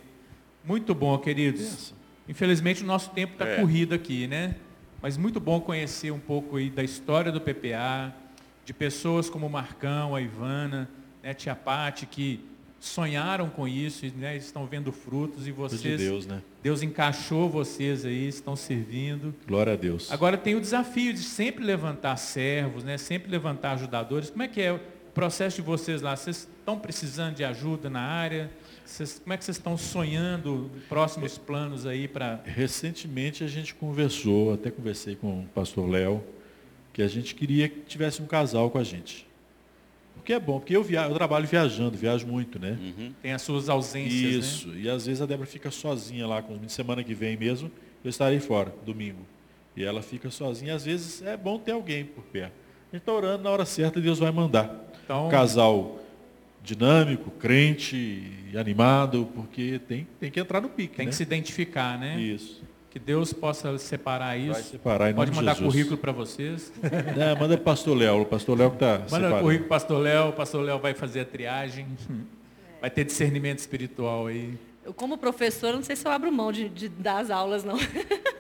Muito 0.66 0.96
bom, 0.96 1.18
queridos. 1.18 1.94
Infelizmente 2.32 2.82
o 2.82 2.86
nosso 2.86 3.10
tempo 3.10 3.34
está 3.34 3.46
é. 3.46 3.58
corrido 3.58 3.94
aqui, 3.94 4.26
né? 4.26 4.56
Mas 5.02 5.18
muito 5.18 5.38
bom 5.38 5.60
conhecer 5.60 6.12
um 6.12 6.20
pouco 6.20 6.56
aí 6.56 6.70
da 6.70 6.82
história 6.82 7.30
do 7.30 7.42
PPA, 7.42 8.16
de 8.64 8.74
pessoas 8.74 9.30
como 9.30 9.48
o 9.48 9.50
Marcão, 9.50 10.16
a 10.16 10.22
Ivana, 10.22 10.90
né, 11.22 11.34
Tia 11.34 11.54
Pati, 11.54 12.06
que 12.06 12.40
sonharam 12.80 13.50
com 13.50 13.68
isso, 13.68 14.06
né, 14.16 14.38
estão 14.38 14.66
vendo 14.66 14.94
frutos 14.94 15.46
e 15.46 15.52
vocês. 15.52 15.82
De 15.82 15.98
Deus, 15.98 16.26
né? 16.26 16.42
Deus 16.64 16.82
encaixou 16.82 17.50
vocês 17.50 18.06
aí, 18.06 18.30
estão 18.30 18.56
servindo. 18.56 19.36
Glória 19.46 19.74
a 19.74 19.76
Deus. 19.76 20.10
Agora 20.10 20.38
tem 20.38 20.56
o 20.56 20.62
desafio 20.62 21.12
de 21.12 21.20
sempre 21.20 21.66
levantar 21.66 22.16
servos, 22.16 22.82
né, 22.82 22.98
sempre 22.98 23.30
levantar 23.30 23.74
ajudadores. 23.74 24.30
Como 24.30 24.44
é 24.44 24.48
que 24.48 24.62
é 24.62 24.72
o 24.72 24.80
processo 25.14 25.58
de 25.58 25.64
vocês 25.64 26.02
lá? 26.02 26.16
Vocês 26.16 26.48
estão 26.60 26.80
precisando 26.80 27.36
de 27.36 27.44
ajuda 27.44 27.90
na 27.90 28.00
área? 28.00 28.50
Vocês, 28.92 29.20
como 29.20 29.32
é 29.32 29.38
que 29.38 29.46
vocês 29.46 29.56
estão 29.56 29.78
sonhando 29.78 30.70
próximos 30.90 31.38
planos 31.38 31.86
aí 31.86 32.10
para. 32.10 32.42
Recentemente 32.44 33.42
a 33.42 33.48
gente 33.48 33.74
conversou, 33.74 34.54
até 34.54 34.70
conversei 34.70 35.16
com 35.16 35.44
o 35.44 35.46
pastor 35.48 35.90
Léo, 35.90 36.22
que 36.92 37.02
a 37.02 37.08
gente 37.08 37.34
queria 37.34 37.70
que 37.70 37.80
tivesse 37.80 38.22
um 38.22 38.26
casal 38.26 38.70
com 38.70 38.78
a 38.78 38.84
gente. 38.84 39.26
Porque 40.14 40.34
é 40.34 40.40
bom, 40.40 40.60
porque 40.60 40.76
eu, 40.76 40.84
via, 40.84 41.04
eu 41.04 41.14
trabalho 41.14 41.48
viajando, 41.48 41.98
viajo 41.98 42.28
muito, 42.28 42.60
né? 42.60 42.78
Uhum. 42.82 43.14
Tem 43.22 43.32
as 43.32 43.42
suas 43.44 43.70
ausências. 43.70 44.22
Né? 44.22 44.30
Isso, 44.30 44.68
né? 44.68 44.82
e 44.82 44.90
às 44.90 45.06
vezes 45.06 45.22
a 45.22 45.26
Débora 45.26 45.48
fica 45.48 45.72
sozinha 45.72 46.28
lá 46.28 46.42
com 46.42 46.56
os. 46.56 46.74
Semana 46.74 47.02
que 47.02 47.14
vem 47.14 47.38
mesmo, 47.38 47.72
eu 48.04 48.10
estarei 48.10 48.42
fora, 48.42 48.76
domingo. 48.86 49.26
E 49.74 49.86
ela 49.86 50.02
fica 50.02 50.30
sozinha. 50.30 50.76
Às 50.76 50.84
vezes 50.84 51.22
é 51.22 51.38
bom 51.38 51.58
ter 51.58 51.72
alguém 51.72 52.04
por 52.04 52.26
perto. 52.26 52.54
A 52.92 52.96
gente 52.98 53.04
está 53.04 53.14
orando, 53.14 53.42
na 53.42 53.52
hora 53.52 53.64
certa 53.64 54.02
Deus 54.02 54.20
vai 54.20 54.32
mandar. 54.32 54.92
Então, 55.06 55.30
casal 55.30 56.01
dinâmico, 56.64 57.32
crente 57.32 57.96
e 58.52 58.58
animado, 58.58 59.28
porque 59.34 59.80
tem, 59.88 60.08
tem 60.20 60.32
que 60.32 60.40
entrar 60.40 60.62
no 60.62 60.70
pique. 60.70 60.96
Tem 60.96 61.06
né? 61.06 61.10
que 61.10 61.16
se 61.16 61.24
identificar, 61.24 61.98
né? 61.98 62.20
Isso. 62.20 62.62
Que 62.90 63.00
Deus 63.00 63.32
possa 63.32 63.78
separar 63.78 64.38
isso. 64.38 64.52
Vai 64.52 64.64
separar, 64.64 65.14
Pode 65.14 65.32
mandar 65.32 65.56
currículo 65.56 65.98
para 65.98 66.12
vocês. 66.12 66.72
É, 66.84 67.34
manda 67.40 67.56
para 67.56 67.62
o 67.62 67.66
pastor 67.66 67.98
Léo. 67.98 68.22
O 68.22 68.26
pastor 68.26 68.58
Léo 68.58 68.70
que 68.72 68.76
está 68.76 68.92
Manda 68.98 69.10
separando. 69.10 69.42
currículo 69.42 69.68
para 69.70 69.78
o 69.78 69.80
pastor 69.80 70.02
Léo. 70.02 70.30
O 70.30 70.34
pastor 70.34 70.62
Léo 70.64 70.80
vai 70.80 70.94
fazer 70.94 71.22
a 71.22 71.26
triagem. 71.26 71.88
Vai 72.82 72.90
ter 72.90 73.04
discernimento 73.04 73.60
espiritual 73.60 74.26
aí. 74.26 74.58
Eu, 74.84 74.92
como 74.92 75.16
professor, 75.16 75.72
não 75.72 75.84
sei 75.84 75.96
se 75.96 76.08
eu 76.08 76.12
abro 76.12 76.32
mão 76.32 76.52
de, 76.52 76.68
de 76.68 76.90
dar 76.90 77.20
as 77.20 77.30
aulas, 77.30 77.64
não. 77.64 77.78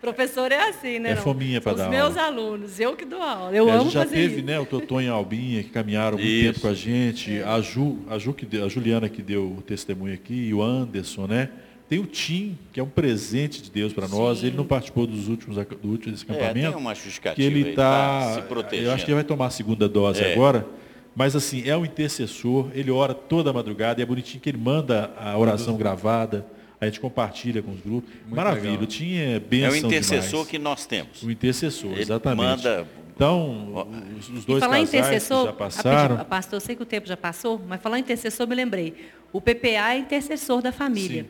Professor 0.00 0.50
é 0.50 0.68
assim, 0.68 0.98
né? 0.98 1.12
É 1.12 1.16
fominha 1.16 1.60
para 1.60 1.74
dar 1.74 1.84
Os 1.84 1.90
meus 1.90 2.16
alunos, 2.16 2.80
eu 2.80 2.96
que 2.96 3.04
dou 3.04 3.20
aula. 3.22 3.54
Eu 3.54 3.68
é, 3.68 3.72
amo 3.72 3.80
a 3.80 3.84
gente 3.84 3.92
já 3.92 4.06
teve, 4.06 4.36
isso. 4.36 4.44
né, 4.44 4.58
o 4.58 4.66
Totonho 4.66 5.06
e 5.06 5.10
a 5.10 5.12
Albinha 5.12 5.62
que 5.62 5.70
caminharam 5.70 6.16
muito 6.16 6.28
isso. 6.28 6.46
tempo 6.46 6.60
com 6.60 6.68
a 6.68 6.74
gente, 6.74 7.38
é. 7.38 7.44
a 7.44 7.60
Ju, 7.60 7.98
a 8.08 8.18
Ju 8.18 8.32
que 8.32 8.46
deu, 8.46 8.64
a 8.64 8.68
Juliana 8.68 9.08
que 9.08 9.22
deu 9.22 9.56
o 9.58 9.62
testemunho 9.62 10.14
aqui, 10.14 10.34
e 10.34 10.54
o 10.54 10.62
Anderson, 10.62 11.26
né? 11.26 11.50
Tem 11.88 11.98
o 11.98 12.06
Tim, 12.06 12.56
que 12.72 12.80
é 12.80 12.82
um 12.82 12.88
presente 12.88 13.60
de 13.60 13.70
Deus 13.70 13.92
para 13.92 14.08
nós. 14.08 14.42
Ele 14.42 14.56
não 14.56 14.64
participou 14.64 15.06
dos 15.06 15.28
últimos 15.28 15.56
do 15.56 15.88
último 15.88 16.12
desse 16.12 16.24
acampamento. 16.24 16.68
É, 16.68 16.70
tem 16.70 16.80
uma 16.80 16.94
justificativa. 16.94 17.34
Que 17.34 17.42
ele 17.42 17.68
está 17.68 18.20
tá 18.20 18.34
se 18.34 18.42
protegendo. 18.48 18.88
Eu 18.88 18.92
acho 18.94 19.04
que 19.04 19.10
ele 19.10 19.16
vai 19.16 19.24
tomar 19.24 19.46
a 19.46 19.50
segunda 19.50 19.86
dose 19.86 20.22
é. 20.22 20.32
agora. 20.32 20.66
Mas 21.14 21.36
assim, 21.36 21.68
é 21.68 21.76
um 21.76 21.84
intercessor, 21.84 22.70
ele 22.74 22.90
ora 22.90 23.12
toda 23.12 23.50
a 23.50 23.52
madrugada, 23.52 24.00
e 24.00 24.02
é 24.02 24.06
bonitinho 24.06 24.40
que 24.40 24.48
ele 24.48 24.56
manda 24.56 25.12
a 25.18 25.36
oração 25.36 25.76
gravada 25.76 26.46
a 26.82 26.86
gente 26.86 26.98
compartilha 26.98 27.62
com 27.62 27.70
os 27.70 27.80
grupos. 27.80 28.10
Muito 28.12 28.34
Maravilha, 28.34 28.72
legal. 28.72 28.86
tinha 28.86 29.38
bênção 29.38 29.68
É 29.68 29.72
o 29.72 29.76
intercessor 29.76 30.30
demais. 30.30 30.48
que 30.48 30.58
nós 30.58 30.84
temos. 30.84 31.22
O 31.22 31.30
intercessor, 31.30 31.92
Ele 31.92 32.02
exatamente. 32.02 32.64
Manda... 32.64 32.86
Então, 33.14 33.86
os, 34.18 34.28
os 34.28 34.44
dois 34.44 34.58
falar 34.58 34.80
casais 34.80 34.88
intercessor, 34.88 35.44
já 35.46 35.52
passaram. 35.52 36.24
Pastor, 36.24 36.56
eu 36.56 36.60
sei 36.60 36.74
que 36.74 36.82
o 36.82 36.86
tempo 36.86 37.06
já 37.06 37.16
passou, 37.16 37.60
mas 37.68 37.80
falar 37.80 37.98
em 37.98 38.00
intercessor, 38.00 38.48
me 38.48 38.56
lembrei. 38.56 38.96
O 39.32 39.40
PPA 39.40 39.92
é 39.92 39.98
intercessor 39.98 40.60
da 40.60 40.72
família. 40.72 41.22
Sim. 41.22 41.28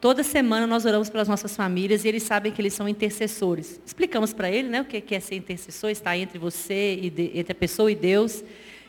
Toda 0.00 0.22
semana 0.22 0.68
nós 0.68 0.84
oramos 0.84 1.10
pelas 1.10 1.26
nossas 1.26 1.56
famílias 1.56 2.04
e 2.04 2.08
eles 2.08 2.22
sabem 2.22 2.52
que 2.52 2.62
eles 2.62 2.72
são 2.72 2.88
intercessores. 2.88 3.80
Explicamos 3.84 4.32
para 4.32 4.50
ele 4.52 4.68
né, 4.68 4.82
o 4.82 4.84
que 4.84 5.14
é 5.14 5.20
ser 5.20 5.34
intercessor, 5.34 5.90
está 5.90 6.16
entre 6.16 6.38
você, 6.38 6.96
e 7.02 7.10
de, 7.10 7.32
entre 7.34 7.50
a 7.50 7.56
pessoa 7.56 7.90
e 7.90 7.96
Deus. 7.96 8.44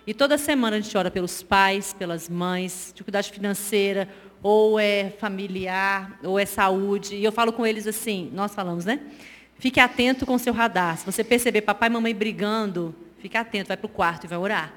E 0.05 0.13
toda 0.13 0.37
semana 0.37 0.77
a 0.77 0.79
gente 0.79 0.95
ora 0.95 1.09
pelos 1.09 1.41
pais, 1.41 1.93
pelas 1.93 2.29
mães, 2.29 2.91
dificuldade 2.93 3.31
financeira, 3.31 4.07
ou 4.43 4.77
é 4.77 5.09
familiar, 5.17 6.19
ou 6.21 6.37
é 6.37 6.45
saúde. 6.45 7.15
E 7.15 7.23
eu 7.23 7.31
falo 7.31 7.53
com 7.53 7.65
eles 7.65 7.87
assim, 7.87 8.29
nós 8.33 8.53
falamos, 8.53 8.83
né? 8.83 8.99
Fique 9.57 9.79
atento 9.79 10.25
com 10.25 10.35
o 10.35 10.39
seu 10.39 10.53
radar. 10.53 10.97
Se 10.97 11.05
você 11.05 11.23
perceber 11.23 11.61
papai 11.61 11.87
e 11.87 11.91
mamãe 11.93 12.13
brigando, 12.13 12.93
fique 13.19 13.37
atento, 13.37 13.69
vai 13.69 13.77
para 13.77 13.85
o 13.85 13.89
quarto 13.89 14.25
e 14.25 14.27
vai 14.27 14.37
orar. 14.37 14.73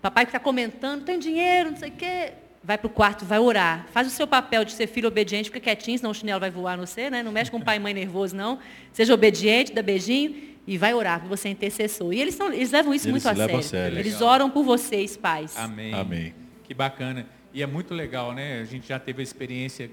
Papai 0.00 0.24
que 0.24 0.30
está 0.30 0.40
comentando, 0.40 1.04
tem 1.04 1.18
dinheiro, 1.18 1.72
não 1.72 1.76
sei 1.76 1.90
o 1.90 1.92
quê. 1.92 2.32
Vai 2.64 2.78
para 2.78 2.86
o 2.86 2.90
quarto, 2.90 3.24
vai 3.26 3.38
orar. 3.38 3.86
Faz 3.92 4.06
o 4.06 4.10
seu 4.10 4.26
papel 4.26 4.64
de 4.64 4.72
ser 4.72 4.86
filho 4.86 5.08
obediente, 5.08 5.50
fica 5.50 5.60
quietinho, 5.60 5.98
senão 5.98 6.12
o 6.12 6.14
chinelo 6.14 6.40
vai 6.40 6.50
voar 6.50 6.78
no 6.78 6.86
você, 6.86 7.10
né? 7.10 7.22
Não 7.22 7.32
mexe 7.32 7.50
com 7.50 7.60
pai 7.60 7.76
e 7.76 7.80
mãe 7.80 7.92
nervoso, 7.92 8.34
não. 8.34 8.58
Seja 8.92 9.12
obediente, 9.12 9.72
dá 9.72 9.82
beijinho 9.82 10.34
e 10.66 10.78
vai 10.78 10.94
orar, 10.94 11.20
porque 11.20 11.36
você 11.36 11.48
é 11.48 11.50
intercessor. 11.50 12.12
E 12.14 12.20
eles, 12.20 12.34
são, 12.34 12.52
eles 12.52 12.70
levam 12.70 12.94
isso 12.94 13.08
eles 13.08 13.24
muito 13.24 13.28
a 13.28 13.34
sério. 13.34 13.58
a 13.58 13.62
sério. 13.62 13.98
Eles 13.98 14.14
Legal. 14.14 14.28
oram 14.28 14.50
por 14.50 14.62
vocês, 14.62 15.16
pais. 15.16 15.56
Amém. 15.56 15.92
Amém. 15.92 16.34
Que 16.62 16.72
bacana. 16.72 17.26
E 17.54 17.62
é 17.62 17.66
muito 17.66 17.94
legal, 17.94 18.32
né? 18.32 18.60
A 18.60 18.64
gente 18.64 18.88
já 18.88 18.98
teve 18.98 19.20
a 19.20 19.22
experiência 19.22 19.90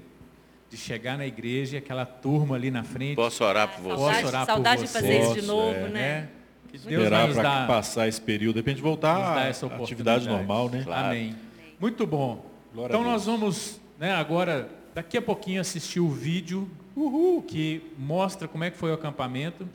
de 0.70 0.76
chegar 0.76 1.18
na 1.18 1.26
igreja 1.26 1.76
e 1.76 1.78
aquela 1.78 2.06
turma 2.06 2.56
ali 2.56 2.70
na 2.70 2.84
frente. 2.84 3.16
Posso 3.16 3.44
orar 3.44 3.68
por 3.68 3.82
você? 3.82 3.96
Posso 3.96 4.26
orar 4.26 4.46
saudade 4.46 4.80
por 4.82 4.86
de 4.86 4.92
fazer 4.92 5.20
isso 5.20 5.34
de 5.34 5.42
novo, 5.42 5.74
é, 5.74 5.88
né? 5.88 6.28
Que 6.70 6.78
Deus 6.78 7.02
Esperar 7.02 7.34
para 7.34 7.66
passar 7.66 8.06
esse 8.06 8.20
período, 8.20 8.54
de 8.54 8.60
repente 8.60 8.80
voltar 8.80 9.16
à 9.16 9.48
atividade 9.48 10.28
normal, 10.28 10.70
né? 10.70 10.82
Claro. 10.84 11.08
Amém. 11.08 11.34
Muito 11.80 12.06
bom. 12.06 12.46
Glória 12.72 12.94
então 12.94 13.02
nós 13.02 13.26
vamos, 13.26 13.80
né, 13.98 14.12
agora, 14.12 14.70
daqui 14.94 15.18
a 15.18 15.22
pouquinho 15.22 15.60
assistir 15.60 15.98
o 15.98 16.08
vídeo 16.08 16.70
uhul, 16.94 17.42
que 17.42 17.82
mostra 17.98 18.46
como 18.46 18.62
é 18.62 18.70
que 18.70 18.76
foi 18.76 18.92
o 18.92 18.94
acampamento 18.94 19.68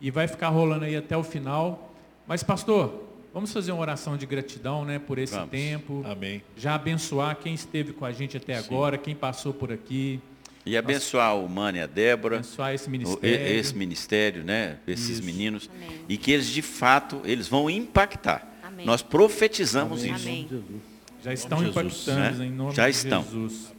e 0.00 0.10
vai 0.10 0.26
ficar 0.26 0.48
rolando 0.48 0.86
aí 0.86 0.96
até 0.96 1.14
o 1.16 1.22
final. 1.22 1.92
Mas 2.26 2.42
pastor, 2.42 3.09
Vamos 3.32 3.52
fazer 3.52 3.70
uma 3.70 3.80
oração 3.80 4.16
de 4.16 4.26
gratidão, 4.26 4.84
né, 4.84 4.98
por 4.98 5.16
esse 5.16 5.34
Vamos. 5.34 5.50
tempo. 5.50 6.02
Amém. 6.04 6.42
Já 6.56 6.74
abençoar 6.74 7.36
quem 7.36 7.54
esteve 7.54 7.92
com 7.92 8.04
a 8.04 8.10
gente 8.10 8.36
até 8.36 8.60
Sim. 8.60 8.66
agora, 8.66 8.98
quem 8.98 9.14
passou 9.14 9.54
por 9.54 9.72
aqui. 9.72 10.20
E 10.66 10.76
abençoar 10.76 11.34
Nossa. 11.34 11.46
o 11.46 11.48
Mano 11.48 11.78
e 11.78 11.80
a 11.80 11.86
Débora. 11.86 12.36
Abençoar 12.36 12.74
esse 12.74 12.90
ministério. 12.90 13.46
esse 13.46 13.74
ministério, 13.74 14.44
né? 14.44 14.78
Esses 14.86 15.10
Isso. 15.10 15.22
meninos. 15.22 15.70
Amém. 15.74 16.00
E 16.08 16.16
que 16.16 16.32
eles, 16.32 16.48
de 16.48 16.60
fato, 16.60 17.22
eles 17.24 17.46
vão 17.46 17.70
impactar. 17.70 18.46
Amém. 18.62 18.84
Nós 18.84 19.00
profetizamos 19.00 20.02
Amém. 20.02 20.14
isso. 20.14 20.28
Amém. 20.28 20.80
Já 21.22 21.32
estão 21.32 21.64
impactando 21.64 22.38
né? 22.38 22.46
em 22.46 22.50
nome 22.50 22.74
Já 22.74 22.84
de 22.86 22.96
estão. 22.96 23.22
Jesus. 23.22 23.72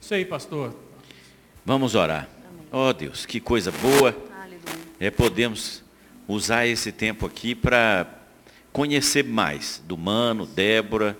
Isso 0.00 0.14
aí, 0.14 0.24
pastor. 0.24 0.74
Vamos 1.64 1.94
orar. 1.94 2.28
Ó 2.72 2.88
oh, 2.88 2.92
Deus, 2.92 3.26
que 3.26 3.38
coisa 3.38 3.70
boa. 3.70 4.16
Aleluia. 4.36 4.60
É, 4.98 5.10
podemos 5.10 5.82
usar 6.26 6.66
esse 6.66 6.90
tempo 6.90 7.26
aqui 7.26 7.54
para 7.54 8.23
conhecer 8.74 9.22
mais 9.22 9.80
do 9.86 9.96
Mano, 9.96 10.44
Débora. 10.44 11.16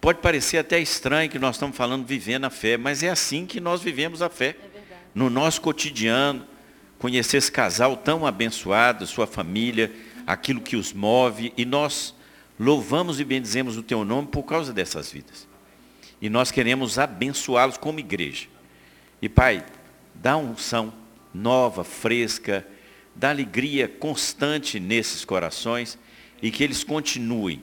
Pode 0.00 0.20
parecer 0.20 0.56
até 0.56 0.80
estranho 0.80 1.30
que 1.30 1.38
nós 1.38 1.56
estamos 1.56 1.76
falando 1.76 2.06
vivendo 2.06 2.46
a 2.46 2.50
fé, 2.50 2.78
mas 2.78 3.02
é 3.02 3.10
assim 3.10 3.44
que 3.44 3.60
nós 3.60 3.82
vivemos 3.82 4.22
a 4.22 4.30
fé. 4.30 4.56
É 4.74 4.78
no 5.14 5.28
nosso 5.28 5.60
cotidiano, 5.60 6.46
conhecer 6.98 7.36
esse 7.36 7.52
casal 7.52 7.98
tão 7.98 8.26
abençoado, 8.26 9.06
sua 9.06 9.26
família, 9.26 9.92
aquilo 10.26 10.62
que 10.62 10.74
os 10.74 10.90
move, 10.90 11.52
e 11.54 11.66
nós 11.66 12.14
louvamos 12.58 13.20
e 13.20 13.24
bendizemos 13.24 13.76
o 13.76 13.82
teu 13.82 14.02
nome 14.02 14.28
por 14.28 14.44
causa 14.44 14.72
dessas 14.72 15.12
vidas. 15.12 15.46
E 16.18 16.30
nós 16.30 16.50
queremos 16.50 16.98
abençoá-los 16.98 17.76
como 17.76 18.00
igreja. 18.00 18.46
E 19.20 19.28
Pai, 19.28 19.66
dá 20.14 20.38
unção 20.38 20.94
nova, 21.34 21.84
fresca, 21.84 22.66
dá 23.14 23.28
alegria 23.28 23.86
constante 23.86 24.80
nesses 24.80 25.26
corações 25.26 25.98
e 26.42 26.50
que 26.50 26.62
eles 26.62 26.84
continuem 26.84 27.62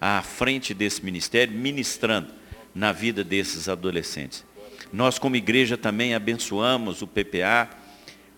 à 0.00 0.22
frente 0.22 0.74
desse 0.74 1.04
ministério, 1.04 1.56
ministrando 1.56 2.32
na 2.74 2.92
vida 2.92 3.24
desses 3.24 3.68
adolescentes. 3.68 4.44
Nós, 4.92 5.18
como 5.18 5.36
igreja, 5.36 5.76
também 5.76 6.14
abençoamos 6.14 7.02
o 7.02 7.06
PPA 7.06 7.70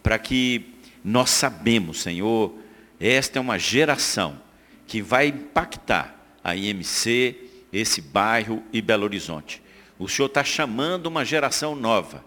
para 0.03 0.19
que 0.19 0.75
nós 1.05 1.31
sabemos, 1.31 2.01
Senhor, 2.01 2.55
esta 3.01 3.39
é 3.39 3.41
uma 3.41 3.59
geração 3.59 4.41
que 4.87 5.03
vai 5.03 5.29
impactar 5.29 6.19
a 6.43 6.57
IMC, 6.57 7.37
esse 7.73 8.01
bairro 8.01 8.63
e 8.73 8.81
Belo 8.81 9.05
Horizonte. 9.05 9.63
O 9.99 10.09
Senhor 10.09 10.27
está 10.27 10.43
chamando 10.43 11.07
uma 11.07 11.25
geração 11.25 11.75
nova 11.75 12.25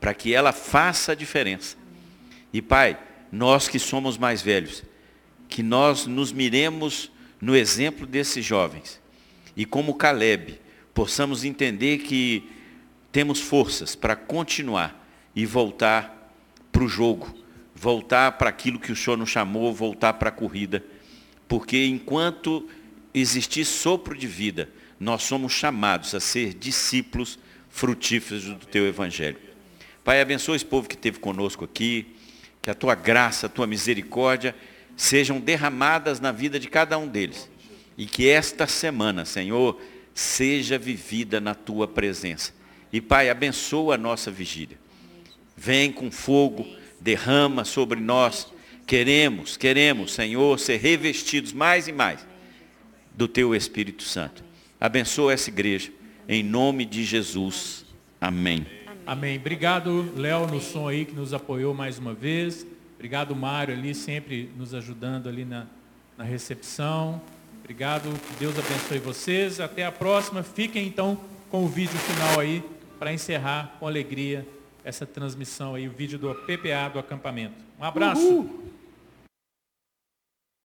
para 0.00 0.14
que 0.14 0.34
ela 0.34 0.52
faça 0.52 1.12
a 1.12 1.14
diferença. 1.14 1.76
E 2.52 2.60
Pai, 2.60 2.98
nós 3.30 3.68
que 3.68 3.78
somos 3.78 4.18
mais 4.18 4.42
velhos, 4.42 4.82
que 5.50 5.62
nós 5.62 6.06
nos 6.06 6.32
miremos 6.32 7.10
no 7.40 7.54
exemplo 7.54 8.06
desses 8.06 8.44
jovens 8.44 9.00
e 9.56 9.64
como 9.66 9.94
Caleb, 9.94 10.58
possamos 10.94 11.44
entender 11.44 11.98
que 11.98 12.48
temos 13.12 13.40
forças 13.40 13.94
para 13.94 14.16
continuar 14.16 15.06
e 15.34 15.44
voltar 15.44 16.32
para 16.70 16.84
o 16.84 16.88
jogo, 16.88 17.34
voltar 17.74 18.32
para 18.32 18.48
aquilo 18.48 18.78
que 18.78 18.92
o 18.92 18.96
Senhor 18.96 19.16
nos 19.16 19.30
chamou, 19.30 19.72
voltar 19.74 20.14
para 20.14 20.28
a 20.28 20.32
corrida, 20.32 20.84
porque 21.48 21.84
enquanto 21.84 22.68
existir 23.12 23.64
sopro 23.64 24.16
de 24.16 24.26
vida, 24.26 24.70
nós 24.98 25.24
somos 25.24 25.52
chamados 25.52 26.14
a 26.14 26.20
ser 26.20 26.54
discípulos 26.54 27.38
frutíferos 27.68 28.44
do 28.44 28.66
teu 28.66 28.86
evangelho. 28.86 29.38
Pai, 30.04 30.20
abençoa 30.20 30.56
esse 30.56 30.64
povo 30.64 30.88
que 30.88 30.94
esteve 30.94 31.18
conosco 31.18 31.64
aqui, 31.64 32.06
que 32.62 32.70
a 32.70 32.74
tua 32.74 32.94
graça, 32.94 33.46
a 33.46 33.48
tua 33.50 33.66
misericórdia 33.66 34.54
sejam 35.00 35.40
derramadas 35.40 36.20
na 36.20 36.30
vida 36.30 36.60
de 36.60 36.68
cada 36.68 36.98
um 36.98 37.08
deles. 37.08 37.48
E 37.96 38.04
que 38.04 38.28
esta 38.28 38.66
semana, 38.66 39.24
Senhor, 39.24 39.80
seja 40.12 40.78
vivida 40.78 41.40
na 41.40 41.54
tua 41.54 41.88
presença. 41.88 42.52
E 42.92 43.00
Pai, 43.00 43.30
abençoa 43.30 43.94
a 43.94 43.98
nossa 43.98 44.30
vigília. 44.30 44.78
Vem 45.56 45.90
com 45.90 46.10
fogo, 46.10 46.66
derrama 47.00 47.64
sobre 47.64 47.98
nós. 47.98 48.52
Queremos, 48.86 49.56
queremos, 49.56 50.12
Senhor, 50.12 50.58
ser 50.58 50.76
revestidos 50.76 51.54
mais 51.54 51.88
e 51.88 51.92
mais 51.92 52.26
do 53.14 53.26
teu 53.26 53.54
Espírito 53.54 54.02
Santo. 54.02 54.44
Abençoa 54.78 55.32
essa 55.32 55.48
igreja. 55.48 55.90
Em 56.28 56.42
nome 56.42 56.84
de 56.84 57.04
Jesus. 57.04 57.86
Amém. 58.20 58.66
Amém. 59.06 59.38
Obrigado, 59.38 60.12
Léo, 60.14 60.46
no 60.46 60.60
som 60.60 60.86
aí 60.86 61.06
que 61.06 61.14
nos 61.14 61.32
apoiou 61.32 61.72
mais 61.72 61.98
uma 61.98 62.12
vez. 62.12 62.66
Obrigado, 63.00 63.34
Mário, 63.34 63.72
ali 63.72 63.94
sempre 63.94 64.50
nos 64.58 64.74
ajudando 64.74 65.26
ali 65.26 65.42
na, 65.42 65.64
na 66.18 66.24
recepção. 66.24 67.18
Obrigado, 67.60 68.10
que 68.28 68.34
Deus 68.38 68.54
abençoe 68.58 68.98
vocês. 68.98 69.58
Até 69.58 69.86
a 69.86 69.90
próxima. 69.90 70.42
Fiquem 70.42 70.86
então 70.86 71.18
com 71.50 71.64
o 71.64 71.66
vídeo 71.66 71.98
final 71.98 72.40
aí 72.40 72.62
para 72.98 73.10
encerrar 73.10 73.74
com 73.80 73.86
alegria 73.86 74.46
essa 74.84 75.06
transmissão 75.06 75.74
aí, 75.74 75.88
o 75.88 75.90
vídeo 75.90 76.18
do 76.18 76.34
PPA 76.34 76.90
do 76.92 76.98
acampamento. 76.98 77.54
Um 77.80 77.84
abraço. 77.84 78.20
Uhul. 78.20 78.69